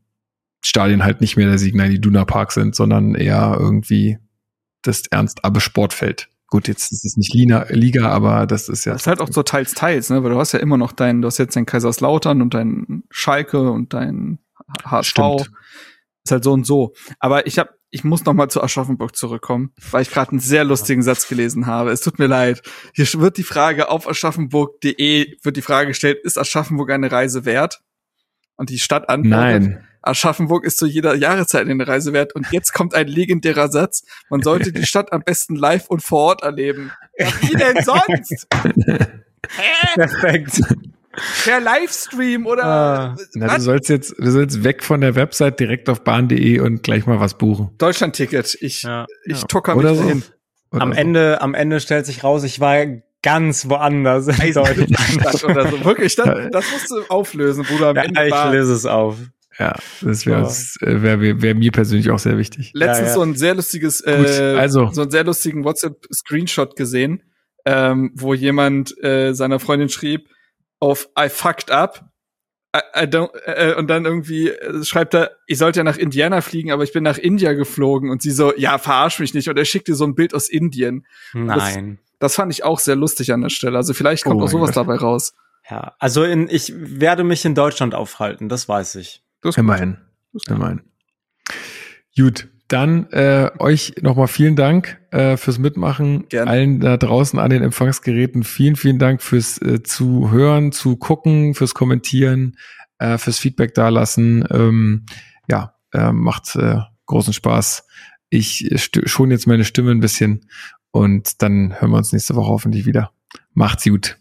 Stadien 0.61 1.03
halt 1.03 1.21
nicht 1.21 1.37
mehr 1.37 1.47
der 1.47 1.57
Signal 1.57 1.91
Iduna 1.91 2.25
Park 2.25 2.51
sind, 2.51 2.75
sondern 2.75 3.15
eher 3.15 3.55
irgendwie 3.59 4.17
das 4.81 5.03
Ernst 5.09 5.45
Abbe 5.45 5.61
Sportfeld. 5.61 6.29
Gut, 6.49 6.67
jetzt 6.67 6.91
ist 6.91 7.03
es 7.03 7.17
nicht 7.17 7.33
Lina, 7.33 7.65
Liga, 7.69 8.09
aber 8.09 8.47
das 8.47 8.69
ist 8.69 8.85
ja. 8.85 8.93
Das 8.93 9.01
ist 9.01 9.07
halt 9.07 9.19
auch 9.19 9.29
so 9.29 9.43
teils, 9.43 9.73
teils, 9.73 10.09
ne? 10.09 10.23
Weil 10.23 10.31
du 10.31 10.39
hast 10.39 10.53
ja 10.53 10.59
immer 10.59 10.77
noch 10.77 10.93
deinen, 10.93 11.21
du 11.21 11.27
hast 11.27 11.37
jetzt 11.39 11.55
dein 11.57 11.65
Kaiserslautern 11.65 12.41
und 12.41 12.53
dein 12.53 13.03
Schalke 13.09 13.69
und 13.69 13.93
dein 13.93 14.39
HSV. 14.85 15.09
Stimmt. 15.09 15.51
Ist 16.27 16.31
halt 16.31 16.43
so 16.43 16.51
und 16.51 16.65
so. 16.65 16.93
Aber 17.19 17.47
ich 17.47 17.57
habe 17.57 17.69
ich 17.89 18.03
muss 18.03 18.25
noch 18.25 18.33
mal 18.33 18.49
zu 18.49 18.61
Aschaffenburg 18.61 19.15
zurückkommen, 19.15 19.71
weil 19.91 20.01
ich 20.01 20.11
gerade 20.11 20.31
einen 20.31 20.41
sehr 20.41 20.65
lustigen 20.65 21.01
Satz 21.03 21.29
gelesen 21.29 21.67
habe. 21.67 21.91
Es 21.91 22.01
tut 22.01 22.19
mir 22.19 22.27
leid. 22.27 22.61
Hier 22.93 23.07
wird 23.13 23.37
die 23.37 23.43
Frage 23.43 23.89
auf 23.89 24.09
aschaffenburg.de 24.09 25.37
wird 25.41 25.55
die 25.55 25.61
Frage 25.61 25.87
gestellt, 25.87 26.17
ist 26.21 26.37
Aschaffenburg 26.37 26.91
eine 26.91 27.09
Reise 27.09 27.45
wert? 27.45 27.79
Und 28.57 28.71
die 28.71 28.79
Stadt 28.79 29.07
antwortet, 29.07 29.63
Nein. 29.63 29.87
Aschaffenburg 30.01 30.65
ist 30.65 30.79
zu 30.79 30.85
jeder 30.85 31.15
Jahreszeit 31.15 31.65
eine 31.65 31.87
Reise 31.87 32.11
wert. 32.11 32.35
Und 32.35 32.51
jetzt 32.51 32.73
kommt 32.73 32.93
ein 32.93 33.07
legendärer 33.07 33.69
Satz. 33.69 34.03
Man 34.29 34.41
sollte 34.41 34.73
die 34.73 34.85
Stadt 34.85 35.13
am 35.13 35.21
besten 35.21 35.55
live 35.55 35.87
und 35.87 36.03
vor 36.03 36.23
Ort 36.23 36.43
erleben. 36.43 36.91
Ja, 37.17 37.27
wie 37.39 37.55
denn 37.55 37.85
sonst? 37.85 38.49
Perfekt 39.95 40.61
per 41.43 41.59
Livestream 41.59 42.45
oder. 42.45 42.65
Ah, 42.65 43.15
na, 43.33 43.55
du 43.55 43.61
sollst 43.61 43.89
jetzt, 43.89 44.15
du 44.17 44.31
sollst 44.31 44.63
weg 44.63 44.83
von 44.83 45.01
der 45.01 45.15
Website 45.15 45.59
direkt 45.59 45.89
auf 45.89 46.03
bahn.de 46.03 46.59
und 46.59 46.83
gleich 46.83 47.05
mal 47.05 47.19
was 47.19 47.37
buchen. 47.37 47.71
Deutschland-Ticket. 47.77 48.57
Ich, 48.61 48.83
ja. 48.83 49.05
ich 49.25 49.41
ja. 49.41 49.47
tucker 49.47 49.75
mich 49.75 49.97
so. 49.97 50.03
hin. 50.03 50.23
am 50.71 50.93
so. 50.93 50.99
Ende, 50.99 51.41
am 51.41 51.53
Ende 51.53 51.79
stellt 51.79 52.05
sich 52.05 52.23
raus, 52.23 52.43
ich 52.43 52.59
war 52.59 52.85
ganz 53.23 53.67
woanders 53.69 54.27
in 54.27 54.53
Deutschland. 54.53 55.43
oder 55.43 55.67
so. 55.69 55.83
Wirklich, 55.83 56.15
das, 56.15 56.27
das 56.51 56.71
musst 56.71 56.91
du 56.91 57.01
auflösen, 57.09 57.63
Bruder. 57.63 57.89
Am 57.89 57.95
ja, 57.95 58.03
Ende 58.03 58.25
ich 58.27 58.31
war. 58.31 58.51
löse 58.51 58.73
es 58.73 58.85
auf. 58.85 59.17
Ja, 59.59 59.75
das 60.01 60.27
wäre 60.27 60.43
äh, 60.43 61.01
wär, 61.01 61.19
wär, 61.19 61.41
wär 61.41 61.55
mir 61.55 61.71
persönlich 61.71 62.11
auch 62.11 62.19
sehr 62.19 62.37
wichtig. 62.37 62.71
Letztens 62.75 62.99
ja, 62.99 63.07
ja. 63.07 63.13
so 63.13 63.21
ein 63.23 63.35
sehr 63.35 63.55
lustiges, 63.55 64.05
äh, 64.05 64.55
also. 64.55 64.91
so 64.91 65.01
einen 65.01 65.09
sehr 65.09 65.23
lustigen 65.23 65.63
WhatsApp-Screenshot 65.63 66.75
gesehen, 66.75 67.23
ähm, 67.65 68.11
wo 68.13 68.35
jemand 68.35 68.93
äh, 69.03 69.33
seiner 69.33 69.59
Freundin 69.59 69.89
schrieb, 69.89 70.29
auf 70.79 71.09
I 71.19 71.29
fucked 71.29 71.71
up. 71.71 72.05
I, 72.75 73.03
I 73.03 73.03
don't, 73.05 73.33
äh, 73.45 73.75
und 73.75 73.87
dann 73.87 74.05
irgendwie 74.05 74.49
äh, 74.49 74.83
schreibt 74.83 75.13
er, 75.13 75.31
ich 75.47 75.57
sollte 75.57 75.79
ja 75.79 75.83
nach 75.83 75.97
Indiana 75.97 76.41
fliegen, 76.41 76.71
aber 76.71 76.83
ich 76.83 76.93
bin 76.93 77.03
nach 77.03 77.17
India 77.17 77.53
geflogen. 77.53 78.09
Und 78.09 78.21
sie 78.21 78.31
so, 78.31 78.53
ja, 78.55 78.77
verarsch 78.77 79.19
mich 79.19 79.33
nicht. 79.33 79.49
Und 79.49 79.57
er 79.57 79.65
schickt 79.65 79.87
dir 79.87 79.95
so 79.95 80.05
ein 80.05 80.15
Bild 80.15 80.33
aus 80.33 80.49
Indien. 80.49 81.05
Nein. 81.33 81.99
Das, 82.19 82.19
das 82.19 82.35
fand 82.35 82.51
ich 82.51 82.63
auch 82.63 82.79
sehr 82.79 82.95
lustig 82.95 83.31
an 83.31 83.41
der 83.41 83.49
Stelle. 83.49 83.77
Also 83.77 83.93
vielleicht 83.93 84.23
kommt 84.23 84.41
oh 84.41 84.45
auch 84.45 84.49
sowas 84.49 84.73
Gott. 84.73 84.77
dabei 84.77 84.95
raus. 84.95 85.33
Ja, 85.69 85.95
also 85.99 86.23
in, 86.23 86.49
ich 86.49 86.73
werde 86.75 87.23
mich 87.23 87.43
in 87.43 87.53
Deutschland 87.53 87.93
aufhalten, 87.93 88.47
das 88.47 88.69
weiß 88.69 88.95
ich. 88.95 89.23
Das 89.41 89.57
immerhin. 89.57 89.97
Immerhin. 90.47 90.81
Gut, 92.15 92.47
dann 92.67 93.07
äh, 93.11 93.49
euch 93.59 93.93
nochmal 94.01 94.27
vielen 94.27 94.55
Dank 94.55 94.99
äh, 95.11 95.37
fürs 95.37 95.57
Mitmachen. 95.57 96.27
Gerne. 96.29 96.51
Allen 96.51 96.79
da 96.79 96.97
draußen 96.97 97.39
an 97.39 97.49
den 97.49 97.63
Empfangsgeräten 97.63 98.43
vielen, 98.43 98.75
vielen 98.75 98.99
Dank 98.99 99.21
fürs 99.21 99.61
äh, 99.61 99.83
Zuhören, 99.83 100.71
zu 100.71 100.97
gucken, 100.97 101.53
fürs 101.53 101.73
Kommentieren. 101.73 102.57
äh, 102.99 103.17
fürs 103.17 103.39
Feedback 103.39 103.73
dalassen. 103.73 104.45
Ähm, 104.51 105.05
ja, 105.49 105.75
äh, 105.93 106.11
macht 106.11 106.55
äh, 106.55 106.79
großen 107.05 107.33
Spaß. 107.33 107.85
Ich 108.29 108.69
schon 109.05 109.31
jetzt 109.31 109.47
meine 109.47 109.63
Stimme 109.63 109.91
ein 109.91 110.01
bisschen 110.01 110.49
und 110.91 111.41
dann 111.41 111.79
hören 111.79 111.91
wir 111.91 111.97
uns 111.97 112.11
nächste 112.11 112.35
Woche 112.35 112.49
hoffentlich 112.49 112.85
wieder. 112.85 113.11
Macht's 113.53 113.85
gut. 113.85 114.17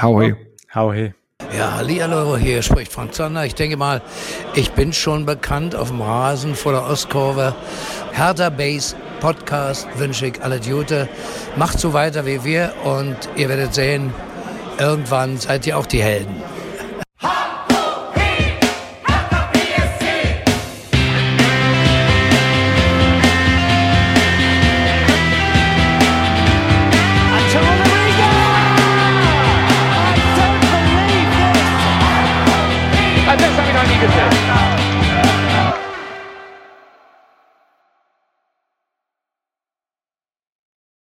Hau 0.00 0.20
hey. 0.20 0.36
Hau 0.72 0.92
hey. 0.92 1.14
Ja, 1.48 1.72
Hallihallo, 1.72 2.36
hier 2.36 2.62
spricht 2.62 2.92
Frank 2.92 3.14
Zander. 3.14 3.44
Ich 3.44 3.54
denke 3.54 3.76
mal, 3.76 4.02
ich 4.54 4.70
bin 4.72 4.92
schon 4.92 5.26
bekannt 5.26 5.74
auf 5.74 5.88
dem 5.88 6.00
Rasen 6.00 6.54
vor 6.54 6.72
der 6.72 6.84
Ostkurve. 6.84 7.54
Hertha 8.12 8.50
Base 8.50 8.94
Podcast 9.18 9.88
wünsche 9.96 10.26
ich 10.26 10.42
alle 10.42 10.56
Jute. 10.58 11.08
Macht 11.56 11.80
so 11.80 11.92
weiter 11.92 12.24
wie 12.24 12.44
wir 12.44 12.72
und 12.84 13.16
ihr 13.36 13.48
werdet 13.48 13.74
sehen, 13.74 14.12
irgendwann 14.78 15.38
seid 15.38 15.66
ihr 15.66 15.76
auch 15.76 15.86
die 15.86 16.02
Helden. 16.02 16.40